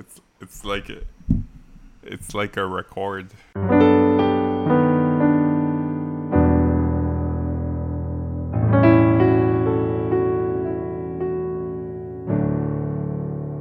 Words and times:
It's 0.00 0.18
it's 0.40 0.64
like 0.64 0.88
a, 0.88 1.02
it's 2.02 2.32
like 2.34 2.56
a 2.56 2.66
record. 2.66 3.26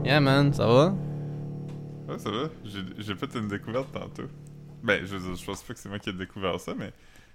Yeah, 0.05 0.21
man, 0.21 0.54
ça 0.54 0.65
va? 0.65 0.96
Ouais, 2.07 2.17
ça 2.17 2.31
va. 2.31 2.49
J'ai 2.63 3.15
fait 3.15 3.35
une 3.35 3.49
découverte 3.49 3.92
tantôt. 3.92 4.29
Ben, 4.81 5.06
je 5.06 5.17
je 5.17 5.46
pense 5.46 5.62
pas 5.63 5.74
que 5.74 5.79
c'est 5.81 5.90
moi 5.90 5.99
qui 5.99 6.10
ai 6.10 6.13
découvert 6.13 6.58
ça, 6.58 6.74
mais 6.74 6.94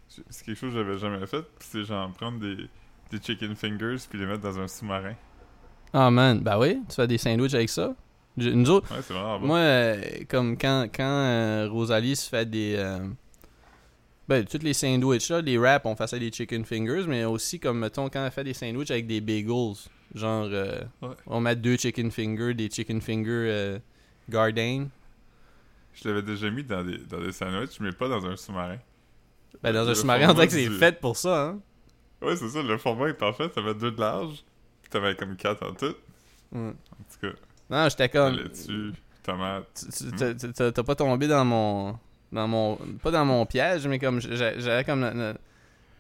c'est 0.08 0.46
quelque 0.46 0.56
chose 0.56 0.72
que 0.72 0.78
j'avais 0.78 0.96
jamais 0.96 1.26
fait. 1.26 1.44
C'est 1.60 1.84
genre 1.84 2.10
prendre 2.12 2.38
des, 2.38 2.56
des 3.10 3.20
chicken 3.22 3.54
fingers 3.54 4.06
puis 4.08 4.18
les 4.18 4.24
mettre 4.24 4.40
dans 4.40 4.58
un 4.58 4.66
sous-marin. 4.66 5.14
Ah, 5.92 6.10
man, 6.10 6.40
bah 6.40 6.58
oui, 6.58 6.80
tu 6.88 6.94
fais 6.94 7.06
des 7.06 7.18
sandwichs 7.18 7.52
avec 7.52 7.68
ça? 7.68 7.94
Nous 8.36 8.70
autres, 8.70 8.92
Ouais, 8.92 9.38
moi, 9.46 9.58
euh, 9.58 10.02
comme 10.28 10.56
quand, 10.58 10.88
quand 10.94 11.02
euh, 11.04 11.68
Rosalie 11.70 12.16
se 12.16 12.28
fait 12.28 12.48
des. 12.50 12.74
euh, 12.76 13.06
ben, 14.26 14.44
tous 14.44 14.58
les 14.62 14.72
sandwichs, 14.74 15.28
là, 15.28 15.40
les 15.40 15.56
wraps, 15.58 15.84
on 15.86 15.94
fait 15.94 16.06
ça 16.06 16.18
des 16.18 16.32
chicken 16.32 16.64
fingers, 16.64 17.04
mais 17.06 17.24
aussi, 17.24 17.60
comme, 17.60 17.78
mettons, 17.78 18.08
quand 18.08 18.24
elle 18.24 18.32
fait 18.32 18.42
des 18.44 18.54
sandwichs 18.54 18.90
avec 18.90 19.06
des 19.06 19.20
bagels, 19.20 19.74
genre, 20.14 20.48
euh, 20.50 20.80
Ouais. 21.02 21.08
on 21.26 21.40
met 21.40 21.54
deux 21.54 21.76
chicken 21.76 22.10
fingers, 22.10 22.54
des 22.54 22.68
chicken 22.70 23.00
fingers 23.00 23.78
Garden. 24.28 24.88
Je 25.92 26.08
l'avais 26.08 26.22
déjà 26.22 26.50
mis 26.50 26.64
dans 26.64 26.82
des, 26.82 26.98
dans 26.98 27.20
des 27.20 27.30
sandwichs, 27.32 27.78
mais 27.78 27.92
pas 27.92 28.08
dans 28.08 28.24
un 28.26 28.34
sous-marin. 28.36 28.78
Ben, 29.62 29.72
dans 29.72 29.88
un 29.88 29.94
sous-marin, 29.94 30.30
on 30.30 30.34
dirait 30.34 30.46
que 30.48 30.52
c'est 30.54 30.68
du- 30.68 30.76
fait 30.78 30.98
pour 31.00 31.16
ça, 31.16 31.40
hein? 31.50 31.60
Ouais, 32.20 32.34
c'est 32.36 32.48
ça, 32.48 32.62
le 32.62 32.78
format 32.78 33.10
est 33.10 33.14
parfait. 33.14 33.48
T'avais 33.50 33.74
deux 33.74 33.92
de 33.92 34.00
large, 34.00 34.42
puis 34.82 34.90
t'avais 34.90 35.14
comme 35.14 35.36
quatre 35.36 35.64
en 35.68 35.72
tout. 35.74 35.94
Mm. 36.50 36.68
En 36.70 36.72
tout 36.72 37.20
cas, 37.28 37.32
Non, 37.70 37.88
j'étais 37.88 38.08
comme. 38.08 38.36
laitue, 38.36 38.92
tomate? 39.22 39.64
tu- 39.74 40.36
tu- 40.36 40.52
t'as- 40.52 40.82
pas 40.82 40.94
tombé 40.94 41.26
dans 41.26 41.44
mon 41.44 41.98
dans 42.32 42.48
mon 42.48 42.76
pas 43.02 43.10
dans 43.10 43.24
mon 43.24 43.46
piège 43.46 43.86
mais 43.86 43.98
comme 43.98 44.20
j'a- 44.20 44.58
j'avais 44.58 44.82
comme 44.84 45.34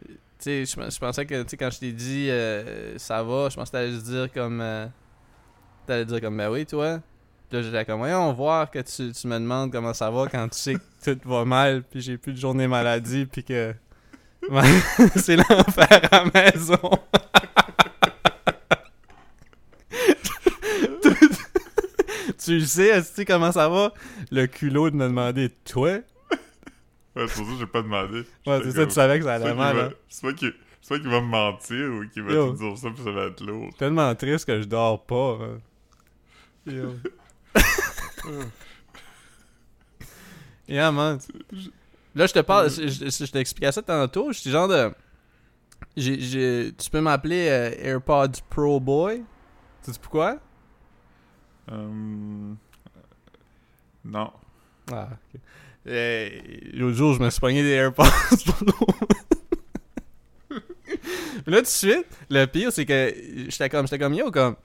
tu 0.02 0.16
sais 0.38 0.64
je 0.66 0.98
pensais 0.98 1.24
que 1.24 1.42
tu 1.42 1.48
sais 1.50 1.56
quand 1.56 1.70
je 1.70 1.78
t'ai 1.78 1.92
dit 1.92 2.26
euh, 2.28 2.98
ça 2.98 3.22
va 3.22 3.48
je 3.48 3.54
pensais 3.54 3.70
que 3.70 3.76
t'allais 3.76 3.92
dire 3.98 4.32
comme 4.32 4.60
euh, 4.60 4.86
t'allais 5.86 6.04
dire 6.04 6.20
comme 6.20 6.36
ben 6.36 6.50
oui 6.50 6.66
toi 6.66 7.00
Puis 7.48 7.58
là 7.58 7.62
j'étais 7.62 7.84
comme 7.84 8.00
voyons 8.00 8.32
voir 8.32 8.70
que 8.70 8.80
tu, 8.80 9.12
tu 9.12 9.26
me 9.28 9.38
demandes 9.38 9.70
comment 9.72 9.94
ça 9.94 10.10
va 10.10 10.26
quand 10.26 10.48
tu 10.48 10.58
sais 10.58 10.74
que 10.74 11.12
tout 11.14 11.28
va 11.28 11.44
mal 11.44 11.82
puis 11.84 12.00
j'ai 12.00 12.18
plus 12.18 12.32
de 12.32 12.38
journée 12.38 12.66
maladie 12.68 13.26
puis 13.26 13.44
que 13.44 13.74
c'est 15.16 15.36
l'enfer 15.36 15.88
à 16.10 16.24
la 16.24 16.30
maison 16.52 16.78
tu 22.44 22.58
le 22.58 22.64
sais 22.64 23.02
tu 23.14 23.24
comment 23.24 23.52
ça 23.52 23.68
va? 23.68 23.92
Le 24.30 24.46
culot 24.46 24.90
de 24.90 24.96
me 24.96 25.06
demander 25.08 25.48
toi? 25.64 25.98
Ouais, 27.16 27.26
c'est 27.28 27.34
pour 27.36 27.46
ça 27.46 27.52
que 27.52 27.58
j'ai 27.60 27.66
pas 27.66 27.82
demandé. 27.82 28.24
Ouais, 28.46 28.60
c'est 28.64 28.72
ça, 28.72 28.86
tu 28.86 28.92
savais 28.92 29.18
que 29.18 29.24
ça 29.24 29.34
allait 29.34 29.54
mal. 29.54 29.78
hein. 29.78 29.90
Qu'il 30.36 30.52
soit 30.82 30.98
qu'il 30.98 31.08
va 31.08 31.20
me 31.20 31.26
mentir 31.26 31.90
ou 31.92 32.08
qu'il 32.08 32.22
va 32.24 32.32
te 32.52 32.56
dire 32.56 32.76
ça 32.78 32.90
puis 32.90 33.02
ça 33.04 33.10
va 33.12 33.26
être 33.26 33.40
lourd. 33.44 33.70
Tellement 33.78 34.14
triste 34.14 34.44
que 34.46 34.60
je 34.60 34.66
dors 34.66 35.04
pas. 35.04 35.38
hein. 35.40 35.58
Yo. 36.66 36.94
yeah, 40.68 40.90
man. 40.90 41.18
Là, 42.14 42.26
je 42.26 42.32
te 42.32 42.40
parle, 42.40 42.70
je, 42.70 42.86
je, 42.88 43.24
je 43.24 43.30
t'expliquais 43.30 43.72
ça 43.72 43.82
tantôt. 43.82 44.32
Je 44.32 44.38
suis 44.40 44.50
genre 44.50 44.68
de. 44.68 44.90
j'ai- 45.96 46.72
tu 46.76 46.90
peux 46.90 47.00
m'appeler 47.00 47.48
euh, 47.48 47.70
AirPods 47.94 48.40
Pro 48.50 48.80
Boy. 48.80 49.22
Tu 49.84 49.92
sais 49.92 49.98
pourquoi? 50.00 50.38
Hum, 51.70 52.56
Non. 54.04 54.30
Ah, 54.92 55.08
ok. 55.12 55.40
Euh, 55.86 56.28
L'autre 56.72 56.96
jour, 56.96 57.14
je 57.14 57.20
me 57.20 57.30
suis 57.30 57.40
pogné 57.40 57.62
des 57.62 57.70
AirPods. 57.70 58.04
Mais 61.46 61.52
là, 61.52 61.58
tout 61.58 61.64
de 61.64 61.66
suite, 61.66 62.06
le 62.30 62.46
pire, 62.46 62.72
c'est 62.72 62.86
que 62.86 63.14
j'étais 63.48 63.68
comme, 63.68 63.86
j'étais 63.86 63.98
comme 63.98 64.14
yo, 64.14 64.30
comme. 64.30 64.56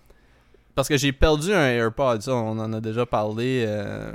Parce 0.76 0.88
que 0.88 0.98
j'ai 0.98 1.12
perdu 1.12 1.54
un 1.54 1.68
AirPod, 1.72 2.22
ça, 2.22 2.34
on 2.34 2.58
en 2.58 2.72
a 2.72 2.80
déjà 2.80 3.06
parlé 3.06 3.66
euh, 3.68 4.14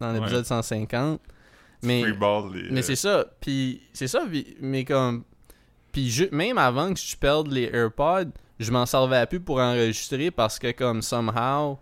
dans 0.00 0.12
l'épisode 0.12 0.44
150. 0.44 1.20
Mais, 1.82 2.02
Freeball 2.02 2.52
les. 2.52 2.70
mais 2.70 2.80
euh, 2.80 2.82
c'est 2.82 2.96
ça, 2.96 3.24
puis 3.40 3.82
c'est 3.92 4.08
ça, 4.08 4.24
mais 4.60 4.84
comme. 4.84 5.24
Puis 5.92 6.28
même 6.32 6.58
avant 6.58 6.92
que 6.92 6.98
je 7.00 7.16
perde 7.16 7.50
les 7.52 7.70
AirPods, 7.72 8.32
je 8.58 8.70
m'en 8.70 8.84
servais 8.84 9.26
plus 9.26 9.40
pour 9.40 9.60
enregistrer 9.60 10.30
parce 10.30 10.58
que, 10.58 10.72
comme, 10.72 11.00
somehow, 11.02 11.78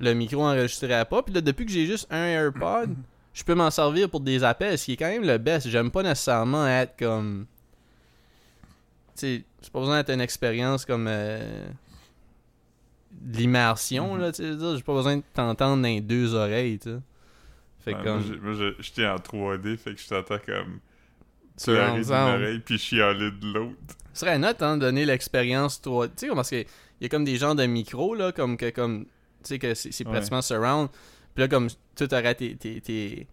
le 0.00 0.12
micro 0.14 0.42
enregistrait 0.42 1.04
pas. 1.04 1.22
Puis 1.22 1.34
là, 1.34 1.40
depuis 1.40 1.66
que 1.66 1.72
j'ai 1.72 1.86
juste 1.86 2.06
un 2.10 2.24
AirPod, 2.26 2.94
je 3.32 3.44
peux 3.44 3.54
m'en 3.54 3.70
servir 3.70 4.08
pour 4.10 4.20
des 4.20 4.42
appels, 4.44 4.78
ce 4.78 4.84
qui 4.86 4.92
est 4.92 4.96
quand 4.96 5.08
même 5.08 5.24
le 5.24 5.38
best. 5.38 5.68
J'aime 5.68 5.90
pas 5.90 6.02
nécessairement 6.02 6.66
être 6.66 6.96
comme. 6.98 7.46
Tu 9.16 9.20
sais, 9.20 9.44
c'est 9.62 9.72
pas 9.72 9.80
besoin 9.80 9.98
d'être 9.98 10.10
une 10.14 10.20
expérience 10.20 10.84
comme. 10.84 11.06
euh, 11.08 11.66
de 13.12 13.38
l'immersion, 13.38 14.14
Mhm. 14.14 14.20
là, 14.20 14.32
tu 14.32 14.42
sais. 14.42 14.76
J'ai 14.76 14.82
pas 14.82 14.92
besoin 14.94 15.16
de 15.16 15.22
t'entendre 15.32 15.82
dans 15.82 15.88
les 15.88 16.00
deux 16.02 16.34
oreilles, 16.34 16.78
tu 16.78 16.90
sais. 16.90 16.98
Fait 17.80 17.94
ouais, 17.94 18.02
comme. 18.04 18.22
Moi, 18.42 18.72
j'étais 18.78 19.06
en 19.06 19.16
3D, 19.16 19.76
fait 19.78 19.94
que 19.94 20.00
je 20.00 20.08
t'entends 20.08 20.38
comme. 20.44 20.80
pleurer 21.62 22.00
d'une 22.02 22.12
oreille 22.12 22.58
puis 22.60 22.78
chialer 22.78 23.30
de 23.30 23.46
l'autre. 23.54 23.76
Ce 24.12 24.20
serait 24.20 24.38
note, 24.38 24.60
hein, 24.62 24.76
de 24.76 24.82
donner 24.82 25.06
l'expérience 25.06 25.80
3 25.80 26.08
Tu 26.08 26.28
sais, 26.28 26.34
parce 26.34 26.48
qu'il 26.50 26.66
y 27.00 27.06
a 27.06 27.08
comme 27.08 27.24
des 27.24 27.36
genres 27.36 27.54
de 27.54 27.64
micros, 27.64 28.14
là, 28.14 28.32
comme 28.32 28.56
que, 28.58 28.68
comme, 28.70 29.06
tu 29.42 29.48
sais, 29.48 29.58
que 29.58 29.74
c'est 29.74 30.04
Ouais. 30.06 30.12
pratiquement 30.12 30.42
surround. 30.42 30.88
Puis 31.34 31.42
là, 31.42 31.48
comme, 31.48 31.68
tout 31.94 32.12
aurait 32.12 32.34
tes, 32.34 32.56
tes, 32.56 32.80
tes, 32.80 33.26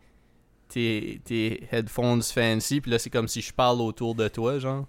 tes, 0.70 1.22
tes 1.24 1.68
headphones 1.72 2.22
fancy, 2.22 2.82
puis 2.82 2.92
là, 2.92 3.00
c'est 3.00 3.10
comme 3.10 3.28
si 3.28 3.42
je 3.42 3.54
parle 3.54 3.82
autour 3.82 4.16
de 4.16 4.28
toi, 4.28 4.60
genre. 4.60 4.86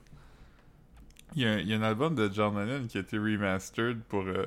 Il 1.37 1.43
y, 1.43 1.47
a, 1.47 1.59
il 1.59 1.69
y 1.69 1.75
a 1.75 1.77
un 1.79 1.83
album 1.83 2.15
de 2.15 2.31
John 2.33 2.57
Lennon 2.57 2.87
qui 2.87 2.97
a 2.99 3.01
été 3.01 3.19
remastered 3.19 4.01
pour 4.09 4.23
euh, 4.23 4.47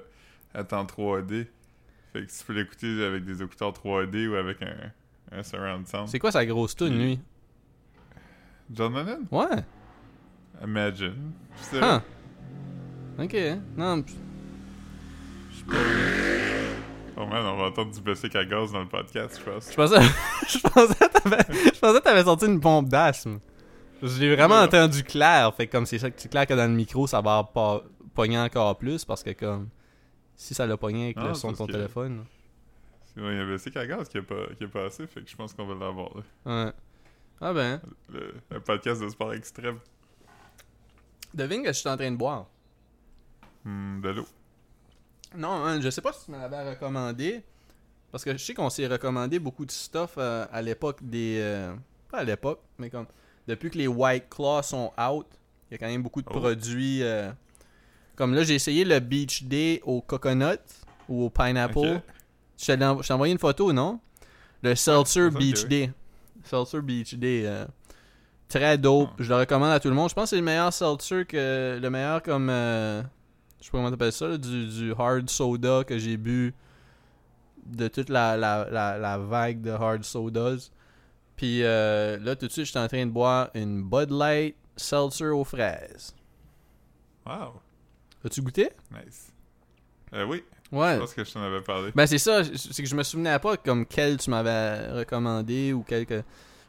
être 0.55 0.73
en 0.73 0.85
3D. 0.85 1.47
Fait 2.13 2.25
que 2.25 2.31
tu 2.31 2.43
peux 2.45 2.53
l'écouter 2.53 3.03
avec 3.03 3.25
des 3.25 3.41
écouteurs 3.43 3.73
3D 3.73 4.27
ou 4.29 4.35
avec 4.35 4.61
un, 4.61 4.91
un 5.33 5.43
surround 5.43 5.85
sound. 5.87 6.07
C'est 6.07 6.19
quoi 6.19 6.31
sa 6.31 6.45
grosse 6.45 6.75
tune, 6.75 6.89
Puis- 6.89 6.97
lui? 6.97 7.19
John 8.73 8.93
Lennon? 8.93 9.19
Ouais. 9.31 9.63
Imagine. 10.63 11.31
Huh. 11.73 11.99
Ok. 13.19 13.35
Non, 13.75 14.01
p- 14.01 14.13
Oh 17.19 17.25
man, 17.25 17.43
on 17.47 17.57
va 17.57 17.63
entendre 17.65 17.91
du 17.91 17.99
bicycle 17.99 18.37
à 18.37 18.45
gaz 18.45 18.71
dans 18.71 18.81
le 18.81 18.87
podcast, 18.87 19.39
je 19.39 19.51
pense. 19.51 19.71
je 19.71 19.75
pensais, 19.75 20.01
je 20.47 20.59
pensais 20.59 21.99
que 21.99 22.03
t'avais, 22.03 22.23
sorti 22.23 22.45
une 22.45 22.59
pompe 22.59 22.89
d'asthme. 22.89 23.39
Je 24.03 24.19
l'ai 24.19 24.35
vraiment 24.35 24.61
entendu 24.61 25.03
clair. 25.03 25.51
Fait 25.55 25.65
que 25.65 25.71
comme 25.71 25.87
c'est 25.87 25.97
ça 25.97 26.11
que 26.11 26.21
c'est 26.21 26.29
clair 26.29 26.45
que 26.45 26.53
dans 26.53 26.69
le 26.69 26.75
micro, 26.75 27.07
ça 27.07 27.19
va 27.21 27.43
pas 27.43 27.81
pogner 28.13 28.37
encore 28.37 28.77
plus 28.77 29.03
parce 29.03 29.23
que 29.23 29.31
comme 29.31 29.69
si 30.35 30.53
ça 30.53 30.67
l'a 30.67 30.77
pogné 30.77 31.05
avec 31.05 31.17
le 31.17 31.33
son 31.33 31.51
de 31.51 31.57
ton 31.57 31.65
que- 31.65 31.71
téléphone. 31.71 32.25
Il 33.15 33.23
y 33.23 33.25
a 33.25 33.29
un 33.29 33.51
bicycle 33.51 33.79
à 33.79 33.87
gaz 33.87 34.07
qui 34.07 34.19
a, 34.19 34.21
pas, 34.21 34.35
qui 34.55 34.65
a 34.65 34.67
passé, 34.67 35.07
fait 35.07 35.21
que 35.21 35.29
je 35.29 35.35
pense 35.35 35.51
qu'on 35.51 35.65
va 35.65 35.73
l'avoir. 35.73 36.11
Ouais. 36.45 36.71
Ah 37.41 37.51
ben. 37.51 37.81
Le, 38.13 38.59
podcast 38.59 39.01
de 39.01 39.09
sport 39.09 39.33
extrême. 39.33 39.79
Devine 41.33 41.63
que 41.63 41.69
je 41.69 41.79
suis 41.79 41.89
en 41.89 41.97
train 41.97 42.11
de 42.11 42.15
boire. 42.15 42.45
Hmm, 43.65 44.01
de 44.01 44.09
l'eau. 44.09 44.27
Non, 45.35 45.49
hein, 45.65 45.81
je 45.81 45.89
sais 45.89 46.01
pas 46.01 46.13
si 46.13 46.25
tu 46.25 46.31
me 46.31 46.37
l'avais 46.37 46.69
recommandé. 46.69 47.43
Parce 48.11 48.23
que 48.23 48.31
je 48.31 48.37
sais 48.37 48.53
qu'on 48.53 48.69
s'est 48.69 48.87
recommandé 48.87 49.37
beaucoup 49.39 49.65
de 49.65 49.71
stuff 49.71 50.13
euh, 50.17 50.45
à 50.51 50.61
l'époque 50.61 50.99
des. 51.01 51.37
euh, 51.41 51.73
pas 52.09 52.19
à 52.19 52.23
l'époque, 52.23 52.61
mais 52.77 52.89
comme. 52.89 53.05
Depuis 53.47 53.69
que 53.69 53.77
les 53.77 53.87
White 53.87 54.25
Claws 54.29 54.63
sont 54.63 54.91
out, 54.99 55.25
il 55.69 55.73
y 55.73 55.75
a 55.75 55.77
quand 55.77 55.87
même 55.87 56.03
beaucoup 56.03 56.21
de 56.21 56.27
Oh. 56.29 56.39
produits. 56.39 57.01
euh, 57.03 57.31
comme 58.15 58.33
là, 58.33 58.43
j'ai 58.43 58.55
essayé 58.55 58.83
le 58.83 58.99
Beach 58.99 59.43
Day 59.43 59.81
au 59.85 60.01
coconut 60.01 60.57
ou 61.07 61.25
au 61.25 61.29
pineapple. 61.29 62.01
Je 62.57 62.73
t'ai 62.73 63.13
envoyé 63.13 63.31
une 63.33 63.39
photo, 63.39 63.71
non? 63.71 63.99
Le 64.63 64.73
Seltzer 64.75 65.29
Beach 65.29 65.63
que. 65.63 65.67
Day. 65.67 65.91
Seltzer 66.43 66.81
Beach 66.81 67.13
Day. 67.15 67.45
très 68.49 68.77
dope. 68.77 69.09
Je 69.19 69.29
le 69.29 69.35
recommande 69.39 69.71
à 69.71 69.79
tout 69.79 69.89
le 69.89 69.93
monde. 69.95 70.09
Je 70.09 70.15
pense 70.15 70.23
que 70.25 70.29
c'est 70.31 70.35
le 70.37 70.41
meilleur 70.41 70.73
seltzer 70.73 71.25
que. 71.25 71.77
Le 71.81 71.89
meilleur 71.89 72.23
comme. 72.23 72.49
Je 73.59 73.65
sais 73.65 73.71
pas 73.71 73.77
comment 73.79 73.89
t'appelles 73.91 74.11
ça, 74.11 74.27
là, 74.27 74.37
du, 74.37 74.67
du 74.67 74.93
hard 74.97 75.29
soda 75.29 75.83
que 75.83 75.97
j'ai 75.97 76.17
bu 76.17 76.53
de 77.65 77.87
toute 77.87 78.09
la, 78.09 78.37
la, 78.37 78.67
la, 78.69 78.97
la 78.97 79.17
vague 79.17 79.61
de 79.61 79.71
hard 79.71 80.03
sodas. 80.03 80.71
Puis 81.35 81.63
euh, 81.63 82.17
là, 82.19 82.35
tout 82.35 82.47
de 82.47 82.51
suite, 82.51 82.65
je 82.65 82.71
suis 82.71 82.79
en 82.79 82.87
train 82.87 83.05
de 83.05 83.11
boire 83.11 83.49
une 83.53 83.83
Bud 83.83 84.09
Light 84.11 84.55
seltzer 84.75 85.27
aux 85.27 85.43
fraises. 85.43 86.15
Wow, 87.25 87.61
As-tu 88.23 88.41
goûté? 88.41 88.69
nice. 88.91 89.33
Euh, 90.13 90.25
oui, 90.25 90.43
Ouais. 90.71 90.95
je 90.95 90.99
pense 90.99 91.13
que 91.13 91.23
je 91.23 91.31
t'en 91.33 91.41
avais 91.43 91.61
parlé. 91.61 91.91
Ben 91.95 92.07
c'est 92.07 92.17
ça, 92.17 92.41
c'est 92.43 92.81
que 92.83 92.87
je 92.89 92.95
me 92.95 93.03
souvenais 93.03 93.37
pas 93.39 93.57
comme 93.57 93.85
quel 93.85 94.17
tu 94.17 94.29
m'avais 94.29 94.91
recommandé 94.91 95.73
ou 95.73 95.83
quel 95.85 96.05
que... 96.05 96.23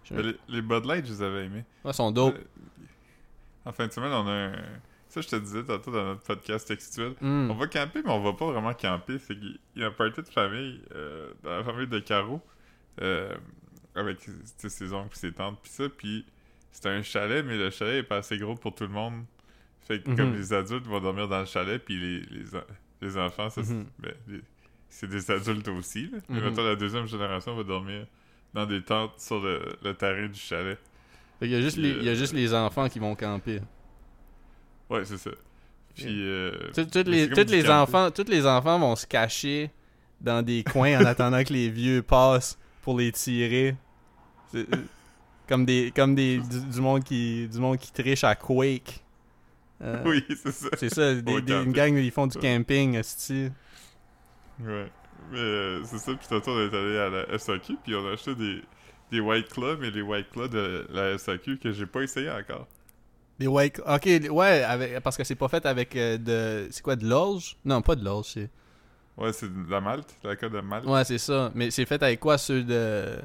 je- 0.05 0.15
Mais 0.15 0.23
Les, 0.23 0.37
les 0.49 0.63
Bud 0.63 0.85
Light, 0.85 1.07
je 1.07 1.13
les 1.13 1.23
avais 1.23 1.45
aimés. 1.47 1.65
Ouais, 1.85 1.91
ils 1.93 1.95
sont 1.95 2.11
dope. 2.11 2.35
Euh, 2.37 2.45
En 3.65 3.73
fin 3.73 3.87
de 3.87 3.93
semaine, 3.93 4.13
on 4.13 4.27
a 4.27 4.33
un. 4.33 4.53
Ça, 5.23 5.23
je 5.23 5.29
te 5.29 5.37
disais 5.43 5.65
tantôt 5.65 5.91
dans 5.91 6.05
notre 6.05 6.23
podcast 6.23 6.69
textuel. 6.69 7.15
Hmm. 7.21 7.51
On 7.51 7.55
va 7.55 7.67
camper, 7.67 8.03
mais 8.05 8.11
on 8.11 8.21
va 8.23 8.33
pas 8.35 8.47
vraiment 8.53 8.73
camper. 8.75 9.19
C'est 9.19 9.35
qu'il 9.39 9.59
y 9.77 9.83
a 9.83 9.89
un 9.89 9.91
party 9.91 10.23
de 10.23 10.29
famille, 10.29 10.81
euh, 10.95 11.33
dans 11.43 11.51
la 11.51 11.65
famille 11.65 11.87
de 11.89 11.99
Caro, 11.99 12.41
euh, 13.03 13.35
avec 13.95 14.19
ses 14.57 14.93
oncles 14.93 15.15
et 15.15 15.19
ses 15.19 15.33
tantes, 15.33 15.59
puis 15.63 15.71
ça, 15.73 15.89
puis 15.89 16.25
c'est 16.71 16.87
un 16.87 17.03
chalet, 17.03 17.45
mais 17.45 17.57
le 17.57 17.71
chalet 17.71 17.97
est 17.97 18.03
pas 18.09 18.19
assez 18.19 18.39
gros 18.39 18.55
pour 18.55 18.75
tout 18.75 18.85
le 18.85 18.91
monde. 18.91 19.25
Fait 19.81 20.01
que 20.03 20.11
Mhm. 20.11 20.17
comme 20.17 20.35
les 20.35 20.53
adultes 20.53 20.87
vont 20.87 21.01
dormir 21.01 21.27
dans 21.29 21.41
le 21.41 21.47
chalet, 21.47 21.83
puis 21.85 21.99
les, 21.99 22.21
les, 22.21 22.55
en- 22.55 22.63
les 23.01 23.17
enfants, 23.17 23.49
Mhm. 23.57 23.87
ben, 23.99 24.13
c'est 24.89 25.09
des 25.09 25.31
adultes 25.31 25.67
aussi. 25.69 26.09
Là. 26.13 26.19
Mais 26.29 26.41
Mhm. 26.41 26.45
mettons, 26.51 26.65
la 26.65 26.77
deuxième 26.77 27.07
génération 27.07 27.57
va 27.57 27.65
dormir 27.65 28.07
dans 28.55 28.67
des 28.67 28.83
tentes 28.83 29.19
sur 29.19 29.41
le, 29.41 29.63
le 29.83 29.95
terrain 29.95 30.29
du 30.29 30.39
chalet. 30.39 30.79
Fait 31.41 31.47
qu'il 31.47 31.55
y 31.55 31.59
a 31.59 31.61
juste, 31.63 31.77
les, 31.77 31.91
il 31.91 32.05
y 32.05 32.09
a 32.09 32.15
juste 32.15 32.33
les 32.35 32.53
enfants 32.55 32.89
qui 32.89 32.99
vont 32.99 33.15
camper. 33.15 33.61
Ouais, 34.91 35.05
c'est 35.05 35.19
ça. 35.19 35.31
Puis, 35.95 36.07
euh, 36.09 36.53
Tout- 36.75 36.85
Toutes 36.87 37.09
les, 37.09 37.29
toutes 37.29 37.51
enfants, 37.71 38.11
tous 38.11 38.29
les 38.29 38.47
enfants 38.47 38.79
vont 38.79 38.95
se 38.97 39.07
cacher 39.07 39.71
dans 40.21 40.43
des 40.43 40.63
coins 40.65 41.01
en 41.01 41.05
attendant 41.05 41.43
que 41.45 41.53
les 41.53 41.69
vieux 41.71 42.03
passent 42.03 42.59
pour 42.83 42.99
les 42.99 43.13
tirer. 43.13 43.75
Euh, 44.55 44.65
Comme 45.49 45.65
des, 45.65 45.93
comme 45.95 46.15
des 46.15 46.39
du, 46.39 46.61
du 46.61 46.81
monde 46.81 47.03
qui, 47.05 47.49
du 47.49 47.59
monde 47.59 47.79
qui 47.79 47.91
triche 47.93 48.23
à 48.25 48.35
Quake. 48.35 49.03
Euh, 49.83 50.03
Oui, 50.05 50.25
c'est 50.29 50.53
ça. 50.53 50.69
C'est 50.77 50.93
ça, 50.93 51.15
des, 51.15 51.33
une 51.33 51.73
gang 51.73 51.97
ils 51.97 52.11
font 52.11 52.27
du 52.27 52.39
camping, 52.39 52.95
esti. 52.97 53.51
Ouais. 54.61 54.87
Mais 55.31 55.39
euh, 55.39 55.85
c'est 55.85 55.99
ça, 55.99 56.13
puis 56.15 56.27
tantôt 56.29 56.53
on 56.53 56.61
est 56.61 56.75
allé 56.77 56.99
à 56.99 57.09
la 57.11 57.39
SAQ, 57.39 57.77
puis 57.85 57.95
on 57.95 58.07
a 58.09 58.13
acheté 58.13 58.35
des, 58.35 58.63
des 59.11 59.21
White 59.21 59.49
Claw, 59.51 59.77
mais 59.79 59.91
les 59.91 60.03
White 60.03 60.31
Claw 60.31 60.49
de 60.49 60.87
la 60.91 61.17
SAQ 61.19 61.59
que 61.59 61.73
j'ai 61.73 61.87
pas 61.87 62.03
essayé 62.03 62.31
encore. 62.31 62.67
Des 63.39 63.47
white, 63.47 63.81
ok, 63.87 64.09
ouais, 64.31 64.63
avec, 64.65 65.01
parce 65.01 65.17
que 65.17 65.23
c'est 65.25 65.37
pas 65.37 65.49
fait 65.49 65.65
avec 65.65 65.95
euh, 65.95 66.19
de, 66.19 66.69
c'est 66.73 66.83
quoi 66.83 66.97
de 66.97 67.07
l'orge? 67.07 67.57
Non, 67.65 67.83
pas 67.83 67.95
de 67.95 68.05
l'orge, 68.05 68.27
c'est. 68.35 68.51
Ouais, 69.17 69.33
c'est 69.33 69.49
de 69.49 69.71
la 69.71 69.81
malt, 69.81 70.07
la 70.25 70.35
coque 70.37 70.53
de 70.53 70.61
malt, 70.61 70.85
Ouais, 70.87 71.05
c'est 71.05 71.19
ça. 71.19 71.51
Mais 71.55 71.71
c'est 71.71 71.87
fait 71.87 72.03
avec 72.03 72.19
quoi 72.21 72.37
ceux 72.39 72.63
de 72.65 73.17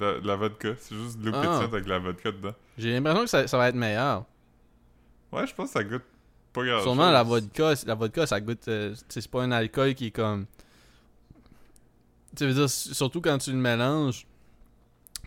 de, 0.00 0.20
de 0.20 0.26
la 0.26 0.36
vodka. 0.36 0.70
C'est 0.78 0.94
juste 0.94 1.18
de 1.20 1.26
l'eau 1.30 1.32
Ah. 1.36 1.40
pétillante 1.40 1.72
avec 1.74 1.86
la 1.88 1.98
vodka 1.98 2.30
dedans. 2.32 2.54
J'ai 2.76 2.92
l'impression 2.92 3.22
que 3.22 3.30
ça, 3.30 3.46
ça 3.46 3.56
va 3.58 3.68
être 3.68 3.74
meilleur. 3.76 4.24
Ouais, 5.32 5.46
je 5.46 5.54
pense 5.54 5.68
que 5.68 5.72
ça 5.72 5.84
goûte 5.84 6.02
pas 6.52 6.64
grand 6.64 6.82
Sûrement 6.82 7.10
la 7.10 7.22
vodka, 7.22 7.74
la 7.86 7.94
vodka 7.94 8.26
ça 8.26 8.40
goûte 8.40 8.66
euh, 8.68 8.94
c'est 9.08 9.26
pas 9.28 9.42
un 9.42 9.52
alcool 9.52 9.94
qui 9.94 10.06
est 10.06 10.10
comme 10.10 10.46
tu 12.36 12.46
veux 12.46 12.54
dire 12.54 12.68
surtout 12.70 13.20
quand 13.20 13.38
tu 13.38 13.50
le 13.52 13.56
mélanges 13.58 14.26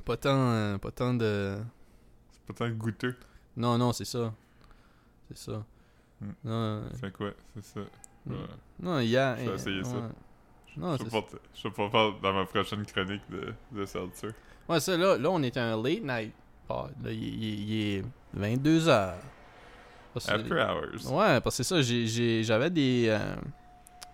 pas 0.05 0.17
tant 0.17 0.29
euh, 0.51 0.77
pas 0.77 0.91
tant 0.91 1.13
de 1.13 1.57
C'est 2.31 2.45
pas 2.55 2.65
tant 2.65 2.69
goûteux. 2.71 3.15
Non 3.59 3.77
non, 3.77 3.93
c'est 3.93 4.05
ça. 4.05 4.33
C'est 5.27 5.37
ça. 5.37 5.63
Hmm. 6.21 6.31
Non, 6.43 6.81
Fait 6.99 7.11
que 7.11 7.23
ouais, 7.25 7.35
c'est 7.55 7.65
ça. 7.65 7.79
Hmm. 8.25 8.31
Ouais. 8.31 8.37
non, 8.81 8.99
il 8.99 9.09
y 9.09 9.17
a 9.17 9.37
Je 9.37 9.49
vais 9.49 9.55
essayer 9.55 9.83
ça. 9.83 10.09
Non, 10.77 10.95
je, 10.97 11.03
pas, 11.03 11.25
je 11.53 11.63
vais 11.67 11.73
pas 11.73 11.89
faire 11.89 12.13
dans 12.21 12.33
ma 12.33 12.45
prochaine 12.45 12.85
chronique 12.85 13.21
de, 13.29 13.53
de 13.71 13.85
seltzer. 13.85 14.29
Ouais, 14.67 14.79
ça, 14.79 14.95
là, 14.97 15.17
là, 15.17 15.29
on 15.29 15.41
est 15.43 15.57
un 15.57 15.81
late 15.81 16.03
night 16.03 16.33
pod. 16.67 16.91
Là, 17.03 17.11
il, 17.11 17.73
est 17.97 18.03
22h. 18.37 19.13
After 20.15 20.53
hours. 20.53 21.11
Ouais, 21.11 21.41
parce 21.41 21.57
que 21.57 21.63
c'est 21.63 21.81
ça, 21.81 21.81
j'avais 22.43 22.69
des... 22.69 23.05
euh, 23.09 23.35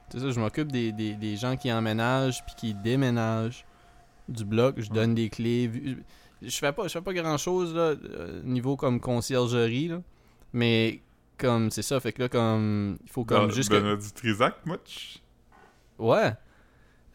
c'est 0.10 0.20
ça, 0.20 0.30
je 0.32 0.40
m'occupe 0.40 0.72
des, 0.72 0.92
des, 0.92 1.14
des 1.14 1.36
gens 1.36 1.56
qui 1.58 1.72
emménagent 1.72 2.44
puis 2.46 2.56
qui 2.56 2.74
déménagent 2.74 3.66
du 4.30 4.46
bloc. 4.46 4.76
Je 4.78 4.90
Ouais. 4.90 4.96
donne 4.96 5.16
des 5.16 5.30
clés. 5.30 5.70
Je 6.48 6.58
fais 6.58 6.72
pas, 6.72 6.84
je 6.88 6.94
fais 6.94 7.02
pas 7.02 7.14
grand-chose, 7.14 7.74
là, 7.76 7.94
euh, 8.04 8.42
niveau 8.44 8.76
comme 8.76 9.00
conciergerie, 9.00 9.88
là. 9.90 10.02
Mais, 10.54 11.02
comme, 11.38 11.70
c'est 11.72 11.82
ça, 11.82 12.00
fait 12.00 12.14
que 12.14 12.22
là, 12.24 12.30
comme... 12.30 12.98
Il 13.04 13.10
faut 13.12 13.26
comme 13.26 13.52
juste... 13.52 13.70
que- 13.70 13.76
Benoît 13.76 13.96
du 13.98 14.12
Trisac, 14.12 14.66
much? 14.66 15.20
Ouais. 15.98 16.34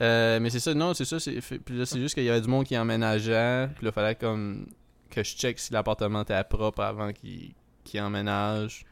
Euh, 0.03 0.41
mais 0.41 0.50
c'est 0.50 0.61
ça, 0.61 0.73
non, 0.75 0.94
c'est 0.94 1.05
ça. 1.05 1.19
c'est- 1.21 1.41
Puis 1.41 1.77
là, 1.77 1.85
c'est 1.87 1.99
juste 2.00 2.15
qu'il 2.15 2.25
y 2.25 2.31
avait 2.31 2.41
du 2.41 2.49
monde 2.49 2.65
qui 2.65 2.77
emménageait. 2.79 3.69
Puis 3.77 3.85
là, 3.85 3.91
il 3.91 3.93
fallait 3.93 4.15
comme 4.15 4.67
que 5.11 5.23
je 5.23 5.37
check 5.37 5.59
si 5.59 5.73
l'appartement 5.73 6.23
était 6.23 6.43
propre 6.44 6.81
avant 6.82 7.12
qu'il 7.12 7.55
emménage. 8.00 8.85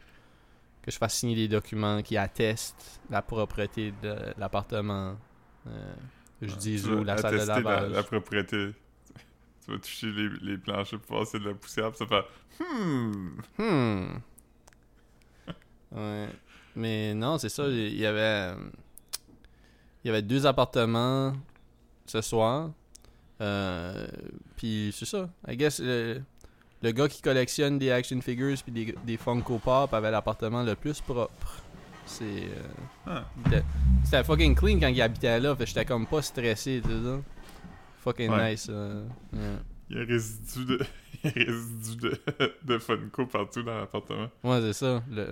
Que 0.82 0.90
je 0.90 0.99
fasse 0.99 1.14
signer 1.14 1.35
des 1.35 1.49
documents 1.49 2.02
qui 2.02 2.17
attestent 2.17 3.00
la 3.11 3.23
propreté 3.23 3.93
de 4.02 4.14
l'appartement. 4.38 5.17
Euh, 5.67 5.93
je 6.43 6.55
dise 6.56 6.85
Tu 6.85 6.90
où 6.93 7.05
la 7.05 7.17
salle 7.19 7.32
de 7.35 7.38
la, 7.38 7.44
lavage. 7.46 7.90
la 7.93 8.02
propriété. 8.02 8.69
Tu 9.69 9.75
vas 9.75 9.81
toucher 9.81 10.06
les, 10.12 10.29
les 10.53 10.56
planchers 10.56 10.99
pour 11.00 11.20
a 11.20 11.38
de 11.38 11.47
la 11.49 11.55
poussière, 11.55 11.91
puis 11.91 11.99
ça 11.99 12.06
fait 12.06 12.25
Hmm. 12.65 13.29
Hmm. 13.59 14.06
Ouais. 15.93 16.29
Mais 16.76 17.15
non, 17.15 17.38
c'est 17.38 17.49
ça. 17.49 17.67
Il 17.69 17.97
y 17.99 18.06
avait. 18.06 18.55
Il 20.05 20.09
y 20.09 20.11
avait 20.11 20.23
deux 20.23 20.47
appartements 20.47 21.35
ce 22.06 22.20
soir. 22.23 22.70
Euh, 23.41 24.06
puis 24.56 24.94
c'est 24.97 25.05
ça. 25.06 25.29
I 25.47 25.56
guess 25.56 25.81
le, 25.81 26.21
le 26.82 26.93
gars 26.93 27.09
qui 27.09 27.21
collectionne 27.23 27.79
des 27.79 27.91
action 27.91 28.21
figures 28.21 28.56
puis 28.62 28.73
des, 28.73 28.94
des 29.05 29.17
Funko 29.17 29.59
Pop 29.59 29.93
avait 29.94 30.11
l'appartement 30.11 30.62
le 30.62 30.75
plus 30.76 31.00
propre. 31.00 31.62
C'est. 32.06 32.25
euh, 32.25 32.62
Ah. 33.06 33.25
C'était 34.05 34.25
fucking 34.25 34.55
clean 34.55 34.79
quand 34.81 34.88
il 34.88 35.00
habitait 35.03 35.41
là. 35.41 35.55
Fait 35.56 35.67
j'étais 35.67 35.85
comme 35.85 36.06
pas 36.06 36.23
stressé, 36.23 36.81
tu 36.82 36.91
sais. 36.91 37.21
Fucking 38.10 38.31
Ouais. 38.31 38.50
nice. 38.52 38.66
euh, 38.70 39.05
ouais. 39.32 39.56
Il 39.90 39.99
y 39.99 40.00
a 40.00 40.05
résidu 40.05 40.64
de, 40.66 40.78
il 41.25 41.31
y 41.37 41.43
a 41.43 41.44
résidu 41.46 41.96
de, 41.96 42.19
de 42.64 42.78
Funko 42.78 43.26
partout 43.26 43.62
dans 43.62 43.78
l'appartement. 43.78 44.31
Ouais, 44.44 44.60
c'est 44.60 44.72
ça. 44.75 45.02
Le... 45.10 45.26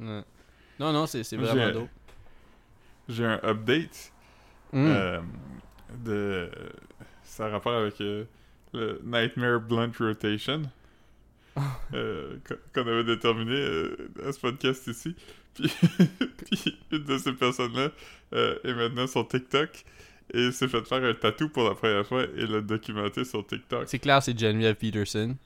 ouais. 0.00 0.22
Non, 0.80 0.92
non, 0.92 1.06
c'est 1.06 1.22
vraiment 1.36 1.52
j'ai- 1.66 1.72
dope. 1.72 1.88
J'ai 3.08 3.24
un 3.24 3.40
update 3.42 4.12
Mm. 4.72 4.86
euh, 4.86 5.20
de. 6.04 6.50
Ça 7.22 7.46
a 7.46 7.48
rapport 7.48 7.72
avec 7.74 7.98
euh, 8.02 8.24
le 8.74 9.00
Nightmare 9.04 9.60
Blunt 9.60 9.92
Rotation. 9.98 10.62
euh, 11.94 12.36
qu'on- 12.46 12.82
qu'on 12.82 12.88
avait 12.88 13.04
déterminé 13.04 13.54
euh, 13.54 13.96
à 14.26 14.32
ce 14.32 14.38
podcast 14.40 14.86
ici. 14.88 15.16
Puis, 15.54 15.72
puis 16.36 16.78
une 16.92 17.02
de 17.04 17.18
ces 17.18 17.32
personnes-là 17.32 17.88
euh, 18.32 18.58
est 18.62 18.74
maintenant 18.74 19.06
sur 19.08 19.26
TikTok 19.26 19.84
et 20.34 20.52
s'est 20.52 20.68
fait 20.68 20.84
faire 20.86 21.02
un 21.02 21.14
tatou 21.14 21.48
pour 21.48 21.68
la 21.68 21.74
première 21.74 22.06
fois 22.06 22.24
et 22.36 22.46
l'a 22.46 22.60
documenté 22.60 23.24
sur 23.24 23.46
TikTok. 23.46 23.84
C'est 23.88 23.98
clair, 23.98 24.22
c'est 24.22 24.38
Geneviève 24.38 24.74
Peterson. 24.76 25.36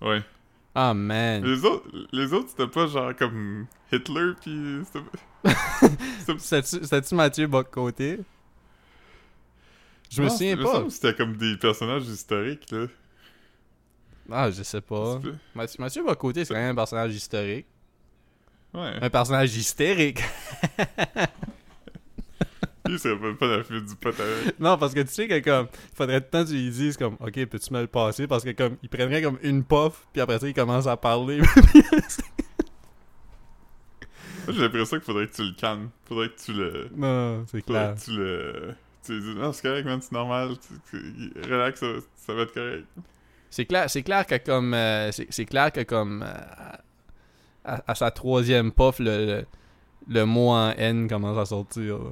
Ouais. 0.00 0.22
Ah, 0.74 0.94
man. 0.94 1.44
Les 1.44 1.64
autres, 1.64 1.88
les 2.12 2.32
autres 2.32 2.48
c'était 2.50 2.68
pas 2.68 2.86
genre 2.86 3.14
comme 3.16 3.66
Hitler, 3.92 4.32
c'était 4.42 6.38
C'était-tu 6.38 7.14
Mathieu 7.14 7.46
Bock-Côté? 7.46 8.20
Je 10.10 10.22
me 10.22 10.26
Non, 10.28 10.32
souviens 10.32 10.56
il 10.56 10.62
pas. 10.62 10.84
C'était 10.88 11.14
comme 11.14 11.36
des 11.36 11.56
personnages 11.56 12.06
historiques, 12.06 12.70
là. 12.70 12.86
Ah, 14.30 14.50
je 14.50 14.62
sais 14.62 14.80
pas. 14.80 15.20
Mathieu, 15.54 15.76
Mathieu 15.80 16.04
Bock-Côté, 16.04 16.44
c'est 16.44 16.54
quand 16.54 16.60
même 16.60 16.72
un 16.72 16.74
personnage 16.74 17.14
historique. 17.14 17.66
Ouais. 18.72 18.92
Un 19.02 19.10
personnage 19.10 19.56
hystérique. 19.56 20.20
Pas 23.38 23.46
la 23.46 23.62
fuite 23.64 23.86
du 23.86 23.94
pot 23.96 24.08
avec. 24.08 24.58
non, 24.60 24.76
parce 24.78 24.92
que 24.94 25.00
tu 25.00 25.08
sais 25.08 25.28
que 25.28 25.38
comme, 25.40 25.66
il 25.92 25.96
faudrait 25.96 26.20
tout 26.20 26.26
le 26.26 26.30
temps 26.30 26.44
que 26.44 26.48
tu 26.50 26.54
lui 26.56 26.70
dises 26.70 26.96
comme, 26.96 27.14
ok, 27.20 27.46
peux-tu 27.46 27.72
me 27.72 27.80
le 27.82 27.86
passer? 27.86 28.26
Parce 28.26 28.44
que 28.44 28.50
comme, 28.50 28.76
il 28.82 28.88
prendrait 28.88 29.22
comme 29.22 29.38
une 29.42 29.62
puff, 29.64 30.06
puis 30.12 30.20
après 30.20 30.38
ça, 30.38 30.48
il 30.48 30.54
commence 30.54 30.86
à 30.86 30.96
parler. 30.96 31.40
Moi, 34.46 34.54
j'ai 34.56 34.62
l'impression 34.62 34.96
qu'il 34.96 35.04
faudrait 35.04 35.26
que 35.26 35.32
tu 35.34 35.42
le 35.42 35.52
calmes. 35.52 35.90
Faudrait 36.06 36.28
que 36.30 36.40
tu 36.40 36.52
le. 36.52 36.88
non, 36.96 37.44
c'est 37.46 37.64
Faudrait 37.64 37.80
clair. 37.80 37.94
que 37.94 38.00
tu 38.00 38.10
le. 38.16 38.74
Tu 39.04 39.12
lui 39.14 39.20
dis, 39.22 39.34
non, 39.38 39.52
c'est 39.52 39.62
correct, 39.62 39.84
man, 39.86 40.00
c'est 40.02 40.12
normal. 40.12 40.50
Tu, 40.58 40.74
tu- 40.90 41.32
relax, 41.50 41.80
ça, 41.80 41.86
va- 41.92 41.98
ça 42.16 42.34
va 42.34 42.42
être 42.42 42.52
correct. 42.54 42.86
C'est 43.50 43.64
clair, 43.64 43.88
c'est 43.90 44.02
clair 44.02 44.26
que 44.26 44.36
comme, 44.38 44.74
euh, 44.74 45.10
c'est 45.12 45.26
c'est 45.30 45.44
clair 45.44 45.72
que 45.72 45.82
comme, 45.82 46.22
euh, 46.22 46.76
à, 47.64 47.82
à 47.90 47.94
sa 47.94 48.10
troisième 48.10 48.72
puff, 48.72 48.98
le, 48.98 49.26
le, 49.26 49.44
le 50.08 50.24
mot 50.24 50.50
en 50.50 50.70
N 50.72 51.08
commence 51.08 51.38
à 51.38 51.46
sortir. 51.46 51.98
là. 51.98 52.10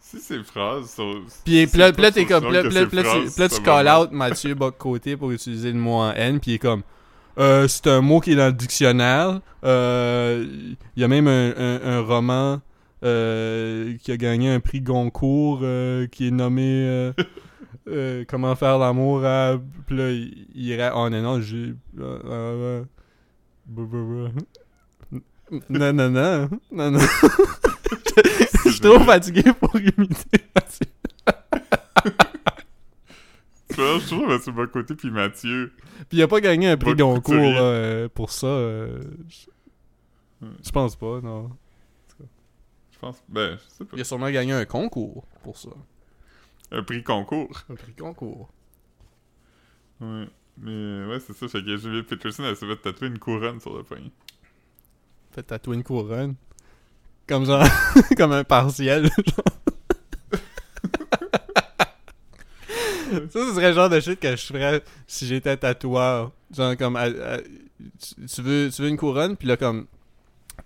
Si 0.00 0.18
ces 0.18 0.42
phrases 0.42 0.90
sont. 0.90 1.20
Puis, 1.44 1.68
si 1.68 1.76
là, 1.76 1.92
t'es 1.92 2.24
comme, 2.24 2.44
tu, 2.50 3.62
call 3.62 3.88
out 3.88 4.10
Mathieu 4.10 4.54
Bock-Côté 4.54 5.16
pour 5.16 5.30
utiliser 5.30 5.70
le 5.72 5.78
mot 5.78 5.98
en 5.98 6.12
N, 6.12 6.40
puis 6.40 6.52
il 6.52 6.54
est 6.54 6.58
comme, 6.58 6.82
euh, 7.38 7.68
c'est 7.68 7.86
un 7.86 8.00
mot 8.00 8.20
qui 8.20 8.32
est 8.32 8.36
dans 8.36 8.46
le 8.46 8.52
dictionnaire. 8.52 9.40
Euh, 9.64 10.44
Il 10.96 11.00
y 11.00 11.04
a 11.04 11.08
même 11.08 11.28
un, 11.28 11.52
un, 11.56 11.80
un 11.82 12.00
roman 12.00 12.60
euh, 13.04 13.96
qui 14.02 14.10
a 14.10 14.16
gagné 14.16 14.50
un 14.50 14.60
prix 14.60 14.80
Goncourt 14.80 15.60
euh, 15.62 16.06
qui 16.06 16.28
est 16.28 16.32
nommé 16.32 17.12
Comment 18.28 18.54
faire 18.56 18.78
l'amour 18.78 19.24
à. 19.24 19.56
Puis 19.86 19.96
là, 19.96 20.10
il, 20.10 20.46
irait, 20.54 20.92
oh 20.94 21.08
non, 21.08 21.22
non, 21.22 21.40
j'ai. 21.40 21.74
Non, 25.68 25.92
non, 25.92 26.10
non, 26.10 26.48
non, 26.70 26.90
non. 26.92 27.00
Je 28.82 28.88
suis 28.88 28.96
trop 28.96 29.04
fatigué 29.04 29.42
pour 29.58 29.76
imiter 29.76 30.44
Mathieu. 30.54 30.86
Tu 33.68 33.76
vois, 33.76 33.98
je 34.00 34.06
trouve 34.06 34.26
Mathieu 34.26 34.52
Bocoté 34.52 34.94
puis 34.96 35.10
Mathieu. 35.10 35.72
Puis 36.08 36.18
il 36.18 36.22
a 36.22 36.28
pas 36.28 36.40
gagné 36.40 36.68
un 36.68 36.76
prix 36.76 36.94
Goncourt 36.96 37.36
euh, 37.36 38.08
pour 38.08 38.30
ça. 38.32 38.46
euh, 38.48 39.00
Je 40.42 40.70
pense 40.72 40.96
pas, 40.96 41.20
non. 41.20 41.50
Je 42.90 42.98
pense. 42.98 43.22
Ben, 43.28 43.56
je 43.56 43.74
sais 43.78 43.84
pas. 43.84 43.96
Il 43.96 44.00
a 44.00 44.04
sûrement 44.04 44.30
gagné 44.30 44.52
un 44.52 44.64
concours 44.64 45.24
pour 45.44 45.56
ça. 45.56 45.70
Un 46.72 46.82
prix 46.82 47.02
concours. 47.04 47.62
Un 47.70 47.74
prix 47.76 47.94
concours. 47.94 48.50
Ouais. 50.00 50.26
Mais 50.58 51.06
ouais, 51.06 51.20
c'est 51.20 51.32
ça. 51.34 51.46
Fait 51.48 51.62
que 51.64 51.76
Julia 51.76 52.02
Peterson, 52.02 52.42
elle 52.44 52.56
s'est 52.56 52.66
fait 52.66 52.76
tatouer 52.76 53.06
une 53.08 53.18
couronne 53.20 53.60
sur 53.60 53.76
le 53.76 53.84
poignet. 53.84 54.10
Fait 55.30 55.42
tatouer 55.44 55.76
une 55.76 55.84
couronne. 55.84 56.34
Comme 57.30 57.46
genre, 57.46 57.64
comme 58.16 58.32
un 58.32 58.42
partiel. 58.42 59.08
ça, 59.08 59.42
ce 63.30 63.54
serait 63.54 63.68
le 63.68 63.74
genre 63.74 63.88
de 63.88 64.00
shit 64.00 64.18
que 64.18 64.34
je 64.34 64.46
ferais 64.46 64.82
si 65.06 65.28
j'étais 65.28 65.56
tatoueur. 65.56 66.32
Genre, 66.52 66.76
comme, 66.76 66.96
à- 66.96 67.08
tu, 67.08 68.42
veux, 68.42 68.68
tu 68.74 68.82
veux 68.82 68.88
une 68.88 68.96
couronne, 68.96 69.36
puis 69.36 69.46
là, 69.46 69.56
comme, 69.56 69.86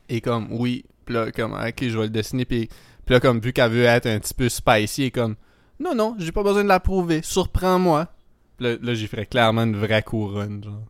et 0.08 0.22
comme, 0.22 0.48
oui, 0.52 0.86
puis 1.04 1.14
là, 1.14 1.30
comme, 1.32 1.52
ok, 1.52 1.86
je 1.86 1.98
vais 1.98 2.04
le 2.04 2.08
dessiner, 2.08 2.46
puis 2.46 2.70
puis 3.04 3.12
là, 3.12 3.20
comme, 3.20 3.40
vu 3.40 3.52
qu'elle 3.52 3.70
veut 3.70 3.84
être 3.84 4.06
un 4.06 4.18
petit 4.18 4.32
peu 4.32 4.48
spicy, 4.48 5.02
et 5.02 5.10
comme, 5.10 5.36
non, 5.78 5.94
non, 5.94 6.16
j'ai 6.18 6.32
pas 6.32 6.42
besoin 6.42 6.64
de 6.64 6.68
la 6.68 6.80
prouver, 6.80 7.20
surprends-moi. 7.20 8.08
Là, 8.58 8.76
là 8.80 8.94
j'y 8.94 9.06
ferais 9.06 9.26
clairement 9.26 9.64
une 9.64 9.76
vraie 9.76 10.02
couronne, 10.02 10.64
genre. 10.64 10.80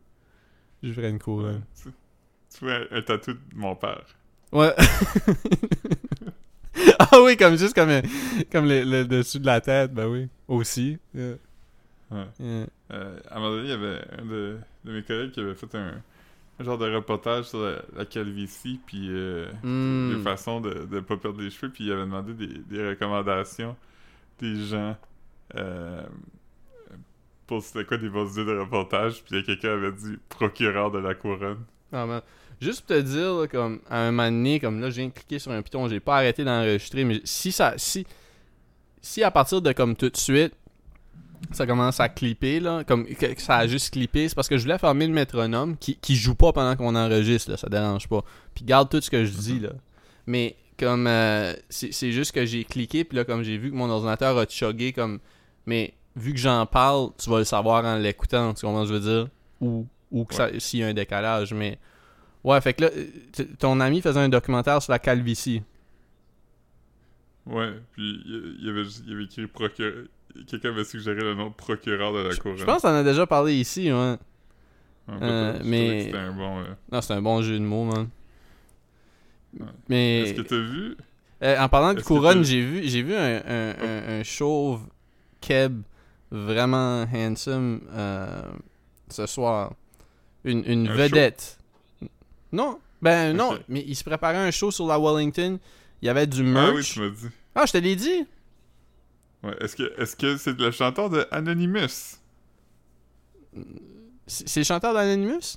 Je 0.85 0.93
ferais 0.93 1.11
une 1.11 1.19
couronne. 1.19 1.65
Tu, 1.83 1.89
tu 2.57 2.71
un, 2.71 2.85
un 2.93 3.03
tatou 3.03 3.33
de 3.33 3.41
mon 3.57 3.75
père. 3.75 4.05
Ouais. 4.55 4.75
ah 6.99 7.21
oui, 7.23 7.37
comme 7.37 7.57
juste 7.57 7.75
comme, 7.75 7.91
comme 8.51 8.67
le, 8.67 8.83
le 8.85 9.05
dessus 9.05 9.41
de 9.41 9.47
la 9.47 9.61
tête, 9.61 9.93
ben 9.93 10.07
oui. 10.07 10.29
Aussi. 10.49 10.99
Yeah. 11.15 11.35
Ouais. 12.11 12.25
Yeah. 12.41 12.67
Euh, 12.93 13.19
à 13.31 13.37
un 13.37 13.41
moment 13.41 13.51
donné, 13.57 13.65
il 13.65 13.71
y 13.71 13.73
avait 13.73 14.01
un 14.19 14.25
de, 14.25 14.59
de 14.85 14.93
mes 14.93 15.03
collègues 15.03 15.33
qui 15.33 15.41
avait 15.41 15.55
fait 15.55 15.75
un, 15.75 15.95
un 16.61 16.65
genre 16.65 16.79
de 16.79 16.93
reportage 16.95 17.47
sur 17.47 17.61
la, 17.63 17.83
la 17.97 18.05
calvitie, 18.05 18.81
puis 18.87 19.09
euh, 19.11 19.47
Hmm. 19.63 20.15
des 20.17 20.23
façons 20.23 20.61
de 20.61 20.87
ne 20.91 21.01
pas 21.01 21.17
perdre 21.17 21.41
les 21.41 21.51
cheveux, 21.51 21.73
puis 21.73 21.85
il 21.87 21.93
avait 21.93 22.03
demandé 22.03 22.35
des, 22.35 22.59
des 22.59 22.89
recommandations 22.91 23.77
des 24.41 24.57
gens 24.67 24.97
euh, 25.57 26.03
pour 27.47 27.63
c'était 27.63 27.85
quoi 27.85 27.97
des 27.99 28.09
bonnes 28.09 28.31
idées 28.33 28.45
de 28.45 28.59
reportage, 28.59 29.23
puis 29.25 29.43
quelqu'un 29.45 29.73
avait 29.75 29.93
dit 29.93 30.17
procureur 30.29 30.91
de 30.91 30.99
la 30.99 31.15
couronne. 31.15 31.63
Ah, 31.93 32.07
man. 32.07 32.23
Juste 32.65 32.81
pour 32.81 32.97
te 32.97 33.01
dire, 33.03 33.35
là, 33.35 33.47
comme, 33.47 33.81
à 33.91 33.99
un 33.99 34.11
moment 34.11 34.31
donné, 34.31 34.59
comme 34.59 34.81
là, 34.81 34.89
je 34.89 34.97
viens 34.97 35.09
de 35.09 35.13
cliquer 35.13 35.39
sur 35.39 35.53
un 35.53 35.61
piton, 35.61 35.87
j'ai 35.87 36.01
pas 36.01 36.17
arrêté 36.17 36.45
d'enregistrer, 36.45 37.05
mais 37.05 37.21
si 37.25 37.53
ça, 37.53 37.75
si, 37.77 38.07
si 39.03 39.23
à 39.23 39.31
partir 39.31 39.61
de 39.61 39.71
comme 39.73 39.95
tout 39.95 40.09
de 40.09 40.17
suite, 40.17 40.55
ça 41.53 41.67
commence 41.67 42.01
à 42.01 42.09
clipper, 42.09 42.61
là, 42.61 42.83
comme 42.85 43.05
que, 43.05 43.27
que 43.35 43.43
ça 43.43 43.59
a 43.59 43.67
juste 43.67 43.93
clippé, 43.93 44.31
c'est 44.31 44.35
parce 44.35 44.49
que 44.49 44.57
je 44.57 44.63
voulais 44.63 44.79
fermer 44.79 45.07
le 45.07 45.13
métronome 45.13 45.77
qui, 45.77 45.97
qui 45.97 46.17
joue 46.17 46.35
pas 46.35 46.55
pendant 46.55 46.75
qu'on 46.75 46.97
enregistre, 46.97 47.51
là, 47.51 47.59
ça 47.59 47.69
dérange 47.69 48.09
pas. 48.09 48.25
Puis 48.55 48.65
garde 48.65 48.89
tout 48.89 49.03
ce 49.03 49.11
que 49.11 49.27
je 49.27 49.33
dis, 49.33 49.61
là. 49.61 49.73
Mais 50.27 50.57
comme, 50.79 51.07
euh, 51.07 51.53
c'est 51.69 52.13
juste 52.13 52.33
que 52.33 52.47
j'ai 52.47 52.65
cliqué, 52.65 53.05
puis 53.05 53.17
là, 53.19 53.25
comme 53.27 53.43
j'ai 53.43 53.59
vu 53.59 53.71
que 53.73 53.77
mon 53.77 53.91
ordinateur 53.91 54.39
a 54.39 54.47
chuggé, 54.47 54.95
comme, 54.95 55.19
mais 55.67 55.93
vu 56.17 56.33
que 56.33 56.39
j'en 56.39 56.65
parle, 56.65 57.11
tu 57.23 57.29
vas 57.29 57.41
le 57.41 57.45
savoir 57.45 57.85
en 57.85 57.99
l'écoutant, 57.99 58.55
tu 58.55 58.65
comprends 58.65 58.87
ce 58.87 58.91
que 58.91 58.95
je 58.95 59.01
veux 59.01 59.17
dire? 59.17 59.29
Ou, 59.61 59.87
ou 60.11 60.25
que 60.25 60.59
s'il 60.59 60.81
y 60.81 60.83
a 60.83 60.87
un 60.87 60.95
décalage, 60.95 61.53
mais... 61.53 61.79
Ouais, 62.45 62.61
fait 62.61 62.75
que 62.75 62.83
là, 62.83 62.91
euh, 62.95 63.45
ton 63.59 63.81
ami 63.81 64.01
faisait 64.03 64.21
un 64.21 64.29
documentaire 64.29 64.81
sur 64.83 64.93
la 64.93 64.99
calvitie. 64.99 65.63
Ouais, 67.47 67.73
puis 67.93 68.23
il 68.27 68.57
il 68.63 68.69
avait, 68.71 68.83
il 69.07 69.13
avait 69.15 69.25
écrit 69.25 69.47
procureur. 69.47 70.05
Quelqu'un 70.49 70.71
avait 70.71 70.85
suggéré 70.85 71.21
le 71.21 71.35
nom 71.35 71.49
de 71.51 71.55
procureur 71.55 72.13
de 72.13 72.29
la 72.29 72.35
couronne. 72.37 72.59
Je 72.59 72.65
pense 72.65 72.83
qu'on 72.83 72.89
en 72.89 72.95
a 72.97 73.03
déjà 73.05 73.27
parlé 73.27 73.55
ici, 73.55 73.93
ouais. 73.93 74.17
Euh, 75.11 75.61
mais- 75.65 75.99
que 75.99 76.05
C'était 76.07 76.17
un 76.19 76.33
bon. 76.33 76.59
euh, 76.61 76.65
Non, 76.91 77.01
c'est 77.03 77.13
un 77.13 77.23
bon 77.23 77.43
jeu 77.43 77.55
de 77.59 77.65
mots, 77.65 77.85
man. 77.85 78.09
Ouais. 79.61 79.67
Mais 79.89 80.21
Est-ce 80.23 80.35
que 80.35 80.41
t'as 80.43 80.57
vu? 80.57 80.97
Euh, 81.43 81.59
en 81.59 81.69
parlant 81.69 81.93
de 81.95 82.01
couronne, 82.01 82.43
j'ai 82.43 82.63
vu, 82.63 82.83
j'ai 82.89 83.03
vu 83.03 83.15
un, 83.15 83.37
un, 83.47 83.75
un, 83.81 84.21
un 84.21 84.23
chauve 84.23 84.81
keb 85.41 85.83
vraiment 86.31 87.05
handsome 87.15 87.83
ce 89.09 89.27
soir. 89.27 89.75
Une, 90.45 90.65
une 90.67 90.89
Un 90.89 90.95
vedette. 90.95 91.59
Non, 92.55 92.79
ben 93.03 93.37
non, 93.37 93.59
mais 93.69 93.85
il 93.87 93.95
se 93.97 94.05
préparait 94.05 94.37
un 94.39 94.51
show 94.51 94.71
sur 94.71 94.87
la 94.87 94.99
Wellington. 94.99 95.59
Il 96.03 96.07
y 96.07 96.09
avait 96.09 96.27
du 96.27 96.41
Ah 96.57 96.69
oui, 96.71 96.75
merch. 96.75 96.93
tu 96.93 97.01
m'as 97.01 97.09
dit. 97.11 97.29
Ah, 97.55 97.67
je 97.67 97.73
te 97.73 97.79
l'ai 97.79 97.97
dit. 97.97 98.27
Ouais, 99.43 99.55
est-ce 99.61 99.77
que 99.77 99.93
est-ce 100.01 100.17
que 100.17 100.37
c'est 100.37 100.59
le 100.59 100.71
chanteur 100.71 101.11
de 101.11 101.27
Anonymous? 101.31 102.17
C'est 104.27 104.61
le 104.61 104.65
chanteur 104.65 104.95
d'Anonymous? 104.95 105.57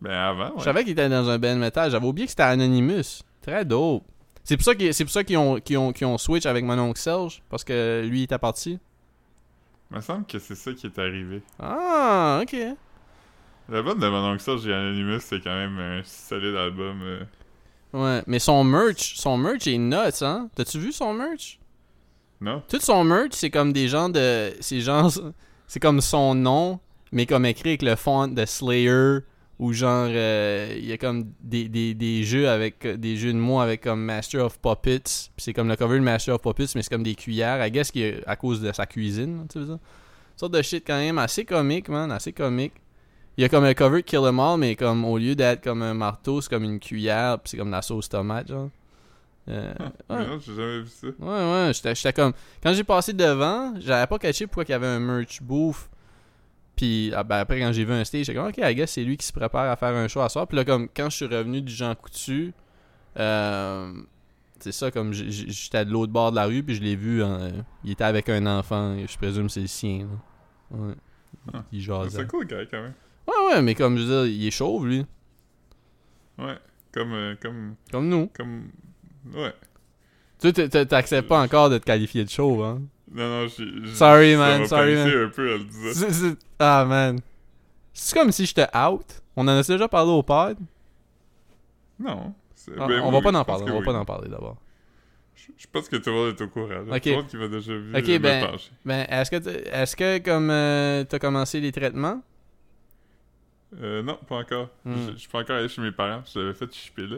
Ben 0.00 0.10
avant, 0.12 0.48
Je 0.52 0.54
ouais. 0.58 0.62
savais 0.64 0.82
qu'il 0.84 0.92
était 0.92 1.08
dans 1.08 1.28
un 1.28 1.38
band 1.38 1.56
metal. 1.56 1.90
J'avais 1.90 2.06
oublié 2.06 2.26
que 2.26 2.30
c'était 2.30 2.42
Anonymous. 2.44 3.22
Très 3.42 3.64
dope. 3.64 4.04
C'est 4.44 4.56
pour 4.56 4.64
ça 4.64 4.74
qu'ils 4.74 4.94
c'est 4.94 5.04
pour 5.04 5.12
ça 5.12 5.24
qu'ils 5.24 5.38
ont, 5.38 5.58
qu'ils 5.60 5.78
ont, 5.78 5.92
qu'ils 5.92 6.06
ont 6.06 6.18
switch 6.18 6.46
avec 6.46 6.64
mon 6.64 6.78
oncle 6.78 7.00
Serge. 7.00 7.42
Parce 7.48 7.64
que 7.64 8.04
lui, 8.06 8.20
il 8.20 8.22
était 8.24 8.38
parti. 8.38 8.78
Il 9.90 9.96
me 9.96 10.00
semble 10.02 10.26
que 10.26 10.38
c'est 10.38 10.54
ça 10.54 10.72
qui 10.72 10.86
est 10.86 10.98
arrivé. 10.98 11.42
Ah, 11.58 12.40
ok. 12.42 12.56
L'album 13.68 13.98
de 13.98 14.08
mon 14.08 14.32
oncle 14.32 14.40
Serge 14.42 14.66
et 14.68 14.72
Anonymous, 14.72 15.20
c'est 15.20 15.40
quand 15.42 15.54
même 15.54 15.78
un 15.78 16.00
solide 16.04 16.54
album. 16.54 17.00
euh. 17.02 17.24
Ouais, 17.92 18.22
mais 18.26 18.38
son 18.38 18.62
merch, 18.62 19.14
son 19.16 19.36
merch 19.36 19.66
est 19.66 19.78
nuts, 19.78 20.22
hein? 20.22 20.48
T'as-tu 20.54 20.78
vu 20.78 20.92
son 20.92 21.12
merch? 21.14 21.58
Non? 22.40 22.62
Tout 22.68 22.80
son 22.80 23.02
merch, 23.04 23.32
c'est 23.32 23.50
comme 23.50 23.72
des 23.72 23.88
gens 23.88 24.08
de. 24.08 24.52
C'est 24.60 24.80
genre. 24.80 25.10
C'est 25.66 25.80
comme 25.80 26.00
son 26.00 26.34
nom, 26.34 26.78
mais 27.10 27.26
comme 27.26 27.44
écrit 27.46 27.70
avec 27.70 27.82
le 27.82 27.96
font 27.96 28.28
de 28.28 28.44
Slayer. 28.44 29.18
Ou 29.58 29.72
genre. 29.72 30.08
euh, 30.10 30.74
Il 30.76 30.84
y 30.84 30.92
a 30.92 30.98
comme 30.98 31.24
des, 31.40 31.68
des, 31.68 31.94
des 31.94 32.22
jeux 32.22 32.48
avec. 32.48 32.84
euh, 32.84 32.96
Des 32.96 33.16
jeux 33.16 33.32
de 33.32 33.38
mots 33.38 33.60
avec 33.60 33.80
comme 33.82 34.04
Master 34.04 34.44
of 34.44 34.60
Puppets. 34.60 35.00
Puis 35.00 35.30
c'est 35.38 35.52
comme 35.54 35.68
le 35.68 35.76
cover 35.76 35.98
de 35.98 36.04
Master 36.04 36.34
of 36.34 36.42
Puppets, 36.42 36.66
mais 36.74 36.82
c'est 36.82 36.90
comme 36.90 37.02
des 37.02 37.14
cuillères. 37.14 37.64
I 37.66 37.70
guess 37.70 37.90
qu'il 37.90 38.22
à 38.26 38.36
cause 38.36 38.60
de 38.60 38.70
sa 38.72 38.84
cuisine, 38.86 39.46
tu 39.50 39.60
sais 39.60 39.66
ça? 39.66 39.72
Une 39.72 40.38
sorte 40.38 40.52
de 40.52 40.60
shit 40.62 40.84
quand 40.86 40.98
même 40.98 41.18
assez 41.18 41.44
comique, 41.46 41.88
man. 41.88 42.12
Assez 42.12 42.32
comique. 42.34 42.74
Il 43.36 43.42
y 43.42 43.44
a 43.44 43.48
comme 43.48 43.64
un 43.64 43.74
cover 43.74 44.02
Kill 44.02 44.20
'Em 44.20 44.38
All, 44.40 44.58
mais 44.58 44.76
comme 44.76 45.04
au 45.04 45.18
lieu 45.18 45.34
d'être 45.34 45.62
comme 45.62 45.82
un 45.82 45.94
marteau, 45.94 46.40
c'est 46.40 46.48
comme 46.48 46.64
une 46.64 46.80
cuillère, 46.80 47.38
puis 47.38 47.50
c'est 47.50 47.56
comme 47.58 47.70
la 47.70 47.82
sauce 47.82 48.08
tomate, 48.08 48.48
genre. 48.48 48.70
Euh, 49.48 49.74
Ah, 50.08 50.14
ouais. 50.16 50.26
non, 50.26 50.38
j'ai 50.40 50.54
jamais 50.56 50.80
vu 50.80 50.88
ça. 50.88 51.06
Ouais, 51.06 51.66
ouais, 51.68 51.72
j'étais 51.94 52.12
comme. 52.12 52.32
Quand 52.62 52.72
j'ai 52.72 52.82
passé 52.84 53.12
devant, 53.12 53.74
j'avais 53.78 54.06
pas 54.06 54.18
catché 54.18 54.46
pourquoi 54.46 54.64
il 54.64 54.70
y 54.70 54.74
avait 54.74 54.86
un 54.86 54.98
merch 54.98 55.40
bouffe. 55.42 55.88
Puis 56.74 57.12
ah, 57.14 57.22
ben, 57.24 57.36
après, 57.36 57.60
quand 57.60 57.72
j'ai 57.72 57.84
vu 57.84 57.92
un 57.92 58.04
stage, 58.04 58.24
j'étais 58.26 58.36
comme, 58.38 58.48
ok, 58.48 58.58
I 58.58 58.74
guess 58.74 58.90
c'est 58.92 59.04
lui 59.04 59.16
qui 59.16 59.26
se 59.26 59.32
prépare 59.32 59.70
à 59.70 59.76
faire 59.76 59.94
un 59.94 60.08
show 60.08 60.20
à 60.20 60.28
soir. 60.28 60.46
Puis 60.46 60.56
là, 60.56 60.64
comme 60.64 60.88
quand 60.94 61.08
je 61.10 61.16
suis 61.16 61.26
revenu 61.26 61.62
du 61.62 61.72
Jean 61.72 61.94
Coutu, 61.94 62.52
euh, 63.18 63.92
c'est 64.58 64.72
ça, 64.72 64.90
comme 64.90 65.12
j'étais 65.12 65.84
de 65.84 65.90
l'autre 65.90 66.12
bord 66.12 66.30
de 66.32 66.36
la 66.36 66.46
rue, 66.46 66.62
puis 66.62 66.74
je 66.74 66.82
l'ai 66.82 66.96
vu, 66.96 67.22
hein, 67.22 67.50
il 67.84 67.92
était 67.92 68.04
avec 68.04 68.28
un 68.28 68.44
enfant, 68.46 68.96
je 69.06 69.16
présume 69.16 69.46
que 69.46 69.52
c'est 69.52 69.60
le 69.60 69.66
sien. 69.68 70.06
là. 70.70 70.76
Ouais. 70.78 70.94
Ah. 71.54 71.62
C'est 72.10 72.26
cool, 72.26 72.46
gars, 72.46 72.64
quand 72.70 72.82
même. 72.82 72.94
Ouais, 73.26 73.54
ouais, 73.54 73.62
mais 73.62 73.74
comme 73.74 73.96
je 73.98 74.02
veux 74.04 74.26
dire, 74.26 74.34
il 74.34 74.46
est 74.46 74.50
chauve, 74.50 74.86
lui. 74.86 75.04
Ouais. 76.38 76.56
Comme. 76.92 77.12
euh, 77.12 77.34
comme. 77.40 77.74
Comme 77.90 78.08
nous. 78.08 78.28
Comme. 78.36 78.70
Ouais. 79.34 79.52
Tu 80.40 80.50
sais, 80.52 80.68
t'a- 80.68 80.84
t'acceptes 80.86 81.28
pas 81.28 81.40
encore 81.40 81.70
de 81.70 81.78
te 81.78 81.84
qualifier 81.84 82.24
de 82.24 82.30
chauve, 82.30 82.62
hein. 82.62 82.82
Non, 83.10 83.28
non, 83.28 83.48
j'ai- 83.48 83.94
Sorry, 83.94 84.32
ça 84.32 84.38
man, 84.38 84.60
m'a 84.62 84.66
sorry, 84.68 84.94
paniqué 84.94 85.22
un 85.22 85.28
peu, 85.28 85.58
disait. 85.60 85.94
C'est- 85.94 86.12
c'est- 86.12 86.36
Ah, 86.58 86.84
man. 86.86 87.18
C'est 87.92 88.18
comme 88.18 88.30
si 88.32 88.44
j'étais 88.46 88.66
out. 88.76 89.22
On 89.36 89.42
en 89.48 89.48
a 89.48 89.62
déjà 89.62 89.88
parlé 89.88 90.10
au 90.10 90.22
pod? 90.22 90.58
Non. 91.98 92.34
Ah, 92.78 92.86
ben 92.88 93.00
on 93.00 93.08
oui, 93.08 93.12
va 93.14 93.20
pas 93.22 93.30
je 93.32 93.36
en 93.36 93.44
parler. 93.44 93.64
On 93.70 93.78
va 93.80 93.84
pas 93.84 93.94
en 93.98 94.04
parler 94.04 94.28
d'abord. 94.28 94.56
Je 95.34 95.46
je 95.56 95.66
pense 95.72 95.88
que 95.88 95.96
tout 95.96 96.10
le 96.10 96.16
monde 96.16 96.28
est 96.38 96.42
au 96.42 96.48
courant. 96.48 96.68
là. 96.68 96.96
Ok. 96.96 97.02
Tout 97.02 97.08
le 97.10 97.14
monde 97.16 97.26
qui 97.28 97.36
m'a 97.36 97.48
déjà 97.48 97.72
vu. 97.74 97.96
Ok, 97.96 98.08
euh, 98.08 98.18
ben-. 98.18 98.46
Ben, 98.84 99.06
est-ce 99.08 99.30
que, 99.30 99.48
est-ce 99.72 99.96
que 99.96 100.18
comme 100.18 100.50
euh, 100.50 101.04
t'as 101.04 101.18
commencé 101.18 101.60
les 101.60 101.72
traitements? 101.72 102.22
Euh, 103.82 104.02
non, 104.02 104.18
pas 104.28 104.36
encore. 104.36 104.70
Hmm. 104.84 104.94
Je 105.08 105.12
je 105.12 105.16
suis 105.18 105.28
pas 105.28 105.40
encore 105.40 105.56
allé 105.56 105.68
chez 105.68 105.82
mes 105.82 105.92
parents. 105.92 106.22
Je 106.32 106.38
l'avais 106.38 106.54
fait 106.54 106.72
chipper 106.72 107.06
là. 107.06 107.16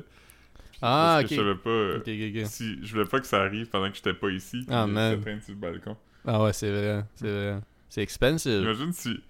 Ah, 0.80 1.18
parce 1.20 1.24
ok. 1.24 1.28
que 1.30 1.34
je 1.34 1.40
savais 1.40 1.54
pas. 1.56 1.70
euh, 1.70 1.96
Ok, 1.98 2.08
ok, 2.08 2.42
ok. 2.42 2.46
Si, 2.46 2.78
je 2.84 2.92
voulais 2.94 3.04
pas 3.08 3.20
que 3.20 3.26
ça 3.26 3.42
arrive 3.42 3.66
pendant 3.68 3.88
que 3.90 3.96
j'étais 3.96 4.14
pas 4.14 4.30
ici. 4.30 4.64
Ah, 4.70 4.86
man. 4.86 5.20
sur 5.22 5.30
le 5.48 5.54
balcon. 5.54 5.96
Ah 6.26 6.42
ouais, 6.42 6.52
c'est 6.52 6.70
vrai. 6.70 7.04
C'est 7.16 7.30
vrai. 7.30 7.60
C'est 7.88 8.02
expensive. 8.02 8.62
Imagine 8.62 8.92
si. 8.92 9.20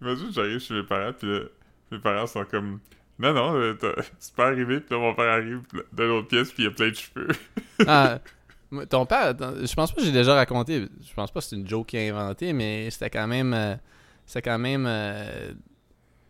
Imagine 0.00 0.32
j'arrive 0.32 0.58
chez 0.58 0.74
mes 0.74 0.82
parents, 0.82 1.12
puis 1.12 1.28
là, 1.30 1.40
mes 1.90 1.98
parents 1.98 2.26
sont 2.26 2.44
comme. 2.44 2.80
Non, 3.18 3.32
non, 3.32 3.54
euh, 3.54 3.74
c'est 4.18 4.34
pas 4.34 4.48
arrivé, 4.48 4.80
puis 4.80 4.94
là, 4.94 5.00
mon 5.00 5.14
père 5.14 5.30
arrive 5.32 5.62
de 5.92 6.02
l'autre 6.04 6.28
pièce, 6.28 6.52
puis 6.52 6.64
il 6.64 6.66
y 6.66 6.68
a 6.68 6.72
plein 6.72 6.90
de 6.90 6.94
cheveux. 6.94 7.28
Ah, 7.86 8.18
ton 8.90 9.06
père, 9.06 9.34
je 9.38 9.74
pense 9.74 9.92
pas 9.92 10.00
que 10.00 10.06
j'ai 10.06 10.12
déjà 10.12 10.34
raconté. 10.34 10.86
Je 11.06 11.14
pense 11.14 11.30
pas 11.30 11.40
que 11.40 11.46
c'est 11.46 11.56
une 11.56 11.66
joke 11.66 11.86
qu'il 11.88 11.98
a 12.00 12.02
inventé, 12.18 12.52
mais 12.52 12.90
c'était 12.90 13.08
quand 13.10 13.26
même. 13.26 13.54
euh, 13.54 13.74
c'était 14.26 14.42
quand 14.50 14.58
même 14.58 14.84
euh, 14.86 15.52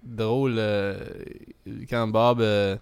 drôle 0.02 0.54
euh, 0.58 0.98
quand 1.88 2.08
Bob. 2.08 2.40
euh, 2.40 2.76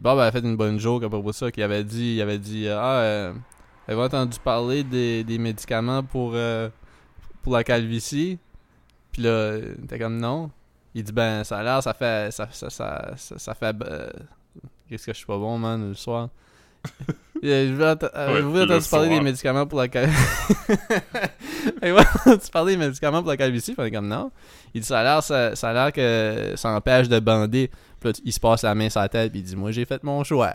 Bob 0.00 0.18
avait 0.18 0.30
fait 0.30 0.46
une 0.46 0.56
bonne 0.56 0.78
joke 0.78 1.02
à 1.04 1.08
propos 1.08 1.30
de 1.30 1.34
ça, 1.34 1.50
qu'il 1.50 1.62
avait 1.62 1.84
dit, 1.84 2.14
il 2.16 2.20
avait 2.22 2.38
dit 2.38 2.68
Ah, 2.68 2.98
euh, 3.00 3.32
entendu 3.88 4.38
parler 4.38 4.84
des, 4.84 5.24
des 5.24 5.38
médicaments 5.38 6.02
pour, 6.02 6.32
euh, 6.34 6.68
pour 7.42 7.52
la 7.54 7.64
calvitie 7.64 8.38
Puis 9.12 9.22
là, 9.22 9.58
t'es 9.88 9.98
comme 9.98 10.18
non. 10.18 10.50
Il 10.94 11.02
dit 11.04 11.12
Ben, 11.12 11.42
ça 11.44 11.58
a 11.58 11.62
l'air, 11.62 11.82
ça 11.82 11.92
fait. 11.94 12.32
Ça, 12.32 12.48
ça, 12.52 12.70
ça, 12.70 13.14
ça, 13.16 13.54
fait. 13.54 13.74
euh, 13.82 14.08
qu'est-ce 14.88 15.06
que 15.06 15.12
je 15.12 15.18
suis 15.18 15.26
pas 15.26 15.38
bon, 15.38 15.58
man, 15.58 15.88
le 15.88 15.94
soir. 15.94 16.28
Euh, 17.44 17.94
ent- 17.94 18.08
euh, 18.14 18.40
le 18.40 18.90
parler 18.90 19.10
des 19.10 19.20
médicaments 19.20 19.66
pour 19.66 19.78
la 19.78 19.88
calvitie. 19.88 20.16
tu 21.82 22.50
parlais 22.50 22.72
des 22.72 22.78
médicaments 22.78 23.20
pour 23.20 23.30
la 23.30 23.36
calvitie, 23.36 23.74
fait 23.74 23.90
comme 23.90 24.08
non. 24.08 24.30
Il 24.72 24.80
dit 24.80 24.86
ça 24.86 25.00
a 25.00 25.02
l'air 25.04 25.22
ça, 25.22 25.54
ça 25.54 25.68
a 25.68 25.72
l'air 25.74 25.92
que 25.92 26.54
ça 26.56 26.70
empêche 26.70 27.08
de 27.10 27.18
bander. 27.20 27.70
Puis 28.00 28.08
là, 28.10 28.18
il 28.24 28.32
se 28.32 28.40
passe 28.40 28.62
la 28.62 28.74
main 28.74 28.88
sur 28.88 29.02
la 29.02 29.10
tête 29.10 29.30
puis 29.30 29.40
il 29.40 29.44
dit 29.44 29.56
moi 29.56 29.72
j'ai 29.72 29.84
fait 29.84 30.02
mon 30.02 30.24
choix. 30.24 30.54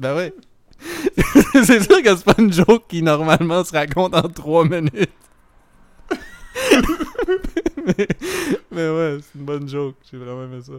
Ben 0.00 0.16
oui. 0.16 0.32
c'est 1.64 1.82
sûr 1.82 2.02
que 2.02 2.16
c'est 2.16 2.24
pas 2.24 2.34
une 2.38 2.52
joke 2.52 2.84
qui 2.88 3.02
normalement 3.02 3.64
se 3.64 3.72
raconte 3.72 4.14
en 4.14 4.28
3 4.28 4.64
minutes. 4.66 5.10
mais, 7.84 8.06
mais 8.70 8.88
ouais, 8.88 9.18
c'est 9.20 9.38
une 9.38 9.44
bonne 9.44 9.68
joke. 9.68 9.96
J'ai 10.10 10.18
vraiment 10.18 10.44
aimé 10.44 10.60
ça. 10.62 10.72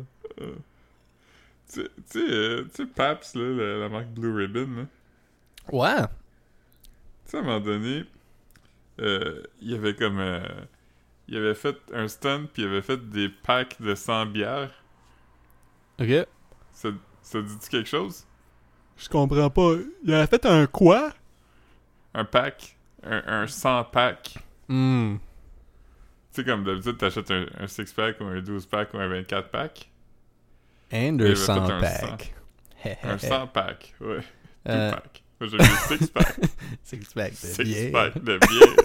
Euh, 1.79 1.87
Tu 2.11 2.19
sais, 2.19 2.81
euh, 2.81 2.85
Paps, 2.95 3.35
là, 3.35 3.43
la, 3.43 3.77
la 3.79 3.89
marque 3.89 4.07
Blue 4.07 4.33
Ribbon, 4.35 4.67
là. 4.75 4.85
Ouais. 5.71 6.07
Tu 7.25 7.31
sais, 7.31 7.37
à 7.37 7.39
un 7.39 7.43
moment 7.43 7.59
donné, 7.59 8.05
euh, 8.99 9.43
il 9.61 9.73
avait 9.75 9.95
comme. 9.95 10.19
euh, 10.19 10.41
il 11.27 11.37
avait 11.37 11.55
fait 11.55 11.77
un 11.93 12.07
stunt, 12.07 12.47
puis 12.51 12.63
il 12.63 12.67
avait 12.67 12.81
fait 12.81 12.97
des 13.09 13.29
packs 13.29 13.81
de 13.81 13.95
100 13.95 14.25
bières. 14.27 14.71
Ok. 15.99 16.27
Ça, 16.73 16.89
ça 17.21 17.41
dit-tu 17.41 17.69
quelque 17.69 17.87
chose? 17.89 18.25
Je 18.97 19.07
comprends 19.07 19.49
pas. 19.49 19.75
Il 20.03 20.13
a 20.13 20.27
fait 20.27 20.45
un 20.45 20.67
quoi? 20.67 21.13
Un 22.13 22.25
pack. 22.25 22.75
Un, 23.03 23.23
un 23.43 23.47
100 23.47 23.85
pack. 23.85 24.35
Hmm. 24.67 25.15
Tu 26.33 26.41
sais, 26.41 26.43
comme 26.43 26.63
d'habitude, 26.63 26.97
t'achètes 26.97 27.31
un, 27.31 27.45
un 27.59 27.65
6-pack 27.65 28.19
ou 28.21 28.25
un 28.25 28.39
12-pack 28.41 28.93
ou 28.93 28.97
un 28.97 29.09
24-pack. 29.09 29.89
Fait 30.91 31.49
un 31.49 31.79
pack. 31.79 32.33
Un 33.03 33.17
100 33.17 33.47
pack, 33.47 33.93
ouais. 34.01 34.17
Two 34.19 34.71
Euh, 34.71 34.91
pack. 34.91 35.23
Moi, 35.39 35.49
j'ai 35.49 35.57
mis 35.57 35.99
6 35.99 36.07
pack. 36.13 36.35
six 36.83 37.13
pack 37.13 37.31
de 37.31 37.35
6 37.35 37.63
bière. 37.63 37.91
pack 37.91 38.23
de 38.23 38.37
bière. 38.47 38.75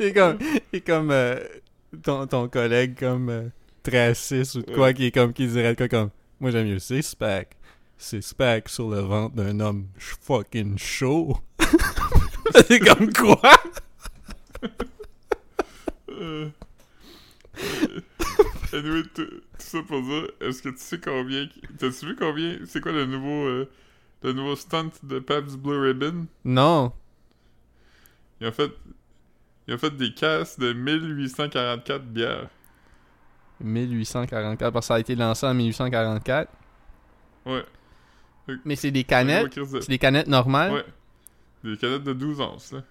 Il 0.00 0.06
est 0.06 0.12
comme, 0.12 0.38
il 0.72 0.76
est 0.78 0.80
comme 0.80 1.10
euh, 1.10 1.38
ton, 2.02 2.26
ton 2.26 2.48
collègue 2.48 2.98
comme 2.98 3.28
euh, 3.28 3.48
Tracis 3.82 4.56
ou 4.56 4.62
de 4.62 4.74
quoi 4.74 4.92
qui 4.92 5.06
est 5.06 5.10
comme 5.12 5.32
qui 5.32 5.46
dirait 5.46 5.76
quoi 5.76 5.88
comme 5.88 6.10
moi 6.40 6.50
j'aime 6.50 6.66
mieux 6.66 6.78
six 6.80 7.14
pack 7.14 7.56
six 7.98 8.34
pack 8.34 8.68
sur 8.68 8.90
le 8.90 9.00
ventre 9.00 9.36
d'un 9.36 9.60
homme 9.60 9.86
fucking 9.98 10.76
chaud 10.78 11.36
c'est 12.66 12.80
comme 12.80 13.12
quoi? 13.12 13.40
Euh, 16.10 16.48
anyway, 18.72 19.02
tout, 19.14 19.24
tout 19.26 19.40
ça 19.58 19.82
pour 19.82 20.02
dire, 20.02 20.28
est-ce 20.40 20.62
que 20.62 20.68
tu 20.70 20.78
sais 20.78 20.98
combien... 21.00 21.46
T'as-tu 21.78 22.06
vu 22.06 22.16
combien... 22.16 22.58
C'est 22.66 22.80
quoi 22.80 22.92
le 22.92 23.06
nouveau... 23.06 23.46
euh, 23.46 23.68
le 24.22 24.32
nouveau 24.32 24.54
stunt 24.56 24.90
de 25.02 25.18
Pabst 25.18 25.56
Blue 25.56 25.78
Ribbon? 25.78 26.26
non 26.44 26.92
Ils 28.40 28.48
ont 28.48 28.52
fait... 28.52 28.72
Ils 29.68 29.74
ont 29.74 29.78
fait 29.78 29.96
des 29.96 30.12
casses 30.12 30.58
de 30.58 30.72
1844 30.72 32.04
bières. 32.04 32.48
1844 33.60 34.72
parce 34.72 34.86
que 34.86 34.88
ça 34.88 34.94
a 34.96 35.00
été 35.00 35.14
lancé 35.14 35.46
en 35.46 35.54
1844 35.54 36.50
Ouais. 37.46 37.64
mais 38.64 38.76
c'est 38.76 38.90
des 38.90 39.04
canettes 39.04 39.52
c'est 39.80 39.88
des 39.88 39.98
canettes 39.98 40.26
normales 40.28 40.72
Ouais. 40.72 40.84
Des 41.64 41.76
canettes 41.76 42.02
de 42.04 42.12
12 42.12 42.40
onces, 42.40 42.72
là. 42.72 42.82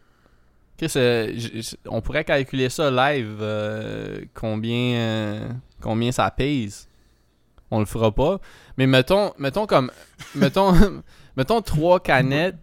Euh, 0.84 1.62
on 1.86 2.02
pourrait 2.02 2.24
calculer 2.24 2.70
ça 2.70 2.90
live, 2.90 3.38
euh, 3.42 4.22
combien, 4.34 4.96
euh, 4.96 5.50
combien 5.80 6.12
ça 6.12 6.30
pèse. 6.32 6.90
On 7.70 7.80
le 7.80 7.86
fera 7.86 8.12
pas. 8.12 8.40
Mais 8.78 8.88
mettons, 8.88 9.34
mettons 9.38 9.68
comme, 9.68 9.92
mettons, 10.36 10.74
mettons 11.38 11.62
trois 11.62 12.00
canettes, 12.00 12.58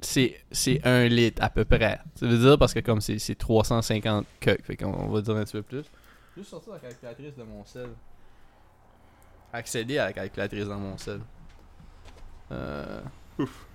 c'est, 0.00 0.40
c'est 0.50 0.80
un 0.86 1.08
litre 1.08 1.42
à 1.42 1.50
peu 1.50 1.64
près. 1.64 2.00
Ça 2.14 2.26
veut 2.26 2.38
dire 2.38 2.58
parce 2.58 2.72
que 2.72 2.80
comme 2.80 3.00
c'est, 3.00 3.18
c'est 3.18 3.34
350 3.34 4.26
que, 4.40 4.56
fait 4.62 4.76
qu'on 4.76 4.94
on 4.94 5.08
va 5.08 5.20
dire 5.20 5.36
un 5.36 5.44
petit 5.44 5.52
peu 5.52 5.62
plus. 5.62 5.84
Juste 6.36 6.50
sortir 6.50 6.72
la 6.74 6.78
calculatrice 6.78 7.36
de 7.36 7.42
mon 7.42 7.64
sel. 7.64 7.90
Accéder 9.52 9.98
à 9.98 10.06
la 10.06 10.12
calculatrice 10.12 10.66
dans 10.66 10.78
mon 10.78 10.96
sel. 10.96 11.20
Ouf. 13.38 13.69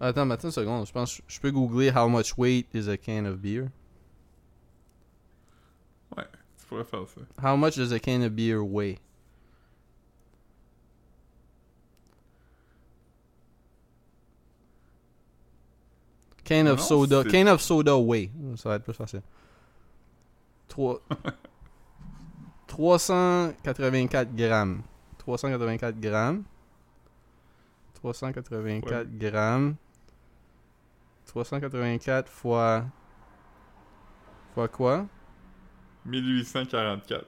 Attends, 0.00 0.30
attends 0.30 0.48
une 0.48 0.52
seconde. 0.52 0.86
Je 0.86 0.92
pense 0.92 1.20
je 1.26 1.40
peux 1.40 1.50
googler 1.50 1.90
how 1.94 2.08
much 2.08 2.36
weight 2.38 2.66
is 2.74 2.88
a 2.88 2.96
can 2.96 3.26
of 3.26 3.38
beer? 3.40 3.68
Tu 6.58 6.66
pourrais 6.66 6.84
faire 6.84 7.06
ça. 7.08 7.20
How 7.42 7.56
much 7.56 7.74
does 7.76 7.92
a 7.92 7.98
can 7.98 8.22
of 8.22 8.30
beer 8.34 8.62
weigh? 8.62 8.98
Can 16.44 16.66
of 16.66 16.78
Non, 16.78 16.86
soda. 16.86 17.24
Can 17.24 17.46
of 17.48 17.60
soda 17.60 17.96
weigh. 17.98 18.30
Ça 18.56 18.68
va 18.70 18.76
être 18.76 18.84
plus 18.84 18.94
facile. 18.94 19.22
Trois- 20.68 21.00
384 22.66 24.34
grammes. 24.34 24.82
384 25.18 26.00
grammes. 26.00 26.44
384 27.94 29.06
grammes. 29.18 29.76
384 31.30 32.28
fois. 32.28 32.84
Fois 34.54 34.66
quoi? 34.68 35.06
1844. 36.04 37.24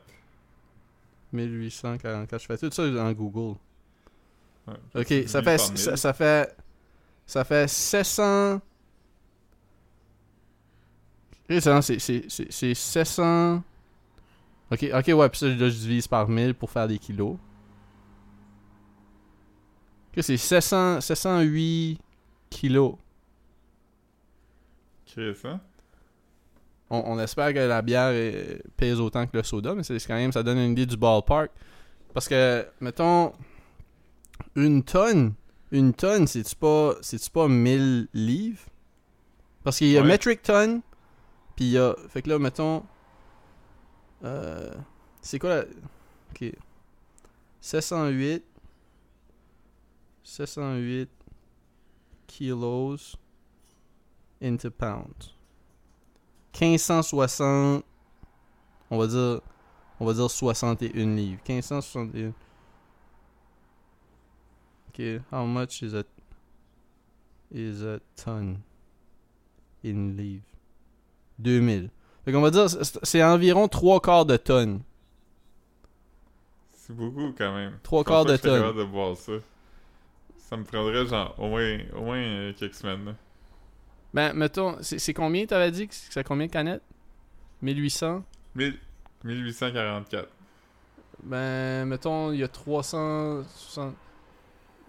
1844. 1.33 2.41
Je 2.41 2.47
fais 2.47 2.59
tout 2.59 2.71
ça 2.73 2.91
dans 2.91 3.13
Google. 3.13 3.57
Ouais. 4.67 4.75
Ok, 4.95 5.29
ça 5.29 5.43
fait, 5.43 5.59
ça, 5.59 5.73
1000. 5.91 5.97
ça 5.97 6.13
fait. 6.13 6.57
Ça 7.27 7.45
fait 7.45 7.69
700. 7.69 8.57
Ok, 11.51 11.61
c'est- 11.61 11.83
c'est- 11.83 11.99
c'est 11.99 12.25
c'est- 12.29 12.51
c'est 12.51 12.75
700. 12.75 13.63
Ok, 14.71 14.85
ok, 14.93 15.07
ouais, 15.09 15.29
puis 15.29 15.39
ça, 15.39 15.47
là, 15.49 15.69
je 15.69 15.79
divise 15.79 16.09
par 16.09 16.29
1000 16.29 16.55
pour 16.55 16.71
faire 16.71 16.89
des 16.89 16.99
kilos. 16.99 17.37
Ok, 20.17 20.23
c'est 20.23 20.37
700, 20.37 21.01
708 21.01 21.99
kilos. 22.51 22.95
Hein? 25.19 25.61
On, 26.91 27.03
on 27.07 27.19
espère 27.19 27.53
que 27.55 27.59
la 27.59 27.83
bière 27.83 28.13
pèse 28.77 29.01
autant 29.01 29.27
que 29.27 29.37
le 29.37 29.43
soda, 29.43 29.75
mais 29.75 29.83
c'est 29.83 29.99
c'est 29.99 30.07
quand 30.09 30.15
même, 30.15 30.33
ça 30.33 30.43
donne 30.43 30.59
une 30.59 30.73
idée 30.73 30.87
du 30.87 30.97
ballpark. 30.97 31.51
Parce 32.13 32.29
que, 32.29 32.67
mettons, 32.81 33.33
une 34.55 34.83
tonne, 34.83 35.33
une 35.71 35.95
tonne, 35.95 36.27
c'est-tu 36.27 36.55
pas, 36.57 36.95
c'est-tu 37.01 37.31
pas 37.31 37.49
1000 37.49 38.09
livres? 38.13 38.61
Parce 39.65 39.79
qu'il 39.79 39.89
y 39.89 39.97
a 39.97 40.03
Ouais. 40.03 40.09
metric 40.09 40.43
ton, 40.43 40.83
puis 41.57 41.65
il 41.67 41.71
y 41.73 41.79
a, 41.79 41.95
fait 42.09 42.21
que 42.23 42.29
là, 42.29 42.39
mettons, 42.39 42.83
euh, 44.25 44.75
c'est 45.23 45.39
quoi 45.39 45.49
la, 45.57 45.65
ok, 46.33 46.53
708, 47.61 48.45
708 50.25 51.09
kilos 52.27 53.17
into 54.43 54.71
pounds. 54.71 55.35
1560 56.59 57.83
on 58.91 58.99
va 58.99 59.07
dire 59.07 59.41
on 60.01 60.05
va 60.07 60.13
dire 60.13 60.31
61 60.31 61.15
livres 61.17 61.41
1561 61.49 62.33
ok 64.89 65.23
how 65.33 65.47
much 65.47 65.83
is 65.83 65.95
a 65.95 66.03
is 67.53 67.83
a 67.85 67.99
ton 68.17 68.57
in 69.85 70.15
livres? 70.17 70.43
2000 71.39 71.91
fait 72.25 72.33
qu'on 72.33 72.41
va 72.43 72.51
dire 72.51 72.69
c'est- 72.69 73.23
environ 73.23 73.67
3 73.69 74.01
quarts 74.01 74.27
de 74.27 74.37
tonne 74.37 74.83
C'est 76.71 76.95
beaucoup 76.97 77.33
quand 77.39 77.55
même. 77.55 77.79
Trois 77.85 78.01
Je 78.03 78.05
pense 78.05 78.13
quarts 78.13 78.25
pas 78.27 78.33
de 78.33 78.37
tonne. 78.37 78.77
de 78.77 78.85
boire 78.85 79.17
ça. 79.17 79.33
Ça 80.37 80.57
me 80.57 80.65
prendrait 80.65 81.07
genre 81.07 81.33
au 81.39 81.49
moins, 81.49 81.79
au 81.97 82.03
moins 82.03 82.19
euh, 82.19 82.53
quelques 82.59 82.75
semaines. 82.75 83.05
Là. 83.05 83.15
Ben 84.15 84.33
mettons 84.35 84.77
c'est 84.83 85.15
combien 85.15 85.47
t'avais 85.47 85.71
dit 85.71 85.89
que 85.89 85.95
c'est 85.95 86.25
combien 86.25 86.47
de 86.47 86.53
canettes? 86.53 86.83
1800 87.63 88.25
Mille- 88.55 88.79
1844. 89.25 90.29
Ben, 91.23 91.87
mettons, 91.87 92.33
il 92.33 92.41
y 92.41 92.43
a 92.43 92.49
360. 92.49 93.95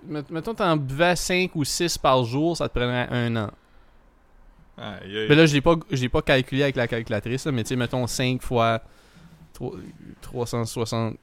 Met- 0.08 0.24
Mettons, 0.32 0.54
t'en 0.56 0.76
buvais 0.76 1.16
5 1.16 1.56
ou 1.56 1.64
6 1.64 1.98
par 1.98 2.24
jour, 2.26 2.58
ça 2.58 2.68
te 2.68 2.74
prendrait 2.74 3.08
un 3.12 3.36
an. 3.36 3.52
Mais 5.30 5.36
là, 5.36 5.46
je 5.46 5.54
l'ai 5.54 5.62
pas, 5.62 5.76
pas 6.12 6.22
calculé 6.24 6.64
avec 6.64 6.76
la 6.76 6.88
calculatrice, 6.88 7.46
là, 7.46 7.52
mais 7.52 7.64
tu 7.64 7.70
sais, 7.70 7.76
mettons 7.76 8.08
5 8.08 8.42
fois 8.42 8.82
tro- 9.54 9.78
360. 10.22 11.16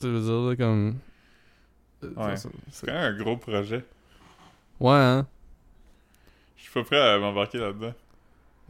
Tu 0.00 0.06
veux 0.06 0.20
dire, 0.20 0.50
là, 0.50 0.56
comme. 0.56 0.96
euh, 2.04 2.10
Ouais. 2.16 2.36
C'est 2.70 2.86
quand 2.86 2.92
même 2.92 3.14
un 3.14 3.18
gros 3.18 3.36
projet. 3.36 3.84
Ouais, 4.78 4.94
hein. 4.94 5.26
Je 6.66 6.70
suis 6.72 6.80
pas 6.80 6.84
prêt 6.84 7.00
à 7.00 7.18
m'embarquer 7.18 7.58
là-dedans. 7.58 7.94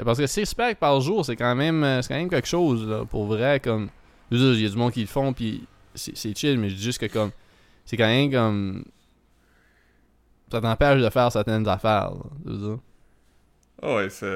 Parce 0.04 0.18
que 0.18 0.26
6 0.26 0.52
packs 0.54 0.78
par 0.78 1.00
jour, 1.00 1.24
c'est 1.24 1.36
quand 1.36 1.54
même 1.54 1.82
euh, 1.82 2.02
c'est 2.02 2.08
quand 2.08 2.20
même 2.20 2.28
quelque 2.28 2.46
chose, 2.46 2.86
là, 2.86 3.06
pour 3.06 3.24
vrai, 3.24 3.58
comme... 3.60 3.88
Il 4.30 4.38
y 4.60 4.66
a 4.66 4.68
du 4.68 4.76
monde 4.76 4.92
qui 4.92 5.00
le 5.00 5.06
font, 5.06 5.32
puis 5.32 5.66
c'est 5.94 6.36
chill, 6.36 6.58
mais 6.58 6.68
je 6.68 6.74
dis 6.74 6.82
juste 6.82 7.00
que, 7.00 7.06
comme... 7.06 7.30
C'est 7.86 7.96
quand 7.96 8.06
même 8.06 8.30
comme... 8.30 8.84
Ça 10.52 10.60
t'empêche 10.60 11.00
de 11.00 11.08
faire 11.08 11.32
certaines 11.32 11.66
affaires, 11.66 12.12
là. 12.44 12.76
Ah 13.82 13.94
ouais, 13.96 14.10
ça, 14.10 14.26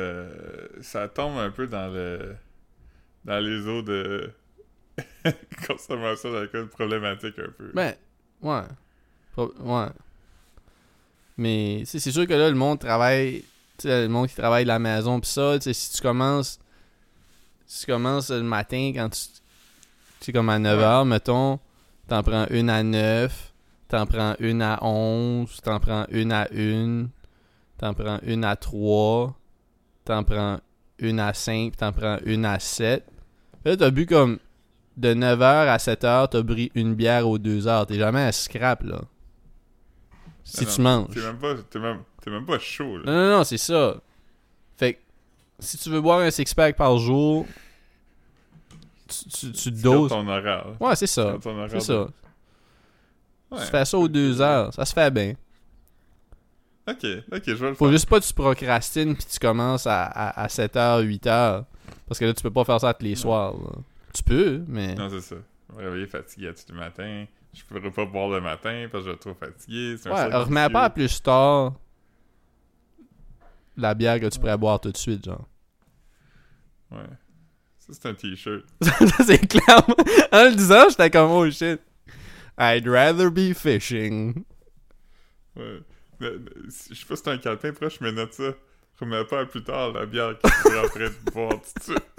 ça 0.80 1.08
tombe 1.08 1.36
un 1.38 1.50
peu 1.50 1.66
dans 1.66 1.92
le 1.92 2.36
dans 3.24 3.38
les 3.38 3.66
eaux 3.68 3.82
de 3.82 4.30
consommation 5.66 6.32
d'alcool 6.32 6.68
problématique 6.68 7.38
un 7.38 7.50
peu. 7.50 7.70
Ben, 7.74 7.94
ouais. 8.42 8.62
Pro- 9.32 9.52
Ouais. 9.60 9.88
Mais, 11.36 11.82
c'est 11.84 12.00
sûr 12.00 12.26
que 12.26 12.32
là, 12.32 12.48
le 12.48 12.54
monde 12.56 12.78
travaille... 12.78 13.44
Tu 13.80 13.88
sais, 13.88 14.02
le 14.02 14.08
monde 14.08 14.28
qui 14.28 14.34
travaille 14.34 14.64
de 14.64 14.68
la 14.68 14.78
maison, 14.78 15.18
pis 15.20 15.28
ça, 15.30 15.54
tu 15.54 15.64
sais, 15.64 15.72
si 15.72 15.92
tu 15.94 16.02
commences... 16.02 16.58
Si 17.66 17.86
tu 17.86 17.92
commences 17.92 18.30
le 18.30 18.42
matin, 18.42 18.92
quand 18.94 19.08
tu... 19.08 19.20
Tu 20.20 20.26
sais, 20.26 20.32
comme 20.32 20.50
à 20.50 20.58
9h, 20.58 21.06
mettons, 21.08 21.58
t'en 22.06 22.22
prends 22.22 22.46
une 22.50 22.68
à 22.68 22.82
9, 22.82 23.52
t'en 23.88 24.04
prends 24.04 24.34
une 24.38 24.60
à 24.60 24.84
11, 24.84 25.60
t'en 25.62 25.80
prends 25.80 26.04
une 26.10 26.30
à 26.30 26.46
1, 26.54 27.06
t'en 27.78 27.94
prends 27.94 28.18
une 28.24 28.44
à 28.44 28.54
3, 28.54 29.34
t'en 30.04 30.24
prends 30.24 30.60
une 30.98 31.20
à 31.20 31.32
5, 31.32 31.74
t'en 31.74 31.92
prends 31.92 32.18
une 32.26 32.44
à 32.44 32.58
7. 32.58 33.02
Là, 33.64 33.76
t'as 33.78 33.90
bu 33.90 34.04
comme 34.04 34.38
de 34.98 35.14
9h 35.14 35.42
à 35.42 35.78
7h, 35.78 36.28
t'as 36.28 36.42
pris 36.42 36.70
une 36.74 36.94
bière 36.94 37.26
aux 37.26 37.38
2h. 37.38 37.86
T'es 37.86 37.94
jamais 37.94 38.24
à 38.24 38.32
scrap, 38.32 38.82
là. 38.82 39.00
Si 40.44 40.66
Ah 40.66 40.70
tu 40.74 40.80
non, 40.82 41.06
manges. 41.06 41.14
T'es 41.14 41.20
même 41.20 41.38
pas, 41.38 41.54
t'es 41.70 41.78
même, 41.78 42.00
t'es 42.20 42.30
même 42.30 42.46
pas 42.46 42.58
chaud, 42.58 42.98
là. 42.98 43.04
Non, 43.06 43.12
non, 43.12 43.36
non, 43.38 43.44
c'est 43.44 43.58
ça. 43.58 43.96
Fait 44.76 44.94
que, 44.94 44.98
si 45.58 45.78
tu 45.78 45.90
veux 45.90 46.00
boire 46.00 46.20
un 46.20 46.30
six-pack 46.30 46.76
par 46.76 46.96
jour, 46.98 47.46
tu, 49.08 49.28
tu, 49.28 49.52
tu 49.52 49.70
doses. 49.72 50.10
ton 50.10 50.26
horaire. 50.28 50.66
Ouais, 50.80 50.94
c'est 50.96 51.06
ça. 51.06 51.36
C'est 51.68 51.80
ça. 51.80 52.00
Ouais. 53.50 53.58
Tu 53.58 53.66
fais 53.66 53.84
ça 53.84 53.98
aux 53.98 54.08
2 54.08 54.40
heures. 54.40 54.72
Ça 54.72 54.84
se 54.84 54.92
fait 54.92 55.10
bien. 55.10 55.34
Ok, 56.88 57.04
ok, 57.32 57.42
je 57.46 57.52
vais 57.54 57.68
le 57.68 57.74
Faut 57.74 57.84
faire. 57.86 57.92
juste 57.92 58.08
pas 58.08 58.20
que 58.20 58.24
tu 58.24 58.32
procrastines 58.34 59.14
puis 59.14 59.24
tu 59.30 59.38
commences 59.38 59.86
à, 59.86 60.04
à, 60.04 60.42
à 60.42 60.46
7h, 60.46 61.04
8h. 61.04 61.64
Parce 62.08 62.18
que 62.18 62.24
là, 62.24 62.32
tu 62.34 62.42
peux 62.42 62.50
pas 62.50 62.64
faire 62.64 62.80
ça 62.80 62.94
tous 62.94 63.04
les 63.04 63.16
soirs. 63.16 63.52
là. 63.54 63.70
Tu 64.12 64.22
peux, 64.22 64.62
mais. 64.66 64.94
Non, 64.94 65.08
c'est 65.10 65.20
ça. 65.20 65.36
Je 65.70 65.76
vais 65.76 65.82
me 65.82 65.88
réveiller 65.88 66.06
fatigué 66.06 66.48
à 66.48 66.52
tous 66.52 66.64
les 66.72 66.78
matins. 66.78 67.24
Je 67.52 67.62
pourrais 67.64 67.90
pas 67.90 68.04
boire 68.06 68.28
le 68.28 68.40
matin 68.40 68.86
parce 68.90 69.04
que 69.04 69.10
je 69.10 69.10
vais 69.10 69.14
être 69.16 69.20
trop 69.20 69.34
fatigué. 69.34 69.96
Ouais, 70.06 70.34
remets 70.36 70.68
pas 70.68 70.84
à 70.84 70.90
plus 70.90 71.20
tard 71.22 71.74
la 73.80 73.94
bière 73.94 74.20
que 74.20 74.26
tu 74.26 74.38
pourrais 74.38 74.58
boire 74.58 74.80
tout 74.80 74.92
de 74.92 74.96
suite, 74.96 75.24
genre. 75.24 75.48
Ouais. 76.90 76.98
Ça, 77.78 77.92
c'est 77.92 78.06
un 78.06 78.14
t-shirt. 78.14 78.64
Ça, 78.82 79.24
c'est 79.24 79.46
clairement. 79.46 79.96
En 80.32 80.44
le 80.44 80.54
disant, 80.54 80.88
j'étais 80.88 81.10
comme, 81.10 81.30
oh 81.30 81.50
shit. 81.50 81.80
I'd 82.58 82.86
rather 82.86 83.30
be 83.30 83.54
fishing. 83.54 84.44
Ouais. 85.56 85.80
Je 86.20 86.94
sais 86.94 87.06
pas 87.06 87.16
si 87.16 87.22
c'est 87.24 87.30
un 87.30 87.38
calepin 87.38 87.72
proche, 87.72 88.00
mais 88.00 88.12
note 88.12 88.34
ça. 88.34 88.52
Remets 89.00 89.24
pas 89.24 89.46
plus 89.46 89.64
tard 89.64 89.92
la 89.92 90.04
bière 90.04 90.36
que 90.38 90.46
tu 90.46 90.74
es 90.74 90.78
en 90.78 90.88
train 90.88 91.08
de 91.08 91.30
boire 91.32 91.52
tout 91.52 91.78
de 91.78 91.82
suite. 91.82 92.10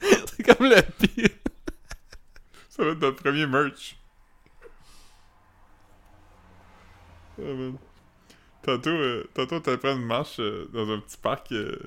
C'est 0.36 0.42
comme 0.42 0.66
le 0.68 0.82
pire. 0.82 1.28
Ça 2.68 2.82
va 2.82 2.90
être 2.90 3.00
notre 3.00 3.22
premier 3.22 3.46
merch. 3.46 3.96
Ah, 7.38 7.42
man. 7.44 7.78
Tantôt, 8.62 8.90
euh, 8.90 9.24
tantôt 9.34 9.60
t'allais 9.60 9.78
prendre 9.78 10.00
une 10.00 10.06
marche 10.06 10.40
euh, 10.40 10.68
dans 10.72 10.90
un 10.90 10.98
petit 11.00 11.16
parc, 11.16 11.52
euh, 11.52 11.78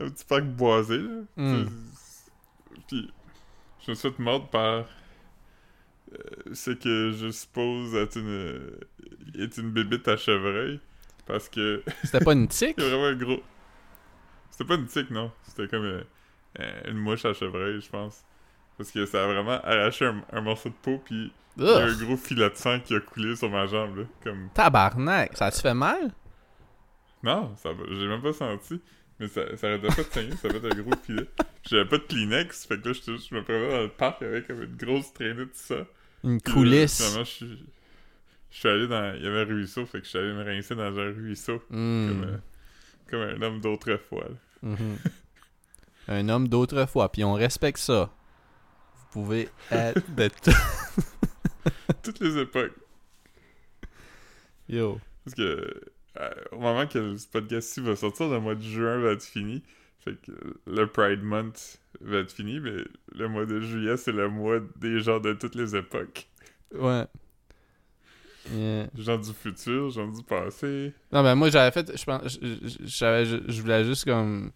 un 0.00 0.08
petit 0.10 0.24
parc 0.24 0.44
boisé, 0.44 0.98
là. 0.98 1.22
Mm. 1.36 1.66
C'est- 1.66 2.80
Puis, 2.88 3.10
je 3.86 3.90
me 3.90 3.94
suis 3.96 4.10
fait 4.10 4.18
mordre 4.20 4.48
par 4.48 4.86
euh, 6.12 6.54
ce 6.54 6.72
que 6.72 7.12
je 7.12 7.30
suppose 7.30 7.94
être 7.94 8.16
une, 8.18 8.70
est 9.38 9.56
une 9.58 9.70
bébite 9.70 10.08
à 10.08 10.16
chevreuil. 10.16 10.80
Parce 11.26 11.48
que 11.48 11.82
C'était 12.04 12.24
pas 12.24 12.32
une 12.32 12.48
tique? 12.48 12.78
a 12.78 12.82
vraiment 12.82 13.16
gros. 13.18 13.42
C'était 14.50 14.64
pas 14.64 14.74
une 14.74 14.86
tique, 14.86 15.10
non. 15.10 15.30
C'était 15.44 15.68
comme 15.68 16.02
une 16.86 16.98
mouche 16.98 17.24
à 17.24 17.32
chevreuil, 17.32 17.80
je 17.80 17.88
pense. 17.88 18.24
Parce 18.80 18.92
que 18.92 19.04
ça 19.04 19.24
a 19.24 19.26
vraiment 19.26 19.60
arraché 19.62 20.06
un, 20.06 20.22
un 20.32 20.40
morceau 20.40 20.70
de 20.70 20.74
peau, 20.80 21.02
puis 21.04 21.30
il 21.58 21.64
y 21.64 21.68
a 21.68 21.84
un 21.84 21.94
gros 22.02 22.16
filet 22.16 22.48
de 22.48 22.54
sang 22.54 22.80
qui 22.80 22.94
a 22.94 23.00
coulé 23.00 23.36
sur 23.36 23.50
ma 23.50 23.66
jambe, 23.66 23.98
là. 23.98 24.04
Comme. 24.24 24.48
Tabarnak. 24.54 25.36
Ça 25.36 25.50
te 25.50 25.60
fait 25.60 25.74
mal? 25.74 26.10
Non, 27.22 27.54
ça. 27.56 27.68
J'ai 27.90 28.06
même 28.06 28.22
pas 28.22 28.32
senti. 28.32 28.80
Mais 29.18 29.28
ça, 29.28 29.54
ça 29.58 29.66
arrêtait 29.66 29.88
pas 29.88 30.02
de 30.02 30.08
saigner, 30.10 30.30
ça 30.36 30.48
fait 30.48 30.64
un 30.64 30.82
gros 30.82 30.96
filet. 31.04 31.28
J'avais 31.68 31.84
pas 31.84 31.98
de 31.98 32.04
Kleenex, 32.04 32.64
fait 32.66 32.80
que 32.80 32.88
là, 32.88 32.94
juste- 32.94 33.04
je 33.28 33.34
me 33.34 33.42
prenais 33.44 33.68
dans 33.70 33.82
le 33.82 33.88
parc 33.90 34.22
avec 34.22 34.46
comme 34.46 34.62
une 34.62 34.76
grosse 34.76 35.12
traînée 35.12 35.34
de 35.44 35.50
ça. 35.52 35.84
Une 36.24 36.40
Puis, 36.40 36.54
coulisse. 36.54 36.96
Finalement, 37.02 37.24
je 37.24 37.30
suis. 37.30 37.64
Je 38.50 38.56
suis 38.58 38.68
allé 38.70 38.88
dans. 38.88 39.14
Il 39.14 39.22
y 39.22 39.26
avait 39.26 39.42
un 39.42 39.44
ruisseau, 39.44 39.84
fait 39.84 39.98
que 39.98 40.04
je 40.04 40.08
suis 40.08 40.18
allé 40.18 40.32
me 40.32 40.42
rincer 40.42 40.74
dans 40.74 40.98
un 40.98 41.12
ruisseau. 41.12 41.56
Mm. 41.68 42.08
Comme, 42.08 42.24
euh, 42.24 42.36
comme 43.10 43.20
un 43.20 43.42
homme 43.42 43.60
d'autrefois, 43.60 44.24
là. 44.24 44.36
Mhm. 44.62 44.96
Un 46.08 46.28
homme 46.30 46.48
d'autrefois, 46.48 47.12
puis 47.12 47.22
on 47.24 47.34
respecte 47.34 47.78
ça. 47.78 48.08
Pouvez 49.10 49.48
être 49.70 50.14
de 50.14 50.28
tout. 50.28 50.50
Toutes 52.02 52.20
les 52.20 52.38
époques. 52.38 52.74
Yo. 54.68 55.00
Parce 55.24 55.34
que 55.34 55.80
euh, 56.18 56.30
au 56.52 56.58
moment 56.58 56.86
que 56.86 57.16
ce 57.16 57.26
podcast-ci 57.26 57.80
va 57.80 57.96
sortir, 57.96 58.28
le 58.28 58.40
mois 58.40 58.54
de 58.54 58.62
juin 58.62 58.98
va 58.98 59.12
être 59.12 59.24
fini. 59.24 59.62
Fait 60.00 60.14
que 60.14 60.32
le 60.66 60.86
Pride 60.86 61.22
Month 61.22 61.78
va 62.00 62.18
être 62.18 62.32
fini, 62.32 62.58
mais 62.58 62.84
le 63.14 63.28
mois 63.28 63.44
de 63.44 63.60
juillet, 63.60 63.96
c'est 63.96 64.12
le 64.12 64.28
mois 64.28 64.60
des 64.76 65.00
gens 65.00 65.20
de 65.20 65.34
toutes 65.34 65.54
les 65.54 65.76
époques. 65.76 66.28
Ouais. 66.74 67.04
Yeah. 68.50 68.88
Gens 68.96 69.18
du 69.18 69.32
futur, 69.34 69.90
gens 69.90 70.08
du 70.08 70.22
passé. 70.22 70.94
Non, 71.12 71.22
ben 71.22 71.34
moi, 71.34 71.50
j'avais 71.50 71.70
fait. 71.70 71.96
Je 71.96 72.04
pense. 72.04 72.38
je 72.40 73.60
voulais 73.60 73.84
juste 73.84 74.04
comme. 74.04 74.52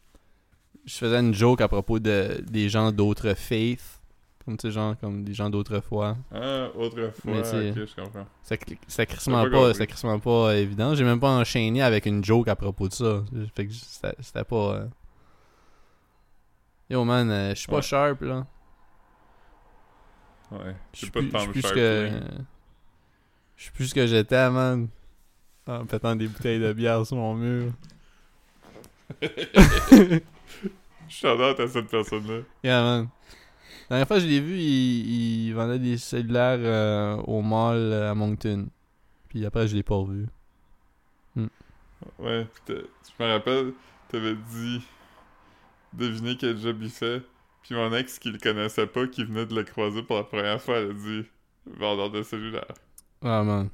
Je 0.86 0.94
faisais 0.94 1.18
une 1.18 1.34
joke 1.34 1.60
à 1.60 1.68
propos 1.68 1.98
de 1.98 2.42
des 2.42 2.68
gens 2.68 2.92
d'autres 2.92 3.34
faiths. 3.34 4.00
Comme 4.44 4.58
tu 4.58 4.66
sais, 4.68 4.72
genre, 4.72 4.94
comme 5.00 5.24
des 5.24 5.32
gens 5.32 5.48
d'autrefois. 5.48 6.16
Ah, 6.30 6.68
autrefois, 6.76 7.32
Mais 7.32 7.44
c'est- 7.44 7.70
ok, 7.70 7.76
je 7.88 7.94
comprends. 8.02 8.26
C'était 8.42 9.06
crissement 9.06 9.42
pas 9.44 9.72
pas, 9.72 9.86
crissement 9.86 10.18
pas 10.18 10.54
évident. 10.56 10.94
J'ai 10.94 11.04
même 11.04 11.18
pas 11.20 11.30
enchaîné 11.30 11.80
avec 11.82 12.04
une 12.04 12.22
joke 12.22 12.48
à 12.48 12.56
propos 12.56 12.88
de 12.88 12.92
ça. 12.92 13.22
Fait 13.56 13.66
que 13.66 13.72
c'était 13.72 14.44
pas. 14.44 14.56
euh, 14.74 14.86
Yo 16.90 17.02
man, 17.04 17.30
euh, 17.30 17.50
je 17.50 17.60
suis 17.60 17.68
pas 17.68 17.76
Ouais. 17.76 17.82
sharp 17.82 18.20
là. 18.20 18.46
Ouais, 20.52 20.76
Je 20.92 21.06
pas 21.06 21.22
de 21.22 21.30
temps 21.30 21.46
plus 21.46 21.62
que. 21.62 22.10
Je 23.56 23.62
suis 23.62 23.72
plus 23.72 23.86
ce 23.86 23.94
que 23.94 24.06
j'étais, 24.06 24.50
man. 24.50 24.88
En 25.66 25.86
pétant 25.86 26.14
des 26.14 26.28
bouteilles 26.28 26.60
de 26.60 26.72
bière 26.74 27.06
sur 27.06 27.16
mon 27.16 27.34
mur. 27.34 27.72
Je 29.22 30.20
suis 31.08 31.26
à 31.26 31.54
cette 31.68 31.88
personne-là. 31.88 32.40
Yeah, 32.62 32.82
man. 32.82 33.08
La 33.90 33.96
dernière 33.96 34.08
fois 34.08 34.16
que 34.16 34.22
je 34.22 34.28
l'ai 34.28 34.40
vu, 34.40 34.56
il, 34.58 35.46
il 35.48 35.52
vendait 35.54 35.78
des 35.78 35.98
cellulaires 35.98 36.58
euh, 36.60 37.16
au 37.26 37.42
mall 37.42 37.76
euh, 37.76 38.10
à 38.10 38.14
Moncton. 38.14 38.68
Puis 39.28 39.44
après, 39.46 39.68
je 39.68 39.76
l'ai 39.76 39.82
pas 39.82 39.96
revu. 39.96 40.26
Ouais, 42.18 42.44
pis 42.44 42.60
t'as- 42.66 42.74
je 43.18 43.24
me 43.24 43.30
rappelle, 43.30 43.72
t'avais 44.08 44.34
dit 44.34 44.82
devinez 45.92 46.36
quel 46.36 46.58
job 46.58 46.78
il 46.82 46.90
fait. 46.90 47.22
Puis 47.62 47.74
mon 47.74 47.92
ex 47.94 48.18
qui 48.18 48.30
le 48.30 48.38
connaissait 48.38 48.86
pas, 48.86 49.06
qui 49.06 49.24
venait 49.24 49.46
de 49.46 49.54
le 49.54 49.64
croiser 49.64 50.02
pour 50.02 50.16
la 50.16 50.24
première 50.24 50.60
fois, 50.60 50.78
elle 50.78 50.90
a 50.90 50.94
dit 50.94 51.24
vendeur 51.66 52.10
de 52.10 52.22
cellulaire. 52.22 52.66
Ah, 53.22 53.42
man. 53.42 53.70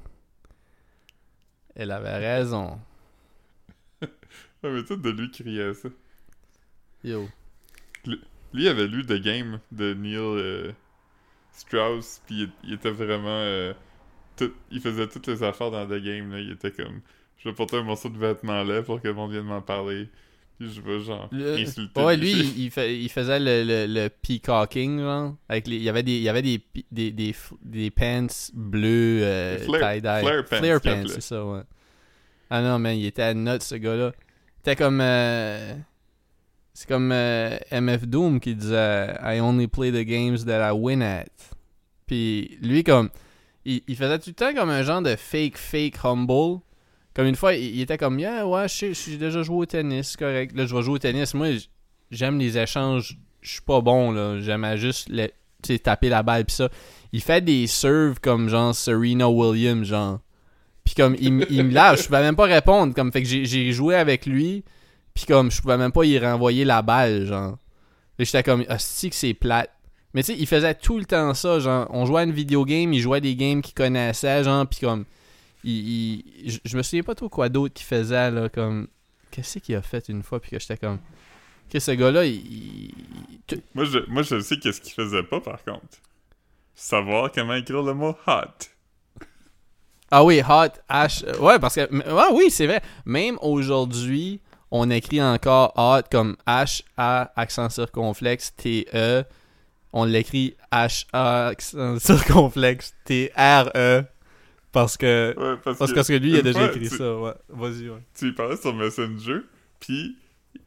Elle 1.75 1.91
avait 1.91 2.17
raison. 2.17 2.79
Ouais, 4.63 4.71
mais 4.71 4.83
tout 4.83 4.95
de 4.95 5.09
lui 5.09 5.31
criait 5.31 5.73
ça. 5.73 5.89
Yo. 7.03 7.31
Lui, 8.53 8.63
il 8.63 8.67
avait 8.67 8.87
lu 8.87 9.05
The 9.05 9.21
Game 9.21 9.59
de 9.71 9.93
Neil 9.93 10.17
euh, 10.17 10.71
Strauss, 11.53 12.21
puis 12.25 12.43
il, 12.43 12.49
il 12.69 12.73
était 12.73 12.91
vraiment. 12.91 13.27
euh, 13.29 13.73
tout- 14.37 14.53
il 14.71 14.79
faisait 14.81 15.07
toutes 15.07 15.27
les 15.27 15.43
affaires 15.43 15.71
dans 15.71 15.85
The 15.85 16.01
Game, 16.01 16.31
là. 16.31 16.39
Il 16.39 16.51
était 16.51 16.71
comme. 16.71 17.01
Je 17.37 17.49
vais 17.49 17.55
porter 17.55 17.77
un 17.77 17.83
morceau 17.83 18.09
de 18.09 18.17
vêtement 18.17 18.63
là 18.63 18.83
pour 18.83 19.01
que 19.01 19.07
le 19.07 19.13
monde 19.13 19.31
vienne 19.31 19.43
m'en 19.45 19.61
parler. 19.61 20.07
Puis 20.59 20.71
je 20.71 20.79
vais, 20.81 20.99
genre, 20.99 21.27
Le- 21.31 21.57
insulter. 21.57 22.01
Ouais, 22.03 22.15
lui, 22.15 22.31
il, 22.31 22.59
il 22.65 22.71
fait- 22.71 22.95
il 22.99 23.09
faisait 23.09 23.39
le, 23.39 23.63
le, 23.63 23.85
le 23.91 24.09
peacocking, 24.09 24.99
genre. 24.99 25.35
Avec 25.49 25.67
les, 25.67 25.77
il 25.77 25.81
y 25.83 25.89
avait 25.89 26.03
des, 26.03 26.17
il 26.17 26.21
y 26.21 26.29
avait 26.29 26.43
des, 26.43 26.61
des, 26.91 27.11
des, 27.11 27.35
des 27.63 27.89
pants 27.89 28.27
bleus, 28.53 29.21
euh, 29.23 29.57
tie-dye. 29.57 29.79
flare 30.21 30.45
pants, 30.45 30.57
Flare 30.57 30.81
pants, 30.81 31.03
c'est 31.07 31.21
ça, 31.21 31.43
ouais. 31.45 31.61
Ah 32.49 32.61
non, 32.61 32.77
man, 32.79 32.95
il 32.95 33.05
était 33.05 33.23
à 33.23 33.33
note, 33.33 33.63
ce 33.63 33.75
gars-là. 33.75 34.11
C'était 34.57 34.75
comme. 34.75 34.99
euh, 35.01 35.73
c'est 36.81 36.87
comme 36.87 37.11
euh, 37.11 37.59
MF 37.71 38.07
Doom 38.07 38.39
qui 38.39 38.55
disait 38.55 39.13
I 39.21 39.39
only 39.39 39.67
play 39.67 39.91
the 39.91 40.03
games 40.03 40.39
that 40.45 40.67
I 40.67 40.71
win 40.73 41.03
at. 41.03 41.27
Puis 42.07 42.57
lui, 42.59 42.83
comme. 42.83 43.09
Il, 43.65 43.95
faisait 43.95 44.17
tout 44.17 44.31
le 44.31 44.33
temps 44.33 44.55
comme 44.55 44.71
un 44.71 44.81
genre 44.81 45.03
de 45.03 45.15
fake, 45.15 45.57
fake 45.57 46.03
humble. 46.03 46.61
Comme 47.13 47.27
une 47.27 47.35
fois, 47.35 47.53
il, 47.53 47.79
était 47.79 47.99
comme, 47.99 48.17
yeah, 48.17 48.47
ouais, 48.47 48.67
je 48.67 48.93
j'ai 48.93 49.17
déjà 49.17 49.43
joué 49.43 49.57
au 49.57 49.65
tennis, 49.67 50.17
correct. 50.17 50.55
Là, 50.55 50.65
je 50.65 50.75
vais 50.75 50.81
jouer 50.81 50.95
au 50.95 50.97
tennis. 50.97 51.35
Moi, 51.35 51.49
j'aime 52.09 52.39
les 52.39 52.57
échanges. 52.57 53.15
Je 53.41 53.51
suis 53.51 53.61
pas 53.61 53.81
bon, 53.81 54.11
là. 54.11 54.39
J'aime 54.39 54.63
à 54.63 54.75
juste 54.75 55.11
taper 55.83 56.09
la 56.09 56.23
balle, 56.23 56.45
pis 56.45 56.55
ça. 56.55 56.69
Il 57.13 57.21
fait 57.21 57.45
des 57.45 57.67
serves 57.67 58.19
comme 58.19 58.49
genre 58.49 58.73
Serena 58.73 59.29
Williams, 59.29 59.85
genre. 59.85 60.19
Puis 60.83 60.95
comme, 60.95 61.15
il, 61.19 61.31
me 61.31 61.71
lâche. 61.71 62.01
Je 62.01 62.05
pouvais 62.07 62.21
même 62.21 62.35
pas 62.35 62.45
répondre. 62.45 62.95
Comme, 62.95 63.11
fait 63.11 63.21
que 63.21 63.27
j'ai 63.27 63.71
joué 63.71 63.93
avec 63.93 64.25
lui. 64.25 64.63
Puis 65.13 65.25
comme, 65.25 65.51
je 65.51 65.61
pouvais 65.61 65.77
même 65.77 65.91
pas 65.91 66.05
y 66.05 66.17
renvoyer 66.19 66.65
la 66.65 66.81
balle, 66.81 67.25
genre. 67.25 67.57
Là, 68.17 68.25
j'étais 68.25 68.43
comme, 68.43 68.63
hostie 68.69 69.09
que 69.09 69.15
c'est 69.15 69.33
plate. 69.33 69.71
Mais 70.13 70.23
tu 70.23 70.33
sais, 70.33 70.39
il 70.39 70.47
faisait 70.47 70.75
tout 70.75 70.97
le 70.97 71.05
temps 71.05 71.33
ça, 71.33 71.59
genre, 71.59 71.87
on 71.91 72.05
jouait 72.05 72.21
à 72.21 72.23
une 72.23 72.31
vidéo 72.33 72.65
game, 72.65 72.91
il 72.93 72.99
jouait 72.99 73.21
des 73.21 73.35
games 73.35 73.61
qu'il 73.61 73.73
connaissait, 73.73 74.43
genre, 74.43 74.67
puis 74.67 74.79
comme, 74.81 75.05
il, 75.63 75.71
il- 76.45 76.59
je, 76.65 76.77
me 76.77 76.83
souviens 76.83 77.03
pas 77.03 77.15
trop 77.15 77.29
quoi 77.29 77.47
d'autre 77.49 77.73
qu'il 77.73 77.85
faisait, 77.85 78.29
là, 78.31 78.49
comme, 78.49 78.87
qu'est-ce 79.31 79.59
qu'il 79.59 79.75
a 79.75 79.81
fait 79.81 80.09
une 80.09 80.21
fois, 80.23 80.39
puis 80.41 80.51
que 80.51 80.59
j'étais 80.59 80.75
comme, 80.77 80.99
que 81.69 81.79
ce 81.79 81.91
gars-là, 81.91 82.25
il, 82.25 82.91
Moi, 83.73 83.85
je, 83.85 83.99
moi, 84.09 84.21
je 84.23 84.39
sais 84.41 84.57
qu'est-ce 84.57 84.81
qu'il 84.81 84.93
faisait 84.93 85.23
pas, 85.23 85.39
par 85.39 85.63
contre. 85.63 85.97
Savoir 86.75 87.31
comment 87.31 87.53
écrire 87.53 87.81
le 87.83 87.93
mot 87.93 88.15
hot. 88.27 89.23
ah 90.09 90.23
oui, 90.25 90.41
hot, 90.41 90.73
H, 90.89 91.39
ouais, 91.39 91.57
parce 91.59 91.75
que, 91.75 91.89
ah 92.09 92.29
oui, 92.33 92.49
c'est 92.51 92.67
vrai, 92.67 92.81
même 93.05 93.37
aujourd'hui, 93.41 94.41
on 94.71 94.89
écrit 94.89 95.21
encore 95.21 95.73
hot 95.77 96.07
comme 96.11 96.35
H-A, 96.47 97.31
accent 97.35 97.69
circonflexe, 97.69 98.55
T-E, 98.55 99.23
on 99.93 100.05
l'écrit 100.05 100.55
H-A, 100.71 101.47
accent 101.47 101.99
circonflexe, 101.99 102.95
T-R-E, 103.05 104.03
parce 104.71 104.95
que... 104.97 105.33
Ouais, 105.37 105.57
parce, 105.63 105.77
Parce, 105.77 105.91
que, 105.91 105.95
parce 105.95 106.07
que 106.07 106.13
lui, 106.13 106.31
il 106.31 106.37
a 106.37 106.41
déjà 106.41 106.65
écrit 106.67 106.89
tu- 106.89 106.95
ça, 106.97 107.15
ouais. 107.17 107.33
Vas-y, 107.49 107.89
ouais. 107.89 107.99
Tu 108.17 108.25
lui 108.25 108.33
parlais 108.33 108.55
sur 108.57 108.73
Messenger, 108.73 109.39
puis 109.79 110.15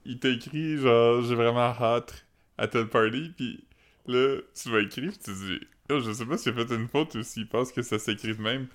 il 0.05 0.19
t'a 0.19 0.29
écrit 0.29 0.77
genre 0.79 1.23
j'ai 1.23 1.35
vraiment 1.35 1.61
hâte 1.81 2.27
à 2.59 2.69
telle 2.69 2.89
party, 2.89 3.33
puis 3.37 3.65
là 4.07 4.37
tu 4.55 4.71
vas 4.71 4.81
écrire, 4.81 5.11
puis 5.11 5.19
tu 5.25 5.33
dis 5.33 5.61
oh, 5.91 6.01
je 6.01 6.13
sais 6.13 6.27
pas 6.27 6.37
s'il 6.37 6.53
a 6.53 6.67
fait 6.67 6.75
une 6.75 6.89
faute 6.89 7.15
ou 7.15 7.23
s'il 7.23 7.49
pense 7.49 7.73
que 7.73 7.81
ça 7.83 7.99
s'écrit 7.99 8.35
de 8.37 8.43
même. 8.43 8.67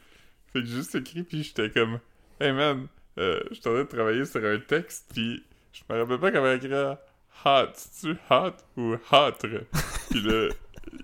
Fait 0.52 0.62
que 0.62 0.66
j'ai 0.66 0.78
juste 0.78 0.96
écrit, 0.96 1.22
puis 1.24 1.44
j'étais 1.44 1.70
comme 1.70 2.00
hey 2.42 2.52
man, 2.52 2.88
euh, 3.20 3.40
je 3.50 3.56
suis 3.56 3.68
en 3.70 3.74
train 3.74 3.84
de 3.84 3.88
travailler 3.90 4.26
sur 4.26 4.44
un 4.44 4.58
texte, 4.60 5.06
puis 5.14 5.44
je 5.74 5.82
me 5.94 6.00
rappelle 6.02 6.20
pas 6.20 6.32
comment 6.32 6.52
écrire 6.54 6.98
hot, 7.46 7.74
tu 8.02 8.16
hot 8.30 8.54
ou 8.78 8.96
hâtre? 9.12 9.48
puis 10.10 10.22
là 10.22 10.50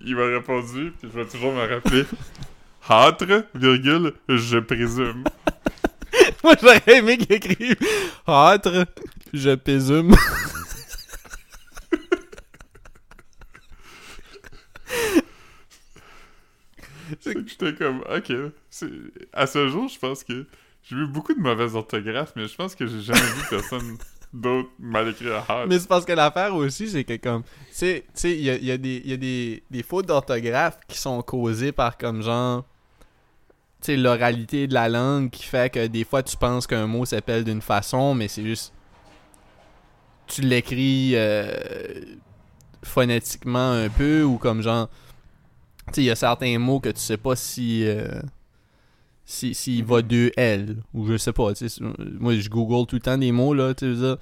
il 0.04 0.16
m'a 0.16 0.24
répondu, 0.26 0.92
puis 0.98 1.08
je 1.12 1.18
vais 1.18 1.26
toujours 1.26 1.52
me 1.52 1.60
rappeler 1.66 2.04
hâtre, 2.90 3.44
virgule, 3.54 4.12
je 4.28 4.58
présume. 4.58 5.24
Moi, 6.42 6.54
j'aurais 6.60 6.82
aimé 6.98 7.18
qu'il 7.18 7.32
écrive 7.32 7.76
Hâtre, 8.26 8.86
je 9.32 9.54
présume. 9.54 10.14
Fait 17.20 17.34
que 17.34 17.46
j'étais 17.48 17.74
comme, 17.74 18.00
ok. 18.08 18.32
C'est- 18.70 18.88
À 19.32 19.46
ce 19.46 19.68
jour, 19.68 19.88
je 19.88 19.98
pense 19.98 20.24
que 20.24 20.46
j'ai 20.88 20.96
vu 20.96 21.06
beaucoup 21.08 21.34
de 21.34 21.40
mauvaises 21.40 21.74
orthographes, 21.74 22.32
mais 22.36 22.46
je 22.46 22.54
pense 22.54 22.74
que 22.74 22.86
j'ai 22.86 23.00
jamais 23.00 23.20
vu 23.20 23.42
personne 23.50 23.96
d'autre 24.32 24.68
mal 24.78 25.08
écrire 25.08 25.44
hard. 25.48 25.68
Mais 25.68 25.78
c'est 25.80 25.88
parce 25.88 26.04
que 26.04 26.12
l'affaire 26.12 26.54
aussi, 26.54 26.88
c'est 26.88 27.02
que 27.04 27.16
comme. 27.16 27.42
Tu 27.42 27.50
sais, 27.72 28.04
tu 28.06 28.20
sais, 28.20 28.32
il 28.32 28.44
y 28.44 28.50
a, 28.50 28.56
y 28.56 28.70
a 28.70 28.78
des, 28.78 29.02
y 29.04 29.12
a 29.12 29.16
des, 29.16 29.62
des 29.70 29.82
fautes 29.82 30.06
d'orthographe 30.06 30.78
qui 30.86 30.98
sont 30.98 31.20
causées 31.22 31.72
par 31.72 31.98
comme 31.98 32.22
genre. 32.22 32.64
Tu 33.80 33.86
sais, 33.92 33.96
l'oralité 33.96 34.66
de 34.68 34.74
la 34.74 34.88
langue 34.88 35.30
qui 35.30 35.42
fait 35.44 35.72
que 35.72 35.86
des 35.86 36.04
fois 36.04 36.22
tu 36.22 36.36
penses 36.36 36.66
qu'un 36.66 36.86
mot 36.86 37.04
s'appelle 37.04 37.44
d'une 37.44 37.60
façon, 37.62 38.14
mais 38.14 38.28
c'est 38.28 38.44
juste. 38.44 38.72
Tu 40.28 40.40
l'écris 40.42 41.12
euh, 41.14 41.52
phonétiquement 42.82 43.72
un 43.72 43.88
peu 43.88 44.22
ou 44.22 44.38
comme 44.38 44.62
genre. 44.62 44.88
Tu 45.88 45.94
sais, 45.94 46.00
il 46.02 46.06
y 46.06 46.10
a 46.10 46.16
certains 46.16 46.58
mots 46.58 46.80
que 46.80 46.88
tu 46.90 47.00
sais 47.00 47.16
pas 47.16 47.34
si. 47.36 47.84
euh, 47.86 48.20
si 49.26 49.54
s'il 49.54 49.84
va 49.84 50.00
deux 50.02 50.30
L 50.36 50.76
ou 50.94 51.06
je 51.08 51.16
sais 51.18 51.32
pas 51.32 51.52
tu 51.52 51.68
sais 51.68 51.82
moi 52.20 52.34
je 52.36 52.48
google 52.48 52.86
tout 52.86 52.96
le 52.96 53.00
temps 53.02 53.18
des 53.18 53.32
mots 53.32 53.52
là 53.54 53.74
tu 53.74 53.94
sais. 53.96 54.16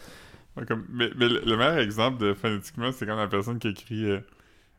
Ouais, 0.57 0.65
comme- 0.67 0.87
mais 0.91 1.11
mais 1.17 1.29
le, 1.29 1.41
le 1.45 1.57
meilleur 1.57 1.79
exemple 1.79 2.19
de 2.25 2.33
phonétiquement, 2.33 2.91
c'est 2.93 3.07
quand 3.07 3.17
la 3.17 3.27
personne 3.27 3.59
qui 3.59 3.69
écrit 3.69 4.05
euh, 4.09 4.21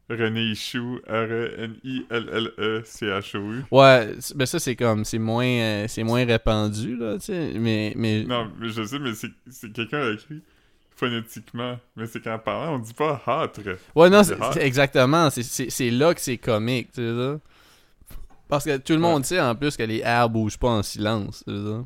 René 0.09 0.41
Ichou, 0.51 0.99
R-E-N-I-L-L-E-C-H-O-U. 2.25 3.63
Ouais, 3.71 4.13
ben 4.35 4.45
ça 4.45 4.59
c'est 4.59 4.75
comme 4.75 5.03
c'est 5.05 5.19
moins 5.19 5.45
euh, 5.45 5.85
c'est 5.87 6.03
moins 6.03 6.25
répandu 6.25 6.95
là, 6.97 7.15
tu 7.17 7.25
sais, 7.25 7.53
mais 7.59 7.93
mais 7.95 8.23
Non, 8.23 8.49
mais 8.59 8.69
je 8.69 8.83
sais, 8.83 8.99
mais 8.99 9.13
c'est 9.13 9.31
c'est 9.49 9.71
quelqu'un 9.71 10.01
qui 10.01 10.07
a 10.07 10.11
écrit 10.13 10.41
phonétiquement. 10.95 11.77
Mais 11.97 12.05
c'est 12.07 12.21
qu'en 12.23 12.39
parlant, 12.39 12.75
on 12.75 12.79
dit 12.79 12.93
pas 12.93 13.21
hâtre. 13.27 13.59
ouais 13.95 14.09
non, 14.09 14.21
exactement, 14.59 15.29
c'est 15.29 15.91
là 15.91 16.13
que 16.13 16.21
c'est 16.21 16.37
comique, 16.37 16.91
tu 16.93 17.01
sais 17.01 17.13
ça. 17.15 17.39
Parce 18.47 18.65
que 18.65 18.77
tout 18.77 18.93
le 18.93 18.99
monde 18.99 19.25
sait 19.25 19.39
en 19.41 19.55
plus 19.55 19.75
que 19.75 19.83
les 19.83 19.99
airs 19.99 20.29
bougent 20.29 20.57
pas 20.59 20.69
en 20.69 20.83
silence, 20.83 21.43
sais 21.47 21.55
ça. 21.63 21.85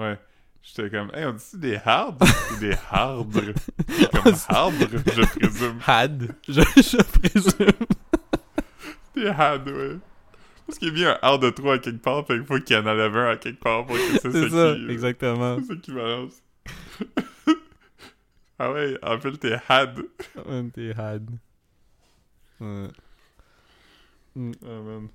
Ouais. 0.00 0.18
J'étais 0.62 0.90
comme, 0.90 1.10
hey, 1.12 1.24
on 1.24 1.32
dit 1.32 1.42
des 1.54 1.76
hard 1.84 2.22
ou 2.22 2.60
des 2.60 2.74
hardres? 2.90 3.40
comme 4.12 4.34
hardre, 4.48 4.76
je 4.90 5.38
présume. 5.38 5.78
Had, 5.84 6.34
je, 6.48 6.60
je 6.60 7.02
présume. 7.02 7.86
Des 9.16 9.26
hard, 9.26 9.68
ouais. 9.68 9.96
Parce 10.66 10.78
qu'il 10.78 10.88
y 10.88 10.90
a 10.92 10.94
bien 10.94 11.10
un 11.10 11.18
hard 11.20 11.42
de 11.42 11.50
trop 11.50 11.72
à 11.72 11.78
quelque 11.80 12.00
part, 12.00 12.24
fait 12.24 12.34
qu'il 12.34 12.46
faut 12.46 12.60
qu'il 12.60 12.76
y 12.76 12.78
en 12.78 12.86
enlève 12.86 13.16
un 13.16 13.30
à 13.30 13.36
quelque 13.36 13.60
part 13.60 13.84
pour 13.84 13.96
que 13.96 14.12
ça 14.12 14.18
C'est 14.30 14.30
ça, 14.30 14.72
s'équivalence. 14.74 14.90
exactement. 14.90 15.56
C'est 15.58 15.66
ça 15.66 15.76
qui 15.82 15.92
balance. 15.92 16.42
ah 18.60 18.72
ouais, 18.72 18.96
en 19.02 19.18
fait, 19.18 19.32
t'es 19.38 19.56
had. 19.68 19.98
T'es 20.74 20.94
had. 20.96 21.28
Ouais. 22.60 22.88
Mm, 24.36 24.52
Ah 24.62 24.80
man. 24.82 25.08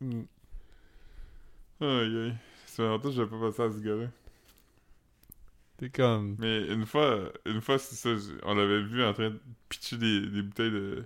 mm. 0.00 0.28
Aïe 1.80 2.16
aïe. 2.18 2.34
Ça 2.66 2.76
fait 2.76 2.88
longtemps 2.88 3.10
que 3.10 3.24
pas 3.24 3.40
passé 3.40 3.62
à 3.62 3.70
ce 3.70 3.78
gars-là. 3.78 4.08
T'es 5.76 5.90
comme 5.90 6.38
Mais 6.38 6.66
une 6.68 6.86
fois, 6.86 7.32
une 7.46 7.60
fois, 7.60 7.78
c'est 7.78 7.94
ça, 7.96 8.10
on 8.44 8.54
l'avait 8.54 8.82
vu 8.82 9.04
en 9.04 9.12
train 9.12 9.30
de 9.30 9.40
pitcher 9.68 9.96
des, 9.96 10.20
des 10.28 10.42
bouteilles 10.42 10.70
de, 10.70 11.04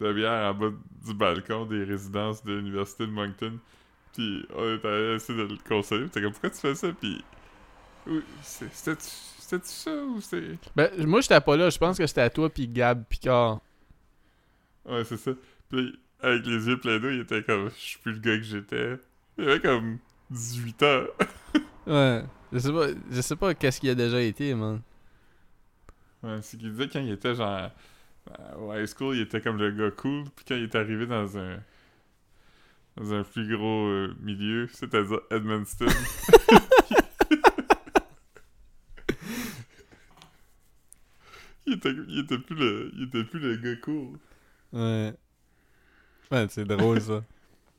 de 0.00 0.12
bière 0.12 0.50
en 0.50 0.54
bas 0.54 0.70
du 1.06 1.14
balcon 1.14 1.66
des 1.66 1.84
résidences 1.84 2.44
de 2.44 2.54
l'université 2.54 3.06
de 3.06 3.12
Moncton. 3.12 3.58
Puis 4.14 4.46
on 4.54 4.76
était 4.76 4.88
allé 4.88 5.14
essayer 5.16 5.38
de 5.38 5.52
le 5.54 5.58
consoler. 5.68 6.08
T'es 6.10 6.22
comme, 6.22 6.32
pourquoi 6.32 6.50
tu 6.50 6.58
fais 6.60 6.74
ça? 6.74 6.92
Puis. 6.92 7.24
Oui, 8.06 8.22
c'était-tu 8.42 9.06
ça 9.62 10.04
ou 10.04 10.20
c'est? 10.20 10.58
Ben 10.76 10.90
moi 11.06 11.20
j'étais 11.20 11.40
pas 11.40 11.56
là, 11.56 11.70
je 11.70 11.78
pense 11.78 11.98
que 11.98 12.06
c'était 12.06 12.20
à 12.22 12.30
toi 12.30 12.50
puis 12.50 12.68
Gab 12.68 13.04
Picard. 13.06 13.60
Ouais, 14.86 15.04
c'est 15.04 15.16
ça. 15.16 15.32
Puis 15.68 15.98
avec 16.24 16.46
les 16.46 16.66
yeux 16.66 16.78
pleins 16.78 16.98
d'eau, 16.98 17.10
il 17.10 17.20
était 17.20 17.42
comme, 17.42 17.70
je 17.70 17.74
suis 17.74 17.98
plus 17.98 18.12
le 18.12 18.18
gars 18.18 18.36
que 18.36 18.42
j'étais. 18.42 18.98
Il 19.38 19.48
avait 19.48 19.60
comme 19.60 19.98
18 20.30 20.82
ans. 20.82 21.04
Ouais. 21.86 22.24
Je 22.50 22.58
sais 22.60 22.72
pas, 22.72 22.86
je 23.10 23.20
sais 23.20 23.36
pas 23.36 23.52
qu'est-ce 23.52 23.78
qu'il 23.78 23.90
a 23.90 23.94
déjà 23.94 24.18
été, 24.22 24.54
man. 24.54 24.80
Ouais, 26.22 26.38
c'est 26.40 26.56
qu'il 26.56 26.70
disait 26.70 26.88
quand 26.88 27.00
il 27.00 27.12
était 27.12 27.34
genre 27.34 27.70
euh, 28.30 28.54
au 28.56 28.72
high 28.72 28.86
school, 28.86 29.16
il 29.16 29.22
était 29.22 29.42
comme 29.42 29.58
le 29.58 29.70
gars 29.70 29.90
cool, 29.90 30.24
puis 30.34 30.46
quand 30.48 30.54
il 30.54 30.62
est 30.62 30.74
arrivé 30.74 31.06
dans 31.06 31.36
un 31.36 31.58
dans 32.96 33.12
un 33.12 33.22
plus 33.22 33.54
gros 33.54 33.86
euh, 33.88 34.16
milieu, 34.22 34.66
c'est-à-dire 34.72 35.20
Edmundston, 35.30 35.84
il 41.66 41.74
était 41.74 41.92
il 42.08 42.20
était 42.20 42.38
plus 42.38 42.56
le 42.56 42.90
il 42.94 43.02
était 43.08 43.24
plus 43.24 43.40
le 43.40 43.56
gars 43.56 43.76
cool. 43.82 44.18
Ouais. 44.72 45.12
C'est 46.48 46.64
drôle 46.64 47.00
ça. 47.00 47.24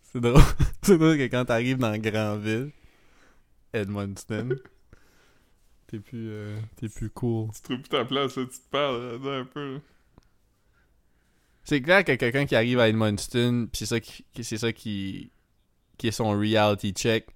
C'est 0.04 0.22
drôle. 0.22 0.42
c'est 0.82 0.98
drôle 0.98 1.18
que 1.18 1.28
quand 1.28 1.46
t'arrives 1.46 1.78
dans 1.78 1.98
Grandville, 1.98 2.72
Edmundston, 3.74 4.50
t'es 5.88 6.00
plus, 6.00 6.30
euh, 6.30 6.58
t'es 6.78 6.90
plus 6.90 7.10
cool. 7.10 7.50
Tu 7.54 7.62
trouves 7.62 7.80
plus 7.80 7.90
ta 7.90 8.06
place, 8.06 8.36
là, 8.38 8.44
tu 8.46 8.58
te 8.58 8.70
parles 8.70 9.22
là, 9.24 9.40
un 9.40 9.46
peu. 9.46 9.80
C'est 11.64 11.82
clair 11.82 12.04
que 12.04 12.14
quelqu'un 12.14 12.46
qui 12.46 12.56
arrive 12.56 12.80
à 12.80 12.88
Edmundston, 12.90 13.68
pis 13.72 13.80
c'est 13.80 13.86
ça 13.88 14.00
qui, 14.00 14.26
c'est 14.42 14.58
ça 14.58 14.72
qui, 14.72 15.32
qui 15.98 16.08
est 16.08 16.12
son 16.12 16.38
reality 16.38 16.92
check. 16.92 17.28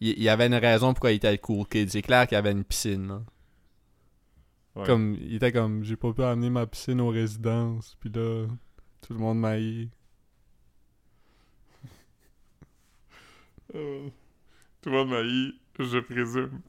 Il, 0.00 0.20
y 0.20 0.28
avait 0.28 0.46
une 0.46 0.54
raison 0.54 0.92
pourquoi 0.92 1.12
il 1.12 1.16
était 1.16 1.30
le 1.30 1.38
cool 1.38 1.66
kid. 1.66 1.88
C'est 1.88 2.02
clair 2.02 2.26
qu'il 2.26 2.34
y 2.34 2.38
avait 2.38 2.50
une 2.50 2.64
piscine. 2.64 3.06
là. 3.08 3.22
Ouais. 4.74 4.86
Comme, 4.86 5.16
il 5.20 5.34
était 5.36 5.52
comme, 5.52 5.84
j'ai 5.84 5.96
pas 5.96 6.12
pu 6.12 6.22
amener 6.22 6.50
ma 6.50 6.66
piscine 6.66 7.00
aux 7.00 7.10
résidences, 7.10 7.96
puis 8.00 8.10
là, 8.10 8.46
tout 9.02 9.12
le 9.12 9.18
monde 9.18 9.38
m'a 9.38 9.58
Euh, 13.74 14.08
tout 14.82 14.90
le 14.90 14.96
monde 14.96 15.08
m'a 15.08 15.22
dit, 15.22 15.54
je 15.78 15.98
présume. 15.98 16.60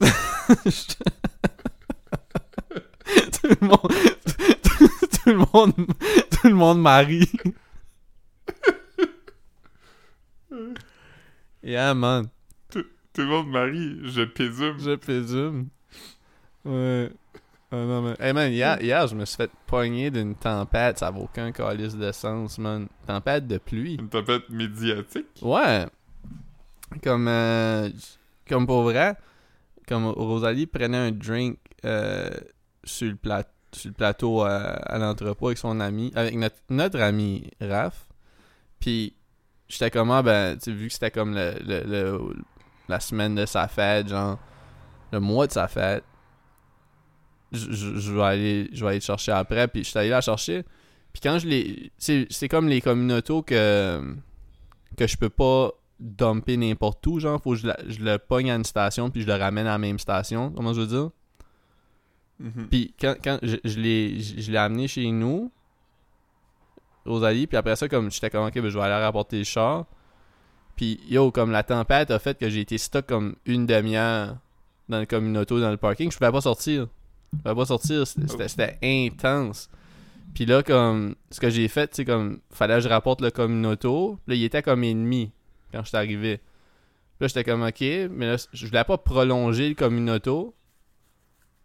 tout 3.32 3.48
le 3.48 3.66
monde, 3.66 3.92
tout 5.12 5.30
le 5.30 5.36
monde, 5.36 5.74
tout 6.30 6.48
le 6.48 6.54
monde 6.54 6.80
marie. 6.80 7.30
Yeah, 11.62 11.94
man. 11.94 12.28
Tout 12.70 12.84
le 13.16 13.26
monde 13.26 13.48
marie, 13.48 13.98
je 14.04 14.22
présume. 14.24 14.78
Je 14.78 14.96
présume. 14.96 15.68
Ouais. 16.64 17.10
Ah 17.70 17.76
non, 17.76 18.02
mais. 18.02 18.14
Hey, 18.20 18.32
man, 18.32 18.52
hier, 18.52 18.82
hier, 18.82 19.06
je 19.06 19.14
me 19.14 19.24
suis 19.24 19.36
fait 19.36 19.50
pogner 19.66 20.10
d'une 20.10 20.34
tempête. 20.34 20.98
Ça 20.98 21.10
vaut 21.10 21.22
aucun 21.22 21.52
calice 21.52 21.96
de 21.96 22.12
sens, 22.12 22.58
man. 22.58 22.86
Tempête 23.06 23.46
de 23.46 23.58
pluie. 23.58 23.94
Une 23.94 24.08
tempête 24.08 24.48
médiatique? 24.50 25.26
Ouais. 25.42 25.86
Comme, 27.02 27.28
euh, 27.28 27.90
comme 28.48 28.66
pour 28.66 28.82
vrai, 28.82 29.16
comme 29.88 30.06
Rosalie 30.06 30.66
prenait 30.66 30.96
un 30.96 31.10
drink 31.12 31.58
euh, 31.84 32.30
sur, 32.84 33.08
le 33.08 33.16
plat- 33.16 33.44
sur 33.72 33.88
le 33.88 33.94
plateau 33.94 34.42
à, 34.42 34.50
à 34.58 34.98
l'entrepôt 34.98 35.46
avec 35.48 35.58
son 35.58 35.80
ami, 35.80 36.12
avec 36.14 36.34
notre, 36.36 36.56
notre 36.70 37.00
ami 37.00 37.50
Raph. 37.60 38.06
Puis 38.80 39.14
j'étais 39.68 39.90
comme, 39.90 40.10
ah, 40.10 40.22
ben, 40.22 40.56
tu 40.58 40.72
vu 40.72 40.88
que 40.88 40.92
c'était 40.92 41.10
comme 41.10 41.34
le, 41.34 41.54
le- 41.64 42.34
la 42.88 43.00
semaine 43.00 43.34
de 43.34 43.46
sa 43.46 43.66
fête, 43.66 44.08
genre, 44.08 44.38
le 45.12 45.20
mois 45.20 45.46
de 45.46 45.52
sa 45.52 45.68
fête, 45.68 46.04
je, 47.52 48.12
vais 48.12 48.22
aller 48.22 48.68
je 48.72 48.80
vais 48.84 48.88
aller 48.90 48.98
le 48.98 49.04
chercher 49.04 49.32
après. 49.32 49.68
Puis 49.68 49.84
j'étais 49.84 50.00
allé 50.00 50.08
la 50.10 50.20
chercher. 50.20 50.64
Puis 51.12 51.20
quand 51.22 51.38
je 51.38 51.46
l'ai. 51.46 51.92
C'est 51.98 52.48
comme 52.48 52.68
les 52.68 52.80
communautés 52.80 53.42
que, 53.46 54.14
que 54.96 55.06
je 55.06 55.16
peux 55.16 55.30
pas 55.30 55.70
dumper 56.04 56.56
n'importe 56.56 57.04
où. 57.06 57.18
Genre, 57.18 57.40
faut 57.42 57.50
que 57.52 57.56
je, 57.56 57.66
la- 57.66 57.78
je 57.88 57.98
le 58.00 58.18
pogne 58.18 58.50
à 58.50 58.54
une 58.56 58.64
station 58.64 59.10
puis 59.10 59.22
je 59.22 59.26
le 59.26 59.34
ramène 59.34 59.66
à 59.66 59.70
la 59.72 59.78
même 59.78 59.98
station. 59.98 60.52
Comment 60.54 60.72
je 60.74 60.82
veux 60.82 60.86
dire? 60.86 61.10
Mhm. 62.40 62.68
Puis 62.70 62.94
quand, 63.00 63.14
quand 63.22 63.38
je, 63.42 63.56
je 63.64 63.78
l'ai 63.80 64.20
je, 64.20 64.40
je 64.40 64.50
l'ai 64.52 64.58
amené 64.58 64.86
chez 64.88 65.10
nous, 65.10 65.50
Rosalie, 67.06 67.46
puis 67.46 67.56
après 67.56 67.76
ça, 67.76 67.88
comme 67.88 68.10
j'étais 68.10 68.30
comme, 68.30 68.46
ok, 68.46 68.54
ben, 68.54 68.68
je 68.68 68.78
vais 68.78 68.84
aller 68.84 69.04
rapporter 69.04 69.38
le 69.38 69.44
char. 69.44 69.84
Puis 70.76 71.00
yo, 71.08 71.30
comme 71.30 71.50
la 71.50 71.62
tempête 71.62 72.10
a 72.10 72.18
fait 72.18 72.36
que 72.38 72.48
j'ai 72.48 72.60
été 72.60 72.78
stock 72.78 73.06
comme 73.06 73.36
une 73.46 73.66
demi-heure 73.66 74.36
dans 74.88 74.98
le 75.00 75.06
communauto, 75.06 75.60
dans 75.60 75.70
le 75.70 75.76
parking, 75.76 76.10
je 76.10 76.16
pouvais 76.18 76.32
pas 76.32 76.40
sortir. 76.40 76.88
Je 77.32 77.38
pouvais 77.38 77.54
pas 77.54 77.66
sortir, 77.66 78.06
c'était 78.06 78.28
c'était- 78.28 78.48
c'était 78.48 78.78
intense. 78.82 79.68
Puis 80.34 80.46
là, 80.46 80.62
comme, 80.62 81.14
ce 81.30 81.38
que 81.40 81.48
j'ai 81.50 81.68
fait, 81.68 81.94
c'est 81.94 82.04
comme, 82.04 82.40
fallait 82.50 82.74
que 82.74 82.80
je 82.80 82.88
rapporte 82.88 83.20
le 83.20 83.30
communauto. 83.30 84.18
Là, 84.26 84.34
il 84.34 84.42
était 84.42 84.62
comme 84.62 84.82
ennemi 84.82 85.30
quand 85.74 85.82
je 85.82 85.88
suis 85.88 85.96
arrivé. 85.96 86.38
Puis 86.38 87.20
là, 87.20 87.26
j'étais 87.28 87.44
comme, 87.44 87.62
ok, 87.62 87.80
mais 88.10 88.26
là, 88.26 88.48
je 88.52 88.66
voulais 88.66 88.84
pas 88.84 88.98
prolonger 88.98 89.68
le 89.68 89.74
communauto. 89.74 90.54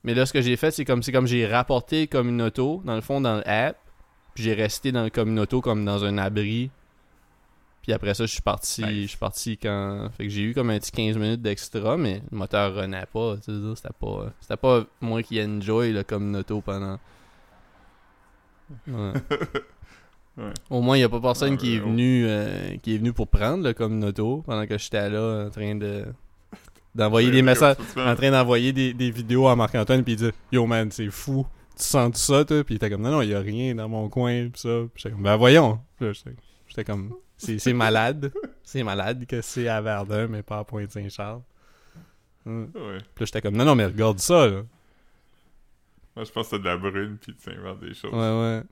Mais 0.03 0.13
là, 0.13 0.25
ce 0.25 0.33
que 0.33 0.41
j'ai 0.41 0.55
fait, 0.55 0.71
c'est 0.71 0.85
comme, 0.85 1.03
c'est 1.03 1.11
comme 1.11 1.27
j'ai 1.27 1.45
rapporté 1.45 2.01
le 2.01 2.07
communauto, 2.07 2.81
dans 2.85 2.95
le 2.95 3.01
fond, 3.01 3.21
dans 3.21 3.41
l'app. 3.45 3.77
Puis 4.33 4.43
j'ai 4.43 4.53
resté 4.53 4.91
dans 4.91 5.03
le 5.03 5.09
communauto 5.09 5.61
comme 5.61 5.83
dans 5.83 6.05
un 6.05 6.17
abri. 6.17 6.71
Puis 7.81 7.93
après 7.93 8.13
ça, 8.13 8.25
je 8.25 8.31
suis 8.31 8.41
parti. 8.41 8.83
Nice. 8.83 9.01
Je 9.03 9.07
suis 9.07 9.17
parti 9.17 9.57
quand. 9.57 10.09
Fait 10.15 10.25
que 10.25 10.29
j'ai 10.29 10.41
eu 10.41 10.53
comme 10.53 10.69
un 10.69 10.79
petit 10.79 10.91
15 10.91 11.17
minutes 11.17 11.41
d'extra, 11.41 11.97
mais 11.97 12.21
le 12.31 12.37
moteur 12.37 12.73
renaît 12.75 13.05
pas. 13.11 13.37
C'était 13.41 13.93
pas. 13.99 14.33
C'était 14.39 14.57
pas 14.57 14.85
moi 15.01 15.23
qui 15.23 15.41
enjoy 15.41 15.91
le 15.91 16.03
communauto 16.03 16.61
pendant. 16.61 16.99
Ouais. 18.87 19.13
Ouais. 20.39 20.53
Au 20.69 20.81
moins, 20.81 20.95
il 20.95 21.01
n'y 21.01 21.05
a 21.05 21.09
pas 21.09 21.19
personne 21.19 21.51
Ouais, 21.51 21.57
qui 21.57 21.75
est 21.75 21.79
venu 21.79 22.25
euh, 22.25 22.77
qui 22.81 22.95
est 22.95 22.97
venu 22.97 23.11
pour 23.11 23.27
prendre 23.27 23.63
le 23.63 23.73
communauto 23.73 24.41
pendant 24.45 24.65
que 24.65 24.77
j'étais 24.77 25.09
là 25.09 25.45
en 25.47 25.49
train 25.49 25.75
de 25.75 26.05
d'envoyer 26.95 27.29
des 27.29 27.41
messages 27.41 27.75
en 27.97 28.15
train 28.15 28.31
d'envoyer 28.31 28.71
des, 28.71 28.93
des 28.93 29.11
vidéos 29.11 29.47
à 29.49 29.55
Marc-Antoine 29.55 30.03
puis 30.03 30.13
il 30.13 30.15
dit 30.15 30.31
Yo 30.51 30.65
man, 30.65 30.89
c'est 30.91 31.09
fou. 31.09 31.45
Tu 31.77 31.83
sens 31.83 32.11
tout 32.13 32.19
ça, 32.19 32.45
toi? 32.45 32.63
Puis 32.63 32.75
il 32.75 32.77
était 32.77 32.89
comme 32.89 33.01
Non, 33.01 33.11
non, 33.11 33.21
il 33.21 33.29
y 33.29 33.33
a 33.35 33.39
rien 33.39 33.75
dans 33.75 33.89
mon 33.89 34.07
coin, 34.09 34.49
pis 34.49 34.61
ça. 34.61 34.81
Puis 34.93 35.03
j'étais 35.03 35.11
comme 35.11 35.23
Ben 35.23 35.35
voyons. 35.35 35.79
Là, 35.99 36.11
j'étais 36.67 36.83
comme 36.85 37.15
C'est 37.37 37.73
malade. 37.73 38.31
C'est 38.63 38.83
malade 38.83 39.25
que 39.25 39.41
c'est 39.41 39.67
à 39.67 39.81
Verdun, 39.81 40.27
mais 40.27 40.41
pas 40.43 40.59
à 40.59 40.63
Pointe-Saint-Charles. 40.63 41.41
Ouais. 42.45 42.67
Puis 42.73 42.79
là, 42.83 43.25
j'étais 43.25 43.41
comme 43.41 43.57
Non, 43.57 43.65
non, 43.65 43.75
mais 43.75 43.85
regarde 43.85 44.19
ça, 44.19 44.47
là. 44.47 44.61
Moi, 46.15 46.25
je 46.25 46.31
pense 46.31 46.49
que 46.49 46.55
c'est 46.55 46.59
de 46.59 46.65
la 46.65 46.77
brune, 46.77 47.17
puis 47.21 47.33
tu 47.35 47.49
inventes 47.49 47.79
des 47.79 47.93
choses. 47.93 48.11
Ouais, 48.11 48.19
ouais. 48.19 48.63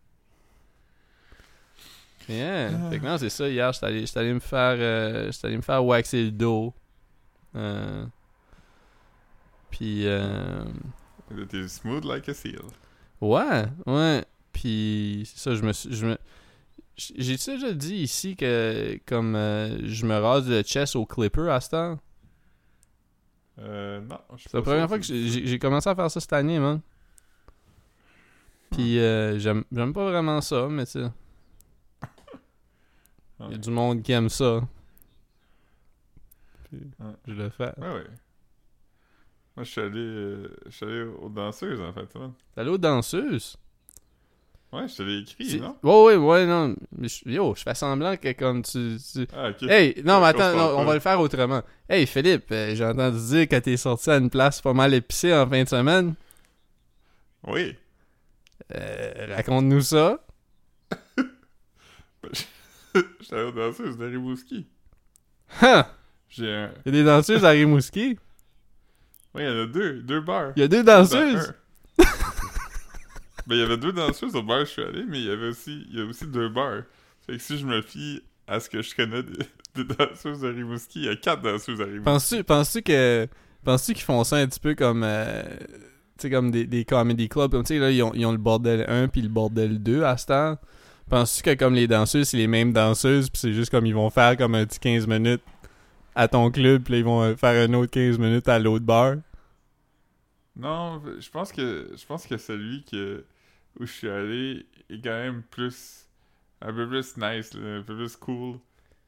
Yeah. 2.29 2.89
Fait 2.89 2.99
que 2.99 3.05
non, 3.05 3.17
c'est 3.17 3.29
ça. 3.29 3.47
Hier, 3.47 3.71
j'étais 3.71 3.85
allé, 3.85 4.05
j'étais 4.05 4.19
allé 4.19 4.33
me 4.33 4.39
faire. 4.39 4.75
euh, 4.79 5.31
j'étais 5.31 5.47
allé 5.47 5.57
me 5.57 5.61
faire 5.61 5.83
waxer 5.85 6.25
le 6.25 6.31
dos. 6.31 6.73
Euh, 7.55 8.05
Puis. 9.71 10.05
Euh, 10.05 10.65
T'es 11.49 11.67
smooth 11.67 12.05
like 12.05 12.27
a 12.29 12.33
seal. 12.33 12.61
Ouais, 13.21 13.65
ouais. 13.85 14.25
Puis 14.53 15.23
c'est 15.25 15.39
ça, 15.39 15.55
je 15.55 15.61
me 15.61 15.73
suis. 15.73 15.93
Je 15.93 16.05
me... 16.05 16.17
J'ai 16.95 17.35
déjà 17.35 17.73
dit 17.73 17.95
ici 17.95 18.35
que 18.35 18.99
comme 19.05 19.35
euh, 19.35 19.77
je 19.87 20.05
me 20.05 20.17
rase 20.17 20.49
le 20.49 20.63
chest 20.63 20.95
au 20.95 21.05
clipper 21.05 21.47
à 21.51 21.61
ce 21.61 21.69
temps? 21.69 21.99
Euh, 23.59 24.01
non. 24.01 24.17
C'est 24.37 24.53
la 24.53 24.61
première 24.63 24.87
fois 24.87 24.97
que 24.97 25.05
que 25.07 25.13
j'ai 25.47 25.59
commencé 25.59 25.89
à 25.89 25.95
faire 25.95 26.09
ça 26.09 26.19
cette 26.19 26.33
année, 26.33 26.57
man. 26.59 26.81
Puis 28.71 28.99
euh, 28.99 29.37
j'aime 29.37 29.63
j'aime 29.71 29.93
pas 29.93 30.09
vraiment 30.09 30.41
ça, 30.41 30.67
mais 30.69 30.85
tu 30.85 30.93
sais. 30.93 31.05
Il 33.39 33.51
y 33.51 33.55
a 33.55 33.57
du 33.57 33.69
monde 33.69 34.01
qui 34.01 34.11
aime 34.11 34.29
ça. 34.29 34.61
Puis 36.69 36.79
Ouais. 36.99 37.13
je 37.27 37.33
le 37.33 37.49
fais. 37.49 37.71
Ouais, 37.77 37.87
ouais. 37.93 38.03
Moi, 39.55 39.63
je 39.63 39.71
suis 39.71 39.81
allé, 39.81 39.99
euh, 39.99 40.55
je 40.65 40.71
suis 40.71 40.85
allé 40.85 41.01
aux 41.03 41.29
danseuses, 41.29 41.81
en 41.81 41.93
fait, 41.93 42.13
man. 42.15 42.33
T'es 42.53 42.61
allé 42.61 42.69
aux 42.69 42.77
danseuses? 42.77 43.57
Ouais, 44.73 44.87
je 44.87 44.95
te 44.97 45.03
l'ai 45.03 45.19
écrit, 45.19 45.61
non? 45.61 45.77
Ouais, 45.81 46.15
ouais, 46.15 46.15
ouais, 46.17 46.45
non. 46.45 46.75
Mais 46.91 47.07
je- 47.07 47.27
yo, 47.29 47.55
je 47.55 47.61
fais 47.63 47.73
semblant 47.73 48.17
que 48.17 48.33
comme 48.33 48.61
tu. 48.63 48.97
tu- 49.13 49.25
Ah, 49.33 49.49
ok. 49.49 49.63
Hey, 49.63 50.01
non, 50.03 50.19
mais 50.19 50.27
attends, 50.27 50.55
non, 50.57 50.77
on 50.79 50.83
va 50.83 50.93
le 50.93 50.99
faire 50.99 51.19
autrement. 51.21 51.61
Hey, 51.89 52.05
Philippe, 52.05 52.51
euh, 52.51 52.75
j'ai 52.75 52.85
entendu 52.85 53.17
dire 53.17 53.47
que 53.47 53.55
t'es 53.59 53.77
sorti 53.77 54.09
à 54.09 54.17
une 54.17 54.29
place 54.29 54.59
pas 54.61 54.73
mal 54.73 54.93
épicée 54.93 55.33
en 55.33 55.47
fin 55.49 55.63
de 55.63 55.69
semaine. 55.69 56.15
Oui. 57.45 57.75
Euh, 58.75 59.33
Raconte-nous 59.37 59.81
ça. 59.81 60.19
J'étais 62.33 62.45
allé 63.31 63.43
aux 63.43 63.51
danseuses 63.51 63.97
de 63.97 64.05
Rimouski. 64.05 64.67
Hein! 65.61 65.85
J'ai 66.29 66.53
un... 66.53 66.71
Il 66.85 66.93
y 66.93 66.99
a 66.99 67.03
des 67.03 67.03
danseuses 67.03 67.45
à 67.45 67.49
Rimouski? 67.49 68.17
Ouais, 69.33 69.43
il 69.43 69.45
y 69.45 69.49
en 69.49 69.63
a 69.63 69.65
deux. 69.65 70.01
Deux 70.01 70.21
bars. 70.21 70.51
Il 70.55 70.61
y 70.61 70.63
a 70.63 70.67
deux 70.67 70.83
Dans 70.83 70.99
danseuses. 71.01 71.53
ben, 71.97 73.55
il 73.55 73.57
y 73.57 73.61
avait 73.61 73.77
deux 73.77 73.93
danseuses 73.93 74.35
au 74.35 74.43
bar 74.43 74.61
où 74.61 74.65
je 74.65 74.71
suis 74.71 74.83
allé, 74.83 75.03
mais 75.07 75.19
il 75.19 75.25
y 75.25 75.31
avait 75.31 75.49
aussi, 75.49 75.85
il 75.89 75.97
y 75.97 76.01
a 76.01 76.05
aussi 76.05 76.27
deux 76.27 76.49
bars. 76.49 76.83
Fait 77.25 77.33
que 77.33 77.39
si 77.39 77.57
je 77.57 77.65
me 77.65 77.81
fie 77.81 78.21
à 78.47 78.59
ce 78.59 78.69
que 78.69 78.81
je 78.81 78.95
connais 78.95 79.23
des, 79.23 79.37
des 79.83 79.95
danseuses 79.95 80.41
de 80.41 80.49
Rimouski, 80.49 80.99
il 80.99 81.05
y 81.05 81.09
a 81.09 81.15
quatre 81.15 81.41
danseuses 81.41 81.81
à 81.81 81.85
Rimouski. 81.85 82.03
Penses-tu 82.03 82.43
penses 82.43 82.77
que. 82.83 83.27
Penses-tu 83.63 83.93
qu'ils 83.93 84.03
font 84.03 84.23
ça 84.23 84.37
un 84.37 84.47
petit 84.47 84.59
peu 84.59 84.75
comme. 84.75 85.03
euh, 85.03 85.43
tu 86.17 86.23
sais, 86.23 86.29
comme 86.29 86.51
des, 86.51 86.65
des 86.65 86.83
comedy 86.83 87.29
clubs? 87.29 87.51
Comme 87.51 87.63
tu 87.63 87.75
sais, 87.75 87.79
là, 87.79 87.91
ils 87.91 88.01
ont, 88.01 88.11
ils 88.13 88.25
ont 88.25 88.31
le 88.31 88.37
bordel 88.37 88.85
1 88.87 89.09
puis 89.09 89.21
le 89.21 89.29
bordel 89.29 89.81
2 89.81 90.03
à 90.03 90.17
ce 90.17 90.25
temps. 90.25 90.57
Penses-tu 91.09 91.43
que 91.43 91.53
comme 91.53 91.73
les 91.73 91.87
danseuses, 91.87 92.29
c'est 92.29 92.37
les 92.37 92.47
mêmes 92.47 92.73
danseuses, 92.73 93.29
puis 93.29 93.39
c'est 93.39 93.53
juste 93.53 93.71
comme 93.71 93.85
ils 93.85 93.95
vont 93.95 94.09
faire 94.09 94.35
comme 94.35 94.55
un 94.55 94.65
petit 94.65 94.79
15 94.79 95.07
minutes 95.07 95.43
à 96.15 96.27
ton 96.27 96.51
club, 96.51 96.83
puis 96.83 96.97
ils 96.97 97.03
vont 97.03 97.21
euh, 97.21 97.35
faire 97.35 97.69
un 97.69 97.73
autre 97.73 97.91
15 97.91 98.17
minutes 98.17 98.49
à 98.49 98.59
l'autre 98.59 98.85
bar? 98.85 99.15
Non, 100.55 101.01
je 101.19 101.29
pense 101.29 101.51
que 101.51 101.91
je 101.95 102.05
pense 102.05 102.25
que 102.25 102.37
celui 102.37 102.83
que 102.83 103.23
où 103.79 103.85
je 103.85 103.91
suis 103.91 104.09
allé 104.09 104.65
est 104.89 104.99
quand 105.01 105.09
même 105.09 105.43
plus 105.51 106.07
un 106.61 106.73
peu 106.73 106.87
plus 106.89 107.15
nice, 107.17 107.51
un 107.55 107.83
peu 107.83 107.95
plus 107.95 108.15
cool, 108.15 108.57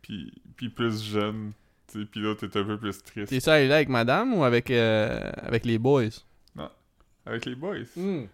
puis 0.01 0.31
puis 0.55 0.69
plus 0.69 1.03
jeune, 1.03 1.53
tu 1.87 2.01
sais, 2.01 2.05
puis 2.05 2.21
l'autre 2.21 2.45
est 2.45 2.55
un 2.55 2.63
peu 2.63 2.77
plus 2.77 3.01
triste. 3.01 3.29
T'es 3.29 3.39
ça 3.39 3.55
allé 3.55 3.67
là 3.67 3.75
avec 3.75 3.89
madame 3.89 4.33
ou 4.35 4.43
avec, 4.43 4.69
euh, 4.69 5.31
avec 5.37 5.65
les 5.65 5.79
boys? 5.79 6.09
Avec 7.25 7.45
les 7.45 7.55
boys. 7.55 7.85
Hmm. 7.95 8.25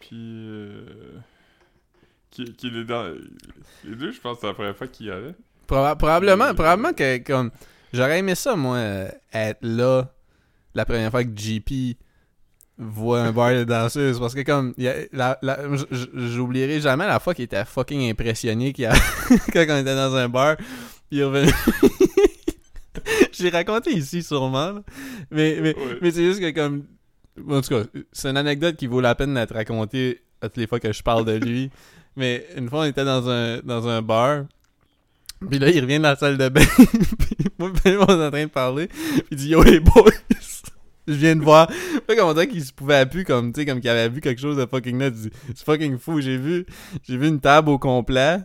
Puis 0.00 0.16
euh, 0.20 1.18
qui, 2.44 2.52
qui 2.54 2.66
est 2.68 2.84
dans 2.84 3.12
les 3.84 3.94
deux, 3.96 4.12
je 4.12 4.20
pense 4.20 4.36
que 4.36 4.40
c'est 4.42 4.46
la 4.48 4.54
première 4.54 4.76
fois 4.76 4.86
qu'il 4.86 5.06
y. 5.06 5.10
Proba- 5.68 5.96
probablement, 5.96 6.54
probablement 6.54 6.92
que 6.92 7.18
comme 7.18 7.50
j'aurais 7.92 8.18
aimé 8.20 8.34
ça 8.34 8.54
moi 8.56 8.78
être 9.32 9.58
là 9.62 10.12
la 10.74 10.84
première 10.84 11.10
fois 11.10 11.24
que 11.24 11.30
JP 11.34 11.96
voit 12.78 13.22
un 13.22 13.32
bar 13.32 13.52
de 13.52 13.64
danseuse 13.64 14.18
parce 14.20 14.34
que 14.34 14.42
comme 14.42 14.74
j'oublierai 16.14 16.80
jamais 16.80 17.06
la 17.06 17.18
fois 17.20 17.34
qu'il 17.34 17.44
était 17.46 17.64
fucking 17.64 18.10
impressionné 18.10 18.72
qu'il 18.72 18.84
y 18.84 18.86
a- 18.86 18.92
quand 19.52 19.64
on 19.68 19.78
était 19.78 19.94
dans 19.96 20.14
un 20.14 20.28
bar 20.28 20.56
il 21.10 21.24
revenu 21.24 21.50
j'ai 23.32 23.50
raconté 23.50 23.92
ici 23.92 24.22
sûrement 24.22 24.72
là. 24.72 24.82
mais 25.30 25.58
mais, 25.60 25.74
Ouais. 25.76 25.98
mais 26.02 26.10
c'est 26.10 26.24
juste 26.24 26.40
que 26.40 26.50
comme 26.50 26.84
en 27.50 27.60
tout 27.60 27.70
cas 27.70 27.82
c'est 28.12 28.28
une 28.28 28.36
anecdote 28.36 28.76
qui 28.76 28.86
vaut 28.86 29.00
la 29.00 29.14
peine 29.14 29.34
d'être 29.34 29.54
racontée 29.54 30.22
à 30.40 30.48
toutes 30.48 30.58
les 30.58 30.66
fois 30.66 30.80
que 30.80 30.92
je 30.92 31.02
parle 31.02 31.24
de 31.24 31.32
lui 31.32 31.70
mais 32.16 32.46
une 32.56 32.68
fois 32.68 32.80
on 32.80 32.84
était 32.84 33.04
dans 33.04 33.28
un 33.28 33.60
dans 33.60 33.86
un 33.88 34.02
bar 34.02 34.44
puis 35.48 35.58
là, 35.58 35.68
il 35.68 35.80
revient 35.80 35.98
de 35.98 36.02
la 36.02 36.16
salle 36.16 36.38
de 36.38 36.48
bain. 36.48 36.64
puis 37.18 37.36
moi, 37.58 37.70
puis 37.72 37.96
on 37.96 38.06
est 38.06 38.26
en 38.26 38.30
train 38.30 38.44
de 38.44 38.50
parler. 38.50 38.88
Puis 38.88 39.24
il 39.32 39.36
dit 39.36 39.48
Yo, 39.48 39.62
les 39.62 39.80
boys, 39.80 40.10
je 41.08 41.12
viens 41.12 41.36
de 41.36 41.42
voir. 41.42 41.70
Fait 42.06 42.16
qu'on 42.16 42.32
dirait 42.32 42.48
qu'il 42.48 42.64
se 42.64 42.72
pouvait 42.72 43.04
plus, 43.06 43.24
comme, 43.24 43.52
tu 43.52 43.60
sais, 43.60 43.66
comme 43.66 43.80
qu'il 43.80 43.90
avait 43.90 44.08
vu 44.08 44.20
quelque 44.20 44.40
chose 44.40 44.56
de 44.56 44.66
fucking 44.66 45.10
dit 45.10 45.30
C'est 45.48 45.64
fucking 45.64 45.98
fou. 45.98 46.20
J'ai 46.20 46.38
vu, 46.38 46.64
j'ai 47.06 47.16
vu 47.16 47.28
une 47.28 47.40
table 47.40 47.68
au 47.68 47.78
complet, 47.78 48.38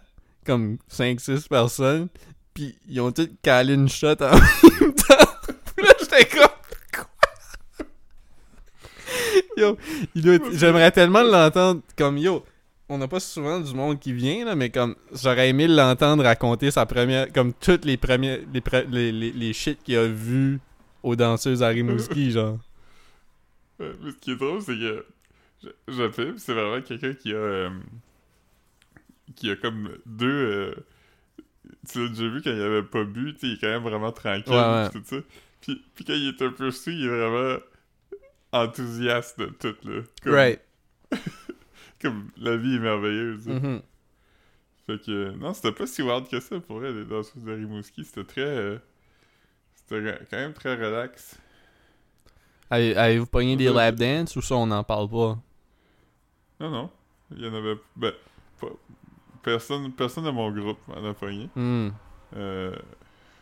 comme 0.46 0.78
5-6 0.92 1.48
personnes. 1.48 2.08
Pis 2.54 2.76
ils 2.90 3.00
ont 3.00 3.12
tous 3.12 3.30
calé 3.42 3.74
une 3.74 3.88
shot 3.88 4.16
en 4.20 4.32
même 4.82 4.94
temps. 4.94 5.32
Puis 5.76 5.86
là, 5.86 5.94
j'étais 6.00 6.26
comme. 6.26 6.48
Yo, 9.58 9.78
j'aimerais 10.54 10.92
tellement 10.92 11.24
l'entendre 11.24 11.82
comme 11.98 12.18
yo. 12.18 12.44
On 12.92 12.98
n'a 12.98 13.08
pas 13.08 13.20
souvent 13.22 13.60
du 13.60 13.74
monde 13.74 14.00
qui 14.00 14.12
vient, 14.12 14.44
là, 14.46 14.54
mais 14.56 14.70
comme 14.70 14.96
j'aurais 15.14 15.50
aimé 15.50 15.68
l'entendre 15.68 16.24
raconter 16.24 16.72
sa 16.72 16.86
première. 16.86 17.32
Comme 17.32 17.54
toutes 17.54 17.86
les 17.86 17.96
premières. 17.98 18.40
Les, 18.54 18.60
pre- 18.60 18.90
les, 18.90 19.12
les, 19.12 19.32
les 19.32 19.54
shit 19.54 19.82
qu'il 19.84 19.96
a 19.98 20.08
vu 20.08 20.60
aux 21.04 21.16
danseuses 21.16 21.64
à 21.64 21.70
Rimouski, 21.70 22.32
genre. 22.38 22.58
Ouais, 23.80 23.92
mais 24.04 24.12
ce 24.12 24.18
qui 24.18 24.32
est 24.32 24.36
drôle, 24.36 24.62
c'est 24.62 24.76
que 24.76 25.06
filme, 26.12 26.38
c'est 26.38 26.54
vraiment 26.54 26.82
quelqu'un 26.82 27.14
qui 27.14 27.32
a 27.32 27.38
euh, 27.38 27.70
qui 29.36 29.50
a 29.52 29.56
comme 29.56 29.90
deux 30.06 30.28
euh, 30.28 30.76
tu 31.90 32.02
l'as 32.04 32.10
déjà 32.10 32.28
vu 32.28 32.42
quand 32.42 32.52
il 32.52 32.62
avait 32.62 32.84
pas 32.84 33.04
bu, 33.04 33.34
tu 33.40 33.48
il 33.48 33.54
est 33.54 33.62
quand 33.62 33.68
même 33.68 33.84
vraiment 33.84 34.12
tranquille 34.12 34.54
Ouais, 34.54 34.90
tout 34.90 35.02
ça. 35.06 35.18
Puis, 35.62 35.82
puis 35.96 36.04
quand 36.06 36.14
il 36.14 36.28
est 36.30 36.42
un 36.42 36.52
peu 36.52 36.72
sous, 36.72 36.90
il 36.90 37.06
est 37.06 37.08
vraiment 37.08 37.58
enthousiaste 38.52 39.40
de 39.40 39.46
tout 39.46 39.76
là. 39.88 40.02
Comme, 40.24 40.34
Right. 40.34 40.60
comme 42.02 42.30
la 42.38 42.58
vie 42.58 42.76
est 42.76 42.80
merveilleuse. 42.80 43.48
Mhm. 43.48 43.82
Fait 44.88 45.00
que 45.06 45.32
non, 45.38 45.54
c'était 45.54 45.72
pas 45.72 45.86
si 45.88 46.02
wild 46.02 46.28
que 46.28 46.40
ça 46.40 46.60
pour 46.60 46.80
vrai 46.80 46.92
les 46.92 47.06
danseuses 47.06 47.44
de 47.44 47.52
Rimouski, 47.54 48.04
c'était 48.04 48.24
très 48.24 48.42
euh, 48.42 48.78
c'était 49.76 50.18
quand 50.30 50.38
même 50.38 50.54
très 50.54 50.76
relax. 50.76 51.38
Avez- 52.70 52.96
Avez-vous 52.96 53.26
pogné 53.28 53.56
des 53.56 53.72
lap 53.72 53.96
dance 53.96 54.36
ou 54.36 54.42
ça 54.42 54.56
on 54.56 54.68
n'en 54.68 54.84
parle 54.84 55.10
pas? 55.10 55.38
Non, 56.60 56.70
non. 56.70 56.90
Il 57.36 57.44
y 57.44 57.48
en 57.48 57.54
avait. 57.54 57.76
Ben, 57.96 58.14
pas- 58.60 58.68
personne, 59.44 59.92
personne 59.94 60.26
de 60.26 60.30
mon 60.32 60.52
groupe 60.52 60.80
en 60.88 61.04
a 61.06 61.14
pogné. 61.14 61.50
Hmm. 61.56 61.90
Euh, 62.36 62.76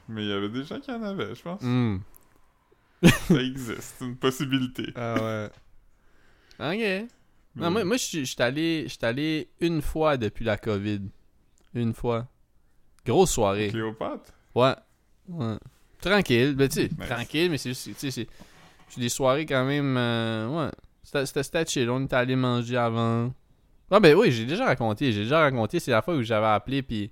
mais 0.07 0.24
il 0.24 0.30
y 0.30 0.34
avait 0.34 0.49
des 0.49 0.64
gens 0.64 0.80
qui 0.80 0.91
en 0.91 1.01
avaient, 1.03 1.36
je 1.36 1.41
pense. 1.41 1.62
Hmm. 1.62 1.97
Ça 3.03 3.36
existe, 3.41 3.95
c'est 3.97 4.05
une 4.05 4.18
possibilité. 4.18 4.88
Ah 4.95 5.16
ouais. 5.22 5.49
Ok. 7.05 7.10
Non, 7.56 7.72
moi, 7.72 7.84
moi 7.84 7.97
je 7.97 8.24
suis 8.24 8.36
allé, 8.39 8.88
allé 9.02 9.50
une 9.60 9.82
fois 9.82 10.18
depuis 10.18 10.45
la 10.45 10.58
COVID. 10.58 11.02
Une 11.74 11.93
fois. 11.93 12.28
Grosse 13.06 13.32
soirée. 13.32 13.70
Cléopâtre? 13.70 14.32
Ouais. 14.56 14.76
Ouais. 15.28 15.58
Tranquille. 16.02 16.56
Ben, 16.56 16.68
tu 16.70 16.76
sais, 16.82 16.89
Nice. 16.97 17.10
tranquille, 17.10 17.52
mais 17.52 17.58
c'est 17.58 17.70
juste, 17.70 17.86
tu 17.86 17.93
sais, 17.95 18.12
c'est. 18.12 18.28
Des 19.00 19.10
soirées 19.10 19.45
quand 19.45 19.66
même. 19.66 19.95
euh, 19.97 20.47
ouais. 20.66 20.72
C'était- 21.26 21.66
chill. 21.66 21.89
On 21.89 22.04
était 22.06 22.16
allé 22.16 22.36
manger 22.36 22.78
avant. 22.78 23.32
Ah, 23.91 24.00
ben 24.00 24.16
oui, 24.16 24.32
j'ai 24.32 24.45
déjà 24.45 24.66
raconté. 24.66 25.12
J'ai 25.12 25.24
déjà 25.24 25.39
raconté. 25.41 25.80
C'est 25.80 25.91
la 25.91 26.02
fois 26.02 26.16
où 26.16 26.22
j'avais 26.24 26.47
appelé, 26.47 26.82
puis 26.82 27.12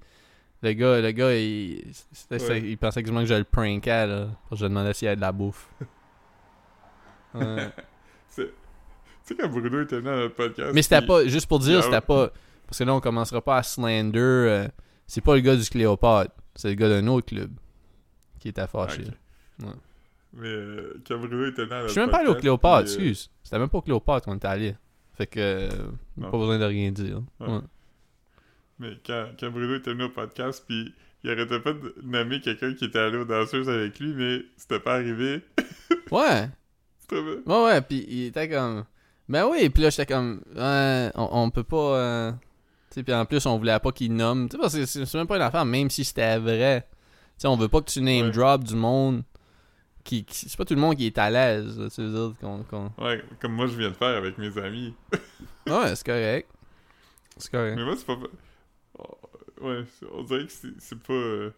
le 0.63 0.73
gars, 0.73 1.01
le 1.01 1.11
gars, 1.11 1.33
il, 1.35 1.83
Ouais. 2.31 2.61
il 2.61 2.77
pensait 2.77 3.01
quasiment 3.01 3.21
que 3.21 3.27
je 3.27 3.33
le 3.35 3.43
prankais, 3.43 4.07
là. 4.07 4.25
Parce 4.49 4.59
que 4.61 4.65
je 4.65 4.65
demandais 4.65 4.93
s'il 4.93 5.05
y 5.05 5.09
avait 5.09 5.15
de 5.17 5.21
la 5.21 5.31
bouffe. 5.31 5.69
Ouais. 7.33 7.69
C'est- 9.27 9.35
Tu 9.35 9.41
sais, 9.41 9.47
quand 9.49 9.49
Bruno 9.59 9.81
était 9.81 9.97
venu 9.97 10.09
à 10.09 10.15
notre 10.17 10.35
podcast. 10.35 10.71
Mais 10.73 10.81
c'était 10.81 10.99
puis- 10.99 11.07
pas, 11.07 11.27
juste 11.27 11.47
pour 11.47 11.59
dire, 11.59 11.83
c'était 11.83 11.95
ouais. 11.95 12.01
pas. 12.01 12.31
Parce 12.65 12.77
que 12.79 12.83
là, 12.83 12.93
on 12.95 12.99
commencera 13.01 13.41
pas 13.41 13.57
à 13.57 13.63
slander. 13.63 14.19
euh, 14.19 14.67
c'est 15.05 15.21
pas 15.21 15.35
le 15.35 15.41
gars 15.41 15.55
du 15.55 15.69
Cléopâtre. 15.69 16.33
C'est 16.55 16.69
le 16.69 16.75
gars 16.75 16.89
d'un 16.89 17.05
autre 17.07 17.27
club 17.27 17.51
qui 18.39 18.47
était 18.49 18.67
fâché. 18.67 19.03
Ok. 19.63 19.69
Mais 20.33 20.47
euh, 20.47 21.01
quand 21.07 21.17
Bruno 21.17 21.45
était 21.47 21.63
venu 21.63 21.73
à 21.73 21.77
notre 21.77 21.87
Je 21.87 21.91
suis 21.93 22.01
même 22.01 22.09
pas 22.11 22.19
allé 22.19 22.29
au 22.29 22.35
Cléopâtre, 22.35 22.85
puis, 22.85 22.93
euh, 23.05 23.09
excuse. 23.09 23.29
C'était 23.43 23.59
même 23.59 23.69
pas 23.69 23.77
au 23.77 23.81
Cléopâtre 23.81 24.25
qu'on 24.25 24.35
était 24.35 24.47
allé. 24.47 24.75
Fait 25.13 25.27
que. 25.27 25.39
euh, 25.39 25.69
pas 26.21 26.31
besoin 26.37 26.59
de 26.59 26.65
rien 26.65 26.91
dire. 26.91 27.21
Ouais. 27.39 27.47
Ouais. 27.47 27.59
Mais 28.79 28.91
quand, 29.05 29.27
quand 29.39 29.49
Bruno 29.49 29.75
était 29.75 29.91
venu 29.91 30.03
au 30.03 30.09
podcast, 30.09 30.63
puis 30.67 30.93
il 31.23 31.29
arrêtait 31.31 31.59
pas 31.59 31.73
de 31.73 31.95
nommer 32.03 32.39
quelqu'un 32.41 32.73
qui 32.73 32.85
était 32.85 32.99
allé 32.99 33.17
aux 33.17 33.25
danseuses 33.25 33.69
avec 33.69 33.99
lui, 33.99 34.13
mais 34.13 34.41
c'était 34.57 34.79
pas 34.79 34.95
arrivé. 34.95 35.41
Ouais, 36.11 36.49
ouais, 37.11 37.41
ouais. 37.47 37.81
Puis 37.81 38.05
il 38.07 38.25
était 38.27 38.47
comme. 38.49 38.83
Ben 39.29 39.45
oui, 39.45 39.69
puis 39.69 39.83
là, 39.83 39.89
j'étais 39.89 40.05
comme. 40.13 40.41
On, 40.55 41.11
on 41.15 41.49
peut 41.49 41.63
pas. 41.63 41.77
euh, 41.97 42.31
Tu 42.89 42.95
sais, 42.95 43.03
puis 43.03 43.13
en 43.13 43.25
plus, 43.25 43.45
on 43.45 43.57
voulait 43.57 43.79
pas 43.79 43.91
qu'il 43.91 44.13
nomme. 44.13 44.47
Tu 44.49 44.55
sais, 44.55 44.61
parce 44.61 44.73
que 44.75 44.85
c'est 44.85 45.13
même 45.17 45.27
pas 45.27 45.35
une 45.35 45.41
affaire, 45.41 45.65
même 45.65 45.89
si 45.89 46.03
c'était 46.05 46.37
vrai. 46.37 46.87
Tu 46.91 47.41
sais, 47.41 47.47
on 47.47 47.57
veut 47.57 47.67
pas 47.67 47.81
que 47.81 47.89
tu 47.91 48.01
name 48.01 48.27
Ouais. 48.27 48.31
drop 48.31 48.63
du 48.63 48.75
monde. 48.75 49.23
Qui, 50.03 50.23
qui- 50.23 50.47
c'est 50.47 50.57
pas 50.57 50.63
tout 50.63 50.73
le 50.73 50.79
monde 50.79 50.95
qui 50.95 51.05
est 51.05 51.17
à 51.17 51.29
l'aise, 51.29 51.77
là, 51.77 51.89
tu 51.89 52.01
veux 52.01 52.09
dire, 52.29 52.33
qu'on. 52.39 52.63
qu'on- 52.63 52.91
Ouais, 53.03 53.21
comme 53.41 53.51
moi 53.51 53.67
je 53.67 53.75
viens 53.77 53.89
de 53.89 53.93
faire 53.95 54.15
avec 54.17 54.37
mes 54.37 54.57
amis. 54.57 54.93
Ouais, 55.67 55.93
c'est 55.97 56.05
correct. 56.05 56.49
C'est 57.35 57.51
correct. 57.51 57.75
Mais 57.75 57.83
moi, 57.83 57.95
c'est 57.97 58.05
pas. 58.05 58.15
Oh, 58.99 59.17
ouais, 59.67 59.83
on 60.13 60.23
dirait 60.23 60.45
que 60.45 60.51
c'est 60.53 60.69
c'est 60.79 60.97
pas. 60.97 61.11
euh, 61.11 61.51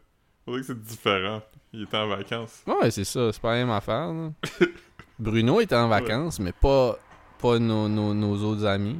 On 0.47 0.51
dirait 0.53 0.61
que 0.61 0.67
c'est 0.67 0.81
différent. 0.81 1.43
Il 1.71 1.83
était 1.83 1.97
en 1.97 2.07
vacances. 2.07 2.63
Ouais, 2.65 2.89
c'est 2.89 3.03
ça, 3.03 3.31
c'est 3.31 3.39
pas 3.39 3.51
la 3.53 3.57
même 3.59 3.69
affaire. 3.69 4.11
là. 4.11 4.31
Bruno 5.19 5.61
était 5.61 5.75
en 5.75 5.87
vacances, 5.87 6.39
mais 6.39 6.53
pas, 6.53 6.97
pas 7.41 7.59
nos, 7.59 7.87
nos, 7.87 8.13
nos 8.13 8.35
autres 8.43 8.65
amis. 8.65 8.99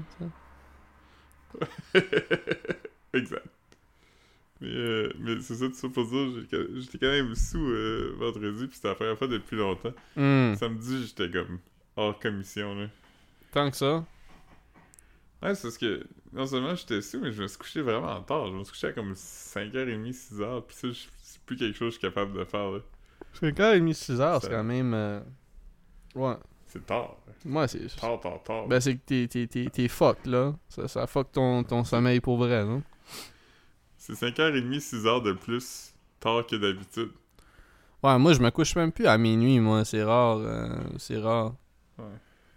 exact. 3.14 3.46
Mais, 4.62 4.68
euh, 4.68 5.14
mais 5.20 5.40
c'est 5.42 5.56
ça, 5.56 5.68
tout 5.68 5.74
ça 5.74 5.88
pour 5.90 6.06
dire, 6.06 6.42
j'étais 6.76 6.98
quand 7.00 7.08
même 7.12 7.34
sous 7.34 7.66
euh, 7.66 8.14
vendredi, 8.18 8.68
puis 8.68 8.76
c'était 8.76 8.90
la 8.90 8.96
première 8.96 9.18
fois 9.18 9.28
depuis 9.28 9.56
longtemps. 9.56 9.94
Hmm, 10.18 10.54
Samedi, 10.56 11.08
j'étais 11.08 11.32
comme 11.32 11.60
hors 11.96 12.20
commission, 12.20 12.76
là. 12.76 12.88
Tant 13.52 13.70
que 13.72 13.78
ça. 13.78 14.06
Ouais, 15.42 15.56
c'est 15.56 15.62
parce 15.64 15.78
que 15.78 16.06
non 16.34 16.46
seulement 16.46 16.76
j'étais 16.76 17.02
sous, 17.02 17.22
mais 17.22 17.32
je 17.32 17.42
me 17.42 17.48
suis 17.48 17.58
couché 17.58 17.82
vraiment 17.82 18.22
tard. 18.22 18.48
Je 18.48 18.54
me 18.58 18.64
suis 18.66 18.74
couché 18.74 18.88
à 18.88 18.92
comme 18.92 19.14
5h30, 19.14 20.12
6h, 20.14 20.66
puis 20.68 20.76
ça, 20.76 20.88
je- 20.90 21.08
c'est 21.22 21.42
plus 21.46 21.56
quelque 21.56 21.78
chose 21.78 21.98
que 21.98 22.02
je 22.02 22.08
suis 22.08 22.14
capable 22.14 22.38
de 22.38 22.44
faire, 22.44 22.72
là. 22.72 22.80
5h30, 23.40 23.94
6h, 23.94 24.40
c'est 24.42 24.50
quand 24.50 24.64
même. 24.66 24.94
euh, 24.94 25.22
Ouais. 26.16 26.36
C'est 26.70 26.86
tard. 26.86 27.18
Moi, 27.46 27.68
c'est. 27.68 27.88
Tard, 27.96 28.20
tard, 28.20 28.44
tard. 28.44 28.68
Ben, 28.68 28.80
c'est 28.80 28.96
que 28.96 29.02
t'es, 29.06 29.28
t'es, 29.28 29.48
t'es, 29.48 29.70
t'es 29.70 29.88
fucked, 29.88 30.28
là. 30.28 30.54
Ça, 30.70 30.88
ça 30.88 31.08
fuck 31.08 31.32
ton, 31.32 31.64
ton 31.64 31.84
sommeil 31.84 32.20
pour 32.20 32.38
vrai, 32.38 32.64
non? 32.64 32.84
C'est 33.98 34.14
5h30, 34.14 34.80
6h 34.80 35.24
de 35.24 35.34
plus 35.34 35.94
tard 36.20 36.46
que 36.46 36.56
d'habitude. 36.56 37.10
Ouais, 38.04 38.18
moi, 38.18 38.34
je 38.34 38.40
me 38.40 38.50
couche 38.52 38.76
même 38.76 38.92
plus 38.92 39.08
à 39.08 39.18
minuit, 39.18 39.60
moi. 39.60 39.84
C'est 39.84 40.04
rare. 40.04 40.38
euh, 40.38 40.70
c'est 40.98 41.18
rare. 41.18 41.56
Ouais. 41.98 42.06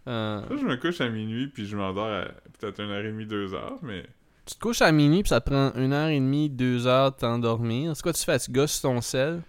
Euh, 0.08 0.42
je 0.50 0.64
me 0.64 0.76
couche 0.76 1.00
à 1.00 1.08
minuit, 1.08 1.46
puis 1.48 1.66
je 1.66 1.76
m'endors 1.76 2.06
à 2.08 2.24
peut-être 2.58 2.80
1h30, 2.82 3.26
2h, 3.26 3.78
mais... 3.82 4.04
tu 4.46 4.54
te 4.54 4.60
couches 4.60 4.82
à 4.82 4.90
minuit, 4.92 5.22
puis 5.22 5.28
ça 5.30 5.40
te 5.40 5.48
prend 5.48 5.72
une 5.74 5.92
heure 5.92 6.08
et 6.08 6.18
demie, 6.18 6.50
deux 6.50 6.86
heures 6.86 7.12
de 7.12 7.16
t'endormir. 7.16 7.96
C'est 7.96 8.02
quoi 8.02 8.12
tu 8.12 8.24
fais? 8.24 8.38
Tu 8.38 8.50
gosses 8.50 8.80
ton 8.80 9.00
sel? 9.00 9.42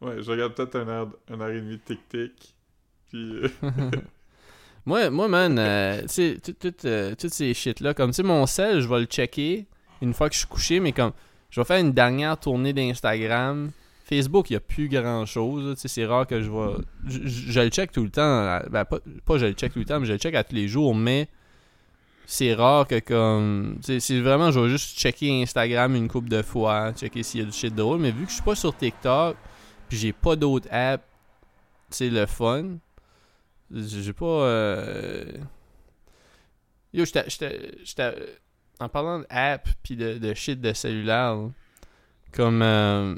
Ouais, 0.00 0.22
je 0.22 0.30
regarde 0.30 0.54
peut-être 0.54 0.78
1h, 0.78 1.10
1h30 1.30 1.68
de 1.68 1.76
tic-tic, 1.76 2.54
euh, 3.14 3.48
Moi, 4.86 5.10
moi 5.10 5.28
man, 5.28 5.58
euh, 5.58 6.00
tu 6.02 6.08
sais, 6.08 6.38
tout- 6.42 6.52
tout, 6.52 6.86
euh, 6.86 7.14
toutes 7.14 7.32
ces 7.32 7.52
shit-là, 7.52 7.92
comme, 7.92 8.10
tu 8.10 8.16
sais, 8.16 8.22
mon 8.22 8.46
sel, 8.46 8.80
je 8.80 8.88
vais 8.88 9.00
le 9.00 9.04
checker 9.04 9.66
une 10.00 10.14
fois 10.14 10.28
que 10.28 10.34
je 10.34 10.40
suis 10.40 10.48
couché, 10.48 10.80
mais 10.80 10.92
comme, 10.92 11.12
je 11.50 11.60
vais 11.60 11.64
faire 11.64 11.78
une 11.80 11.92
dernière 11.92 12.38
tournée 12.38 12.72
d'Instagram. 12.72 13.70
Facebook, 14.04 14.50
il 14.50 14.54
n'y 14.54 14.56
a 14.56 14.60
plus 14.60 14.88
grand-chose, 14.88 15.74
tu 15.74 15.82
sais, 15.82 15.88
c'est 15.88 16.06
rare 16.06 16.26
que 16.26 16.40
je 16.40 16.50
vais... 16.50 16.82
Je, 17.06 17.60
le 17.60 17.68
check 17.68 17.92
tout 17.92 18.02
le 18.02 18.10
temps, 18.10 18.58
ben, 18.70 18.84
pas, 18.84 18.98
pas 19.24 19.38
je 19.38 19.46
le 19.46 19.52
check 19.52 19.72
tout 19.72 19.78
le 19.78 19.84
temps, 19.84 20.00
mais 20.00 20.06
je 20.06 20.12
le 20.14 20.18
check 20.18 20.34
à 20.34 20.42
tous 20.42 20.54
les 20.54 20.66
jours, 20.66 20.94
mais 20.94 21.28
c'est 22.26 22.54
rare 22.54 22.86
que, 22.88 22.98
comme, 23.00 23.78
c'est 23.82 24.20
vraiment, 24.20 24.50
je 24.50 24.60
vais 24.60 24.68
juste 24.70 24.98
checker 24.98 25.42
Instagram 25.42 25.94
une 25.94 26.08
couple 26.08 26.28
de 26.28 26.42
fois, 26.42 26.92
checker 26.92 27.22
s'il 27.22 27.40
y 27.40 27.42
a 27.42 27.46
du 27.46 27.52
shit 27.52 27.74
drôle, 27.74 28.00
mais 28.00 28.10
vu 28.10 28.24
que 28.24 28.30
je 28.30 28.34
suis 28.34 28.42
pas 28.42 28.54
sur 28.54 28.76
TikTok, 28.76 29.36
puis 29.88 29.98
j'ai 29.98 30.12
pas 30.12 30.34
d'autres 30.34 30.68
apps, 30.72 31.04
c'est 31.90 32.08
le 32.08 32.26
fun, 32.26 32.78
j'ai 33.72 34.12
pas. 34.12 34.24
Euh... 34.26 35.24
Yo, 36.92 37.04
j'étais. 37.04 37.78
En 38.80 38.88
parlant 38.88 39.20
d'app 39.20 39.68
pis 39.82 39.96
de, 39.96 40.16
de 40.18 40.32
shit 40.34 40.60
de 40.60 40.72
cellulaire, 40.72 41.34
là, 41.36 41.50
comme. 42.32 42.62
euh, 42.62 43.14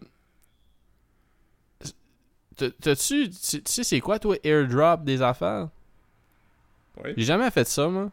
t'as- 2.57 2.71
T'as-tu. 2.71 3.31
Tu 3.31 3.63
sais, 3.65 3.85
c'est 3.85 4.01
quoi, 4.01 4.19
toi, 4.19 4.37
airdrop 4.45 5.05
des 5.05 5.23
affaires? 5.23 5.69
J'ai 7.17 7.25
jamais 7.25 7.51
fait 7.51 7.67
ça, 7.67 7.89
moi. 7.89 8.11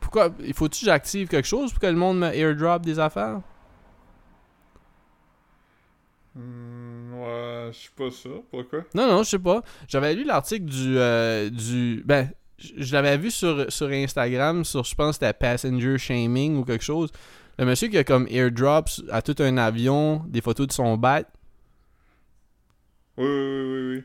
Pourquoi 0.00 0.30
Il 0.40 0.54
faut-tu 0.54 0.80
que 0.80 0.86
j'active 0.86 1.28
quelque 1.28 1.46
chose 1.48 1.72
pour 1.72 1.80
que 1.80 1.86
le 1.86 1.94
monde 1.94 2.18
me 2.20 2.32
airdrop 2.32 2.82
des 2.82 2.98
affaires? 2.98 3.40
Hmm, 6.34 6.93
ouais, 7.24 7.68
je 7.72 7.78
suis 7.78 7.90
pas 7.90 8.10
sûr. 8.10 8.42
Pourquoi? 8.50 8.84
Non, 8.94 9.06
non, 9.06 9.22
je 9.22 9.30
sais 9.30 9.38
pas. 9.38 9.62
J'avais 9.88 10.14
lu 10.14 10.24
l'article 10.24 10.64
du, 10.64 10.98
euh, 10.98 11.50
du. 11.50 12.02
Ben, 12.04 12.30
je 12.58 12.92
l'avais 12.92 13.16
vu 13.16 13.30
sur, 13.30 13.70
sur 13.70 13.88
Instagram, 13.88 14.64
sur, 14.64 14.84
je 14.84 14.94
pense, 14.94 15.18
que 15.18 15.26
c'était 15.26 15.32
Passenger 15.32 15.98
Shaming 15.98 16.56
ou 16.56 16.64
quelque 16.64 16.84
chose. 16.84 17.10
Le 17.58 17.66
monsieur 17.66 17.88
qui 17.88 17.98
a 17.98 18.04
comme 18.04 18.26
airdrops 18.28 19.02
à 19.10 19.22
tout 19.22 19.36
un 19.38 19.56
avion 19.58 20.22
des 20.26 20.40
photos 20.40 20.66
de 20.66 20.72
son 20.72 20.96
bat. 20.96 21.22
Oui, 23.16 23.26
oui, 23.26 23.96
oui, 23.96 24.02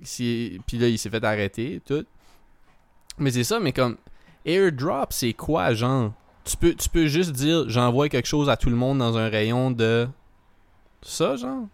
oui, 0.00 0.60
Puis 0.66 0.78
là, 0.78 0.88
il 0.88 0.98
s'est 0.98 1.10
fait 1.10 1.24
arrêter, 1.24 1.80
tout. 1.84 2.04
Mais 3.18 3.30
c'est 3.30 3.44
ça, 3.44 3.60
mais 3.60 3.72
comme. 3.72 3.96
Airdrop, 4.44 5.12
c'est 5.12 5.34
quoi, 5.34 5.74
genre? 5.74 6.12
Tu 6.44 6.56
peux, 6.56 6.74
tu 6.74 6.88
peux 6.88 7.06
juste 7.06 7.32
dire 7.32 7.68
j'envoie 7.68 8.08
quelque 8.08 8.26
chose 8.26 8.48
à 8.48 8.56
tout 8.56 8.70
le 8.70 8.76
monde 8.76 8.98
dans 8.98 9.16
un 9.18 9.28
rayon 9.28 9.70
de. 9.70 10.08
Ça, 11.02 11.36
genre? 11.36 11.66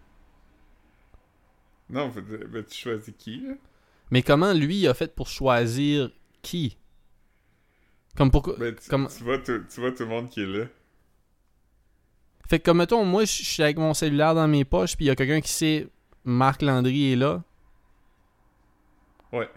Non, 1.91 2.11
faut- 2.11 2.21
ben, 2.23 2.65
tu 2.65 2.75
choisis 2.77 3.15
qui, 3.17 3.41
là? 3.41 3.55
Mais 4.11 4.23
comment 4.23 4.53
lui 4.53 4.77
il 4.81 4.89
a 4.89 4.95
fait 4.95 5.15
pour 5.15 5.29
choisir 5.29 6.11
qui? 6.43 6.77
Comme 8.17 8.31
pourquoi. 8.31 8.55
Ben, 8.59 8.75
tu, 8.75 8.89
Comme- 8.89 9.09
tu 9.09 9.25
vois, 9.25 9.39
tout- 9.39 9.65
tu 9.73 9.81
vois 9.81 9.91
tout 9.93 10.03
le 10.05 10.09
monde 10.09 10.29
qui 10.31 10.43
est 10.43 10.47
là. 10.47 10.67
Fait 12.49 12.59
que 12.59 12.65
comme 12.65 12.79
mettons, 12.79 13.05
moi 13.05 13.25
je 13.25 13.43
suis 13.43 13.63
avec 13.63 13.79
mon 13.79 13.95
cellulaire 13.95 14.35
dans 14.35 14.47
mes 14.47 14.65
poches, 14.67 14.97
puis 14.97 15.07
il 15.07 15.09
y 15.09 15.11
a 15.11 15.17
quelqu'un 15.17 15.41
qui 15.41 15.51
sait 15.51 15.89
Marc 16.25 16.61
Landry 16.63 17.13
est 17.13 17.17
là. 17.17 17.43
Ouais. 19.33 19.49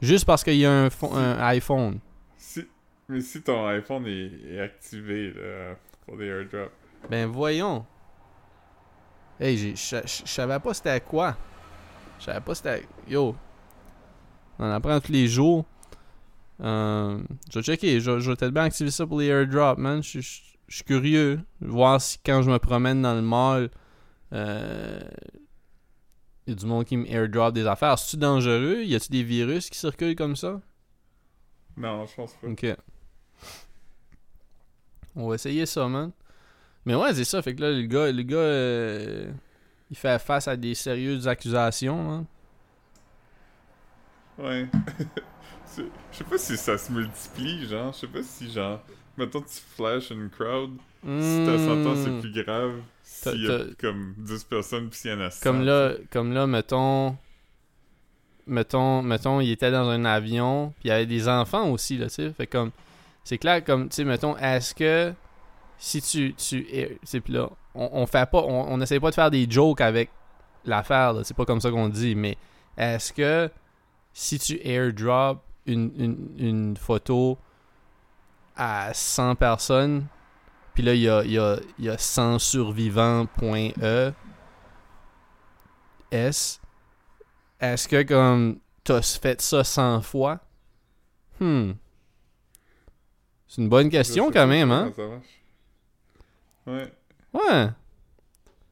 Juste 0.00 0.24
parce 0.24 0.42
qu'il 0.42 0.56
y 0.56 0.64
a 0.66 0.72
un, 0.72 0.88
un 1.12 1.38
iPhone. 1.48 2.00
Si, 2.36 2.66
mais 3.08 3.20
si 3.20 3.42
ton 3.42 3.66
iPhone 3.66 4.06
est, 4.06 4.30
est 4.50 4.60
activé, 4.60 5.32
là, 5.32 5.76
pour 6.06 6.16
des 6.16 6.26
airdrops. 6.26 6.72
Ben 7.10 7.26
voyons. 7.26 7.84
Hey, 9.38 9.56
je 9.76 10.00
savais 10.24 10.58
pas 10.60 10.74
c'était 10.74 11.00
quoi. 11.00 11.36
Je 12.18 12.24
savais 12.24 12.40
pas 12.40 12.54
c'était. 12.54 12.86
Yo. 13.08 13.36
On 14.58 14.64
en 14.64 14.70
apprend 14.70 14.98
tous 15.00 15.12
les 15.12 15.26
jours. 15.28 15.64
Euh, 16.62 17.22
je 17.50 17.58
vais 17.58 17.62
checker. 17.62 18.00
Je, 18.00 18.18
je 18.18 18.30
vais 18.30 18.36
peut-être 18.36 18.54
bien 18.54 18.64
activer 18.64 18.90
ça 18.90 19.06
pour 19.06 19.20
les 19.20 19.26
airdrops, 19.26 19.78
man. 19.78 20.02
Je 20.02 20.20
je- 20.20 20.40
je 20.68 20.74
suis 20.76 20.84
curieux. 20.84 21.40
Voir 21.60 22.00
si 22.00 22.18
quand 22.24 22.42
je 22.42 22.50
me 22.50 22.58
promène 22.58 23.02
dans 23.02 23.14
le 23.14 23.22
mall, 23.22 23.70
euh, 24.32 25.00
il 26.46 26.50
y 26.50 26.56
a 26.56 26.58
du 26.58 26.66
monde 26.66 26.84
qui 26.86 26.96
me 26.96 27.06
airdrop 27.08 27.52
des 27.52 27.66
affaires. 27.66 27.98
C'est-tu 27.98 28.16
dangereux? 28.16 28.82
Y 28.84 28.94
a-tu 28.96 29.10
des 29.10 29.22
virus 29.22 29.68
qui 29.70 29.78
circulent 29.78 30.16
comme 30.16 30.34
ça? 30.34 30.60
Non, 31.76 32.06
je 32.06 32.14
pense 32.16 32.32
pas. 32.32 32.48
Ok. 32.48 32.66
On 35.14 35.28
va 35.28 35.34
essayer 35.34 35.66
ça, 35.66 35.86
man. 35.88 36.10
Mais 36.86 36.94
ouais, 36.94 37.12
c'est 37.14 37.24
ça. 37.24 37.42
Fait 37.42 37.54
que 37.54 37.60
là, 37.60 37.70
le 37.72 37.82
gars, 37.82 38.10
le 38.10 38.22
gars 38.22 38.36
euh, 38.36 39.30
il 39.90 39.96
fait 39.96 40.18
face 40.20 40.48
à 40.48 40.56
des 40.56 40.74
sérieuses 40.74 41.26
accusations, 41.28 42.02
man. 42.02 42.24
Ouais. 44.38 44.66
C'est- 45.66 45.82
Je 46.12 46.16
sais 46.18 46.24
pas 46.24 46.38
si 46.38 46.56
ça 46.56 46.78
se 46.78 46.90
multiplie, 46.92 47.66
genre. 47.68 47.92
Je 47.92 47.98
sais 48.00 48.06
pas 48.06 48.22
si, 48.22 48.50
genre, 48.50 48.80
mettons, 49.18 49.40
tu 49.40 49.60
flashes 49.76 50.10
une 50.10 50.30
crowd. 50.30 50.70
Si 51.02 51.42
ta 51.46 51.56
sentence 51.58 52.06
est 52.06 52.10
Hmm. 52.10 52.20
plus 52.20 52.32
grave, 52.44 52.72
T'as- 53.22 53.32
s'il 53.32 53.42
y 53.44 53.50
a 53.50 53.58
t'as- 53.58 53.64
comme 53.80 54.14
10 54.18 54.44
personnes, 54.44 54.88
puis 54.88 54.98
s'il 54.98 55.10
y 55.10 55.14
en 55.14 55.20
a 55.20 55.30
100. 55.30 55.42
Comme 55.42 55.64
là, 55.64 55.92
comme 56.10 56.32
là, 56.32 56.46
mettons. 56.46 57.16
Mettons, 58.48 59.02
mettons, 59.02 59.40
il 59.40 59.50
était 59.50 59.72
dans 59.72 59.88
un 59.88 60.04
avion, 60.04 60.68
puis 60.78 60.84
il 60.84 60.88
y 60.88 60.90
avait 60.92 61.06
des 61.06 61.28
enfants 61.28 61.68
aussi, 61.70 61.98
là, 61.98 62.06
tu 62.06 62.14
sais. 62.14 62.32
Fait 62.32 62.46
comme. 62.46 62.70
C'est 63.24 63.38
clair, 63.38 63.62
comme, 63.64 63.88
tu 63.88 63.96
sais, 63.96 64.04
mettons, 64.04 64.36
est-ce 64.36 64.72
que. 64.74 65.12
Si 65.78 66.00
tu. 66.00 66.34
tu 66.34 66.98
c'est 67.02 67.28
là, 67.28 67.50
on, 67.74 67.90
on 67.92 68.06
fait 68.06 68.28
pas. 68.30 68.42
On, 68.42 68.72
on 68.72 68.80
essaie 68.80 69.00
pas 69.00 69.10
de 69.10 69.14
faire 69.14 69.30
des 69.30 69.46
jokes 69.48 69.80
avec 69.80 70.10
l'affaire. 70.64 71.14
C'est 71.24 71.36
pas 71.36 71.44
comme 71.44 71.60
ça 71.60 71.70
qu'on 71.70 71.88
dit, 71.88 72.14
mais 72.14 72.36
est-ce 72.76 73.12
que. 73.12 73.50
Si 74.12 74.38
tu 74.38 74.58
airdrop 74.66 75.42
une, 75.66 75.92
une, 75.98 76.34
une 76.38 76.76
photo 76.78 77.36
à 78.56 78.94
100 78.94 79.34
personnes, 79.34 80.06
puis 80.72 80.82
là, 80.82 80.94
il 80.94 81.02
y 81.02 81.08
a, 81.08 81.22
il 81.22 81.32
y, 81.32 81.38
a, 81.38 81.58
y 81.78 81.88
a 81.90 81.98
100 81.98 82.38
survivants.e. 82.38 84.12
S. 86.10 86.60
Est-ce 87.60 87.88
que 87.88 88.02
comme 88.02 88.58
t'as 88.84 89.02
fait 89.02 89.40
ça 89.40 89.64
100 89.64 90.02
fois? 90.02 90.40
Hmm. 91.40 91.72
C'est 93.48 93.62
une 93.62 93.68
bonne 93.68 93.90
question 93.90 94.30
quand 94.30 94.46
même, 94.46 94.70
hein? 94.70 94.92
ça 94.96 95.06
marche. 95.06 95.26
Ouais. 96.66 96.92
Ouais. 97.32 97.68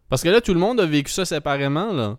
Parce 0.09 0.23
que 0.23 0.29
là, 0.29 0.41
tout 0.41 0.55
le 0.55 0.61
monde 0.61 0.81
a 0.81 0.87
vécu 0.87 1.11
ça 1.11 1.25
séparément, 1.25 1.93
là. 1.93 2.19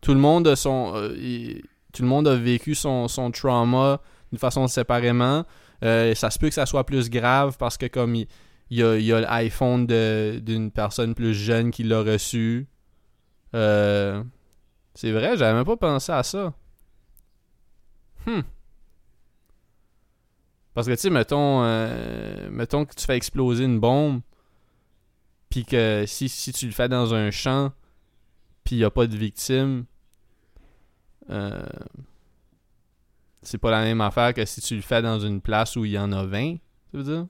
Tout 0.00 0.14
le 0.14 0.20
monde 0.20 0.46
a 0.48 0.56
son. 0.56 0.92
euh, 0.94 1.60
tout 1.92 2.02
le 2.02 2.08
monde 2.08 2.28
a 2.28 2.36
vécu 2.36 2.74
son, 2.74 3.08
son 3.08 3.30
trauma 3.30 4.00
d'une 4.30 4.38
façon 4.38 4.66
séparément. 4.66 5.44
Euh, 5.82 6.14
ça 6.14 6.30
se 6.30 6.38
peut 6.38 6.48
que 6.48 6.54
ça 6.54 6.66
soit 6.66 6.84
plus 6.84 7.10
grave 7.10 7.56
parce 7.58 7.76
que 7.76 7.86
comme 7.86 8.14
il, 8.14 8.26
y, 8.70 8.82
a, 8.82 9.20
l'iPhone 9.20 9.86
d'une 9.86 10.70
personne 10.70 11.14
plus 11.14 11.34
jeune 11.34 11.70
qui 11.70 11.84
l'a 11.84 12.02
reçu. 12.02 12.68
Euh, 13.54 14.22
c'est 14.94 15.12
vrai, 15.12 15.36
j'avais 15.36 15.54
même 15.54 15.64
pas 15.64 15.76
pensé 15.76 16.12
à 16.12 16.22
ça. 16.22 16.52
Hmm. 18.26 18.40
Parce 20.74 20.86
que 20.86 20.92
tu 20.92 20.98
sais, 20.98 21.10
mettons, 21.10 21.62
mettons 22.50 22.84
que 22.84 22.94
tu 22.94 23.06
fais 23.06 23.16
exploser 23.16 23.64
une 23.64 23.80
bombe, 23.80 24.20
puis 25.50 25.64
que 25.64 26.04
si, 26.06 26.28
si 26.28 26.52
tu 26.52 26.66
le 26.66 26.72
fais 26.72 26.88
dans 26.88 27.14
un 27.14 27.30
champ, 27.30 27.72
puis 28.64 28.76
il 28.76 28.78
n'y 28.78 28.84
a 28.84 28.90
pas 28.90 29.06
de 29.06 29.16
victime, 29.16 29.84
euh, 31.30 31.66
c'est 33.42 33.58
pas 33.58 33.70
la 33.70 33.82
même 33.82 34.00
affaire 34.00 34.34
que 34.34 34.44
si 34.44 34.60
tu 34.60 34.74
le 34.74 34.82
fais 34.82 35.02
dans 35.02 35.20
une 35.20 35.40
place 35.40 35.76
où 35.76 35.84
il 35.84 35.92
y 35.92 35.98
en 35.98 36.12
a 36.12 36.24
20, 36.24 36.54
tu 36.54 36.60
veux 36.92 37.04
dire? 37.04 37.26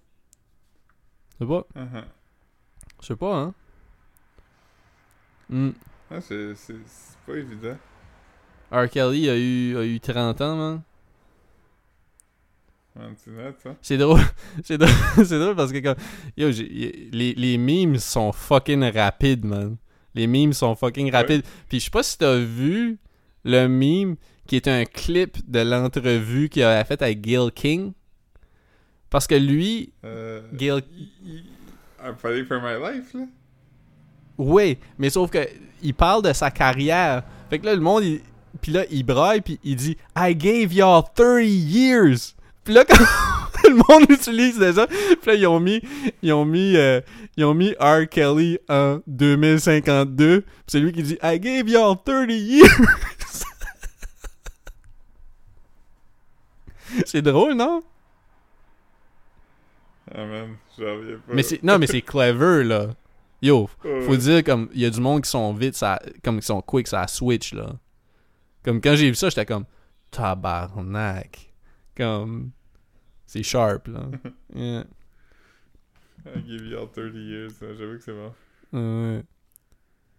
Je 1.38 1.44
sais 1.44 1.48
pas. 1.48 1.66
Uh-huh. 1.74 2.04
Je 3.00 3.06
sais 3.06 3.16
pas, 3.16 3.36
hein? 3.36 3.54
Hmm. 5.48 5.70
Ah, 6.10 6.20
c'est 6.20 6.54
pas 7.26 7.34
évident. 7.34 7.76
R. 8.72 8.88
Kelly 8.88 9.28
a 9.28 9.36
eu, 9.36 9.76
a 9.76 9.84
eu 9.84 10.00
30 10.00 10.40
ans, 10.40 10.56
man. 10.56 10.82
Ouais, 10.84 10.84
tu 12.14 12.14
notes, 12.56 12.84
ça? 12.84 12.85
C'est 13.82 13.98
drôle. 13.98 14.20
c'est 14.64 14.78
drôle. 14.78 14.90
drôle 15.28 15.56
parce 15.56 15.72
que 15.72 15.78
comme. 15.78 15.96
Yo, 16.36 16.48
les, 16.50 17.34
les 17.34 17.58
memes 17.58 17.98
sont 17.98 18.32
fucking 18.32 18.82
rapides, 18.92 19.44
man. 19.44 19.76
Les 20.14 20.26
memes 20.26 20.52
sont 20.52 20.74
fucking 20.74 21.10
rapides. 21.12 21.42
Puis 21.68 21.80
je 21.80 21.84
sais 21.84 21.90
pas 21.90 22.02
si 22.02 22.16
t'as 22.18 22.36
vu 22.38 22.98
le 23.44 23.66
meme 23.68 24.16
qui 24.46 24.56
est 24.56 24.68
un 24.68 24.84
clip 24.84 25.38
de 25.50 25.60
l'entrevue 25.60 26.48
qu'il 26.48 26.62
avait 26.62 26.84
fait 26.84 27.00
avec 27.02 27.20
Gail 27.20 27.50
King. 27.54 27.92
Parce 29.10 29.26
que 29.26 29.34
lui, 29.34 29.92
Euh... 30.04 30.42
I- 31.24 31.44
I'm 32.02 32.14
fighting 32.16 32.44
for 32.46 32.60
my 32.60 32.74
life, 32.80 33.12
là? 33.14 33.26
Oui, 34.38 34.78
mais 34.98 35.10
sauf 35.10 35.30
que 35.30 35.38
il 35.82 35.94
parle 35.94 36.22
de 36.22 36.32
sa 36.32 36.50
carrière. 36.50 37.22
Fait 37.50 37.58
que 37.58 37.66
là, 37.66 37.74
le 37.74 37.80
monde, 37.80 38.04
il... 38.04 38.20
puis 38.60 38.72
là, 38.72 38.84
il 38.90 39.02
braille, 39.04 39.40
puis 39.40 39.58
il 39.64 39.76
dit 39.76 39.96
I 40.16 40.34
gave 40.34 40.72
y'all 40.72 41.02
30 41.14 41.42
years. 41.46 42.35
Puis 42.66 42.74
là, 42.74 42.84
quand 42.84 42.98
le 43.68 43.76
monde 43.76 44.10
utilise 44.10 44.58
déjà, 44.58 44.88
puis 44.88 44.98
là, 45.26 45.34
ils 45.34 45.46
ont 45.46 45.60
mis, 45.60 45.80
ils 46.20 46.32
ont 46.32 46.44
mis, 46.44 46.76
euh, 46.76 47.00
ils 47.36 47.44
ont 47.44 47.54
mis 47.54 47.74
R. 47.78 48.08
Kelly 48.10 48.58
en 48.68 48.98
2052. 49.06 50.40
Puis 50.40 50.50
c'est 50.66 50.80
lui 50.80 50.92
qui 50.92 51.04
dit 51.04 51.16
I 51.22 51.38
gave 51.38 51.68
y'all 51.68 51.96
30 52.04 52.28
years. 52.28 52.68
c'est 57.06 57.22
drôle, 57.22 57.54
non? 57.54 57.84
Ah, 60.12 60.24
man, 60.24 60.56
j'en 60.76 60.96
reviens 60.96 61.18
pas. 61.18 61.34
Mais 61.34 61.44
c'est, 61.44 61.62
non, 61.62 61.78
mais 61.78 61.86
c'est 61.86 62.00
clever, 62.02 62.64
là. 62.64 62.88
Yo, 63.42 63.70
Faut 63.80 63.88
ouais. 63.88 64.16
dire 64.16 64.42
comme 64.42 64.68
il 64.72 64.80
y 64.80 64.84
a 64.84 64.90
du 64.90 64.98
monde 64.98 65.22
qui 65.22 65.30
sont 65.30 65.52
vite 65.52 65.76
ça 65.76 66.00
comme 66.24 66.40
qui 66.40 66.46
sont 66.46 66.62
quick 66.62 66.88
ça 66.88 67.06
switch 67.06 67.52
là. 67.52 67.74
Comme 68.64 68.80
quand 68.80 68.96
j'ai 68.96 69.10
vu 69.10 69.14
ça, 69.14 69.28
j'étais 69.28 69.44
comme 69.44 69.66
tabarnak. 70.10 71.52
Comme 71.96 72.50
c'est 73.26 73.42
sharp 73.42 73.88
là. 73.88 74.08
Yeah. 74.54 74.84
I 76.26 76.40
give 76.46 76.66
you 76.66 76.76
all 76.78 76.88
30 76.88 77.14
years, 77.14 77.52
j'avoue 77.60 77.98
que 77.98 78.02
c'est 78.04 78.12
bon. 78.12 78.32
Ouais. 78.72 79.22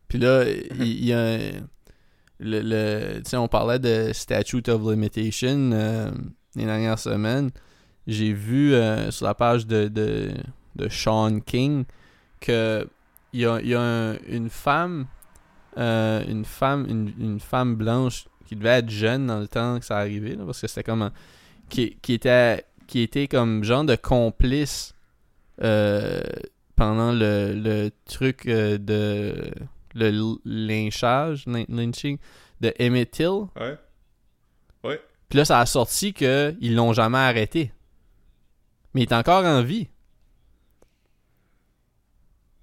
Puis 0.07 0.17
là, 0.19 0.45
il 0.49 1.03
y, 1.05 1.11
a 1.11 1.19
un- 1.19 1.67
le, 2.39 2.61
le 2.61 3.21
tu 3.23 3.29
sais 3.31 3.37
on 3.37 3.47
parlait 3.49 3.79
de 3.79 4.11
statute 4.13 4.69
of 4.69 4.81
limitation 4.89 5.71
euh, 5.73 6.11
les 6.55 6.65
dernières 6.65 6.99
semaines. 6.99 7.51
J'ai 8.05 8.31
vu 8.31 8.73
euh, 8.73 9.11
sur 9.11 9.25
la 9.25 9.33
page 9.35 9.67
de, 9.67 9.89
de, 9.89 10.31
de 10.77 10.87
Sean 10.87 11.41
King 11.41 11.83
que 12.39 12.87
il 13.33 13.41
y 13.41 13.45
a, 13.45 13.59
y 13.61 13.73
a 13.73 13.81
un- 13.81 14.17
une 14.29 14.49
femme 14.49 15.07
euh, 15.77 16.23
une 16.25 16.45
femme 16.45 16.85
une, 16.89 17.11
une 17.19 17.39
femme 17.41 17.75
blanche 17.75 18.27
qui 18.45 18.55
devait 18.55 18.79
être 18.79 18.89
jeune 18.89 19.27
dans 19.27 19.39
le 19.39 19.47
temps 19.49 19.77
que 19.79 19.85
ça 19.85 19.97
arrivait 19.97 20.35
là, 20.35 20.45
parce 20.45 20.61
que 20.61 20.67
c'était 20.67 20.83
comme 20.83 21.01
un- 21.01 21.11
qui, 21.69 21.97
qui 22.01 22.13
était 22.13 22.63
qui 22.87 23.01
était 23.01 23.27
comme 23.27 23.63
genre 23.63 23.83
de 23.83 23.95
complice 23.95 24.93
euh, 25.61 26.21
pendant 26.75 27.11
le, 27.11 27.53
le 27.53 27.89
truc 28.05 28.45
euh, 28.47 28.77
de 28.77 29.51
le 29.95 30.35
lynchage 30.45 31.45
lynching 31.47 32.17
de 32.61 32.73
Emmett 32.79 33.11
Till 33.11 33.47
Ouais? 33.59 33.77
puis 35.29 35.37
là 35.39 35.43
ça 35.45 35.59
a 35.59 35.65
sorti 35.65 36.13
que 36.13 36.55
ils 36.61 36.75
l'ont 36.75 36.93
jamais 36.93 37.17
arrêté 37.17 37.71
mais 38.93 39.01
il 39.03 39.09
est 39.09 39.13
encore 39.13 39.43
en 39.43 39.61
vie 39.61 39.89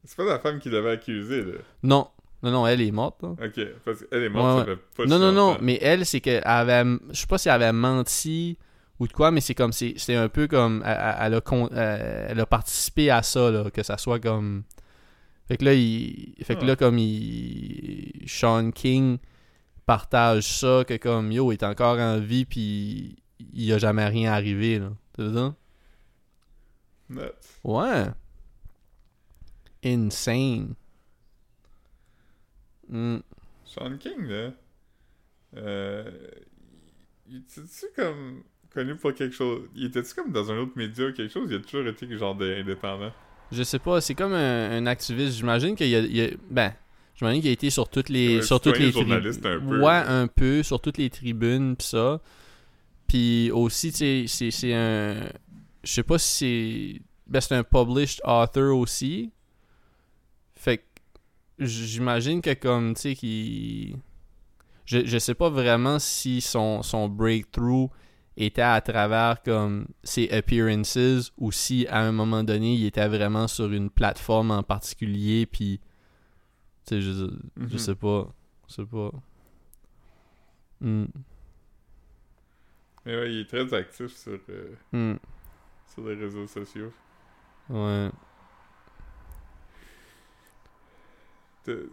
C'est 0.05 0.16
pas 0.16 0.24
la 0.24 0.38
femme 0.38 0.59
qui 0.59 0.70
l'avait 0.70 0.92
accusé, 0.92 1.42
là. 1.42 1.52
non 1.82 2.09
non 2.42 2.50
non 2.50 2.66
elle 2.66 2.80
est 2.82 2.90
morte 2.90 3.22
là. 3.22 3.30
Ok, 3.30 3.61
parce 3.84 4.05
qu'elle 4.05 4.22
est 4.24 4.28
morte, 4.28 4.66
Ouais, 4.68 4.74
ça 4.74 4.80
fait 4.80 4.82
pas 4.96 5.07
Non, 5.07 5.18
non, 5.18 5.32
non, 5.32 5.57
mais 5.62 5.78
elle, 5.80 6.05
c'est 6.05 6.20
qu'elle 6.20 6.42
avait. 6.44 6.84
Je 7.11 7.20
sais 7.20 7.26
pas 7.26 7.38
si 7.38 7.48
elle 7.48 7.55
avait 7.55 7.72
menti 7.72 8.59
ou 9.05 9.09
de 9.09 9.12
quoi, 9.12 9.30
mais 9.30 9.40
c'est 9.40 9.55
comme 9.55 9.72
c'est 9.72 10.14
un 10.14 10.28
peu 10.28 10.46
comme 10.48 10.82
elle, 10.84 10.96
elle- 11.20 11.34
a, 11.34 11.78
elle 12.30 12.40
a 12.40 12.46
participé 12.46 13.11
à 13.11 13.22
ça 13.22 13.50
là, 13.50 13.70
que 13.70 13.82
ça 13.82 13.98
soit 13.98 14.18
comme 14.20 14.64
fait 15.46 15.59
que 15.59 15.64
là 15.66 15.74
il 15.74 16.34
fait 16.42 16.57
que 16.57 16.64
là 16.64 16.74
comme 16.74 16.98
il 16.98 18.24
Sean 18.26 18.70
King 18.70 19.18
partage 19.86 20.44
ça 20.61 20.84
que 20.86 20.96
comme 20.96 21.30
yo 21.30 21.52
il 21.52 21.57
est 21.57 21.64
encore 21.64 21.98
en 21.98 22.18
vie 22.18 22.46
puis 22.46 23.16
il 23.52 23.72
a 23.72 23.78
jamais 23.78 24.07
rien 24.07 24.32
arrivé 24.32 24.78
là. 24.78 24.90
C'est 25.16 25.32
ça? 25.34 25.55
Ouais. 27.62 28.07
Insane. 29.84 30.74
Hmm. 32.88 33.18
Sean 33.64 33.98
King, 33.98 34.26
là. 34.26 34.52
Euh. 35.57 36.11
Il 37.26 37.36
était-tu 37.38 37.86
comme. 37.96 38.44
Connu 38.74 38.96
pour 38.96 39.14
quelque 39.14 39.34
chose. 39.34 39.62
Il 39.74 39.86
était-tu 39.86 40.14
comme 40.14 40.32
dans 40.32 40.50
un 40.50 40.58
autre 40.58 40.72
média 40.76 41.06
ou 41.06 41.12
quelque 41.12 41.32
chose? 41.32 41.48
Il 41.50 41.56
a 41.56 41.60
toujours 41.60 41.86
été 41.86 42.18
genre 42.18 42.34
de- 42.34 42.54
indépendant. 42.60 43.12
Je 43.52 43.62
sais 43.62 43.78
pas, 43.78 44.00
c'est 44.00 44.14
comme 44.14 44.32
un, 44.32 44.70
un 44.72 44.86
activiste. 44.86 45.36
J'imagine 45.36 45.76
qu'il 45.76 45.86
y 45.86 45.90
y 46.16 46.20
a- 46.22 46.30
Ben, 46.50 46.72
j'imagine 47.14 47.40
qu'il 47.40 47.50
a 47.50 47.52
été 47.52 47.70
sur 47.70 47.88
toutes 47.88 48.08
les. 48.08 48.42
Sur 48.42 48.60
toutes 48.60 48.78
les 48.78 48.90
journaliste 48.90 49.44
un 49.46 49.60
peu. 49.60 49.80
Ouais, 49.80 50.02
un 50.06 50.26
peu, 50.26 50.62
sur 50.62 50.80
toutes 50.80 50.98
les 50.98 51.08
tribunes, 51.10 51.76
pis 51.76 51.86
ça. 51.86 52.20
Puis 53.06 53.50
aussi, 53.52 53.92
tu 53.92 53.98
sais, 53.98 54.24
c'est- 54.26 54.50
c'est 54.50 54.74
un. 54.74 55.28
Je 55.84 55.92
sais 55.92 56.02
pas 56.02 56.18
si 56.18 56.36
c'est. 56.96 57.02
Ben, 57.26 57.40
c'est 57.40 57.54
un 57.54 57.62
published 57.64 58.20
author 58.24 58.76
aussi. 58.78 59.30
Fait 60.56 60.78
que. 60.78 60.82
J'imagine 61.60 62.40
que 62.42 62.52
comme, 62.54 62.94
tu 62.94 63.00
sais, 63.02 63.14
qu'il. 63.14 63.96
Je, 64.86 65.04
je 65.04 65.18
sais 65.18 65.34
pas 65.34 65.48
vraiment 65.48 65.98
si 65.98 66.40
son, 66.40 66.82
son 66.82 67.08
breakthrough 67.08 67.88
était 68.37 68.62
à 68.62 68.80
travers 68.80 69.43
comme 69.43 69.87
ses 70.03 70.28
appearances 70.30 71.32
ou 71.39 71.53
si 71.53 71.87
à 71.89 72.01
un 72.01 72.12
moment 72.12 72.43
donné 72.45 72.74
il 72.74 72.85
était 72.87 73.07
vraiment 73.09 73.47
sur 73.49 73.70
une 73.72 73.91
plateforme 73.91 74.51
en 74.51 74.62
particulier 74.62 75.47
puis 75.47 75.80
tu 76.87 76.97
sais 76.97 77.01
je, 77.01 77.12
je 77.12 77.62
Mhm. 77.62 77.78
sais 77.78 77.95
pas 77.95 78.32
je 78.68 78.74
sais 78.74 78.87
pas 78.87 79.11
Hmm. 80.80 81.07
Mais 83.07 83.16
ouais, 83.16 83.32
il 83.32 83.41
est 83.41 83.49
très 83.49 83.72
actif 83.74 84.14
sur, 84.16 84.39
euh, 84.49 84.74
Hmm. 84.93 85.16
sur 85.87 86.07
les 86.09 86.14
réseaux 86.14 86.47
sociaux. 86.47 86.93
ouais 87.68 88.11
euh, 91.68 91.87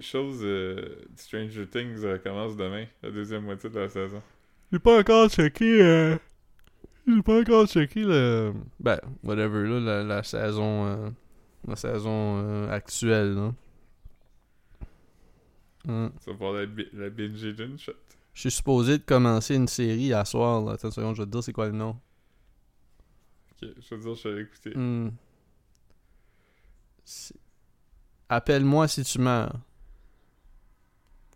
chose. 0.00 0.40
euh, 0.44 1.04
Stranger 1.16 1.66
Things 1.68 2.02
recommence 2.04 2.56
demain, 2.56 2.86
la 3.02 3.10
deuxième 3.10 3.44
moitié 3.44 3.68
de 3.70 3.78
la 3.78 3.88
saison. 3.88 4.22
J'ai 4.72 4.78
pas 4.78 4.98
encore 5.00 5.28
checké 5.30 5.80
euh, 5.82 6.16
j'ai 7.06 7.22
pas 7.22 7.40
encore 7.40 7.66
checké 7.66 8.00
le 8.04 8.52
ben 8.80 8.98
whatever 9.22 9.66
là 9.68 9.80
la, 9.80 10.02
la 10.02 10.22
saison 10.22 10.86
euh, 10.86 11.10
la 11.66 11.76
saison 11.76 12.38
euh, 12.44 12.70
actuelle 12.70 13.34
là 13.34 13.52
Hmm. 15.86 16.08
Ça 16.18 16.32
va 16.32 16.50
la, 16.60 16.64
bi- 16.64 16.88
la 16.94 17.10
binge 17.10 17.42
d'une 17.42 17.78
shot. 17.78 17.92
Je 18.32 18.40
suis 18.40 18.50
supposé 18.52 18.96
de 18.96 19.02
commencer 19.02 19.54
une 19.54 19.68
série 19.68 20.14
à 20.14 20.24
soir, 20.24 20.62
là. 20.64 20.72
Attends 20.72 20.88
une 20.88 20.92
seconde, 20.94 21.14
je 21.14 21.20
vais 21.20 21.26
te 21.26 21.32
dire 21.32 21.44
c'est 21.44 21.52
quoi 21.52 21.66
le 21.66 21.72
nom. 21.72 21.90
Ok, 23.52 23.68
je 23.78 23.94
veux 23.94 24.00
dire, 24.00 24.14
je 24.14 24.28
vais 24.30 24.38
l'écouter. 24.40 24.72
Hmm. 24.74 25.10
Appelle-moi 28.30 28.88
si 28.88 29.04
tu 29.04 29.18
meurs. 29.18 29.52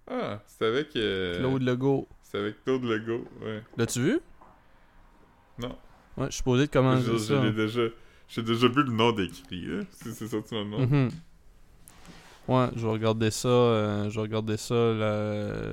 Ah, 0.07 0.43
c'est 0.47 0.65
avec. 0.65 0.97
euh, 0.97 1.39
Claude 1.41 1.63
Legault. 1.63 2.09
C'est 2.31 2.39
avec 2.39 2.63
Claude 2.65 2.85
Legault, 2.85 3.27
ouais. 3.43 3.63
L'as-tu 3.77 4.03
vu? 4.03 4.21
Non. 5.59 5.77
Ouais, 6.17 6.27
je 6.27 6.31
suis 6.33 6.37
supposé 6.39 6.67
de 6.67 6.73
Je, 6.73 6.73
commencer 6.79 7.05
je 7.07 7.17
ça. 7.17 7.43
l'ai 7.43 7.53
déjà. 7.53 7.83
J'ai 8.29 8.43
déjà 8.43 8.69
vu 8.69 8.83
le 8.83 8.93
nom 8.93 9.13
décrit. 9.13 9.67
Si 9.93 10.13
c'est 10.13 10.27
ça 10.29 10.39
que 10.39 10.47
tu 10.49 10.55
me 10.55 10.65
demandes. 10.65 11.13
Ouais, 12.47 12.67
je 12.77 12.81
vais 12.87 12.93
regarder 12.93 13.31
ça. 13.31 13.49
euh, 13.49 14.11
je 14.11 14.15
vais 14.15 14.21
regarder 14.23 14.57
ça. 14.59 14.75
là. 14.75 15.73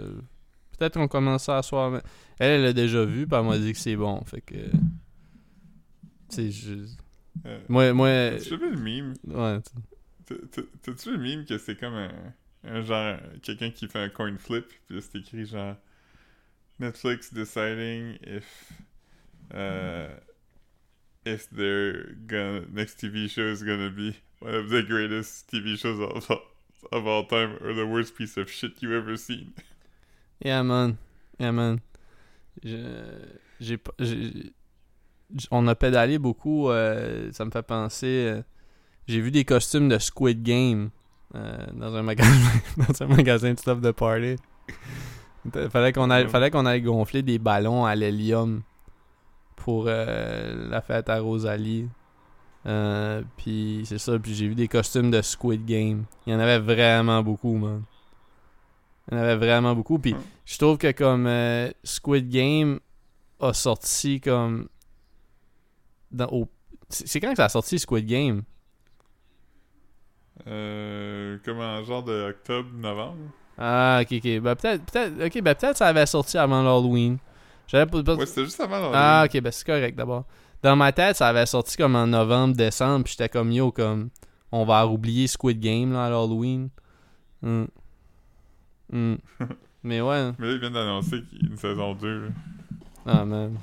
Peut-être 0.78 0.94
qu'on 0.94 1.08
commence 1.08 1.44
ça 1.44 1.58
à 1.58 1.62
soir. 1.62 1.92
mais 1.92 2.02
Elle, 2.40 2.52
elle 2.52 2.64
l'a 2.64 2.74
déjà 2.74 3.04
vu, 3.04 3.28
puis 3.28 3.38
elle 3.38 3.46
m'a 3.46 3.58
dit 3.58 3.74
que 3.74 3.80
c'est 3.80 3.96
bon. 3.96 4.22
Fait 4.26 4.42
que. 4.42 4.56
Tu 4.56 4.70
sais, 6.30 6.52
je. 6.52 6.74
Euh, 7.46 7.60
Moi, 7.68 7.92
moi. 7.94 8.08
T'as-tu 8.32 8.58
vu 8.58 8.72
le 8.72 8.78
meme? 8.78 9.14
Ouais. 9.28 9.60
T'as- 10.26 10.36
t'as- 10.52 10.62
T'as-tu 10.82 11.12
vu 11.12 11.18
le 11.18 11.22
meme 11.24 11.46
que 11.46 11.58
c'est 11.58 11.78
comme 11.78 11.94
un, 11.94 12.12
un 12.64 12.82
genre, 12.82 13.18
quelqu'un 13.42 13.70
qui 13.72 13.88
fait 13.88 14.00
un 14.00 14.10
coin 14.10 14.36
flip, 14.38 14.66
puis 14.88 15.02
c'est 15.02 15.20
écrit 15.20 15.46
genre 15.46 15.76
Netflix 16.80 17.30
deciding 17.34 18.18
if 18.22 18.74
uh, 19.54 20.08
if 21.26 21.50
their 21.50 22.14
gonna, 22.28 22.66
next 22.72 22.98
TV 23.00 23.30
show 23.30 23.44
is 23.48 23.64
gonna 23.64 23.90
be 23.90 24.16
one 24.40 24.54
of 24.56 24.70
the 24.70 24.84
greatest 24.84 25.50
TV 25.52 25.78
shows 25.78 26.00
of, 26.00 26.40
of 26.92 27.08
all 27.08 27.24
time 27.26 27.58
or 27.64 27.74
the 27.74 27.86
worst 27.88 28.16
piece 28.16 28.38
of 28.38 28.50
shit 28.52 28.82
you 28.82 28.96
ever 28.96 29.16
seen. 29.18 29.54
Yeah, 30.44 30.64
man. 30.64 30.98
Yeah, 31.40 31.52
man. 31.52 31.80
J'ai 32.62 33.80
On 35.50 35.68
a 35.68 35.76
pédalé 35.76 36.20
beaucoup. 36.20 36.70
euh, 36.70 37.32
ça 37.32 37.46
me 37.46 37.52
fait 37.52 37.64
penser. 37.66 38.28
euh, 38.30 38.42
J'ai 39.08 39.22
vu 39.22 39.32
des 39.32 39.46
costumes 39.46 39.88
de 39.88 39.98
Squid 39.98 40.44
Game 40.44 40.90
euh, 41.36 41.66
dans 41.74 41.96
un 41.96 42.04
magasin 42.04 42.52
dans 42.78 43.02
un 43.02 43.08
magasin 43.08 43.54
de 43.54 43.60
stuff 43.60 43.80
de 43.80 43.92
party. 43.92 44.36
Fallait 45.70 45.94
qu'on 45.94 46.10
aille, 46.10 46.28
fallait 46.28 46.50
qu'on 46.52 46.66
aille 46.66 46.82
gonfler 46.82 47.22
des 47.22 47.38
ballons 47.40 47.86
à 47.86 47.96
l'hélium 47.96 48.62
pour 49.56 49.86
euh, 49.88 50.70
la 50.70 50.82
fête 50.82 51.10
à 51.10 51.20
Rosalie. 51.20 51.88
Euh, 52.66 53.22
puis 53.38 53.84
c'est 53.86 54.00
ça, 54.00 54.18
puis 54.18 54.34
j'ai 54.34 54.48
vu 54.48 54.56
des 54.56 54.68
costumes 54.68 55.12
de 55.12 55.22
Squid 55.22 55.66
Game. 55.66 56.06
Il 56.26 56.34
y 56.34 56.36
en 56.36 56.40
avait 56.40 56.58
vraiment 56.60 57.22
beaucoup, 57.22 57.56
man. 57.58 57.84
Il 59.12 59.18
y 59.18 59.20
en 59.20 59.22
avait 59.22 59.36
vraiment 59.36 59.76
beaucoup. 59.76 60.00
Puis 60.00 60.16
je 60.46 60.58
trouve 60.58 60.80
que 60.80 60.92
comme 60.92 61.28
euh, 61.28 61.70
Squid 61.84 62.28
Game 62.30 62.80
a 63.40 63.54
sorti 63.54 64.20
comme. 64.20 64.68
Dans, 66.12 66.28
au- 66.32 66.50
c'est 66.90 67.20
quand 67.20 67.30
que 67.32 67.38
ça 67.38 67.46
a 67.46 67.50
sorti 67.50 67.78
Squid 67.78 68.08
Game? 68.08 68.42
Euh, 70.48 71.38
comme 71.46 71.60
en 71.60 71.84
genre 71.84 72.04
de 72.04 72.30
octobre, 72.30 72.70
novembre. 72.74 73.30
Ah, 73.58 74.00
ok, 74.02 74.08
ok. 74.14 74.40
Ben 74.42 74.56
peut-être, 74.56 74.84
peut-être, 74.86 75.26
ok, 75.26 75.42
ben 75.42 75.56
peut-être 75.56 75.78
ça 75.78 75.88
avait 75.88 76.06
sorti 76.06 76.38
avant 76.38 76.62
l'Halloween. 76.62 77.18
J'avais 77.68 77.86
pas. 77.90 78.16
Ouais, 78.16 78.26
c'était 78.26 78.46
juste 78.46 78.60
avant 78.60 78.92
ah, 78.94 79.24
l'Halloween. 79.24 79.26
ok, 79.38 79.44
ben 79.44 79.52
c'est 79.52 79.66
correct 79.66 79.96
d'abord. 79.96 80.26
Dans 80.62 80.76
ma 80.76 80.92
tête, 80.92 81.16
ça 81.16 81.28
avait 81.28 81.46
sorti 81.46 81.78
comme 81.78 81.96
en 81.96 82.08
novembre, 82.08 82.56
décembre, 82.56 83.04
puis 83.06 83.12
j'étais 83.12 83.30
comme 83.30 83.52
yo, 83.52 83.72
comme 83.72 84.10
on 84.52 84.66
va 84.66 84.88
oublier 84.88 85.28
Squid 85.28 85.60
Game 85.60 85.94
là 85.94 86.06
à 86.06 86.10
l'Halloween. 86.10 86.70
Hmm. 87.42 87.66
Hmm. 88.92 89.16
Mais 89.84 90.02
ouais. 90.02 90.32
Mais 90.40 90.48
là, 90.48 90.54
ils 90.54 90.60
viennent 90.60 90.74
d'annoncer 90.74 91.22
qu'il 91.22 91.44
y 91.44 91.46
a 91.46 91.50
une 91.52 91.58
saison 91.58 91.94
2. 91.94 92.22
là. 92.26 92.30
Ah 93.06 93.24
man. 93.24 93.56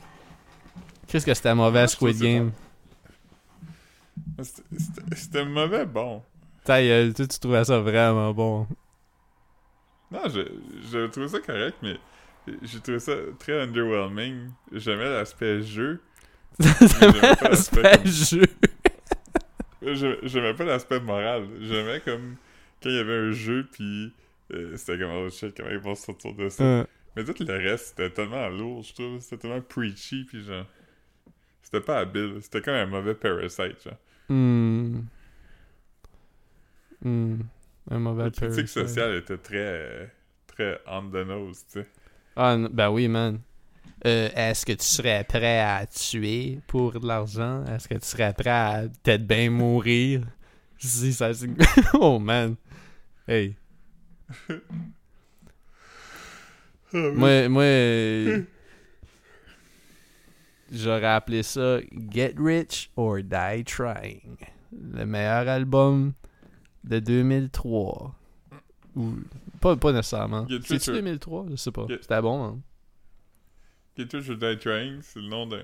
Qu'est-ce 1.09 1.26
que 1.26 1.34
c'était 1.34 1.55
mauvais 1.55 1.86
trouve 1.86 2.12
Squid 2.12 2.22
Game? 2.22 2.53
C'était- 5.12 5.45
mauvais, 5.45 5.84
bon. 5.84 6.22
Ta 6.64 6.80
gueule, 6.80 7.12
toi, 7.12 7.26
tu 7.26 7.38
trouvais 7.40 7.64
ça 7.64 7.80
vraiment 7.80 8.32
bon. 8.32 8.66
Non, 10.13 10.29
je, 10.29 10.41
je 10.93 11.07
trouvais 11.07 11.29
ça 11.29 11.41
correct, 11.41 11.77
mais 11.83 11.97
j'ai 12.63 12.81
trouvé 12.81 12.99
ça 12.99 13.15
très 13.39 13.61
underwhelming. 13.63 14.51
J'aimais 14.73 15.09
l'aspect 15.11 15.63
jeu. 15.63 16.01
j'aimais 16.61 17.37
pas 17.37 17.49
l'aspect 17.49 17.83
comme- 17.83 18.07
jeu. 18.07 18.43
Je- 19.85 20.19
J'aimais 20.23 20.55
pas 20.55 20.65
l'aspect 20.65 21.01
moral. 21.01 21.49
J'aimais 21.61 22.01
comme 22.05 22.37
quand 22.83 22.89
il 22.91 22.95
y 22.97 22.99
avait 23.01 23.17
un 23.17 23.33
jeu, 23.33 23.67
puis 23.73 24.13
euh, 24.53 24.77
c'était 24.77 24.97
comme, 24.99 25.11
oh 25.11 25.29
shit, 25.31 25.57
comment 25.57 25.71
ils 25.71 25.79
vont 25.79 25.95
sortir 25.97 26.35
de 26.35 26.49
ça? 26.49 26.63
Euh, 26.63 26.85
Mais 27.17 27.25
tout 27.25 27.35
le 27.41 27.53
reste, 27.55 27.87
c'était 27.89 28.11
tellement 28.11 28.49
lourd, 28.49 28.83
je 28.85 28.95
trouve. 28.95 29.19
C'était 29.21 29.39
tellement 29.39 29.61
preachy, 29.61 30.25
puis 30.25 30.45
genre. 30.45 30.67
C'était 31.63 31.81
pas 31.81 31.99
habile. 32.01 32.37
C'était 32.43 32.61
comme 32.61 32.75
un 32.75 32.87
mauvais 32.87 33.15
parasite, 33.15 33.83
genre. 33.83 33.97
hmm. 34.29 35.01
Hmm. 37.03 37.41
Un 37.91 37.99
mauvais 37.99 38.24
La 38.24 38.30
critique 38.30 38.68
sociale 38.68 39.16
était 39.16 39.39
très. 39.39 39.57
euh, 39.59 40.07
très 40.47 40.80
on 40.87 41.09
the 41.11 41.26
nose, 41.26 41.64
tu 41.72 41.80
sais. 41.80 41.89
Ah, 42.37 42.57
ben 42.70 42.91
oui, 42.91 43.09
man. 43.09 43.41
Euh, 44.07 44.28
Est-ce 44.35 44.64
que 44.66 44.72
tu 44.72 44.85
serais 44.85 45.24
prêt 45.24 45.61
à 45.61 45.87
tuer 45.87 46.59
pour 46.66 46.99
de 46.99 47.07
l'argent? 47.07 47.64
Est-ce 47.66 47.89
que 47.89 47.95
tu 47.95 48.07
serais 48.07 48.33
prêt 48.33 48.51
à 48.51 48.83
peut-être 49.03 49.26
bien 49.26 49.51
mourir? 49.51 50.22
Si 50.78 51.12
ça 51.12 51.30
Oh 51.95 52.18
man. 52.18 52.57
Hey. 53.28 53.57
Moi, 56.95 57.49
moi 57.49 57.62
euh, 57.62 58.43
j'aurais 60.70 61.07
appelé 61.07 61.43
ça 61.43 61.78
Get 62.11 62.35
Rich 62.37 62.91
or 62.97 63.18
Die 63.22 63.64
Trying. 63.64 64.37
Le 64.72 65.07
meilleur 65.07 65.49
album 65.49 66.12
de 66.85 66.99
2003. 66.99 68.14
Ou, 68.97 69.14
pas, 69.61 69.76
pas 69.76 69.93
nécessairement. 69.93 70.47
C'est-tu 70.64 70.91
or- 70.91 70.97
2003? 70.97 71.47
Je 71.51 71.57
sais 71.57 71.70
pas. 71.72 71.87
Get- 71.89 71.99
C'était 72.03 72.20
bon, 72.20 72.45
hein? 72.45 72.59
Get 73.97 74.09
Rich 74.12 74.30
or 74.30 74.37
Die 74.37 74.59
Trying, 74.59 75.01
c'est 75.03 75.20
le 75.20 75.28
nom 75.28 75.47
d'un. 75.47 75.62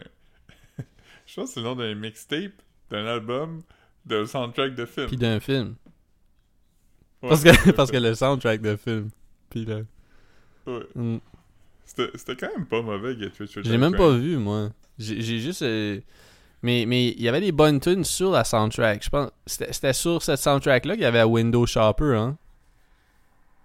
Je 1.27 1.35
pense 1.35 1.49
que 1.49 1.55
c'est 1.55 1.61
le 1.61 1.67
nom 1.67 1.77
d'un 1.77 1.95
mixtape, 1.95 2.53
d'un 2.91 3.07
album, 3.07 3.63
d'un 4.07 4.27
soundtrack 4.27 4.75
de 4.75 4.85
film. 4.87 5.07
Puis 5.09 5.17
d'un 5.17 5.41
film. 5.41 5.75
Ouais, 7.23 7.29
Parce 7.31 7.43
que, 7.43 7.71
parce 7.77 7.91
que 7.91 7.97
le 7.97 8.15
soundtrack 8.15 8.61
de 8.61 8.77
film. 8.77 9.11
Puis 9.51 9.65
là. 9.65 9.81
ouais. 10.67 10.87
hmm. 10.95 11.19
C'était 11.85 12.37
quand 12.37 12.55
même 12.55 12.67
pas 12.67 12.83
mauvais, 12.83 13.19
Get 13.19 13.33
Rich 13.39 13.57
or 13.57 13.63
Die 13.63 13.71
J'ai 13.71 13.79
même 13.79 13.97
pas 13.97 14.11
vu, 14.17 14.37
moi. 14.37 14.71
J'ai 14.99 15.21
j'ai 15.23 15.39
juste. 15.39 15.63
euh, 15.63 16.01
Mais 16.63 16.85
mais 16.87 17.09
il 17.09 17.21
y 17.23 17.29
avait 17.29 17.41
des 17.41 17.53
bonnes 17.53 17.79
tunes 17.81 18.05
sur 18.05 18.31
la 18.33 18.45
soundtrack. 18.45 19.05
Je 19.05 19.09
pense. 19.11 19.31
C'était 19.47 19.73
c'était 19.73 19.93
sur 19.93 20.23
cette 20.23 20.41
soundtrack-là 20.41 20.95
qu'il 20.95 21.03
y 21.03 21.07
avait 21.07 21.23
Window 21.23 21.67
Shopper, 21.67 22.17
hein. 22.17 22.37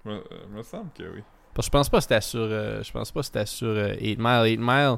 Me, 0.05 0.13
euh, 0.15 0.21
me 0.51 0.61
semble 0.63 0.91
que 0.97 1.03
oui. 1.03 1.23
Parce 1.53 1.67
que 1.67 1.69
je 1.69 1.71
pense 1.71 1.89
pas 1.89 1.97
que 1.97 2.03
c'était 2.03 2.21
sur. 2.21 2.39
euh, 2.41 2.83
je 2.83 2.91
pense 2.91 3.11
pas 3.11 3.21
que 3.21 3.25
c'était 3.25 3.45
sur 3.45 3.67
euh, 3.67 3.93
8 3.99 4.17
Mile. 4.19 4.43
8 4.45 4.57
Mile, 4.59 4.95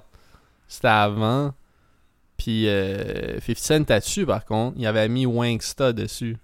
c'était 0.67 0.87
avant. 0.87 1.53
Puis 2.37 2.67
euh, 2.67 3.39
50 3.39 3.57
Cent 3.57 3.81
était 3.83 3.99
dessus, 3.99 4.25
par 4.25 4.43
contre. 4.45 4.75
Il 4.77 4.85
avait 4.87 5.07
mis 5.07 5.25
Wangsta 5.25 5.93
dessus. 5.93 6.37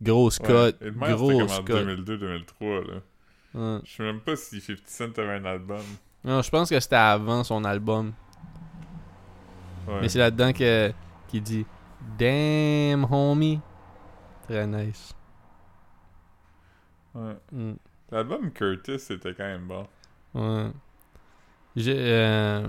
Gros 0.00 0.30
Scott. 0.30 0.76
Ouais. 0.80 0.86
Et 0.88 0.90
le 0.90 0.96
maire, 0.96 1.16
gros 1.16 1.30
c'était 1.48 1.64
comme 1.64 1.78
en 1.78 1.96
Scott. 1.96 2.60
2002-2003, 2.60 2.86
là. 2.86 2.94
Ouais. 3.54 3.80
Je 3.84 3.92
sais 3.96 4.02
même 4.02 4.20
pas 4.20 4.36
si 4.36 4.60
50 4.60 4.78
Cent 4.86 5.18
avait 5.18 5.36
un 5.36 5.44
album. 5.44 5.82
Non, 6.24 6.40
je 6.42 6.50
pense 6.50 6.70
que 6.70 6.78
c'était 6.78 6.96
avant 6.96 7.42
son 7.42 7.64
album. 7.64 8.12
Ouais. 9.88 10.00
Mais 10.02 10.08
c'est 10.08 10.18
là-dedans 10.18 10.52
qu'il 10.52 11.42
dit 11.42 11.66
Damn 12.18 13.06
homie. 13.10 13.60
Très 14.48 14.66
nice. 14.66 15.14
Ouais. 17.14 17.36
Mm. 17.52 17.72
L'album 18.10 18.50
Curtis 18.50 18.98
était 19.10 19.34
quand 19.34 19.44
même 19.44 19.66
bon. 19.66 19.86
Ouais. 20.34 20.70
J'ai, 21.76 21.96
euh, 21.96 22.66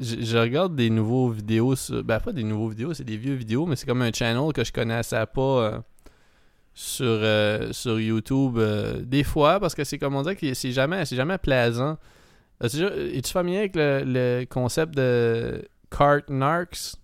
je, 0.00 0.20
je 0.20 0.36
regarde 0.36 0.74
des 0.74 0.90
nouveaux 0.90 1.30
vidéos 1.30 1.76
sur, 1.76 2.02
ben 2.02 2.18
pas 2.18 2.32
des 2.32 2.42
nouveaux 2.42 2.68
vidéos, 2.68 2.94
c'est 2.94 3.04
des 3.04 3.16
vieux 3.16 3.34
vidéos, 3.34 3.66
mais 3.66 3.76
c'est 3.76 3.86
comme 3.86 4.02
un 4.02 4.12
channel 4.12 4.52
que 4.52 4.64
je 4.64 4.72
connaissais 4.72 5.24
pas 5.26 5.40
euh, 5.40 5.78
sur 6.74 7.06
euh, 7.06 7.72
sur 7.72 8.00
YouTube 8.00 8.58
des 9.02 9.22
fois 9.22 9.60
parce 9.60 9.74
que 9.74 9.84
c'est 9.84 9.98
comme 9.98 10.16
on 10.16 10.22
dit 10.22 10.34
que 10.34 10.54
c'est 10.54 10.72
jamais 10.72 11.04
c'est 11.04 11.16
jamais 11.16 11.38
plaisant. 11.38 11.98
Déjà- 12.68 12.94
Es-tu 12.96 13.32
familier 13.32 13.58
avec 13.58 13.76
le, 13.76 14.02
le 14.06 14.44
concept 14.46 14.94
de 14.94 15.64
cart 15.90 16.22
narcs? 16.28 16.94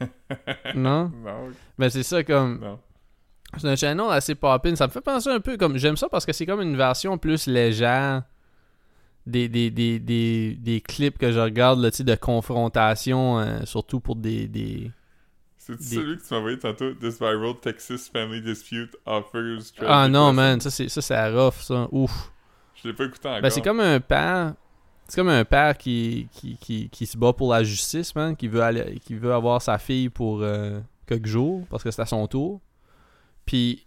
Non? 0.74 1.10
Non, 1.24 1.50
Ben 1.78 1.90
c'est 1.90 2.02
ça 2.02 2.24
comme 2.24 2.58
non. 2.60 2.78
c'est 3.58 3.68
un 3.68 3.76
channel 3.76 4.06
assez 4.10 4.34
popin. 4.34 4.74
Ça 4.76 4.86
me 4.86 4.92
fait 4.92 5.00
penser 5.00 5.30
un 5.30 5.40
peu 5.40 5.56
comme. 5.56 5.76
J'aime 5.76 5.96
ça 5.96 6.08
parce 6.08 6.26
que 6.26 6.32
c'est 6.32 6.46
comme 6.46 6.60
une 6.62 6.76
version 6.76 7.18
plus 7.18 7.46
légère 7.46 8.22
des, 9.26 9.48
des, 9.48 9.70
des, 9.70 9.98
des, 10.00 10.54
des 10.58 10.80
clips 10.80 11.18
que 11.18 11.30
je 11.30 11.38
regarde 11.38 11.80
là, 11.80 11.90
de 11.90 12.14
confrontation, 12.16 13.38
euh, 13.38 13.60
surtout 13.64 14.00
pour 14.00 14.16
des. 14.16 14.48
des... 14.48 14.90
C'est 15.58 15.76
Des- 15.76 15.84
celui 15.84 16.16
que 16.18 16.22
tu 16.26 16.34
m'as 16.34 16.38
envoyé 16.40 16.58
tantôt? 16.58 16.92
This 16.94 17.20
viral 17.20 17.54
Texas 17.60 18.08
family 18.08 18.42
dispute 18.42 18.96
offers 19.06 19.58
Ah 19.86 20.08
non, 20.08 20.32
man, 20.32 20.60
ça 20.60 20.70
c'est 20.70 20.88
ça 20.88 21.00
c'est 21.00 21.28
rough, 21.30 21.60
ça. 21.62 21.86
Ouf. 21.92 22.32
Je 22.82 22.88
l'ai 22.88 22.94
pas 22.94 23.04
écouté 23.04 23.28
encore. 23.28 23.42
Ben 23.42 23.50
c'est 23.50 23.60
comme 23.62 23.80
un 23.80 24.00
père. 24.00 24.54
C'est 25.08 25.16
comme 25.20 25.28
un 25.28 25.44
père 25.44 25.76
qui, 25.76 26.28
qui, 26.32 26.56
qui, 26.56 26.88
qui 26.88 27.06
se 27.06 27.18
bat 27.18 27.32
pour 27.32 27.52
la 27.52 27.62
justice, 27.64 28.14
man, 28.14 28.34
qui 28.36 28.48
veut 28.48 28.62
aller 28.62 28.98
qui 29.04 29.14
veut 29.14 29.32
avoir 29.32 29.60
sa 29.60 29.78
fille 29.78 30.08
pour 30.08 30.40
euh, 30.42 30.80
quelques 31.06 31.26
jours 31.26 31.66
parce 31.68 31.82
que 31.82 31.90
c'est 31.90 32.02
à 32.02 32.06
son 32.06 32.26
tour. 32.26 32.60
Puis 33.44 33.84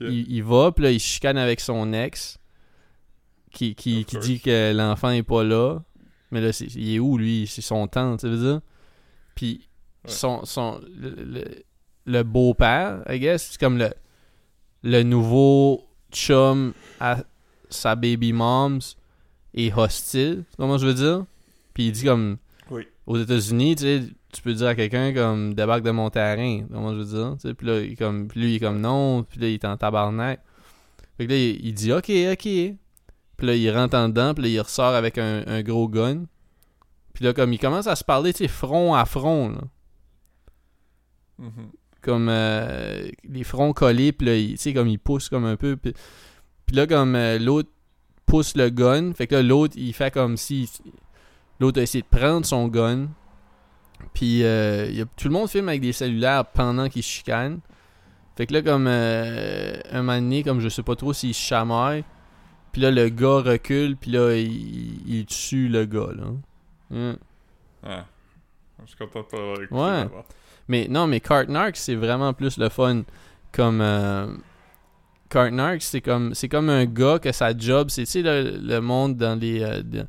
il, 0.00 0.30
il 0.32 0.42
va, 0.42 0.72
puis 0.72 0.84
là, 0.84 0.90
il 0.90 0.98
chicane 0.98 1.38
avec 1.38 1.60
son 1.60 1.92
ex, 1.92 2.38
qui, 3.52 3.74
qui, 3.76 4.04
qui 4.04 4.18
dit 4.18 4.40
que 4.40 4.72
l'enfant 4.74 5.10
est 5.10 5.22
pas 5.22 5.44
là. 5.44 5.78
Mais 6.32 6.40
là, 6.40 6.50
il 6.74 6.94
est 6.94 6.98
où, 6.98 7.16
lui? 7.16 7.46
C'est 7.46 7.62
son 7.62 7.86
temps, 7.86 8.16
tu 8.16 8.28
veux 8.28 8.52
dire? 8.52 8.60
Puis 9.36 9.68
Ouais. 10.04 10.10
son, 10.10 10.44
son, 10.44 10.80
le, 10.98 11.10
le- 11.24 11.62
le 12.06 12.22
beau-père, 12.24 13.02
I 13.08 13.18
guess, 13.20 13.50
c'est 13.52 13.58
comme 13.60 13.78
le, 13.78 13.90
le 14.82 15.02
nouveau 15.02 15.86
chum 16.12 16.74
à 17.00 17.18
sa 17.74 17.94
baby 17.94 18.32
mom's 18.32 18.96
est 19.54 19.72
hostile, 19.76 20.44
comment 20.56 20.78
je 20.78 20.86
veux 20.86 20.94
dire? 20.94 21.24
Puis 21.74 21.86
il 21.86 21.92
dit 21.92 22.04
comme, 22.04 22.38
Oui. 22.70 22.86
aux 23.06 23.18
États-Unis, 23.18 23.76
tu 23.76 23.82
sais, 23.82 24.02
tu 24.32 24.42
peux 24.42 24.52
dire 24.54 24.66
à 24.68 24.74
quelqu'un 24.74 25.12
comme 25.12 25.54
débarque 25.54 25.82
de 25.84 25.90
mon 25.92 26.10
terrain, 26.10 26.62
comment 26.72 26.92
je 26.94 26.98
veux 27.00 27.04
dire, 27.18 27.34
tu 27.40 27.48
sais, 27.48 27.54
puis 27.54 27.66
là, 27.66 27.80
il 27.80 27.96
comme, 27.96 28.26
puis 28.28 28.40
lui, 28.40 28.52
il 28.52 28.54
est 28.56 28.60
comme 28.60 28.80
non, 28.80 29.22
puis 29.22 29.38
là, 29.40 29.48
il 29.48 29.54
est 29.54 29.64
en 29.64 29.76
tabarnak. 29.76 30.40
Fait 31.16 31.26
que 31.26 31.32
là, 31.32 31.38
il, 31.38 31.64
il 31.64 31.74
dit 31.74 31.92
ok, 31.92 32.10
ok. 32.32 32.76
Puis 33.36 33.46
là, 33.46 33.54
il 33.54 33.70
rentre 33.70 33.96
en 33.96 34.08
dedans, 34.08 34.34
puis 34.34 34.44
là, 34.44 34.48
il 34.48 34.60
ressort 34.60 34.94
avec 34.94 35.18
un, 35.18 35.44
un 35.46 35.62
gros 35.62 35.88
gun. 35.88 36.24
Puis 37.12 37.24
là, 37.24 37.32
comme 37.32 37.52
il 37.52 37.58
commence 37.58 37.86
à 37.86 37.94
se 37.94 38.02
parler, 38.04 38.32
tu 38.32 38.38
sais, 38.38 38.48
front 38.48 38.94
à 38.94 39.04
front, 39.04 39.50
là. 39.50 39.60
Mhm. 41.38 41.70
Comme 42.00 42.28
euh, 42.28 43.08
les 43.24 43.44
fronts 43.44 43.72
collés, 43.72 44.12
puis 44.12 44.26
là, 44.26 44.34
tu 44.36 44.56
sais, 44.56 44.74
comme 44.74 44.88
il 44.88 44.98
pousse 44.98 45.28
comme 45.28 45.44
un 45.46 45.56
peu. 45.56 45.76
Puis, 45.76 45.94
puis 46.66 46.76
là, 46.76 46.86
comme 46.86 47.14
euh, 47.14 47.38
l'autre 47.38 47.70
pousse 48.26 48.56
le 48.56 48.70
gun, 48.70 49.12
fait 49.14 49.26
que 49.26 49.34
là, 49.36 49.42
l'autre, 49.42 49.74
il 49.76 49.92
fait 49.92 50.12
comme 50.12 50.36
si. 50.36 50.70
L'autre 51.60 51.78
a 51.80 51.82
essayé 51.82 52.02
de 52.02 52.08
prendre 52.18 52.44
son 52.44 52.68
gun. 52.68 53.08
Puis 54.12 54.42
euh, 54.44 54.86
y 54.90 55.00
a- 55.00 55.06
tout 55.16 55.28
le 55.28 55.34
monde 55.34 55.48
filme 55.48 55.68
avec 55.68 55.80
des 55.80 55.92
cellulaires 55.92 56.44
pendant 56.46 56.88
qu'ils 56.88 57.02
chicanent. 57.02 57.60
Fait 58.36 58.46
que 58.46 58.52
là, 58.54 58.62
comme 58.62 58.86
euh, 58.88 59.76
un 59.92 60.02
moment 60.02 60.18
donné, 60.18 60.42
comme 60.42 60.60
je 60.60 60.68
sais 60.68 60.82
pas 60.82 60.96
trop 60.96 61.12
s'il 61.12 61.32
chamaille. 61.34 62.04
Puis 62.72 62.82
là, 62.82 62.90
le 62.90 63.08
gars 63.08 63.38
recule, 63.40 63.96
puis 63.96 64.10
là, 64.10 64.34
il, 64.34 65.00
il 65.08 65.26
tue 65.26 65.68
le 65.68 65.84
gars, 65.84 66.08
là. 66.16 66.24
Hum. 66.90 67.16
Ah. 67.84 68.04
Je 68.82 68.88
suis 68.88 68.96
content 68.98 69.20
de 69.32 69.72
Ouais. 69.72 70.08
Mais 70.66 70.88
non, 70.90 71.06
mais 71.06 71.20
Cartnark, 71.20 71.76
c'est 71.76 71.94
vraiment 71.94 72.32
plus 72.32 72.58
le 72.58 72.68
fun. 72.68 73.02
Comme. 73.52 73.80
Euh, 73.80 74.26
Cartnark, 75.34 75.82
c'est 75.82 76.00
comme, 76.00 76.32
c'est 76.34 76.48
comme 76.48 76.68
un 76.70 76.84
gars 76.86 77.18
que 77.18 77.32
sa 77.32 77.56
job, 77.56 77.88
c'est, 77.90 78.04
tu 78.04 78.10
sais, 78.10 78.22
le, 78.22 78.58
le 78.62 78.80
monde 78.80 79.16
dans 79.16 79.38
les, 79.38 79.60
euh, 79.62 79.82
de- 79.82 80.06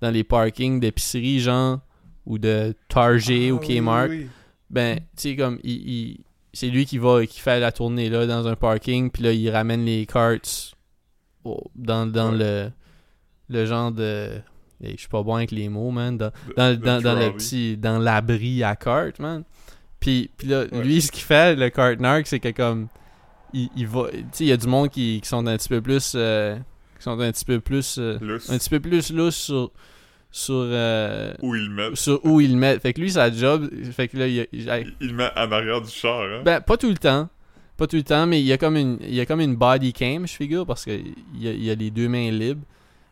dans 0.00 0.10
les 0.10 0.24
parkings 0.24 0.78
d'épicerie, 0.80 1.40
genre, 1.40 1.80
ou 2.24 2.38
de 2.38 2.74
Target 2.88 3.48
Ah, 3.50 3.54
ou 3.54 3.58
oui, 3.58 3.76
Kmart. 3.78 4.08
oui, 4.08 4.18
oui. 4.20 4.28
Ben, 4.70 4.96
tu 4.98 5.04
sais, 5.30 5.36
comme, 5.36 5.58
il, 5.64 5.72
il- 5.90 6.20
c'est 6.52 6.68
lui 6.68 6.86
qui 6.86 6.98
va, 6.98 7.24
qui 7.26 7.40
fait 7.40 7.60
la 7.60 7.72
tournée, 7.72 8.08
là, 8.08 8.26
dans 8.26 8.46
un 8.46 8.54
parking, 8.56 9.10
puis 9.10 9.22
là, 9.22 9.32
il 9.32 9.50
ramène 9.50 9.84
les 9.84 10.06
carts 10.06 10.38
dans, 11.74 12.06
dans 12.06 12.32
Ouais. 12.32 12.38
le, 12.38 12.70
le 13.48 13.66
genre 13.66 13.92
de. 13.92 14.30
Hey, 14.82 14.92
Je 14.94 14.98
suis 15.00 15.08
pas 15.08 15.22
bon 15.22 15.34
avec 15.36 15.50
les 15.50 15.68
mots, 15.68 15.90
man. 15.90 16.16
Dans, 16.16 16.30
The- 16.30 16.78
dans, 16.80 16.98
the 17.00 17.02
dans, 17.02 17.18
le 17.18 17.32
petit 17.32 17.76
dans 17.76 17.98
l'abri 17.98 18.62
à 18.62 18.76
carte 18.76 19.18
man 19.18 19.42
puis, 19.98 20.30
puis 20.36 20.46
là 20.46 20.64
Ouais. 20.70 20.84
lui 20.84 21.02
ce 21.02 21.10
qu'il 21.10 21.24
fait 21.24 21.56
le 21.56 21.68
cart 21.70 21.96
narc 21.98 22.26
c'est 22.28 22.38
que 22.38 22.50
comme 22.50 22.86
il, 23.52 23.68
il 23.76 23.86
va 23.86 24.08
tu 24.10 24.18
sais 24.32 24.44
il 24.44 24.48
y 24.48 24.52
a 24.52 24.56
du 24.56 24.66
monde 24.66 24.90
qui, 24.90 25.20
qui 25.22 25.28
sont 25.28 25.46
un 25.46 25.56
petit 25.56 25.68
peu 25.68 25.80
plus 25.80 26.12
euh, 26.14 26.56
qui 26.96 27.02
sont 27.02 27.18
un 27.20 27.32
petit 27.32 27.44
peu 27.44 27.60
plus 27.60 27.96
euh, 27.98 28.18
un 28.48 28.58
petit 28.58 28.70
peu 28.70 28.80
plus 28.80 29.10
lousse 29.12 29.36
sur 29.36 29.70
sur 30.30 30.54
euh, 30.56 31.32
Où 31.42 31.54
ils 31.54 31.70
mettent. 31.70 31.96
sur 31.96 32.24
où 32.24 32.40
il 32.40 32.52
le 32.52 32.58
met 32.58 32.78
fait 32.78 32.92
que 32.92 33.00
lui 33.00 33.10
sa 33.10 33.30
job 33.32 33.68
fait 33.92 34.08
que 34.08 34.18
là 34.18 34.26
il, 34.26 34.46
il- 34.52 34.94
Il, 35.00 35.14
met 35.14 35.30
en 35.36 35.50
arrière 35.50 35.80
du 35.80 35.90
char, 35.90 36.22
hein. 36.22 36.42
ben 36.44 36.60
pas 36.60 36.76
tout 36.76 36.88
le 36.90 36.98
temps. 36.98 37.28
Pas 37.78 37.86
tout 37.86 37.96
le 37.96 38.02
temps 38.02 38.26
mais 38.26 38.40
il 38.40 38.46
y 38.46 38.52
a 38.52 38.58
comme 38.58 38.76
une 38.76 38.98
il 39.00 39.14
y 39.14 39.20
a 39.20 39.26
comme 39.26 39.40
une 39.40 39.54
body 39.56 39.92
cam 39.92 40.26
je 40.26 40.32
figure 40.34 40.66
parce 40.66 40.84
que 40.84 40.90
il 40.90 41.42
y 41.42 41.48
a, 41.48 41.52
il 41.52 41.64
y 41.64 41.70
a 41.70 41.74
les 41.74 41.90
deux 41.90 42.08
mains 42.08 42.30
libres. 42.30 42.62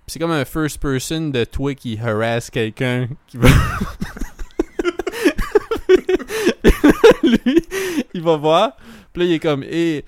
C'est 0.08 0.18
comme 0.18 0.30
un 0.32 0.44
first 0.44 0.78
person 0.80 1.30
de 1.30 1.44
toi 1.44 1.74
qui 1.74 1.98
harass 1.98 2.50
quelqu'un 2.50 3.08
qui 3.28 3.38
va 3.38 3.48
lui 7.22 7.62
il 8.14 8.22
va 8.22 8.36
voir. 8.36 8.76
Puis 9.12 9.22
là 9.22 9.28
il 9.28 9.32
est 9.34 9.38
comme 9.38 9.62
et 9.64 10.04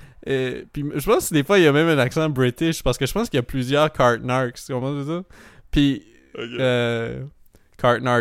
puis 0.73 0.85
je 0.95 1.05
pense 1.07 1.29
que 1.29 1.35
des 1.35 1.45
fois 1.45 1.59
il 1.59 1.65
y 1.65 1.67
a 1.67 1.73
même 1.73 1.89
un 1.89 1.99
accent 1.99 2.29
british 2.29 2.83
parce 2.83 2.99
que 2.99 3.07
je 3.07 3.13
pense 3.13 3.29
qu'il 3.31 3.39
y 3.39 3.41
a 3.41 3.45
plusieurs 3.45 3.93
Cartnarks 3.93 4.57
tu 4.67 4.73
comprends 4.73 5.05
ça 5.05 5.23
puis 5.71 6.03
Ok. 6.35 6.45
euh, 6.61 7.25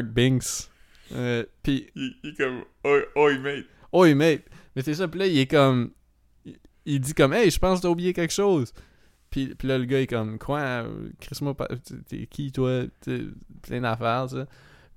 Binks 0.03 0.69
euh, 1.15 1.43
puis 1.63 1.87
Il, 1.95 2.13
il 2.23 2.29
est 2.31 2.33
comme. 2.37 2.63
Oh, 2.83 2.99
oh 3.15 3.29
mate. 3.41 3.65
Oi, 3.93 4.13
mate. 4.13 4.41
Mais 4.75 4.81
c'est 4.81 4.93
ça, 4.93 5.07
puis 5.07 5.19
là, 5.21 5.27
il 5.27 5.37
est 5.39 5.47
comme. 5.49 5.91
il- 6.45 6.57
Il 6.85 6.99
dit 6.99 7.13
comme, 7.13 7.33
hey, 7.33 7.49
je 7.49 7.57
pense 7.59 7.79
que 7.79 7.83
t'as 7.83 7.89
oublié 7.89 8.11
quelque 8.13 8.33
chose. 8.33 8.73
Puis, 9.29 9.55
puis 9.55 9.67
là, 9.69 9.77
le 9.77 9.85
gars 9.85 10.01
est 10.01 10.07
comme, 10.07 10.37
quoi, 10.37 10.83
pas- 11.53 11.69
t'es- 12.09 12.27
qui, 12.27 12.51
toi? 12.51 12.83
T'es 13.01 13.21
plein 13.61 13.81
d'affaires, 13.81 14.29
ça. 14.29 14.45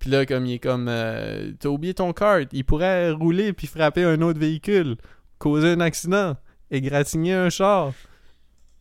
Puis 0.01 0.11
là, 0.11 0.27
comme, 0.27 0.47
il 0.47 0.55
est 0.55 0.59
comme, 0.59 0.87
euh, 0.89 1.53
t'as 1.61 1.69
oublié 1.69 1.95
ton 1.95 2.13
kart. 2.13 2.49
Il 2.53 2.65
pourrait 2.65 3.11
rouler 3.13 3.53
puis 3.53 3.67
frapper 3.69 4.03
un 4.05 4.21
autre 4.23 4.41
véhicule, 4.41 4.97
causer 5.39 5.69
un 5.69 5.81
accident, 5.81 6.37
égratigner 6.71 7.35
un 7.35 7.51
char. 7.51 7.93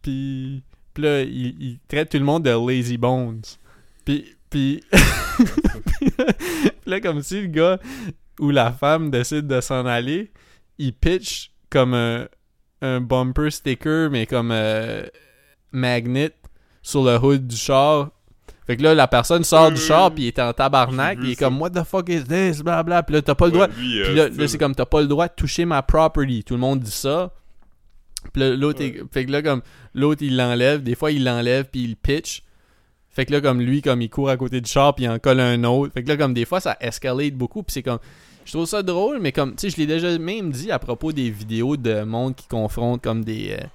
Puis, 0.02 0.64
puis 0.94 1.04
là, 1.04 1.22
il, 1.22 1.56
il 1.62 1.80
traite 1.88 2.10
tout 2.10 2.18
le 2.18 2.24
monde 2.24 2.44
de 2.44 2.52
lazy 2.52 2.98
bones. 2.98 3.42
Puis, 4.06 4.26
puis, 4.50 4.84
puis 5.86 6.12
là, 6.86 7.00
comme 7.02 7.22
si 7.22 7.42
le 7.42 7.48
gars 7.48 7.80
ou 8.40 8.50
la 8.52 8.72
femme 8.72 9.12
décide 9.12 9.48
de 9.48 9.62
s'en 9.62 9.86
aller, 9.86 10.32
il 10.78 10.94
pitch 10.94 11.52
comme 11.70 11.94
un, 11.94 12.28
un 12.82 13.02
bumper 13.02 13.52
sticker, 13.52 14.10
mais 14.10 14.26
comme 14.26 14.52
euh, 14.52 15.04
magnet 15.72 16.32
sur 16.82 17.04
le 17.04 17.18
hood 17.18 17.48
du 17.48 17.56
char. 17.58 18.10
Fait 18.66 18.78
que 18.78 18.84
là, 18.84 18.94
la 18.94 19.08
personne 19.08 19.44
sort 19.44 19.72
du 19.72 19.82
Euh, 19.82 19.84
char, 19.88 20.12
puis 20.14 20.26
il 20.26 20.28
est 20.28 20.40
en 20.40 20.54
tabarnak, 20.54 21.18
il 21.22 21.32
est 21.32 21.36
ça. 21.36 21.46
comme, 21.46 21.60
What 21.60 21.72
the 21.72 21.84
fuck 21.84 22.08
is 22.10 22.24
this? 22.24 22.62
Blablabla. 22.62 23.04
Puis 23.04 23.16
là, 23.16 23.22
t'as 23.24 23.36
pas 23.36 23.48
le 23.48 23.52
droit. 23.52 23.68
Ouais, 23.68 23.74
Puis 23.76 24.02
euh, 24.02 24.14
là, 24.14 24.30
là, 24.30 24.48
c'est 24.48 24.58
comme, 24.60 24.76
t'as 24.76 24.86
pas 24.86 25.02
le 25.02 25.08
droit 25.08 25.28
de 25.28 25.34
toucher 25.36 25.66
ma 25.66 25.82
property. 25.82 26.44
Tout 26.44 26.54
le 26.54 26.60
monde 26.60 26.80
dit 26.80 26.92
ça. 26.92 27.32
Puis 28.34 28.42
là, 28.42 28.56
l'autre, 28.56 28.84
fait 29.12 29.26
que 29.26 29.32
là, 29.32 29.42
comme, 29.42 29.62
l'autre, 29.94 30.22
il 30.24 30.36
l'enlève. 30.38 30.84
Des 30.84 30.96
fois, 30.96 31.12
il 31.12 31.24
l'enlève, 31.24 31.66
puis 31.72 31.84
il 31.84 31.96
pitch. 31.96 32.44
Fait 33.10 33.26
que 33.26 33.32
là, 33.32 33.42
comme 33.42 33.62
lui, 33.62 33.82
comme, 33.82 34.02
il 34.02 34.10
court 34.10 34.30
à 34.30 34.38
côté 34.38 34.62
du 34.62 34.70
char, 34.70 34.96
puis 34.96 35.06
il 35.06 35.10
en 35.10 35.20
colle 35.20 35.40
un 35.40 35.64
autre. 35.64 35.94
Fait 35.94 36.04
que 36.04 36.08
là, 36.10 36.18
comme, 36.18 36.34
des 36.34 36.46
fois, 36.46 36.60
ça 36.60 36.78
escalate 36.80 37.34
beaucoup, 37.34 37.64
puis 37.64 37.74
c'est 37.74 37.84
comme... 37.84 38.00
Je 38.46 38.54
trouve 38.54 38.66
ça 38.66 38.82
drôle, 38.82 39.20
mais 39.20 39.32
comme, 39.32 39.56
tu 39.56 39.62
sais, 39.62 39.70
je 39.70 39.78
l'ai 39.78 39.86
déjà 39.86 40.18
même 40.18 40.52
dit 40.52 40.72
à 40.72 40.80
propos 40.80 41.12
des 41.12 41.30
vidéos 41.30 41.78
de 41.78 42.04
monde 42.04 42.36
qui 42.36 42.48
confrontent 42.48 43.04
comme 43.04 43.24
des... 43.24 43.58
euh, 43.60 43.66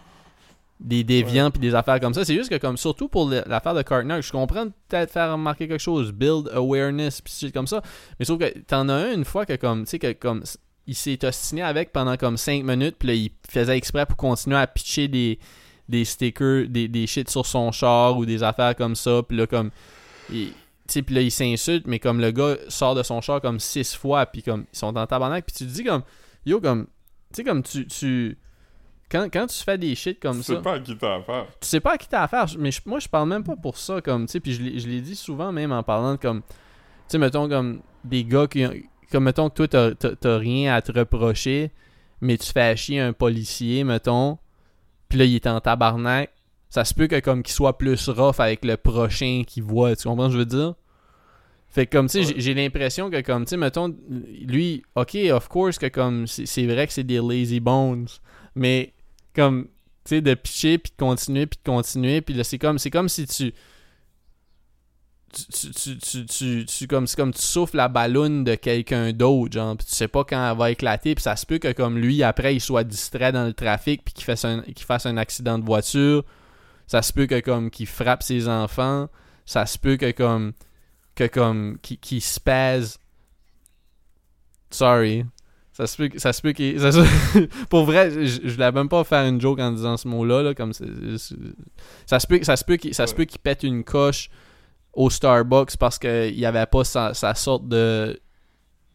des 0.80 1.04
déviants 1.04 1.50
puis 1.50 1.60
des 1.60 1.74
affaires 1.74 2.00
comme 2.00 2.14
ça. 2.14 2.24
C'est 2.24 2.34
juste 2.34 2.50
que 2.50 2.56
comme 2.56 2.76
surtout 2.76 3.08
pour 3.08 3.28
l'affaire 3.28 3.74
de 3.74 3.82
Cartner, 3.82 4.20
je 4.20 4.30
comprends 4.32 4.66
peut-être 4.88 5.10
faire 5.10 5.32
remarquer 5.32 5.68
quelque 5.68 5.80
chose, 5.80 6.12
build 6.12 6.50
awareness 6.52 7.20
puis 7.20 7.52
comme 7.52 7.66
ça, 7.66 7.82
mais 8.18 8.24
sauf 8.24 8.38
que 8.38 8.58
t'en 8.60 8.88
as 8.88 8.94
un 8.94 9.14
une 9.14 9.24
fois 9.24 9.46
que 9.46 9.54
comme 9.54 9.84
tu 9.84 9.90
sais 9.90 9.98
que 9.98 10.12
comme 10.12 10.42
il 10.86 10.94
s'est 10.94 11.24
ostiné 11.24 11.62
avec 11.62 11.92
pendant 11.92 12.16
comme 12.16 12.36
5 12.36 12.62
minutes 12.64 12.96
puis 12.98 13.08
là 13.08 13.14
il 13.14 13.30
faisait 13.48 13.76
exprès 13.76 14.04
pour 14.06 14.16
continuer 14.16 14.56
à 14.56 14.66
pitcher 14.66 15.08
des 15.08 15.38
des 15.88 16.04
stickers, 16.06 16.66
des, 16.68 16.88
des 16.88 17.06
shit 17.06 17.28
sur 17.28 17.44
son 17.46 17.70
char 17.70 18.16
ou 18.16 18.24
des 18.24 18.42
affaires 18.42 18.74
comme 18.76 18.94
ça 18.94 19.22
puis 19.26 19.36
là 19.36 19.46
comme 19.46 19.70
il- 20.30 20.48
tu 20.86 20.92
sais 20.94 21.02
puis 21.02 21.14
là 21.14 21.20
il 21.22 21.30
s'insulte 21.30 21.86
mais 21.86 21.98
comme 21.98 22.20
le 22.20 22.30
gars 22.30 22.56
sort 22.68 22.94
de 22.94 23.02
son 23.02 23.20
char 23.20 23.40
comme 23.40 23.60
six 23.60 23.94
fois 23.94 24.26
puis 24.26 24.42
comme 24.42 24.64
ils 24.72 24.78
sont 24.78 24.96
en 24.96 25.06
tabarnak 25.06 25.44
puis 25.46 25.54
tu 25.56 25.66
te 25.66 25.70
dis 25.72 25.84
comme 25.84 26.02
yo 26.46 26.60
comme 26.60 26.86
tu 27.32 27.36
sais 27.36 27.44
comme 27.44 27.62
tu 27.62 27.86
tu 27.86 28.38
quand, 29.10 29.28
quand 29.32 29.46
tu 29.46 29.62
fais 29.62 29.78
des 29.78 29.94
shit 29.94 30.18
comme 30.20 30.38
tu 30.38 30.42
ça 30.44 30.56
sais 30.56 30.62
pas 30.62 30.72
à 30.74 30.78
qui 30.80 30.96
t'as 30.96 31.16
affaire. 31.16 31.46
tu 31.60 31.68
sais 31.68 31.80
pas 31.80 31.92
à 31.92 31.98
qui 31.98 32.08
t'as 32.08 32.22
affaire, 32.22 32.46
mais 32.58 32.70
je- 32.72 32.80
moi 32.86 32.98
je 32.98 33.08
parle 33.08 33.28
même 33.28 33.44
pas 33.44 33.54
pour 33.54 33.76
ça, 33.76 34.00
comme, 34.00 34.26
tu 34.26 34.32
sais, 34.32 34.40
puis 34.40 34.54
je 34.54 34.88
l'ai- 34.88 35.00
dit 35.02 35.14
souvent 35.14 35.52
même 35.52 35.70
en 35.72 35.82
parlant 35.82 36.12
de 36.12 36.16
comme, 36.18 36.40
tu 36.40 36.46
sais, 37.08 37.18
mettons 37.18 37.48
comme 37.48 37.80
des 38.02 38.24
gars 38.24 38.46
qui, 38.46 38.64
ont- 38.66 38.72
comme 39.10 39.24
mettons 39.24 39.48
que 39.50 39.64
toi 39.66 39.94
t'as- 39.94 40.38
rien 40.38 40.74
à 40.74 40.82
te 40.82 40.92
reprocher, 40.92 41.70
mais 42.20 42.36
tu 42.38 42.50
fais 42.52 42.76
chier 42.76 43.00
un 43.00 43.12
policier, 43.12 43.84
mettons, 43.84 44.38
puis 45.08 45.18
là 45.18 45.24
il 45.24 45.34
est 45.34 45.46
en 45.46 45.60
tabarnak, 45.60 46.30
ça 46.70 46.84
se 46.84 46.94
peut 46.94 47.06
que 47.06 47.20
comme 47.20 47.42
qu'il 47.42 47.54
soit 47.54 47.78
plus 47.78 48.08
rough 48.08 48.40
avec 48.40 48.64
le 48.64 48.76
prochain 48.76 49.42
qu'il 49.46 49.62
voit, 49.62 49.94
tu 49.96 50.08
comprends 50.08 50.24
ce 50.24 50.28
que 50.28 50.32
je 50.34 50.38
veux 50.38 50.44
dire? 50.46 50.74
Fait 51.68 51.86
que 51.86 51.96
comme, 51.96 52.08
tu 52.08 52.24
sais, 52.24 52.34
j'ai- 52.36 52.54
l'impression 52.54 53.10
que 53.10 53.20
comme, 53.20 53.44
tu 53.44 53.50
sais, 53.50 53.56
mettons, 53.56 53.92
lui, 54.46 54.84
ok, 54.94 55.16
of 55.32 55.48
course 55.48 55.76
que 55.78 55.86
comme, 55.86 56.26
c'est 56.28 56.46
c'est 56.46 56.66
vrai 56.66 56.86
que 56.86 56.92
c'est 56.92 57.02
des 57.04 57.18
lazy 57.20 57.58
bones, 57.58 58.06
mais 58.54 58.92
comme, 59.34 59.64
tu 60.04 60.10
sais, 60.10 60.20
de 60.20 60.34
pitcher, 60.34 60.78
puis 60.78 60.92
de 60.96 61.04
continuer, 61.04 61.46
puis 61.46 61.58
de 61.64 61.68
continuer, 61.68 62.20
puis 62.20 62.34
là, 62.34 62.44
c'est 62.44 62.58
comme, 62.58 62.78
c'est 62.78 62.90
comme 62.90 63.08
si 63.08 63.26
tu... 63.26 63.52
Tu, 65.34 65.70
tu, 65.72 65.98
tu, 65.98 66.26
tu, 66.26 66.64
tu, 66.66 66.86
comme, 66.86 67.06
c'est 67.08 67.16
comme 67.16 67.32
tu 67.34 67.42
souffles 67.42 67.76
la 67.76 67.88
balloune 67.88 68.44
de 68.44 68.54
quelqu'un 68.54 69.12
d'autre, 69.12 69.52
genre, 69.54 69.76
puis 69.76 69.86
tu 69.86 69.94
sais 69.94 70.06
pas 70.06 70.22
quand 70.22 70.50
elle 70.50 70.56
va 70.56 70.70
éclater, 70.70 71.14
puis 71.16 71.22
ça 71.22 71.34
se 71.34 71.44
peut 71.44 71.58
que 71.58 71.72
comme 71.72 71.98
lui, 71.98 72.22
après, 72.22 72.54
il 72.54 72.60
soit 72.60 72.84
distrait 72.84 73.32
dans 73.32 73.44
le 73.44 73.52
trafic, 73.52 74.04
puis 74.04 74.14
qu'il 74.14 74.24
fasse 74.24 74.44
un, 74.44 74.62
qu'il 74.62 74.86
fasse 74.86 75.06
un 75.06 75.16
accident 75.16 75.58
de 75.58 75.64
voiture, 75.64 76.24
ça 76.86 77.02
se 77.02 77.12
peut 77.12 77.26
que 77.26 77.40
comme 77.40 77.70
qu'il 77.70 77.86
frappe 77.86 78.22
ses 78.22 78.48
enfants, 78.48 79.08
ça 79.44 79.66
se 79.66 79.76
peut 79.78 79.96
que 79.96 80.12
comme 80.12 80.52
que 81.16 81.26
comme 81.26 81.78
qui 81.82 81.98
qui 81.98 82.20
se 82.20 82.38
pèse. 82.38 82.98
Sorry. 84.70 85.24
Ça 85.72 85.88
se 85.88 85.96
peut 85.96 86.08
que- 86.08 86.18
ça 86.20 86.32
se 86.32 86.40
peut 86.40 86.52
qu'il 86.52 86.78
pour 87.68 87.84
vrai 87.84 88.10
je, 88.26 88.40
je 88.44 88.52
voulais 88.54 88.70
même 88.70 88.88
pas 88.88 89.02
faire 89.02 89.26
une 89.26 89.40
joke 89.40 89.58
en 89.58 89.72
disant 89.72 89.96
ce 89.96 90.06
mot 90.06 90.24
là, 90.24 90.40
là 90.42 90.54
comme 90.54 90.72
ça 90.72 90.84
se 92.20 92.26
peut 92.28 92.38
ça 92.44 92.56
se 92.56 92.64
peut 92.64 92.76
qu'il 92.76 92.94
ça 92.94 93.08
se 93.08 93.14
peut 93.14 93.24
qu'il 93.24 93.40
pète 93.40 93.64
une 93.64 93.82
coche 93.82 94.30
au 94.96 95.10
Starbucks 95.10 95.76
parce 95.76 95.98
qu'il 95.98 96.38
y 96.38 96.46
avait 96.46 96.66
pas 96.66 96.84
sa, 96.84 97.14
sa 97.14 97.34
sorte 97.34 97.68
de 97.68 98.18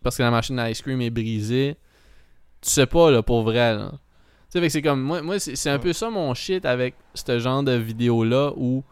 parce 0.02 0.16
que 0.18 0.24
la 0.24 0.32
machine 0.32 0.58
à 0.60 0.70
ice 0.70 0.82
cream 0.82 1.02
est 1.02 1.10
brisée. 1.10 1.76
Tu 2.62 2.70
sais 2.70 2.86
pas 2.86 3.12
là 3.12 3.22
pour 3.24 3.44
vrai 3.44 3.76
là. 3.76 3.92
Tu 4.52 4.60
sais 4.60 4.70
c'est 4.70 4.82
comme 4.82 5.02
moi 5.02 5.22
moi 5.22 5.40
c'est 5.40 5.56
c'est 5.56 5.70
un 5.70 5.74
Ouais. 5.74 5.80
peu 5.80 5.94
ça 5.94 6.10
mon 6.10 6.34
shit 6.34 6.66
avec 6.66 6.96
ce 7.14 7.40
genre 7.40 7.64
de 7.64 7.74
vidéo 7.74 8.24
là 8.24 8.52
où 8.56 8.84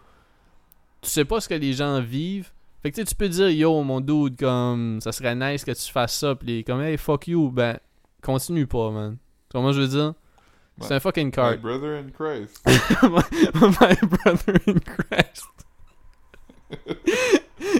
tu 1.01 1.09
sais 1.09 1.25
pas 1.25 1.39
ce 1.41 1.47
que 1.49 1.53
les 1.55 1.73
gens 1.73 1.99
vivent. 2.01 2.51
Fait 2.83 2.91
que 2.91 3.01
tu 3.01 3.15
peux 3.15 3.27
dire 3.29 3.49
yo 3.49 3.81
mon 3.83 3.99
dude 4.01 4.37
comme 4.37 4.99
ça 5.01 5.11
serait 5.11 5.35
nice 5.35 5.65
que 5.65 5.71
tu 5.71 5.91
fasses 5.91 6.17
ça 6.19 6.35
puis 6.35 6.63
comme 6.63 6.81
hey 6.81 6.97
fuck 6.97 7.27
you 7.27 7.49
ben 7.49 7.77
continue 8.21 8.67
pas 8.67 8.91
man. 8.91 9.17
Moi 9.53 9.71
je 9.71 9.81
veux 9.81 9.87
dire 9.87 10.13
c'est 10.79 10.93
un 10.93 10.99
fucking 10.99 11.27
My 11.27 11.31
card. 11.31 11.57
brother 11.61 11.97
in 11.97 12.09
Christ. 12.11 12.61
my 13.01 13.95
brother 14.05 14.59
in 14.67 14.79
Christ 14.79 15.47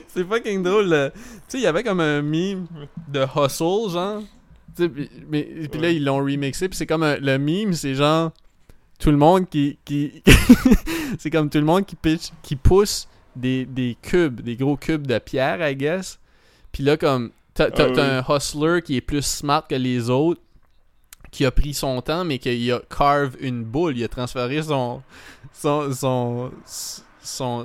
c'est 0.08 0.24
fucking 0.28 0.64
drôle 0.64 0.86
là. 0.88 1.10
tu 1.12 1.20
sais 1.50 1.58
il 1.60 1.64
y 1.64 1.68
avait 1.68 1.84
comme 1.84 2.00
un 2.00 2.22
meme 2.22 2.68
de 3.08 3.22
hustle 3.24 3.92
genre. 3.92 4.22
Tu 4.76 4.84
sais, 4.84 4.90
puis- 4.90 5.10
mais 5.30 5.44
puis 5.72 5.82
là 5.82 5.90
ils 5.92 6.04
l'ont 6.04 6.18
remixé 6.18 6.70
puis 6.70 6.78
c'est 6.78 6.86
comme 6.88 7.04
un- 7.04 7.18
le 7.18 7.38
meme 7.38 7.74
c'est 7.74 7.96
genre 7.96 8.32
tout 9.00 9.12
le 9.12 9.18
monde 9.18 9.48
qui 9.50 9.78
qui 9.86 10.24
c'est 11.20 11.30
comme 11.30 11.50
tout 11.50 11.58
le 11.60 11.66
monde 11.66 11.86
qui 11.86 11.96
pitch 11.96 12.30
qui 12.42 12.56
pousse 12.56 13.08
des, 13.36 13.66
des 13.66 13.96
cubes 14.02 14.42
des 14.42 14.56
gros 14.56 14.78
cubes 14.78 15.06
de 15.06 15.18
pierre 15.20 15.68
I 15.68 15.76
guess. 15.76 16.20
Puis 16.72 16.84
là 16.84 16.98
comme 16.98 17.32
t'as 17.54 17.70
Ah 17.78 18.22
un 18.30 18.36
hustler 18.36 18.82
qui 18.84 18.98
est 18.98 19.02
plus 19.02 19.26
smart 19.26 19.68
que 19.68 19.76
les 19.76 20.10
autres 20.10 20.42
qui 21.32 21.46
a 21.46 21.52
pris 21.52 21.74
son 21.74 22.02
temps 22.02 22.24
mais 22.24 22.38
qui 22.40 22.72
a 22.72 22.80
carve 22.96 23.36
une 23.40 23.64
boule 23.64 23.98
il 23.98 24.04
a 24.04 24.08
transféré 24.08 24.62
son 24.64 25.02
son 25.54 25.92
son 25.94 26.52
son 26.66 27.02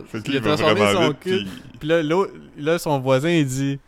Fait 0.07 0.19
il 0.27 0.37
a 0.37 0.41
transformé 0.41 0.93
son 0.93 1.13
cube 1.15 1.47
puis- 1.79 1.89
là, 1.89 2.03
là, 2.59 2.79
son 2.79 2.99
voisin, 3.01 3.31
il 3.31 3.47
dit 3.47 3.79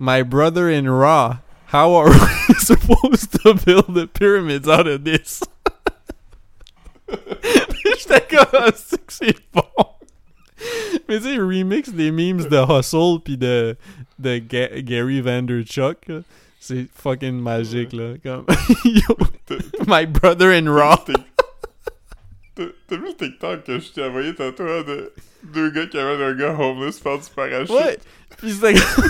My 0.00 0.22
brother 0.22 0.66
in 0.68 0.86
Raw, 0.88 1.36
how 1.72 1.94
are 1.96 2.08
we 2.08 2.54
supposed 2.58 3.30
to 3.42 3.54
build 3.54 3.94
the 3.94 4.06
pyramids 4.06 4.68
out 4.68 4.86
of 4.86 5.04
this? 5.04 5.42
J'étais 7.98 8.20
comme, 8.36 8.46
Ah, 8.52 8.70
c'est 8.74 9.04
que 9.06 9.12
c'est 9.12 9.36
bon. 9.52 9.62
Mais 11.08 11.18
tu 11.18 11.24
sais, 11.24 11.36
remix 11.38 11.90
des 11.90 12.10
memes 12.10 12.44
de 12.44 12.78
Hustle 12.78 13.20
puis 13.24 13.36
de, 13.36 13.76
de 14.18 14.38
Ga- 14.38 14.80
Gary 14.82 15.20
Vanderchuck. 15.20 15.98
C'est 16.60 16.86
fucking 16.94 17.40
magique, 17.40 17.92
là. 17.92 18.14
Comme, 18.22 18.44
yo, 18.84 19.16
my 19.88 20.06
brother 20.06 20.50
in 20.52 20.68
Raw. 20.72 20.96
T'as 22.54 22.96
vu 22.96 23.06
le 23.06 23.16
TikTok 23.16 23.64
que 23.64 23.78
je 23.78 23.92
t'ai 23.92 24.04
envoyé 24.04 24.34
tantôt 24.34 24.64
hein, 24.64 24.82
de 24.86 25.12
deux 25.44 25.70
gars 25.70 25.86
qui 25.86 25.98
avaient 25.98 26.22
un 26.22 26.34
gars 26.34 26.54
homeless 26.58 26.98
faire 26.98 27.18
du 27.18 27.28
parachute? 27.34 27.70
Ouais. 27.70 27.98
Puis 28.36 28.52
c'était 28.52 28.74
comme... 28.74 29.04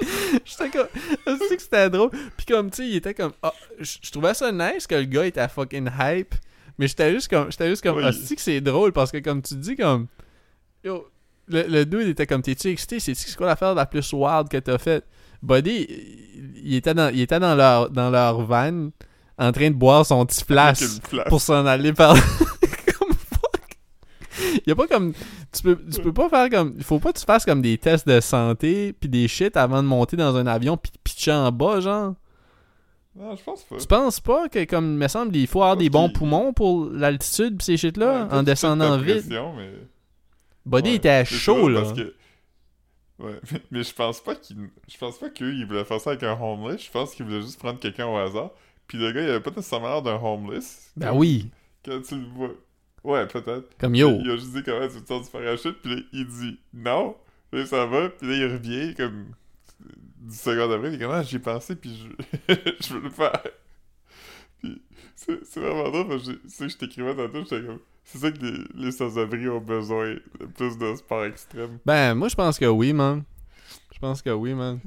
J'étais 0.44 0.70
comme... 0.70 0.88
Je 1.26 1.36
sais 1.48 1.56
que 1.56 1.62
c'était 1.62 1.90
drôle? 1.90 2.10
Puis 2.36 2.46
comme, 2.46 2.70
tu 2.70 2.76
sais, 2.76 2.88
il 2.88 2.96
était 2.96 3.14
comme... 3.14 3.32
ah, 3.42 3.52
je 3.80 4.10
trouvais 4.12 4.34
ça 4.34 4.52
nice 4.52 4.86
que 4.86 4.94
le 4.94 5.04
gars 5.04 5.26
était 5.26 5.48
fucking 5.48 5.90
hype. 5.98 6.34
Mais 6.78 6.86
j'étais 6.86 7.12
juste 7.12 7.28
comme... 7.28 7.50
J'étais 7.50 7.68
juste 7.68 7.82
comme... 7.82 7.96
Oui. 7.96 8.04
Ah, 8.06 8.12
c'est 8.12 8.36
que 8.36 8.42
c'est 8.42 8.60
drôle 8.60 8.92
parce 8.92 9.10
que 9.10 9.18
comme 9.18 9.42
tu 9.42 9.54
dis 9.56 9.74
comme... 9.74 10.06
Yo, 10.84 11.08
le, 11.48 11.62
le 11.62 11.84
dude 11.84 12.08
était 12.08 12.26
comme... 12.26 12.42
T'es-tu 12.42 12.68
excité? 12.68 13.00
C'est 13.00 13.14
c'est 13.14 13.36
quoi 13.36 13.46
l'affaire 13.48 13.74
la 13.74 13.86
plus 13.86 14.12
wild 14.12 14.48
que 14.48 14.58
t'as 14.58 14.78
faite? 14.78 15.04
Buddy, 15.42 15.86
il 16.62 16.74
était 16.76 16.94
dans, 16.94 17.12
il 17.12 17.20
était 17.20 17.40
dans 17.40 17.54
leur, 17.56 17.90
dans 17.90 18.10
leur 18.10 18.40
van 18.42 18.90
en 19.38 19.52
train 19.52 19.70
de 19.70 19.74
boire 19.74 20.06
son 20.06 20.24
petit 20.26 20.44
flash 20.44 20.78
pour 21.28 21.40
s'en 21.40 21.66
aller 21.66 21.92
par 21.92 22.14
comme 22.98 23.12
fuck 23.12 23.78
y 24.66 24.70
a 24.70 24.74
pas 24.76 24.86
comme 24.86 25.12
tu 25.52 25.62
peux 25.62 25.78
tu 25.92 26.00
peux 26.00 26.12
pas 26.12 26.28
faire 26.28 26.48
comme 26.50 26.74
il 26.76 26.84
faut 26.84 26.98
pas 26.98 27.12
que 27.12 27.18
tu 27.18 27.24
fasses 27.24 27.44
comme 27.44 27.62
des 27.62 27.78
tests 27.78 28.06
de 28.06 28.20
santé 28.20 28.92
puis 28.92 29.08
des 29.08 29.26
shit 29.28 29.56
avant 29.56 29.82
de 29.82 29.88
monter 29.88 30.16
dans 30.16 30.36
un 30.36 30.46
avion 30.46 30.76
puis 30.76 30.92
de 30.92 30.98
pitcher 31.02 31.32
en 31.32 31.50
bas 31.52 31.80
genre 31.80 32.14
Non, 33.16 33.34
je 33.36 33.42
pense 33.42 33.62
pas. 33.64 33.76
tu 33.76 33.86
penses 33.86 34.20
pas 34.20 34.48
que 34.48 34.64
comme 34.64 34.92
il 34.92 34.98
me 34.98 35.08
semble 35.08 35.34
il 35.36 35.46
faut 35.46 35.62
avoir 35.62 35.76
des 35.76 35.90
bons 35.90 36.08
qu'il- 36.08 36.18
poumons 36.18 36.52
pour 36.52 36.86
l'altitude 36.90 37.58
pis 37.58 37.64
ces 37.64 37.76
shit 37.76 37.96
là 37.96 38.26
Ouais, 38.26 38.34
en 38.34 38.42
descendant 38.42 38.96
vite? 38.98 39.26
mais... 39.28 39.72
Body 40.66 40.90
Ouais, 40.90 40.96
était 40.96 41.24
chaud 41.24 41.68
là 41.68 41.82
Parce 41.82 41.92
que... 41.92 42.14
Ouais, 43.18 43.38
mais, 43.52 43.60
mais 43.70 43.82
je 43.84 43.92
pense 43.94 44.20
pas 44.20 44.34
qu'ils... 44.34 44.56
Je 44.88 44.96
pense 44.98 45.18
pas 45.18 45.28
qu'eux, 45.28 45.52
ils 45.54 45.66
voulaient 45.66 45.84
faire 45.84 46.00
ça 46.00 46.10
avec 46.10 46.22
un 46.22 46.32
homeless. 46.40 46.82
Je 46.84 46.90
pense 46.90 47.14
qu'ils 47.14 47.26
voulaient 47.26 47.42
juste 47.42 47.58
prendre 47.60 47.78
quelqu'un 47.78 48.06
au 48.06 48.16
hasard. 48.16 48.50
Puis 48.86 48.98
le 48.98 49.12
gars, 49.12 49.22
il 49.22 49.28
avait 49.30 49.40
pas 49.40 49.50
nécessairement 49.50 49.88
l'air 49.88 50.02
d'un 50.02 50.16
homeless. 50.22 50.92
ben 50.96 51.12
oui 51.14 51.50
Quand 51.84 52.00
tu 52.02 52.16
le 52.16 52.26
vois... 52.26 52.50
Ouais, 53.02 53.26
peut-être. 53.26 53.76
comme 53.78 53.94
yo 53.94 54.18
Il 54.22 54.30
a 54.30 54.36
juste 54.36 54.52
dit 54.54 54.62
comment 54.62 54.86
tu 54.88 55.00
te 55.02 55.06
sors 55.06 55.22
du 55.22 55.28
parachute, 55.30 55.80
puis 55.82 55.94
là, 55.96 56.02
il 56.12 56.26
dit 56.26 56.58
non, 56.72 57.16
puis 57.50 57.66
ça 57.66 57.84
va, 57.86 58.08
puis 58.08 58.26
là, 58.28 58.34
il 58.36 58.52
revient 58.52 58.94
comme 58.94 59.26
10 60.20 60.40
secondes 60.40 60.72
après, 60.72 60.88
il 60.88 60.94
est 60.94 60.98
comme 61.04 61.10
ah, 61.12 61.22
j'y 61.22 61.36
ai 61.36 61.38
pensé, 61.38 61.76
puis 61.76 61.94
je, 62.48 62.54
je 62.80 62.94
veux 62.94 63.00
le 63.02 63.10
faire. 63.10 63.42
Puis 64.60 64.82
c'est 65.16 65.60
vraiment 65.60 65.90
drôle, 65.90 66.08
parce 66.08 66.24
que 66.26 66.32
j'ai- 66.32 66.38
c'est 66.48 66.64
que 66.66 66.72
je 66.72 66.76
t'écrivais 66.78 67.14
tantôt, 67.14 67.42
j'étais 67.42 67.62
comme 67.66 67.78
c'est 68.06 68.18
ça 68.18 68.30
que 68.30 68.38
les, 68.38 68.58
les 68.74 68.92
sans-abri 68.92 69.48
ont 69.48 69.60
besoin, 69.60 70.14
le 70.40 70.46
plus 70.54 70.76
de 70.78 70.94
sport 70.96 71.24
extrême. 71.24 71.78
ben 71.86 72.14
moi 72.14 72.28
je 72.28 72.34
pense 72.34 72.58
que 72.58 72.66
oui 72.66 72.92
man 72.92 73.22
je 73.92 73.98
pense 73.98 74.20
que 74.22 74.28
oui 74.30 74.52
man 74.54 74.78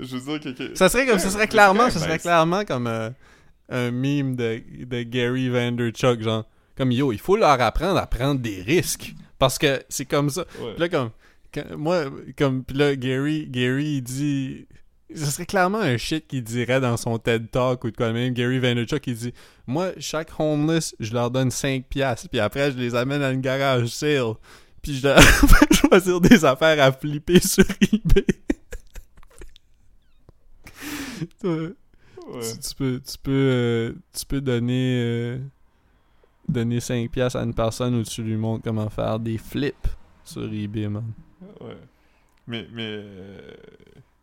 Je 0.00 0.16
veux 0.16 0.38
dire 0.38 0.54
que. 0.54 0.74
Ça 0.74 0.88
serait 0.88 1.06
comme, 1.06 1.18
ça 1.18 1.30
serait 1.30 1.48
clairement, 1.48 1.90
ça 1.90 2.00
serait 2.00 2.18
clairement 2.18 2.64
comme 2.64 2.86
euh, 2.86 3.10
un 3.68 3.90
meme 3.90 4.36
de, 4.36 4.62
de 4.84 5.02
Gary 5.02 5.48
Vanderchuck, 5.48 6.20
genre 6.22 6.44
Comme 6.76 6.92
yo, 6.92 7.12
il 7.12 7.18
faut 7.18 7.36
leur 7.36 7.60
apprendre 7.60 7.98
à 7.98 8.06
prendre 8.06 8.40
des 8.40 8.62
risques. 8.62 9.14
Parce 9.38 9.58
que 9.58 9.82
c'est 9.88 10.04
comme 10.06 10.30
ça. 10.30 10.42
Ouais. 10.60 10.72
Puis 10.72 10.80
là, 10.80 10.88
comme. 10.88 11.10
quand- 11.52 11.76
moi, 11.76 12.04
comme. 12.38 12.64
Puis 12.64 12.76
là, 12.76 12.94
Gary, 12.96 13.46
Gary, 13.48 13.96
il 13.96 14.02
dit. 14.02 14.66
Ce 15.14 15.24
serait 15.26 15.46
clairement 15.46 15.78
un 15.78 15.96
shit 15.98 16.26
qu'il 16.26 16.42
dirait 16.42 16.80
dans 16.80 16.96
son 16.96 17.16
TED 17.18 17.48
Talk 17.52 17.84
ou 17.84 17.90
de 17.92 17.96
quoi 17.96 18.12
même. 18.12 18.34
Gary 18.34 18.58
Vaynerchuk, 18.58 19.06
il 19.06 19.14
dit 19.14 19.32
Moi, 19.66 19.90
chaque 20.00 20.30
homeless, 20.40 20.96
je 20.98 21.12
leur 21.14 21.30
donne 21.30 21.50
5 21.52 21.84
piastres. 21.88 22.28
Puis 22.28 22.40
après, 22.40 22.72
je 22.72 22.76
les 22.76 22.94
amène 22.96 23.22
à 23.22 23.30
une 23.30 23.40
garage 23.40 23.86
sale. 23.86 24.34
Puis 24.82 24.94
je 24.98 25.06
leur 25.06 25.20
choisir 25.72 26.20
des 26.20 26.44
affaires 26.44 26.82
à 26.82 26.90
flipper 26.90 27.40
sur 27.40 27.64
eBay. 27.92 28.24
Ouais. 31.44 32.40
tu, 32.40 32.58
tu 32.68 32.74
peux, 32.76 33.00
tu 33.00 33.18
peux, 33.22 33.30
euh, 33.32 33.92
tu 34.12 34.26
peux 34.26 34.40
donner, 34.40 35.00
euh, 35.04 35.38
donner 36.48 36.80
5 36.80 37.10
piastres 37.10 37.38
à 37.38 37.42
une 37.44 37.54
personne 37.54 37.94
où 37.94 38.02
tu 38.02 38.22
lui 38.22 38.36
montres 38.36 38.64
comment 38.64 38.88
faire 38.90 39.18
des 39.20 39.38
flips 39.38 39.86
sur 40.24 40.52
eBay, 40.52 40.88
man. 40.88 41.04
Ouais. 41.60 41.76
Mais, 42.48 42.66
mais, 42.72 42.86
euh, 42.88 43.50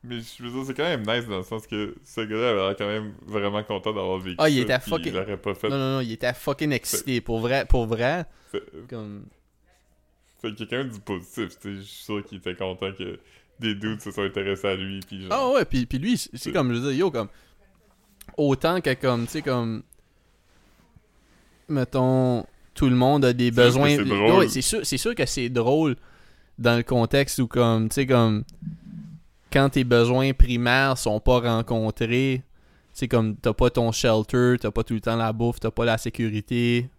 mais 0.03 0.19
je 0.19 0.43
veux 0.43 0.49
dire, 0.51 0.63
c'est 0.65 0.73
quand 0.73 0.83
même 0.83 1.01
nice 1.05 1.27
dans 1.27 1.37
le 1.37 1.43
sens 1.43 1.65
que 1.67 1.95
ce 2.03 2.21
gars-là 2.21 2.49
avait 2.49 2.59
l'air 2.67 2.75
quand 2.77 2.87
même 2.87 3.13
vraiment 3.25 3.63
content 3.63 3.93
d'avoir 3.93 4.17
vécu 4.19 4.35
Ah, 4.39 4.49
il 4.49 4.59
était 4.59 4.79
fucking- 4.79 5.13
Il 5.27 5.37
pas 5.37 5.53
fait. 5.53 5.69
Non, 5.69 5.77
non, 5.77 5.91
non, 5.95 6.01
il 6.01 6.11
était 6.11 6.33
fucking 6.33 6.71
excité. 6.73 7.21
Pour 7.21 7.39
vrai, 7.39 7.65
pour 7.65 7.85
vrai, 7.85 8.25
comme... 8.89 9.25
c'est 10.41 10.53
quelqu'un 10.55 10.83
du 10.85 10.99
positif, 10.99 11.57
tu 11.59 11.69
sais. 11.69 11.75
Je 11.75 11.81
suis 11.81 12.03
sûr 12.03 12.25
qu'il 12.25 12.39
était 12.39 12.55
content 12.55 12.91
que 12.91 13.17
des 13.63 13.75
dudes 13.75 14.01
se 14.01 14.11
sont 14.11 14.21
intéressés 14.21 14.67
à 14.67 14.75
lui, 14.75 14.99
puis 14.99 15.21
genre... 15.21 15.31
Ah 15.31 15.49
ouais, 15.49 15.65
puis, 15.65 15.85
puis 15.85 15.97
lui, 15.97 16.17
c'est 16.17 16.51
comme, 16.51 16.73
je 16.73 16.79
veux 16.79 16.91
dire, 16.91 16.99
yo, 16.99 17.11
comme... 17.11 17.29
Autant 18.37 18.81
que 18.81 18.93
comme, 18.93 19.25
tu 19.25 19.31
sais, 19.31 19.41
comme... 19.41 19.83
Mettons, 21.69 22.45
tout 22.73 22.89
le 22.89 22.95
monde 22.95 23.25
a 23.25 23.33
des 23.33 23.51
besoins... 23.51 23.95
c'est. 23.95 24.03
Ouais, 24.03 24.61
sûr, 24.61 24.79
c'est 24.83 24.97
sûr 24.97 25.15
que 25.15 25.25
c'est 25.25 25.49
drôle 25.49 25.95
dans 26.59 26.77
le 26.77 26.83
contexte 26.83 27.39
où, 27.39 27.47
comme, 27.47 27.89
tu 27.89 27.95
sais, 27.95 28.05
comme... 28.05 28.43
Quand 29.51 29.69
tes 29.69 29.83
besoins 29.83 30.33
primaires 30.33 30.97
sont 30.97 31.19
pas 31.19 31.39
rencontrés, 31.39 32.41
c'est 32.91 33.07
comme, 33.07 33.35
t'as 33.35 33.53
pas 33.53 33.69
ton 33.69 33.91
shelter, 33.91 34.55
t'as 34.59 34.71
pas 34.71 34.83
tout 34.83 34.95
le 34.95 35.01
temps 35.01 35.15
la 35.15 35.31
bouffe, 35.31 35.59
t'as 35.59 35.71
pas 35.71 35.85
la 35.85 35.97
sécurité, 35.97 36.89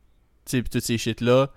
tu 0.45 0.51
sais, 0.51 0.63
pis 0.63 0.71
toutes 0.71 0.85
ces 0.85 0.99
shit-là 0.99 1.51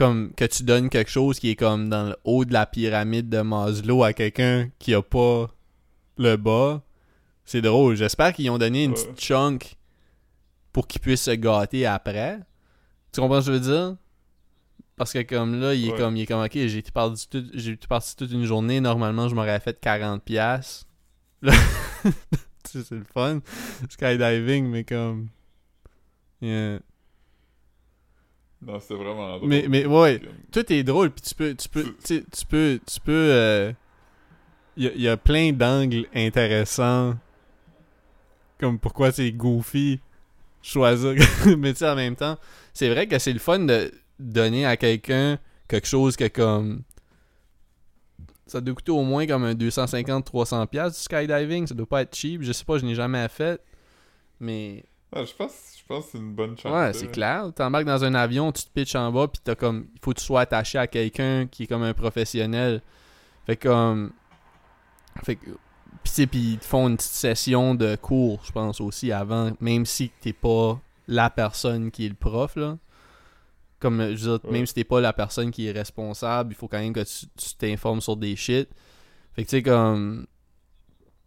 comme 0.00 0.32
que 0.34 0.46
tu 0.46 0.62
donnes 0.62 0.88
quelque 0.88 1.10
chose 1.10 1.38
qui 1.38 1.50
est 1.50 1.56
comme 1.56 1.90
dans 1.90 2.08
le 2.08 2.16
haut 2.24 2.46
de 2.46 2.54
la 2.54 2.64
pyramide 2.64 3.28
de 3.28 3.42
Maslow 3.42 4.02
à 4.02 4.14
quelqu'un 4.14 4.70
qui 4.78 4.94
a 4.94 5.02
pas 5.02 5.50
le 6.16 6.36
bas, 6.36 6.82
c'est 7.44 7.60
drôle. 7.60 7.96
J'espère 7.96 8.32
qu'ils 8.32 8.48
ont 8.50 8.56
donné 8.56 8.84
une 8.84 8.92
Ouais. 8.92 8.96
petite 8.96 9.20
chunk 9.20 9.76
pour 10.72 10.86
qu'ils 10.86 11.02
puissent 11.02 11.24
se 11.24 11.32
gâter 11.32 11.84
après. 11.84 12.38
Tu 13.12 13.20
comprends 13.20 13.42
ce 13.42 13.48
que 13.48 13.52
je 13.52 13.58
veux 13.58 13.64
dire? 13.76 13.96
Parce 14.96 15.12
que 15.12 15.20
comme 15.20 15.60
là, 15.60 15.74
il 15.74 15.88
est 15.88 15.92
Ouais. 15.92 15.98
comme 15.98 16.16
il 16.16 16.22
est 16.22 16.26
comme 16.26 16.42
ok, 16.42 16.52
j'ai 16.54 16.78
été 16.78 16.90
parti 16.90 17.26
j'ai 17.52 17.72
été 17.72 17.86
parti 17.86 18.16
toute 18.16 18.30
une 18.32 18.44
journée, 18.44 18.80
normalement 18.80 19.28
je 19.28 19.34
m'aurais 19.34 19.60
fait 19.60 19.78
40 19.78 20.22
pièces. 20.24 20.86
C'est 22.64 22.90
le 22.92 23.04
fun. 23.04 23.40
Skydiving, 23.90 24.66
mais 24.66 24.84
comme 24.84 25.28
yeah. 26.40 26.78
Non, 28.62 28.78
c'était 28.80 28.94
vraiment 28.94 29.36
drôle. 29.38 29.48
Mais 29.48 29.66
mais 29.68 29.86
ouais, 29.86 30.20
Comme- 30.20 30.28
tout 30.52 30.72
est 30.72 30.82
drôle 30.82 31.10
puis 31.10 31.22
tu 31.22 31.34
peux 31.34 31.54
tu 31.54 31.68
peux 31.68 31.94
tu 32.04 32.46
peux 32.46 32.80
tu 32.86 33.00
peux 33.00 33.12
euh, 33.32 33.72
il 34.76 34.84
y, 34.84 34.88
a- 34.88 34.94
y 34.94 35.08
a 35.08 35.16
plein 35.16 35.52
d'angles 35.52 36.06
intéressants. 36.14 37.14
Comme 38.58 38.78
pourquoi 38.78 39.12
c'est 39.12 39.32
goofy 39.32 40.00
choisir. 40.62 41.14
Mais 41.58 41.72
tu 41.72 41.78
sais 41.78 41.88
en 41.88 41.96
même 41.96 42.16
temps 42.16 42.36
c'est 42.74 42.90
vrai 42.90 43.06
que 43.06 43.18
c'est 43.18 43.32
le 43.32 43.38
fun 43.38 43.60
de 43.60 43.90
donner 44.18 44.66
à 44.66 44.76
quelqu'un 44.76 45.38
quelque 45.66 45.86
chose 45.88 46.16
que 46.16 46.28
comme 46.28 46.82
ça 48.46 48.60
doit 48.60 48.74
coûter 48.74 48.92
au 48.92 49.02
moins 49.02 49.26
comme 49.26 49.44
un 49.44 49.54
250 49.54 50.24
300 50.26 50.66
pièces 50.66 50.92
du 50.96 51.00
skydiving. 51.00 51.66
Ça 51.66 51.74
doit 51.74 51.86
pas 51.86 52.02
être 52.02 52.14
cheap. 52.14 52.42
Je 52.42 52.52
sais 52.52 52.64
pas 52.64 52.76
je 52.78 52.84
n'ai 52.84 52.94
jamais 52.94 53.26
fait. 53.28 53.60
Mais 54.40 54.84
Ah, 55.12 55.24
je 55.24 55.34
pense, 55.34 55.52
je 55.78 55.82
pense 55.86 56.04
que 56.06 56.10
c'est 56.12 56.18
une 56.18 56.32
bonne 56.34 56.56
chance. 56.56 56.72
Ouais, 56.72 56.92
c'est 56.92 57.10
clair. 57.10 57.50
T'embarques 57.54 57.84
dans 57.86 58.04
un 58.04 58.14
avion, 58.14 58.52
tu 58.52 58.62
te 58.64 58.70
pitches 58.70 58.94
en 58.94 59.10
bas, 59.10 59.26
puis 59.28 59.40
t'as 59.42 59.54
comme. 59.56 59.88
Il 59.94 60.00
faut 60.00 60.12
que 60.12 60.20
tu 60.20 60.24
sois 60.24 60.42
attaché 60.42 60.78
à 60.78 60.86
quelqu'un 60.86 61.46
qui 61.46 61.64
est 61.64 61.66
comme 61.66 61.82
un 61.82 61.94
professionnel. 61.94 62.80
Fait 63.46 63.56
que, 63.56 63.68
comme. 63.68 64.12
Fait 65.24 65.36
que. 65.36 65.50
Puis, 66.04 66.12
ils 66.22 66.58
te 66.58 66.64
font 66.64 66.88
une 66.88 66.96
petite 66.96 67.10
session 67.10 67.74
de 67.74 67.96
cours, 67.96 68.40
je 68.44 68.52
pense 68.52 68.80
aussi, 68.80 69.12
avant, 69.12 69.50
même 69.60 69.84
si 69.84 70.10
t'es 70.20 70.32
pas 70.32 70.80
la 71.08 71.28
personne 71.28 71.90
qui 71.90 72.06
est 72.06 72.08
le 72.08 72.14
prof, 72.14 72.56
là. 72.56 72.78
Comme, 73.80 74.14
je 74.14 74.30
veux 74.30 74.38
dire, 74.38 74.44
Ouais. 74.44 74.52
même 74.52 74.66
si 74.66 74.74
t'es 74.74 74.84
pas 74.84 75.00
la 75.00 75.12
personne 75.12 75.50
qui 75.50 75.66
est 75.66 75.72
responsable, 75.72 76.52
il 76.52 76.56
faut 76.56 76.68
quand 76.68 76.78
même 76.78 76.92
que 76.92 77.00
tu 77.00 77.26
tu 77.36 77.54
t'informes 77.58 78.00
sur 78.00 78.16
des 78.16 78.36
shit. 78.36 78.68
Fait 79.34 79.44
que, 79.44 79.50
tu 79.50 79.56
sais, 79.56 79.62
comme. 79.62 80.26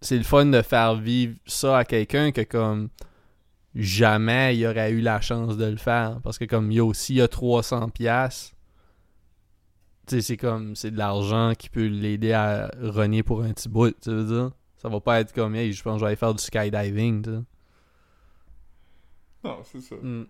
C'est 0.02 0.18
le 0.18 0.24
fun 0.24 0.46
de 0.46 0.62
faire 0.62 0.96
vivre 0.96 1.36
ça 1.46 1.80
à 1.80 1.86
quelqu'un 1.86 2.32
que, 2.32 2.42
comme 2.42 2.90
jamais 3.76 4.56
il 4.56 4.66
aurait 4.68 4.92
eu 4.92 5.02
la 5.02 5.20
chance 5.22 5.58
de 5.58 5.66
le 5.66 5.78
faire 5.78 6.20
parce 6.24 6.38
que 6.38 6.46
comme 6.46 6.72
yo 6.72 6.94
s'il 6.94 7.16
y 7.16 7.22
a 7.22 7.28
300 7.28 7.90
pièces 7.90 8.54
c'est 10.08 10.38
comme 10.38 10.76
c'est 10.76 10.92
de 10.92 10.98
l'argent 10.98 11.54
qui 11.58 11.70
peut 11.70 11.88
l'aider 11.88 12.34
à 12.34 12.70
runner 12.80 13.24
pour 13.24 13.42
un 13.42 13.52
petit 13.54 13.70
bout 13.70 13.96
tu 14.02 14.10
veux 14.12 14.26
dire 14.26 14.52
ça 14.78 14.90
va 14.90 15.00
pas 15.00 15.22
être 15.22 15.34
comme 15.34 15.56
hey 15.56 15.74
je 15.74 15.82
pense 15.82 15.94
que 15.96 16.00
je 16.00 16.04
vais 16.04 16.08
aller 16.10 16.16
faire 16.18 16.34
du 16.34 16.44
skydiving 16.44 17.24
tu 17.24 17.30
Non, 19.44 19.58
c'est 19.64 19.82
ça. 19.82 19.96
Mm. 19.96 20.26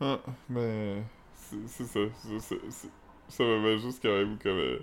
Ah, 0.00 0.18
mais 0.48 1.02
c'est 1.66 1.84
ça. 1.84 2.00
Ça 3.28 3.44
me 3.44 3.60
met 3.60 3.78
juste 3.78 4.02
quand 4.02 4.12
même 4.12 4.36
comme. 4.42 4.58
euh, 4.58 4.78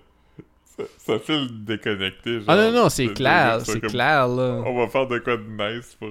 ça, 0.63 0.84
ça 0.97 1.20
fait 1.20 1.38
le 1.38 1.49
déconnecté. 1.49 2.39
Genre, 2.39 2.45
ah 2.47 2.55
non 2.55 2.72
non 2.72 2.89
c'est 2.89 3.13
clair 3.13 3.59
c'est 3.65 3.82
comme, 3.82 3.89
clair 3.89 4.28
là 4.28 4.63
On 4.65 4.78
va 4.78 4.88
faire 4.88 5.07
de 5.07 5.20
quoi 5.20 5.36
de 5.36 5.43
nice 5.43 5.95
pour. 5.95 6.09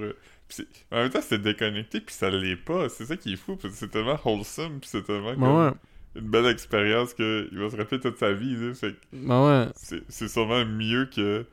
Pis 0.49 0.67
en 0.91 0.97
même 0.97 1.09
temps, 1.09 1.21
c'est 1.21 1.41
déconnecté, 1.41 2.01
puis 2.01 2.13
ça 2.13 2.29
l'est 2.29 2.55
pas. 2.57 2.89
C'est 2.89 3.05
ça 3.05 3.15
qui 3.15 3.33
est 3.33 3.37
fou, 3.37 3.55
parce 3.55 3.73
que 3.73 3.79
c'est 3.79 3.87
tellement 3.89 4.19
wholesome, 4.25 4.79
puis 4.81 4.89
c'est 4.91 5.03
tellement 5.03 5.31
comme 5.33 5.41
Ben 5.41 5.67
ouais 5.67 5.73
une 6.15 6.27
belle 6.27 6.47
expérience 6.47 7.13
qu'il 7.13 7.49
va 7.53 7.69
se 7.69 7.77
rappeler 7.77 7.99
toute 7.99 8.17
sa 8.17 8.33
vie. 8.33 8.55
Là, 8.55 8.73
fait 8.73 8.95
ben 9.13 9.45
ouais 9.47 9.71
c'est 9.75 10.01
c'est 10.09 10.27
sûrement 10.27 10.65
mieux 10.65 11.05
que 11.05 11.45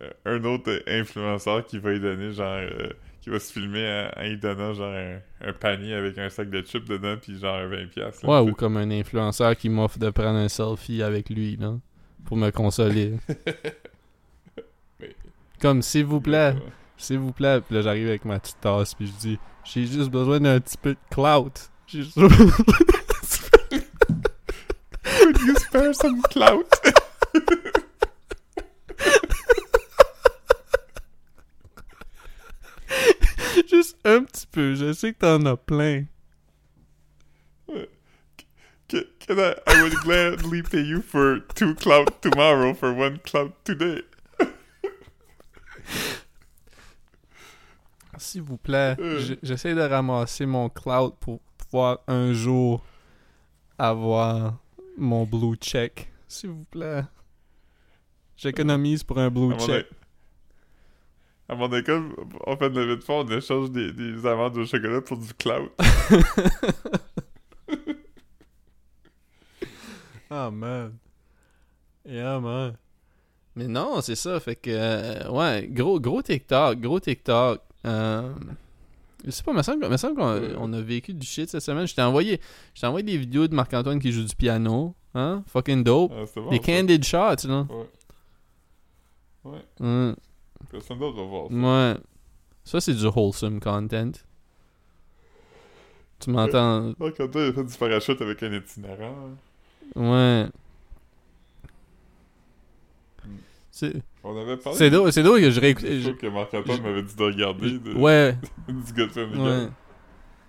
euh, 0.00 0.10
un 0.24 0.42
autre 0.44 0.82
influenceur 0.88 1.66
qui 1.66 1.78
va 1.78 1.92
y 1.92 2.00
donner 2.00 2.32
genre 2.32 2.46
euh, 2.56 2.88
qui 3.20 3.28
va 3.30 3.38
se 3.38 3.52
filmer 3.52 4.08
en, 4.16 4.22
y 4.22 4.36
donnant 4.38 4.72
genre 4.72 4.94
un, 4.94 5.18
un 5.42 5.52
panier 5.52 5.92
avec 5.92 6.16
un 6.16 6.30
sac 6.30 6.48
de 6.48 6.62
chips 6.62 6.88
dedans 6.88 7.16
puis 7.20 7.38
genre 7.38 7.68
20 7.68 7.86
pièces. 7.90 8.20
ouais 8.22 8.38
ou 8.40 8.54
comme 8.54 8.78
un 8.78 8.90
influenceur 8.90 9.54
qui 9.56 9.68
m'offre 9.68 9.98
de 9.98 10.08
prendre 10.08 10.38
un 10.38 10.48
selfie 10.48 11.02
avec 11.02 11.28
lui 11.28 11.56
là 11.56 11.74
pour 12.24 12.36
me 12.38 12.50
consoler 12.50 13.12
Mais- 15.00 15.14
comme 15.60 15.82
s'il 15.82 16.06
vous 16.06 16.20
plaît 16.22 16.54
S'il 16.98 17.18
vous 17.20 17.32
plaît, 17.32 17.60
puis 17.60 17.76
là 17.76 17.82
j'arrive 17.82 18.08
avec 18.08 18.24
ma 18.24 18.38
petite 18.40 18.60
tasse, 18.60 18.94
puis 18.94 19.06
je 19.06 19.12
dis 19.12 19.38
J'ai 19.64 19.86
juste 19.86 20.10
besoin 20.10 20.40
d'un 20.40 20.60
petit 20.60 20.76
peu 20.76 20.94
de 20.94 20.98
clout. 21.10 21.70
J'ai 21.86 22.02
juste 22.02 22.18
besoin 22.18 22.50
Could 25.20 25.40
you 25.46 25.54
spare 25.56 25.94
some 25.94 26.20
clout? 26.22 26.68
juste 33.68 33.96
un 34.04 34.24
petit 34.24 34.46
peu. 34.46 34.74
Je 34.74 34.92
sais 34.92 35.12
que 35.12 35.18
t'en 35.18 35.44
as 35.46 35.56
plein. 35.56 36.04
Can, 38.88 39.38
I, 39.38 39.54
I 39.66 39.82
would 39.82 39.92
gladly 40.02 40.62
pay 40.62 40.80
you 40.80 41.02
for 41.02 41.40
two 41.54 41.74
clout 41.74 42.22
tomorrow 42.22 42.72
for 42.72 42.94
one 42.94 43.18
clout 43.18 43.52
today. 43.64 44.00
S'il 48.18 48.42
vous 48.42 48.56
plaît, 48.58 48.96
Euh. 48.98 49.36
j'essaie 49.42 49.74
de 49.74 49.80
ramasser 49.80 50.46
mon 50.46 50.68
clout 50.68 51.14
pour 51.20 51.40
pouvoir 51.56 52.00
un 52.06 52.32
jour 52.32 52.84
avoir 53.78 54.58
mon 54.96 55.24
blue 55.24 55.56
check. 55.56 56.10
S'il 56.26 56.50
vous 56.50 56.64
plaît. 56.64 57.02
J'économise 58.36 59.02
pour 59.04 59.18
un 59.18 59.30
blue 59.30 59.54
check. 59.58 59.86
à 61.48 61.54
mon 61.54 61.72
école, 61.72 62.10
on 62.46 62.56
fait 62.56 62.70
de 62.70 62.80
la 62.80 62.96
de 62.96 63.00
fond, 63.00 63.24
on 63.26 63.28
échange 63.30 63.70
des, 63.70 63.92
des 63.92 64.26
amandes 64.26 64.56
au 64.58 64.64
chocolat 64.66 65.00
pour 65.00 65.16
du 65.18 65.32
clout. 65.34 65.70
Ah, 70.30 70.50
man. 70.50 70.98
Yeah, 72.04 72.38
man. 72.38 72.76
Mais 73.54 73.66
non, 73.66 74.00
c'est 74.02 74.14
ça. 74.14 74.38
Fait 74.40 74.56
que, 74.56 74.70
euh, 74.70 75.30
ouais, 75.30 75.66
gros, 75.68 75.98
gros 75.98 76.20
TikTok, 76.22 76.78
gros 76.80 77.00
TikTok. 77.00 77.62
Euh, 77.86 78.32
je 79.24 79.30
sais 79.30 79.42
pas, 79.42 79.52
me 79.52 79.62
semble, 79.62 79.88
me 79.88 79.96
semble 79.96 80.16
qu'on 80.16 80.56
on 80.58 80.72
a 80.72 80.80
vécu 80.80 81.14
du 81.14 81.26
shit 81.26 81.48
cette 81.48 81.62
semaine. 81.62 81.86
Je 81.86 81.94
t'ai 81.94 82.02
envoyé, 82.02 82.40
je 82.74 82.86
envoyé 82.86 83.04
des 83.04 83.18
vidéos 83.18 83.48
de 83.48 83.54
Marc-Antoine 83.54 83.98
qui 83.98 84.12
joue 84.12 84.24
du 84.24 84.34
piano. 84.36 84.94
Hein? 85.14 85.42
Fucking 85.48 85.82
dope. 85.84 86.12
Ah, 86.14 86.24
bon. 86.36 86.50
des 86.50 86.60
candid 86.60 87.04
shots, 87.04 87.46
là. 87.48 87.66
Ouais. 87.68 87.86
Ouais. 89.44 89.64
Hum, 89.80 90.14
Personne 90.70 90.98
d'autre 90.98 91.16
va 91.16 91.22
voir 91.24 91.48
ça. 91.48 91.54
ouais. 91.54 91.96
Ça, 92.64 92.80
c'est 92.80 92.94
du 92.94 93.06
wholesome 93.06 93.60
content. 93.60 94.12
Tu 96.20 96.30
m'entends? 96.30 96.92
Marc 96.98 97.20
Antoine 97.20 97.44
il 97.46 97.50
a 97.50 97.52
fait 97.52 97.64
du 97.64 97.76
parachute 97.78 98.20
avec 98.20 98.42
un 98.42 98.52
itinérant. 98.52 99.30
Ouais. 99.96 100.46
Hmm. 103.24 103.36
C'est 103.67 103.67
On 104.24 104.36
avait 104.40 104.56
parlé. 104.56 104.78
c'est 104.78 104.90
drôle, 104.90 105.12
c'est 105.12 105.22
drôle 105.22 105.40
que 105.40 105.46
je 105.50 105.54
Je 105.56 105.60
réécoutais. 105.60 106.00
trouve 106.00 106.16
que 106.16 106.26
Marc 106.26 106.54
Antoine 106.54 106.76
je- 106.78 106.82
m'avait 106.82 107.02
dit 107.02 107.14
de 107.16 107.22
regarder 107.22 107.70
de- 107.78 107.94
Ouais, 107.94 108.36
du 108.68 109.02
ouais. 109.02 109.68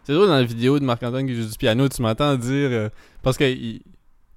C'est 0.03 0.13
drôle 0.13 0.27
dans 0.27 0.35
la 0.35 0.43
vidéo 0.43 0.79
de 0.79 0.85
Marc-Antoine 0.85 1.27
qui 1.27 1.35
joue 1.35 1.47
du 1.49 1.57
piano, 1.57 1.87
tu 1.87 2.01
m'entends 2.01 2.35
dire. 2.35 2.69
euh, 2.71 2.89
parce 3.21 3.37
que. 3.37 3.43
il- 3.43 3.81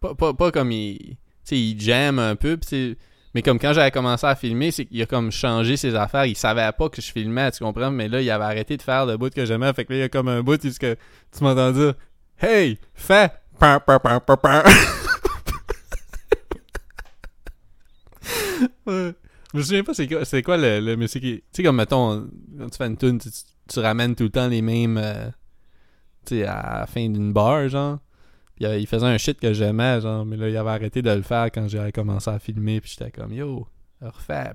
pas, 0.01 0.15
pas, 0.15 0.35
pas 0.35 0.51
comme 0.51 0.71
il. 0.73 0.99
Tu 0.99 1.17
sais, 1.45 1.59
il 1.59 1.81
jam 1.81 2.19
un 2.19 2.37
peu, 2.37 2.57
pis 2.57 2.97
mais 3.35 3.41
comme 3.41 3.59
quand 3.59 3.73
j'avais 3.73 3.91
commencé 3.91 4.27
à 4.27 4.35
filmer, 4.35 4.71
c'est 4.71 4.85
qu'il 4.85 5.01
a 5.01 5.07
comme 5.07 5.31
changé 5.33 5.79
ses 5.79 5.95
affaires. 5.95 6.27
Il 6.27 6.37
savait 6.37 6.71
pas 6.77 6.91
que 6.91 7.01
je 7.01 7.11
filmais, 7.11 7.51
tu 7.53 7.65
comprends? 7.65 7.91
Mais 7.91 8.07
là, 8.09 8.21
il 8.21 8.31
avait 8.31 8.45
arrêté 8.45 8.77
de 8.77 8.83
faire 8.83 9.07
le 9.07 9.17
bout 9.17 9.33
que 9.33 9.47
j'aimais. 9.47 9.73
Fait 9.73 9.87
que 9.87 9.93
là, 9.95 9.99
il 9.99 10.03
y 10.03 10.05
a 10.05 10.09
comme 10.11 10.29
un 10.29 10.43
bout 10.43 10.63
où 10.63 10.71
ce 10.71 10.79
que 10.79 10.95
tu 11.37 11.43
m'entends 11.43 11.71
dire 11.73 11.95
Hey, 12.39 12.79
fais! 12.95 13.31
ouais. 18.87 19.15
Je 19.53 19.59
me 19.59 19.63
souviens 19.63 19.85
pas 19.85 19.95
c'est 19.95 20.09
quoi, 20.09 20.25
c'est 20.25 20.43
quoi 20.43 20.57
le, 20.57 20.81
le 20.81 20.97
mais 20.97 21.09
c'est 21.09 21.21
qui. 21.21 21.37
Tu 21.37 21.45
sais, 21.53 21.63
comme 21.63 21.77
mettons, 21.77 22.29
quand 22.59 22.71
tu 22.71 22.77
fais 22.79 22.87
une 22.87 22.97
tune, 22.97 23.19
tu, 23.19 23.29
tu 23.69 23.81
ramènes 23.81 24.15
tout 24.15 24.25
le 24.25 24.31
temps 24.31 24.49
les 24.49 24.63
mêmes. 24.63 24.97
euh, 24.97 25.29
tu 26.25 26.37
sais, 26.37 26.45
à 26.45 26.81
la 26.81 26.87
fin 26.87 27.09
d'une 27.09 27.33
bar, 27.33 27.69
genre. 27.69 27.99
Puis 28.57 28.67
euh, 28.67 28.79
il 28.79 28.87
faisait 28.87 29.07
un 29.07 29.19
shit 29.19 29.41
que 29.41 29.53
j'aimais, 29.53 30.01
genre, 30.01 30.25
mais 30.25 30.37
là, 30.37 30.49
il 30.49 30.57
avait 30.57 30.71
arrêté 30.71 31.03
de 31.03 31.11
le 31.11 31.23
faire 31.23 31.47
quand 31.47 31.69
j'avais 31.69 31.93
commencé 31.93 32.31
à 32.31 32.39
filmer, 32.39 32.81
puis 32.81 32.95
j'étais 32.97 33.11
comme, 33.11 33.33
yo, 33.33 33.67
refais. 34.01 34.53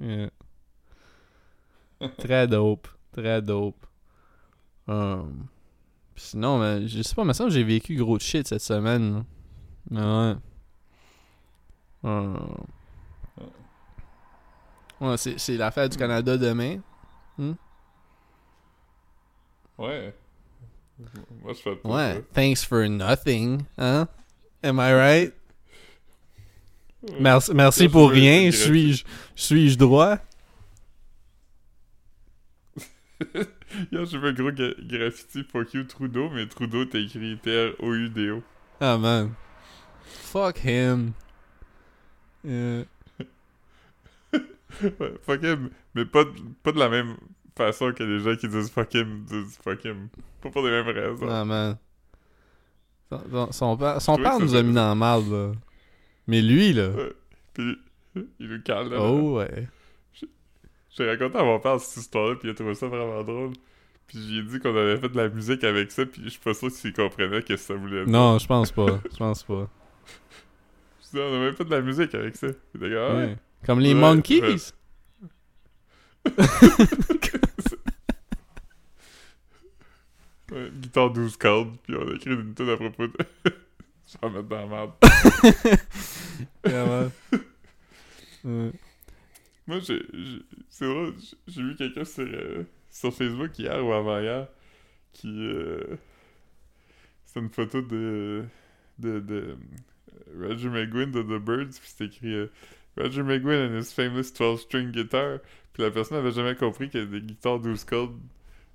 Yeah. 0.00 0.30
Très 2.18 2.46
dope, 2.46 2.88
très 3.12 3.40
dope. 3.40 3.86
Um, 4.86 5.46
puis 6.14 6.24
sinon, 6.24 6.58
mais, 6.58 6.86
je 6.86 7.02
sais 7.02 7.14
pas, 7.14 7.32
semble 7.32 7.48
que 7.48 7.54
j'ai 7.54 7.64
vécu 7.64 7.96
gros 7.96 8.18
de 8.18 8.22
shit 8.22 8.46
cette 8.46 8.60
semaine. 8.60 9.14
là. 9.14 9.24
Mais 9.90 10.00
ouais. 10.00 10.36
Ouais, 15.00 15.16
c'est, 15.18 15.38
c'est 15.38 15.56
la 15.56 15.70
fête 15.70 15.92
du 15.92 15.98
Canada 15.98 16.36
demain. 16.38 16.78
Ouais. 19.78 20.14
Moi, 21.42 21.52
je 21.52 21.60
fais 21.60 21.78
Ouais. 21.84 22.14
ça. 22.14 22.20
Thanks 22.32 22.64
for 22.64 22.88
nothing, 22.88 23.62
hein? 23.76 24.08
Am 24.62 24.78
I 24.80 24.92
right? 24.94 25.34
Ouais. 27.02 27.20
Merci, 27.20 27.84
je 27.84 27.88
pour 27.88 28.08
veux 28.08 28.14
rien. 28.14 28.50
Suis-je 28.50 29.04
suis-je 29.34 29.76
droit? 29.76 30.16
Hier, 33.92 34.06
vu 34.18 34.28
un 34.28 34.32
gros 34.32 34.50
graffiti 34.52 35.44
Fuck 35.44 35.74
you 35.74 35.84
Trudeau, 35.84 36.30
mais 36.30 36.46
Trudeau 36.48 36.84
t'as 36.86 36.98
écrit 36.98 37.38
T-R-O-U-D-O. 37.42 38.42
Ah 38.80 38.96
man. 38.96 39.34
Fuck 40.04 40.64
him. 40.64 41.12
Euh, 42.46 42.84
Ouais, 44.82 45.14
fuck 45.22 45.42
him, 45.42 45.70
mais 45.94 46.04
pas, 46.04 46.24
de- 46.24 46.30
pas 46.62 46.72
de 46.72 46.78
la 46.78 46.88
même 46.88 47.16
façon 47.56 47.92
que 47.92 48.02
les 48.02 48.20
gens 48.20 48.36
qui 48.36 48.46
disent 48.48 48.70
fuck 48.70 48.92
him 48.94 49.24
disent 49.26 49.58
fuck 49.62 49.82
him. 49.84 50.08
Pas 50.42 50.50
pour 50.50 50.62
les 50.66 50.70
mêmes 50.70 50.86
raisons. 50.88 51.26
ah 51.30 51.44
man. 51.44 51.76
Son, 53.52 53.76
père, 53.76 54.02
son 54.02 54.16
père 54.16 54.38
nous 54.40 54.54
a 54.54 54.62
mis 54.62 54.74
dans 54.74 54.88
la 54.88 54.94
marde, 54.94 55.28
là. 55.30 55.52
Mais 56.26 56.42
lui, 56.42 56.72
là. 56.72 56.88
Ouais. 56.90 57.12
Puis, 57.54 57.78
il 58.40 58.48
nous 58.48 58.60
calme 58.62 58.90
là. 58.90 59.00
Oh 59.00 59.38
ouais. 59.38 59.68
J'ai 60.90 61.08
raconté 61.08 61.38
à 61.38 61.44
mon 61.44 61.60
père 61.60 61.78
cette 61.80 62.02
histoire-là, 62.02 62.34
puis 62.36 62.48
il 62.48 62.50
a 62.50 62.54
trouvé 62.54 62.74
ça 62.74 62.88
vraiment 62.88 63.22
drôle. 63.22 63.52
Puis 64.08 64.18
j'ai 64.28 64.42
dit 64.42 64.58
qu'on 64.60 64.76
avait 64.76 64.96
fait 64.98 65.08
de 65.08 65.16
la 65.16 65.28
musique 65.28 65.62
avec 65.64 65.90
ça, 65.92 66.04
puis 66.06 66.22
je 66.24 66.30
suis 66.30 66.40
pas 66.40 66.54
sûr 66.54 66.70
s'il 66.70 66.92
comprenait 66.92 67.40
ce 67.42 67.46
que 67.46 67.56
ça 67.56 67.74
voulait 67.74 68.04
dire. 68.04 68.12
Non, 68.12 68.38
je 68.38 68.46
pense 68.46 68.72
pas. 68.72 69.00
Je 69.10 69.16
pense 69.16 69.42
pas. 69.44 69.68
On 71.14 71.42
avait 71.42 71.52
fait 71.52 71.64
de 71.64 71.70
la 71.70 71.80
musique 71.82 72.14
avec 72.14 72.36
ça. 72.36 72.48
Comme, 72.48 72.82
ah 72.82 72.86
ouais. 72.86 73.14
Ouais. 73.26 73.36
Comme 73.64 73.80
les 73.80 73.94
Ouais, 73.94 74.00
Monkeys? 74.00 74.72
guitare 80.80 81.10
12 81.12 81.36
cordes, 81.36 81.76
puis 81.82 81.94
on 81.96 82.08
a 82.08 82.14
écrit 82.14 82.30
une 82.30 82.54
tune 82.54 82.68
à 82.70 82.76
propos 82.76 83.06
de. 83.08 83.12
Je 84.06 84.12
vais 84.18 84.26
en 84.26 84.30
mettre 84.30 84.48
dans 84.48 84.60
la 84.60 84.66
merde. 84.66 84.92
Ouais. 88.44 88.70
Moi, 89.66 89.80
j'ai. 89.80 90.00
C'est 90.68 90.86
drôle, 90.86 91.14
j'ai- 91.18 91.36
j'ai 91.48 91.62
vu 91.62 91.74
quelqu'un 91.74 92.04
sur, 92.04 92.22
euh, 92.22 92.62
sur 92.90 93.12
Facebook 93.12 93.58
hier 93.58 93.84
ou 93.84 93.92
avant-hier 93.92 94.46
qui. 95.12 95.26
Euh, 95.28 95.96
c'est 97.24 97.40
une 97.40 97.50
photo 97.50 97.82
de. 97.82 98.44
de. 99.00 99.18
de. 99.18 99.56
Roger 100.40 100.68
McGuinn 100.68 101.10
de 101.12 101.22
The 101.22 101.40
Birds, 101.42 101.78
puis 101.80 101.90
c'est 101.96 102.04
écrit 102.06 102.34
euh, 102.34 102.46
Roger 102.96 103.22
McGuinn 103.22 103.72
and 103.74 103.78
his 103.78 103.92
famous 103.92 104.32
12-string 104.32 104.90
guitar. 104.92 105.38
Puis 105.72 105.82
la 105.82 105.90
personne 105.90 106.18
avait 106.18 106.32
jamais 106.32 106.54
compris 106.54 106.88
que 106.90 107.04
des 107.04 107.20
guitares 107.20 107.58
12 107.60 107.84
cordes, 107.84 108.18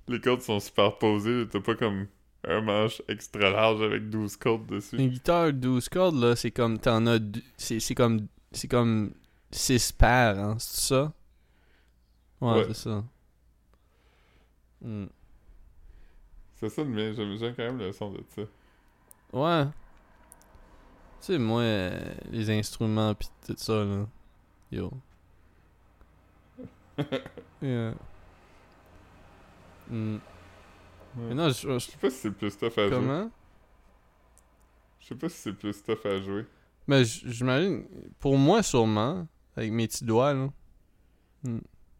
les 0.07 0.19
cordes 0.19 0.41
sont 0.41 0.59
superposées, 0.59 1.47
t'as 1.49 1.59
pas 1.61 1.75
comme 1.75 2.07
un 2.47 2.61
manche 2.61 3.01
extra 3.07 3.49
large 3.51 3.81
avec 3.81 4.09
12 4.09 4.35
cordes 4.37 4.65
dessus. 4.67 4.97
Une 4.97 5.09
guitare 5.09 5.53
12 5.53 5.89
cordes, 5.89 6.15
là, 6.15 6.35
c'est 6.35 6.51
comme. 6.51 6.79
T'en 6.79 7.05
as. 7.07 7.19
C'est 7.57 7.79
c'est 7.79 7.95
comme. 7.95 8.27
C'est 8.51 8.67
comme. 8.67 9.13
6 9.53 9.91
paires, 9.91 10.39
hein, 10.39 10.55
c'est 10.59 10.87
ça? 10.87 11.13
Ouais, 12.39 12.51
Ouais. 12.53 12.63
c'est 12.67 12.73
ça. 12.89 13.03
C'est 16.55 16.69
ça 16.69 16.83
mien, 16.83 17.13
j'aime 17.13 17.37
j'aime 17.37 17.53
quand 17.55 17.63
même 17.63 17.77
le 17.77 17.91
son 17.91 18.11
de 18.11 18.23
ça. 18.35 18.41
Ouais. 19.33 19.65
Tu 21.21 21.27
sais, 21.33 21.37
moi, 21.37 21.63
les 22.31 22.49
instruments 22.49 23.13
pis 23.13 23.29
tout 23.45 23.53
ça, 23.57 23.83
là. 23.85 24.05
Yo. 24.71 24.91
Yeah. 27.61 27.93
Hmm. 29.89 30.17
Mais 31.15 31.33
non, 31.35 31.49
je, 31.49 31.67
Je 31.67 31.73
je- 31.79 31.91
sais 31.91 31.97
pas 31.97 32.09
si 32.09 32.17
c'est 32.17 32.31
plus 32.31 32.57
tough 32.57 32.77
à 32.77 32.87
jouer. 32.87 32.89
Comment? 32.89 33.29
Je 34.99 35.07
sais 35.07 35.15
pas 35.15 35.29
si 35.29 35.37
c'est 35.37 35.53
plus 35.53 35.83
tough 35.83 36.05
à 36.05 36.19
jouer. 36.21 36.45
J- 36.89 37.23
j'imagine. 37.25 37.85
Pour 38.19 38.37
moi, 38.37 38.63
sûrement. 38.63 39.27
Avec 39.55 39.71
mes 39.71 39.87
petits 39.87 40.05
doigts, 40.05 40.33
là. 40.33 40.49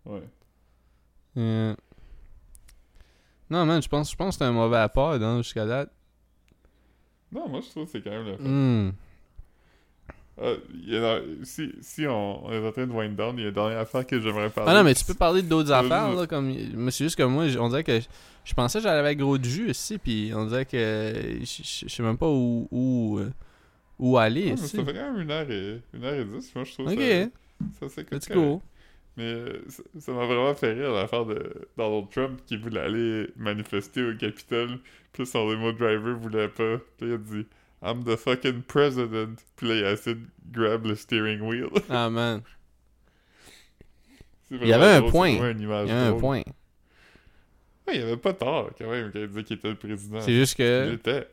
Ouais. 0.05 0.23
Yeah. 1.35 1.75
Non, 3.49 3.65
man, 3.65 3.81
je 3.81 3.87
pense, 3.89 4.09
je 4.11 4.15
pense 4.15 4.35
que 4.35 4.39
c'est 4.39 4.49
un 4.49 4.51
mauvais 4.53 4.77
apport, 4.77 5.11
hein, 5.13 5.37
jusqu'à 5.41 5.65
date. 5.65 5.91
Non, 7.31 7.47
moi 7.49 7.61
je 7.61 7.69
trouve 7.69 7.85
que 7.85 7.91
c'est 7.91 8.01
quand 8.01 8.09
même 8.11 8.25
le 8.25 8.37
fun. 8.37 8.43
Hmm. 8.43 8.91
Il 10.85 10.93
y 10.93 10.97
a- 10.97 11.21
si 11.43 11.71
si 11.81 12.07
on, 12.07 12.45
on 12.45 12.51
est 12.51 12.67
en 12.67 12.71
train 12.71 12.87
de 12.87 12.91
wind 12.91 13.15
down, 13.15 13.35
il 13.37 13.41
y 13.41 13.45
a 13.45 13.49
une 13.49 13.53
dernière 13.53 13.79
affaire 13.79 14.05
que 14.05 14.19
j'aimerais 14.19 14.49
parler. 14.49 14.71
Ah 14.71 14.77
non, 14.77 14.83
mais 14.83 14.93
tu 14.95 15.05
peux 15.05 15.13
parler 15.13 15.41
d'autres 15.41 15.69
Vas-y, 15.69 15.85
affaires, 15.85 16.07
vas-y. 16.09 16.17
là, 16.17 16.27
comme... 16.27 16.53
Mais 16.75 16.91
c'est 16.91 17.03
juste 17.03 17.15
que 17.17 17.23
moi, 17.23 17.45
on 17.59 17.69
dirait 17.69 17.83
que... 17.83 17.99
Je, 18.43 18.53
pensais 18.55 18.79
que 18.79 18.83
j'allais 18.83 18.99
avec 18.99 19.19
gros 19.19 19.37
de 19.37 19.45
jus 19.45 19.69
ici, 19.69 19.97
puis 19.99 20.31
on 20.35 20.45
dirait 20.45 20.65
que... 20.65 21.13
Je, 21.41 21.45
je- 21.63 21.87
sais 21.87 22.03
même 22.03 22.17
pas 22.17 22.27
où... 22.29 22.67
Où, 22.71 23.19
euh, 23.19 23.29
où 23.99 24.17
aller, 24.17 24.53
ici. 24.53 24.77
ça 24.77 24.83
fait 24.83 24.93
quand 24.93 25.13
même 25.13 25.21
une 25.21 25.29
heure 25.31 25.49
et, 25.51 25.79
une 25.93 26.03
heure 26.03 26.15
et 26.15 26.25
dix, 26.25 26.51
moi 26.55 26.63
je 26.63 26.73
trouve 26.73 26.87
Ok, 26.87 26.99
ça, 27.79 27.87
ça 27.89 28.01
let's 28.11 28.27
go. 28.29 28.59
Mais 29.15 29.23
euh, 29.25 29.61
ça- 29.99 30.11
m'a 30.11 30.25
vraiment 30.25 30.55
fait 30.55 30.73
rire 30.73 30.91
l'affaire 30.93 31.25
de 31.25 31.67
Donald 31.77 32.09
Trump 32.09 32.39
qui 32.47 32.57
voulait 32.57 32.79
aller 32.79 33.27
manifester 33.35 34.01
au 34.03 34.15
Capitole. 34.17 34.79
Puis 35.13 35.25
son 35.27 35.51
limo 35.51 35.71
driver 35.73 36.15
voulait 36.17 36.47
pas. 36.47 36.77
Puis 36.97 37.09
il 37.09 37.13
a 37.13 37.17
dit 37.17 37.45
I'm 37.81 38.03
the 38.03 38.15
fucking 38.15 38.61
president. 38.63 39.37
Puis 39.55 39.67
là 39.67 39.75
il 39.75 39.85
a 39.85 39.91
essayé 39.93 40.15
de 40.15 40.25
grab 40.51 40.85
le 40.85 40.95
steering 40.95 41.41
wheel. 41.41 41.69
Ah, 41.89 42.09
man. 42.09 42.41
Il 44.51 44.67
y 44.67 44.73
avait 44.73 45.05
un 45.05 45.09
point. 45.09 45.29
Il 45.29 45.61
y 45.87 45.91
a 45.91 46.07
un 46.07 46.13
point. 46.19 46.43
Ouais, 47.87 47.95
il 47.97 48.01
avait 48.03 48.17
pas 48.17 48.33
tort 48.33 48.69
quand 48.77 48.89
même 48.89 49.11
quand 49.11 49.19
il 49.19 49.27
disait 49.27 49.43
qu'il 49.43 49.57
était 49.57 49.69
le 49.69 49.75
président. 49.75 50.21
C'est 50.21 50.33
juste 50.33 50.55
que... 50.55 50.95
t'sais, 50.95 51.27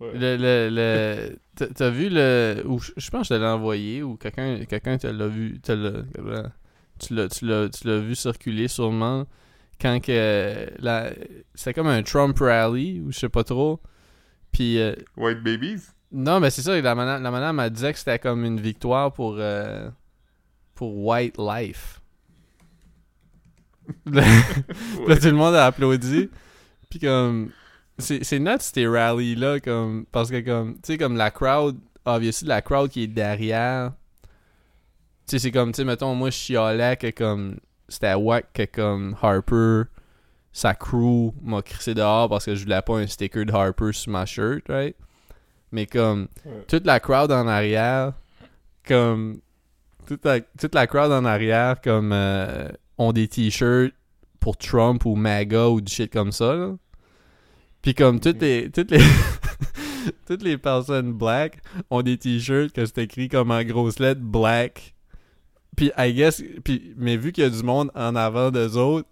Ouais. 0.00 0.12
Le, 0.14 0.36
le, 0.38 0.68
le, 0.70 1.38
t'as- 1.74 1.90
vu 1.90 2.08
le, 2.10 2.62
ou 2.64 2.80
je 2.80 3.10
pense 3.10 3.28
que 3.28 3.34
je 3.34 3.38
te 3.38 3.44
l'ai 3.44 3.46
envoyé, 3.46 4.02
ou 4.02 4.16
quelqu'un, 4.16 4.64
quelqu'un 4.64 4.96
te 4.96 5.06
l'a 5.06 5.26
vu, 5.28 5.60
te 5.60 6.02
tu 6.98 7.14
l'as 7.14 7.98
vu 7.98 8.14
circuler 8.14 8.66
sûrement, 8.68 9.26
quand 9.80 10.00
que, 10.00 10.70
la, 10.78 11.10
c'était 11.54 11.74
comme 11.74 11.86
un 11.88 12.02
Trump 12.02 12.38
rally, 12.38 13.00
ou 13.00 13.12
je 13.12 13.18
sais 13.18 13.28
pas 13.28 13.44
trop, 13.44 13.80
puis, 14.52 14.80
euh, 14.80 14.94
White 15.16 15.42
Babies? 15.42 15.82
non, 16.12 16.40
mais 16.40 16.50
c'est 16.50 16.62
ça, 16.62 16.80
la 16.80 16.94
madame, 16.94 17.22
la 17.22 17.30
madame 17.30 17.58
a 17.60 17.70
dit 17.70 17.92
que 17.92 17.98
c'était 17.98 18.18
comme 18.18 18.44
une 18.44 18.60
victoire 18.60 19.12
pour, 19.12 19.36
euh, 19.38 19.88
pour 20.74 20.96
White 21.04 21.36
Life. 21.38 22.00
Là, 24.06 24.22
tout 25.16 25.26
le 25.26 25.32
monde 25.32 25.54
a 25.54 25.66
applaudi. 25.66 26.30
Puis 26.88 27.00
comme 27.00 27.50
c'est 28.00 28.24
c'est 28.24 28.38
nuts 28.38 28.58
ces 28.60 28.86
rallies 28.86 29.36
là 29.36 29.60
comme 29.60 30.06
parce 30.10 30.30
que 30.30 30.40
comme 30.40 30.74
tu 30.74 30.92
sais 30.92 30.98
comme 30.98 31.16
la 31.16 31.30
crowd 31.30 31.78
obviously 32.04 32.48
la 32.48 32.62
crowd 32.62 32.90
qui 32.90 33.04
est 33.04 33.06
derrière 33.06 33.92
tu 35.26 35.32
sais 35.32 35.38
c'est 35.38 35.50
comme 35.50 35.72
tu 35.72 35.78
sais 35.78 35.84
mettons 35.84 36.14
moi 36.14 36.30
je 36.30 36.36
chialais 36.36 36.96
que 36.96 37.10
comme 37.10 37.58
c'était 37.90 38.14
wack 38.14 38.52
que 38.54 38.64
comme 38.64 39.14
Harper 39.20 39.82
sa 40.52 40.74
crew 40.74 41.32
m'a 41.42 41.60
crissé 41.62 41.94
dehors 41.94 42.28
parce 42.28 42.46
que 42.46 42.54
je 42.54 42.64
voulais 42.64 42.82
pas 42.82 42.98
un 42.98 43.06
sticker 43.06 43.44
de 43.44 43.52
Harper 43.52 43.92
sur 43.92 44.10
ma 44.10 44.24
shirt, 44.26 44.62
right? 44.68 44.96
Mais 45.72 45.86
comme 45.86 46.26
Ouais. 46.44 46.64
toute 46.66 46.86
la 46.86 46.98
crowd 46.98 47.30
en 47.30 47.46
arrière, 47.46 48.14
comme 48.86 49.40
toute 50.06 50.24
la, 50.24 50.40
toute 50.40 50.74
la 50.74 50.86
crowd 50.88 51.12
en 51.12 51.24
arrière, 51.24 51.80
comme 51.80 52.10
euh, 52.12 52.68
ont 52.98 53.12
des 53.12 53.28
t-shirts 53.28 53.94
pour 54.40 54.56
Trump 54.56 55.04
ou 55.04 55.14
MAGA 55.14 55.68
ou 55.68 55.80
du 55.80 55.92
shit 55.92 56.12
comme 56.12 56.32
ça. 56.32 56.54
Là. 56.54 56.72
Puis 57.82 57.94
comme 57.94 58.18
toutes 58.18 58.40
les 58.40 58.70
toutes 58.70 58.90
les 58.90 58.98
toutes 60.26 60.42
les 60.42 60.58
personnes 60.58 61.12
black 61.12 61.58
ont 61.90 62.02
des 62.02 62.18
t-shirts 62.18 62.72
que 62.72 62.84
c'est 62.86 62.98
écrit 62.98 63.28
comme 63.28 63.50
en 63.52 63.62
grosses 63.62 64.00
lettres 64.00 64.20
black. 64.22 64.94
Puis 65.76 65.92
I 65.96 66.12
guess 66.12 66.42
puis 66.64 66.94
mais 66.96 67.16
vu 67.16 67.32
qu'il 67.32 67.44
y 67.44 67.46
a 67.46 67.50
du 67.50 67.62
monde 67.62 67.90
en 67.94 68.16
avant 68.16 68.50
d'eux 68.50 68.76
autres, 68.76 69.08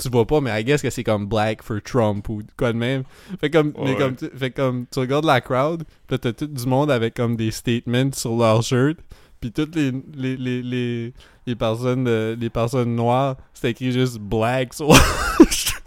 tu 0.00 0.08
vois 0.08 0.26
pas 0.26 0.40
mais 0.40 0.60
I 0.60 0.64
guess 0.64 0.82
que 0.82 0.90
c'est 0.90 1.04
comme 1.04 1.26
black 1.26 1.62
for 1.62 1.80
Trump 1.82 2.28
ou 2.28 2.42
quoi 2.56 2.72
de 2.72 2.78
même. 2.78 3.04
Fait 3.40 3.50
comme 3.50 3.72
mais 3.82 3.96
comme 3.96 4.16
tu, 4.16 4.28
fait 4.36 4.50
comme 4.50 4.86
tu 4.90 4.98
regardes 4.98 5.24
la 5.24 5.40
crowd, 5.40 5.84
pis 6.08 6.18
t'as 6.18 6.32
tout 6.32 6.46
du 6.46 6.66
monde 6.66 6.90
avec 6.90 7.14
comme 7.14 7.36
des 7.36 7.50
statements 7.50 8.12
sur 8.12 8.36
leur 8.36 8.62
shirt. 8.62 8.98
Puis 9.40 9.50
toutes 9.50 9.74
les, 9.74 9.90
les, 10.14 10.36
les, 10.36 10.62
les, 10.62 11.12
les 11.46 11.56
personnes 11.56 12.08
les 12.34 12.50
personnes 12.50 12.94
noires, 12.94 13.36
c'est 13.54 13.70
écrit 13.70 13.90
juste 13.90 14.18
black 14.18 14.74
sur 14.74 14.88
leur 14.88 15.50
shirt. 15.50 15.82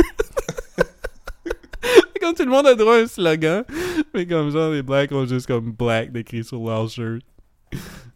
Comme 2.20 2.34
tout 2.34 2.44
le 2.44 2.50
monde 2.50 2.66
a 2.66 2.74
droit 2.76 2.96
à 2.96 3.02
un 3.02 3.08
slogan, 3.08 3.64
mais 4.14 4.26
comme 4.26 4.50
genre 4.50 4.72
les 4.72 4.82
blacks 4.82 5.12
ont 5.12 5.28
juste 5.28 5.46
comme 5.46 5.72
black 5.72 6.12
décrit 6.12 6.44
sur 6.44 6.66
leur 6.66 6.90
shirt. 6.90 7.22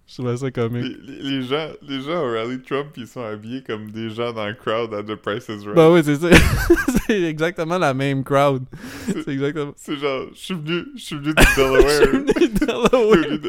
Je 0.10 0.16
trouvais 0.16 0.38
ça 0.38 0.48
Les, 0.48 0.52
comique. 0.52 0.98
les- 1.04 1.22
les 1.22 1.42
gens, 1.44 1.70
les 1.84 2.02
gens 2.02 2.24
au 2.26 2.32
rally 2.32 2.60
Trump, 2.64 2.88
ils 2.98 3.06
sont 3.06 3.22
habillés 3.24 3.62
comme 3.62 3.92
des 3.92 4.10
gens 4.10 4.34
dans 4.34 4.48
le 4.48 4.56
crowd 4.56 4.92
à 4.96 5.04
The 5.04 5.14
Price 5.14 5.48
is 5.50 5.64
Right. 5.66 5.76
Bah 5.76 5.92
oui, 5.92 6.02
c'est 6.04 6.16
ça. 6.16 6.30
c'est 7.08 7.22
exactement 7.24 7.78
la 7.78 7.94
même 7.94 8.24
crowd. 8.24 8.66
C'est 9.06 9.28
exactement. 9.28 9.74
C'est 9.76 9.98
genre, 9.98 10.26
je 10.34 10.40
suis 10.40 10.54
venu, 10.56 10.86
je 10.96 11.02
suis 11.02 11.16
venu 11.16 11.34
du 11.36 11.44
Delaware. 11.56 11.84
Je 12.02 12.08
suis 12.08 12.18
venu 12.18 12.32
au 12.32 12.66
Delaware. 12.66 13.40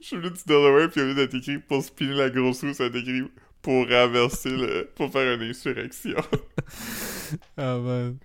Je 0.00 0.06
suis 0.06 0.16
venu 0.16 0.30
du 0.30 0.40
Delaware, 0.46 0.90
puis 0.90 1.00
au 1.00 1.04
lieu 1.06 1.14
d'être 1.16 1.34
écrit 1.34 1.58
pour 1.58 1.82
spinner 1.82 2.14
la 2.14 2.30
grosse 2.30 2.62
roue, 2.62 2.72
ça 2.72 2.84
a 2.84 2.86
été 2.86 2.98
écrit 3.00 3.24
pour 3.60 3.88
renverser 3.88 4.50
le. 4.56 4.88
pour 4.94 5.10
faire 5.10 5.34
une 5.34 5.42
insurrection. 5.50 6.16
Ah 7.58 7.76
man. 7.78 8.16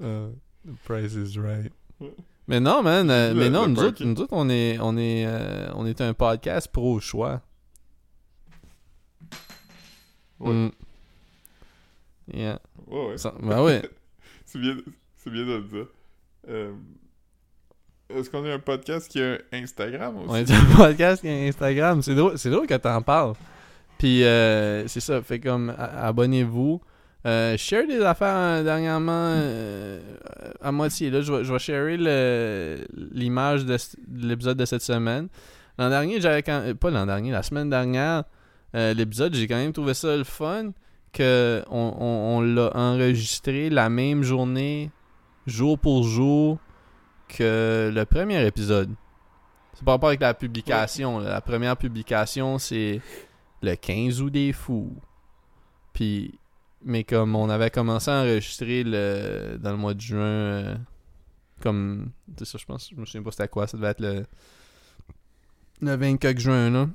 Uh, 0.00 0.28
the 0.64 0.76
price 0.84 1.14
is 1.14 1.36
right. 1.38 1.72
Ouais. 1.98 2.12
Mais 2.48 2.60
non, 2.60 2.82
man. 2.82 3.10
euh, 3.10 3.34
mais 3.34 3.50
non, 3.50 3.66
le 3.66 3.68
nous 3.72 3.78
autres, 3.80 3.90
parking. 3.90 4.14
nous 4.14 4.20
autres, 4.22 4.32
on 4.32 4.48
est, 4.48 4.78
on 4.80 4.96
est, 4.96 5.24
euh, 5.26 5.68
on 5.74 5.86
est 5.86 6.00
un 6.00 6.14
podcast 6.14 6.68
pro 6.72 6.98
choix. 6.98 7.42
Ouais. 10.40 10.52
Mm. 10.52 10.70
Yeah. 12.32 12.58
Ouais, 12.86 13.06
ouais. 13.08 13.18
Ça- 13.18 13.34
ben 13.42 13.62
ouais. 13.62 13.82
c'est 14.46 14.58
bien, 14.60 14.76
c'est 15.16 15.30
bien 15.30 15.42
de 15.44 15.56
le 15.56 15.62
dire. 15.62 15.86
Euh, 16.48 16.72
Est-ce 18.10 18.30
qu'on 18.30 18.44
a 18.44 18.54
un 18.54 18.58
podcast 18.58 19.10
qui 19.10 19.20
a 19.20 19.38
Instagram 19.52 20.16
aussi? 20.18 20.28
On 20.30 20.36
est 20.36 20.50
un 20.50 20.76
podcast 20.76 21.20
qui 21.22 21.28
a 21.28 21.32
Instagram. 21.32 22.02
C'est 22.02 22.14
drôle, 22.14 22.38
c'est 22.38 22.50
drôle 22.50 22.66
que 22.66 22.74
t'en 22.74 23.02
parles. 23.02 23.34
Puis 23.98 24.24
euh, 24.24 24.86
c'est 24.88 25.00
ça, 25.00 25.20
fait 25.22 25.40
comme 25.40 25.74
abonnez-vous. 25.78 26.80
Euh, 27.26 27.56
share 27.56 27.86
des 27.86 28.00
affaires 28.00 28.36
euh, 28.36 28.62
dernièrement 28.62 29.32
euh, 29.34 30.00
à 30.60 30.70
moitié. 30.70 31.10
Là, 31.10 31.20
je 31.20 31.32
vais, 31.32 31.44
je 31.44 31.52
vais 31.52 31.58
sharer 31.58 31.96
l'image 33.12 33.64
de, 33.64 33.76
l'épisode 34.14 34.56
de 34.56 34.64
cette 34.64 34.82
semaine. 34.82 35.28
L'an 35.78 35.90
dernier, 35.90 36.20
j'avais 36.20 36.42
quand 36.42 36.60
euh, 36.64 36.74
pas 36.74 36.90
l'an 36.90 37.06
dernier, 37.06 37.32
la 37.32 37.42
semaine 37.42 37.70
dernière, 37.70 38.24
l'épisode, 38.74 39.34
j'ai 39.34 39.48
quand 39.48 39.56
même 39.56 39.72
trouvé 39.72 39.94
ça 39.94 40.16
le 40.16 40.24
fun 40.24 40.70
que 41.12 41.64
on, 41.70 42.40
l'a 42.40 42.70
enregistré 42.76 43.70
la 43.70 43.88
même 43.88 44.22
journée, 44.22 44.90
jour 45.46 45.78
pour 45.78 46.04
jour, 46.04 46.58
que 47.28 47.90
le 47.92 48.04
premier 48.04 48.46
épisode. 48.46 48.90
C'est 49.74 49.84
par 49.84 49.94
rapport 49.94 50.10
avec 50.10 50.20
la 50.20 50.34
publication. 50.34 51.18
La 51.18 51.40
première 51.40 51.76
publication, 51.76 52.58
c'est 52.58 53.00
le 53.62 53.74
15 53.74 54.20
août 54.22 54.30
des 54.30 54.52
fous. 54.52 54.94
Puis, 55.92 56.38
mais 56.84 57.04
comme 57.04 57.34
on 57.36 57.48
avait 57.50 57.70
commencé 57.70 58.10
à 58.10 58.22
enregistrer 58.22 58.84
le, 58.84 59.56
dans 59.60 59.72
le 59.72 59.76
mois 59.76 59.94
de 59.94 60.00
juin, 60.00 60.18
euh, 60.20 60.74
comme, 61.60 62.10
c'est 62.38 62.44
ça, 62.44 62.58
je 62.58 62.64
pense, 62.66 62.90
je 62.90 62.96
me 62.96 63.04
souviens 63.04 63.22
pas 63.22 63.30
c'était 63.32 63.48
quoi, 63.48 63.66
ça 63.66 63.76
devait 63.76 63.88
être 63.90 64.00
le, 64.00 64.24
le 65.80 65.96
24 65.96 66.38
juin, 66.38 66.70
là. 66.70 66.88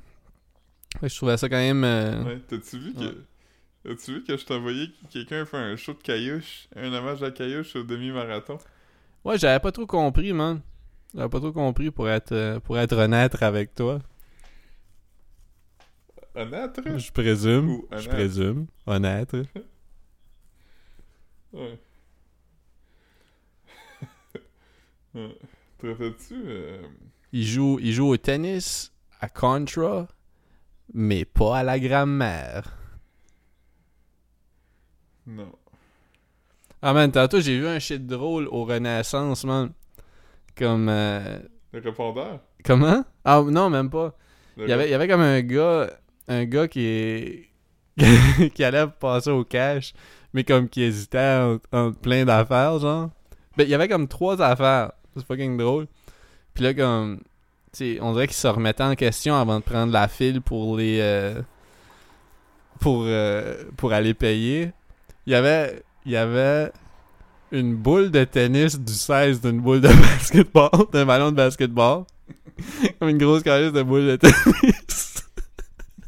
Fait 1.00 1.06
que 1.06 1.08
je 1.08 1.16
trouvais 1.16 1.36
ça 1.36 1.48
quand 1.48 1.56
même. 1.56 1.84
euh, 1.84 2.22
Ouais, 2.24 2.40
t'as-tu 2.48 2.78
vu 2.78 2.94
que. 2.94 3.00
Ouais. 3.00 3.92
As-tu 3.92 4.14
vu 4.14 4.24
que 4.24 4.36
je 4.36 4.44
que 4.44 5.12
quelqu'un 5.12 5.44
fait 5.44 5.56
un 5.58 5.76
show 5.76 5.92
de 5.92 5.98
caillouche, 5.98 6.68
un 6.74 6.92
hommage 6.92 7.22
à 7.22 7.30
caillouche 7.30 7.76
au 7.76 7.82
demi-marathon? 7.82 8.58
Ouais, 9.24 9.38
j'avais 9.38 9.60
pas 9.60 9.72
trop 9.72 9.86
compris, 9.86 10.32
man. 10.32 10.60
J'avais 11.14 11.28
pas 11.28 11.40
trop 11.40 11.52
compris 11.52 11.90
pour 11.90 12.08
être, 12.08 12.32
euh, 12.32 12.60
pour 12.60 12.78
être 12.78 12.96
honnête 12.96 13.42
avec 13.42 13.74
toi. 13.74 14.00
Honnête? 16.34 16.80
Je 16.96 17.12
présume. 17.12 17.82
Je 17.96 18.08
présume. 18.08 18.66
Honnête. 18.86 19.36
Ouais. 21.54 21.78
ouais. 25.14 25.36
Euh, 25.84 26.82
Il 27.32 27.44
joue, 27.46 27.78
il 27.80 27.92
joue 27.92 28.08
au 28.08 28.16
tennis, 28.16 28.92
à 29.20 29.28
Contra, 29.28 30.08
mais 30.92 31.24
pas 31.24 31.58
à 31.58 31.62
la 31.62 31.78
grammaire. 31.78 32.76
Non. 35.26 35.52
Ah 36.82 36.92
man, 36.92 37.10
tantôt 37.12 37.40
j'ai 37.40 37.58
vu 37.58 37.66
un 37.66 37.78
shit 37.78 38.06
drôle 38.06 38.46
au 38.48 38.64
Renaissance, 38.64 39.44
man. 39.44 39.72
Comme... 40.56 40.88
euh, 40.88 41.38
Le 41.72 41.80
répondeur? 41.80 42.40
Comment? 42.64 43.04
Ah 43.24 43.42
non, 43.42 43.70
même 43.70 43.90
pas. 43.90 44.16
Il 44.56 44.68
y 44.68 44.72
avait, 44.72 44.88
il 44.88 44.90
y 44.90 44.94
avait 44.94 45.08
comme 45.08 45.20
un 45.20 45.40
gars, 45.42 45.90
un 46.28 46.44
gars 46.44 46.68
qui 46.68 46.84
est... 46.86 47.50
qui 48.54 48.64
allait 48.64 48.86
passer 48.88 49.30
au 49.30 49.44
cash, 49.44 49.94
mais 50.34 50.42
comme 50.42 50.68
qui 50.68 50.82
hésitait 50.82 51.56
entre, 51.72 51.98
plein 52.00 52.24
d'affaires, 52.24 52.78
genre. 52.80 53.10
Ben, 53.56 53.62
il 53.62 53.70
y 53.70 53.74
avait 53.74 53.88
comme 53.88 54.08
trois 54.08 54.42
affaires. 54.42 54.92
C'est 55.16 55.24
fucking 55.24 55.56
drôle. 55.56 55.86
Puis 56.52 56.64
là, 56.64 56.74
comme... 56.74 57.20
Tu 57.72 57.94
sais, 57.94 57.98
on 58.02 58.12
dirait 58.12 58.26
qu'il 58.26 58.36
se 58.36 58.48
remettait 58.48 58.82
en 58.82 58.96
question 58.96 59.36
avant 59.36 59.60
de 59.60 59.64
prendre 59.64 59.92
la 59.92 60.08
file 60.08 60.40
pour 60.40 60.76
les... 60.76 60.98
euh, 61.00 61.40
pour, 62.80 63.04
euh, 63.06 63.64
pour 63.76 63.92
aller 63.92 64.12
payer. 64.12 64.72
Il 65.26 65.32
y 65.32 65.36
avait... 65.36 65.82
Il 66.04 66.12
y 66.12 66.16
avait 66.16 66.70
une 67.52 67.76
boule 67.76 68.10
de 68.10 68.24
tennis 68.24 68.78
du 68.78 68.92
16 68.92 69.40
d'une 69.40 69.60
boule 69.60 69.80
de 69.80 69.88
basketball, 70.16 70.70
d'un 70.92 71.06
ballon 71.06 71.30
de 71.30 71.36
basketball. 71.36 72.04
Comme 72.98 73.08
une 73.08 73.18
grosse 73.18 73.44
carrière 73.44 73.72
de 73.72 73.82
boule 73.82 74.06
de 74.06 74.16
tennis. 74.16 75.24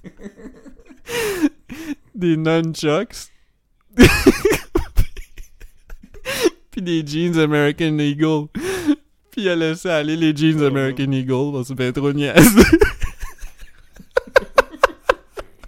des 2.15 2.37
nunchucks. 2.37 3.31
Puis 6.71 6.83
des 6.83 7.07
jeans 7.07 7.39
American 7.39 7.99
Eagle. 7.99 8.49
Puis 9.31 9.43
il 9.43 9.49
a 9.49 9.57
laissé 9.57 9.89
aller 9.89 10.17
les 10.17 10.37
jeans 10.37 10.61
Oh, 10.63 10.67
American 10.67 11.11
Eagle 11.13 11.53
parce 11.53 11.63
que 11.63 11.69
c'est 11.69 11.75
bien 11.75 11.93
trop 11.93 12.13
niaise. 12.13 12.35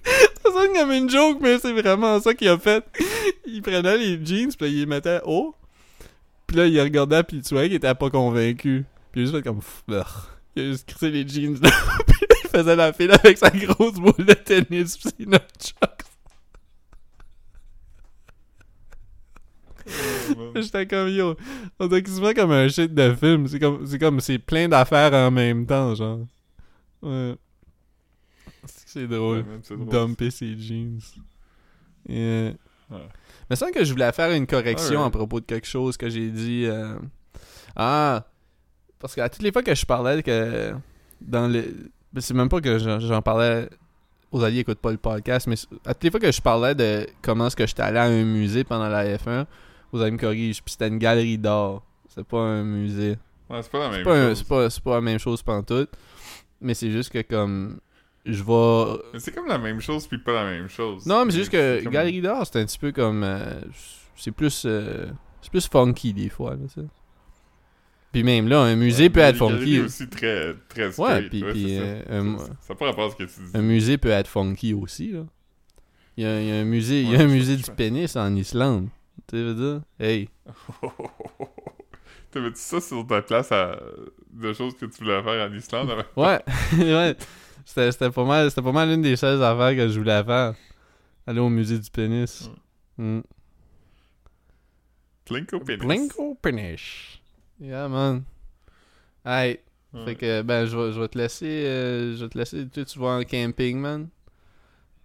ça 0.04 0.12
sonne 0.44 0.72
comme 0.74 0.92
une 0.92 1.10
joke, 1.10 1.38
mais 1.40 1.58
c'est 1.58 1.72
vraiment 1.72 2.20
ça 2.20 2.34
qu'il 2.34 2.48
a 2.48 2.58
fait. 2.58 2.84
Il 3.46 3.62
prenait 3.62 3.96
les 3.96 4.24
jeans, 4.24 4.52
puis 4.52 4.66
là, 4.66 4.68
il 4.68 4.78
les 4.80 4.86
mettait 4.86 5.20
haut. 5.24 5.54
Puis 6.46 6.56
là, 6.56 6.66
il 6.66 6.80
regardait, 6.80 7.22
puis 7.22 7.42
tu 7.42 7.54
vois 7.54 7.64
qu'il 7.64 7.74
était 7.74 7.94
pas 7.94 8.10
convaincu. 8.10 8.84
Puis 9.12 9.20
il 9.20 9.22
a 9.22 9.26
juste 9.26 9.36
fait 9.36 9.42
comme... 9.42 9.60
Pff, 9.60 9.82
brr. 9.86 10.28
Il 10.56 10.62
a 10.62 10.66
juste 10.72 10.88
crissé 10.88 11.10
les 11.10 11.28
jeans 11.28 11.58
là. 11.62 11.70
puis 12.06 12.16
là, 12.20 12.36
il 12.44 12.48
faisait 12.48 12.76
la 12.76 12.92
file 12.92 13.12
avec 13.12 13.38
sa 13.38 13.50
grosse 13.50 13.94
boule 13.94 14.24
de 14.24 14.32
tennis, 14.32 14.96
pis 14.96 15.08
ses 15.08 15.26
nunchucks. 15.26 15.74
Oh, 15.82 15.86
J'étais 20.56 20.86
comme 20.86 21.08
yo. 21.08 21.36
On 21.78 21.86
dirait 21.86 22.02
quasiment 22.02 22.32
comme 22.32 22.52
un 22.52 22.68
shit 22.68 22.92
de 22.94 23.14
film. 23.14 23.46
C'est 23.48 23.58
comme 23.58 23.86
c'est 23.86 23.98
comme 23.98 24.20
c'est 24.20 24.38
plein 24.38 24.68
d'affaires 24.68 25.12
en 25.14 25.30
même 25.30 25.66
temps, 25.66 25.94
genre. 25.94 26.20
Ouais. 27.02 27.36
C'est 28.86 29.06
drôle. 29.06 29.44
Ouais. 29.70 29.76
Dumper 29.90 30.30
ses 30.30 30.56
jeans. 30.58 31.00
Yeah. 32.08 32.52
Ouais. 32.90 33.06
Mais 33.48 33.56
semble 33.56 33.72
que 33.72 33.84
je 33.84 33.92
voulais 33.92 34.10
faire 34.12 34.30
une 34.32 34.46
correction 34.46 35.04
à 35.04 35.10
propos 35.10 35.40
de 35.40 35.44
quelque 35.46 35.66
chose 35.66 35.96
que 35.96 36.08
j'ai 36.08 36.30
dit. 36.30 36.64
euh, 36.66 36.96
Ah! 37.76 38.26
Parce 38.98 39.14
qu'à 39.14 39.28
toutes 39.28 39.42
les 39.42 39.52
fois 39.52 39.62
que 39.62 39.74
je 39.74 39.86
parlais 39.86 40.22
que 40.22 40.72
dans 41.20 41.48
le. 41.48 41.64
C'est 42.18 42.34
même 42.34 42.48
pas 42.48 42.60
que 42.60 42.78
j'en 42.78 42.98
j'en 43.00 43.22
parlais. 43.22 43.68
Aux 44.30 44.42
alliés 44.42 44.58
écoutent 44.60 44.80
pas 44.80 44.90
le 44.90 44.98
podcast, 44.98 45.46
mais 45.46 45.54
à 45.86 45.94
toutes 45.94 46.04
les 46.04 46.10
fois 46.10 46.20
que 46.20 46.30
je 46.30 46.42
parlais 46.42 46.74
de 46.74 47.06
comment 47.22 47.46
est-ce 47.46 47.56
que 47.56 47.66
j'étais 47.66 47.80
allé 47.82 47.96
à 47.98 48.02
un 48.04 48.24
musée 48.24 48.62
pendant 48.62 48.88
la 48.88 49.16
F1, 49.16 49.46
vous 49.92 50.00
allez 50.00 50.10
me 50.10 50.18
corriger, 50.18 50.52
puis 50.62 50.72
c'était 50.72 50.88
une 50.88 50.98
galerie 50.98 51.38
d'art. 51.38 51.82
C'est 52.08 52.26
pas 52.26 52.38
un 52.40 52.64
musée. 52.64 53.16
Ouais, 53.50 53.62
c'est 53.62 53.70
pas 53.70 53.78
la 53.78 53.90
C'est 53.90 53.96
même 53.96 54.04
pas, 54.04 54.28
chose. 54.28 54.38
c'est 54.38 54.48
pas, 54.48 54.70
c'est 54.70 54.82
pas 54.82 54.94
la 54.96 55.00
même 55.00 55.18
chose 55.18 55.42
pantoute. 55.42 55.90
Mais 56.60 56.74
c'est 56.74 56.90
juste 56.90 57.10
que 57.12 57.22
comme. 57.22 57.78
Je 58.26 58.42
vais. 58.42 58.98
Mais 59.14 59.20
c'est 59.20 59.32
comme 59.32 59.46
la 59.46 59.58
même 59.58 59.80
chose, 59.80 60.06
puis 60.06 60.18
pas 60.18 60.32
la 60.44 60.50
même 60.50 60.68
chose. 60.68 61.06
Non, 61.06 61.24
mais 61.24 61.30
c'est 61.32 61.38
juste 61.38 61.52
que 61.52 61.82
comme- 61.82 61.92
Galerie 61.92 62.20
d'art, 62.20 62.46
c'est 62.46 62.60
un 62.60 62.64
petit 62.66 62.78
peu 62.78 62.92
comme. 62.92 63.22
euh, 63.22 63.60
c'est 64.16 64.32
plus 64.32 64.64
euh, 64.66 65.06
c'est 65.40 65.50
plus 65.50 65.66
funky 65.68 66.12
des 66.12 66.28
fois 66.28 66.50
là, 66.50 66.66
ça. 66.74 66.82
Puis 68.12 68.22
même 68.24 68.48
là, 68.48 68.62
un 68.62 68.74
musée 68.74 69.10
peut 69.10 69.20
être 69.20 69.36
funky. 69.36 69.80
aussi 69.80 70.08
très, 70.08 70.54
très 70.68 70.98
Ouais, 70.98 71.22
puis, 71.28 71.44
ouais, 71.44 71.52
puis, 71.52 71.64
c'est 71.68 71.76
ça. 71.76 71.82
euh, 71.82 72.02
un- 72.34 72.38
Ça- 72.38 72.44
ça 72.46 72.52
n'a 72.70 72.74
pas 72.74 72.86
rapport 72.86 73.06
à 73.06 73.10
ce 73.10 73.16
que 73.16 73.24
tu 73.24 73.40
dis. 73.40 73.50
Un 73.54 73.62
musée 73.62 73.98
peut 73.98 74.08
être 74.08 74.28
funky 74.28 74.74
aussi, 74.74 75.12
là. 75.12 75.24
Il 76.16 76.24
y 76.24 76.26
a, 76.26 76.40
il 76.40 76.48
y 76.48 76.50
a 76.50 76.56
un 76.56 76.64
musée, 76.64 77.02
il 77.02 77.10
y 77.12 77.16
a 77.16 77.20
un 77.20 77.26
musée 77.28 77.56
du 77.56 77.70
pénis 77.76 78.16
en 78.16 78.34
Islande. 78.34 78.88
Tu 79.26 79.36
veux 79.36 79.54
dire? 79.54 79.82
Hey. 79.98 80.28
T'avais-tu 82.30 82.56
ça 82.60 82.80
sur 82.80 83.06
ta 83.06 83.22
classe 83.22 83.50
à... 83.52 83.78
de 84.32 84.52
choses 84.52 84.76
que 84.76 84.86
tu 84.86 85.02
voulais 85.02 85.22
faire 85.22 85.50
en 85.50 85.54
Islande? 85.54 85.90
avant? 85.90 86.02
Ouais, 86.16 86.40
ouais. 86.78 87.16
C'était 87.64 87.90
c'était 87.92 88.10
pas 88.10 88.24
mal, 88.24 88.50
c'était 88.50 88.62
pas 88.62 88.72
mal 88.72 88.88
une 88.90 89.02
des 89.02 89.16
seules 89.16 89.42
affaires 89.42 89.74
que 89.76 89.88
je 89.88 89.98
voulais 89.98 90.22
faire. 90.24 90.54
Aller 91.26 91.40
au 91.40 91.48
musée 91.50 91.78
du 91.78 91.90
pénis. 91.90 92.50
Mm. 92.96 93.20
Plinko 95.24 95.60
pénis. 95.60 96.12
Pénis. 96.40 96.80
Yeah, 97.60 97.88
man. 97.88 98.24
Hey, 99.24 99.60
Ouais. 99.92 100.04
fait 100.04 100.14
que, 100.16 100.42
ben, 100.42 100.66
je 100.66 100.76
vais, 100.76 100.92
je 100.92 101.00
vais 101.00 101.08
te 101.08 101.16
laisser, 101.16 101.46
euh, 101.66 102.14
je 102.14 102.22
vais 102.24 102.28
te 102.28 102.36
laisser, 102.36 102.68
tu, 102.68 102.84
tu 102.84 102.98
vas 102.98 103.18
en 103.18 103.22
camping, 103.24 103.78
man. 103.78 104.08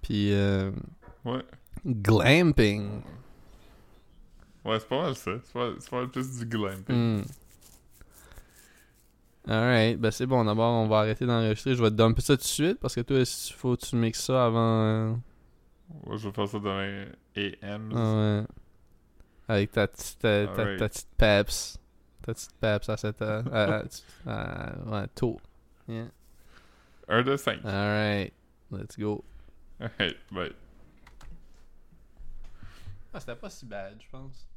Puis, 0.01 0.33
euh, 0.33 0.71
Ouais. 1.23 1.41
glamping. 1.85 3.01
Ouais, 4.65 4.79
c'est 4.79 4.87
pas 4.87 5.01
mal 5.01 5.15
ça. 5.15 5.31
C'est 5.43 5.53
pas, 5.53 5.69
c'est 5.79 5.89
pas 5.89 5.97
mal 5.97 6.09
plus 6.09 6.37
du 6.39 6.45
glamping. 6.45 6.95
Hmm. 7.19 7.23
Alright, 9.45 9.99
ben 9.99 10.09
c'est 10.09 10.25
bon, 10.25 10.45
d'abord 10.45 10.71
on 10.71 10.87
va 10.87 10.99
arrêter 10.99 11.25
d'enregistrer. 11.25 11.75
Je 11.75 11.83
vais 11.83 11.89
te 11.89 11.95
dumper 11.95 12.21
ça 12.21 12.35
tout 12.37 12.43
de 12.43 12.47
suite 12.47 12.79
parce 12.79 12.95
que 12.95 13.01
toi, 13.01 13.17
il 13.19 13.53
faut 13.53 13.75
que 13.75 13.85
tu 13.85 13.95
mixes 13.97 14.23
ça 14.23 14.45
avant. 14.45 14.81
euh, 14.83 15.13
Ouais, 16.05 16.17
je 16.17 16.27
vais 16.29 16.33
faire 16.33 16.47
ça 16.47 16.59
demain 16.59 17.07
AM. 17.35 17.91
ah 17.93 18.15
ouais. 18.15 18.45
Avec 19.49 19.71
ta 19.73 19.85
petite, 19.87 20.17
ta, 20.19 20.47
ta- 20.47 20.77
ta 20.77 20.87
petite 20.89 21.09
peps. 21.17 21.77
Ta 22.21 22.33
petite 22.33 22.53
peps 22.61 22.87
à 22.89 22.95
cette 22.97 23.21
heure. 23.21 23.43
ouais, 24.87 25.07
tôt. 25.13 25.41
Yeah. 25.89 26.07
1 27.09 27.23
de 27.23 27.35
5. 27.35 27.65
Alright, 27.65 28.31
let's 28.71 28.97
go. 28.97 29.25
Alright, 29.81 30.15
bye. 30.31 30.53
Ah, 33.13 33.19
c'était 33.19 33.35
pas 33.35 33.49
si 33.49 33.65
bad, 33.65 33.97
je 34.01 34.07
pense. 34.09 34.47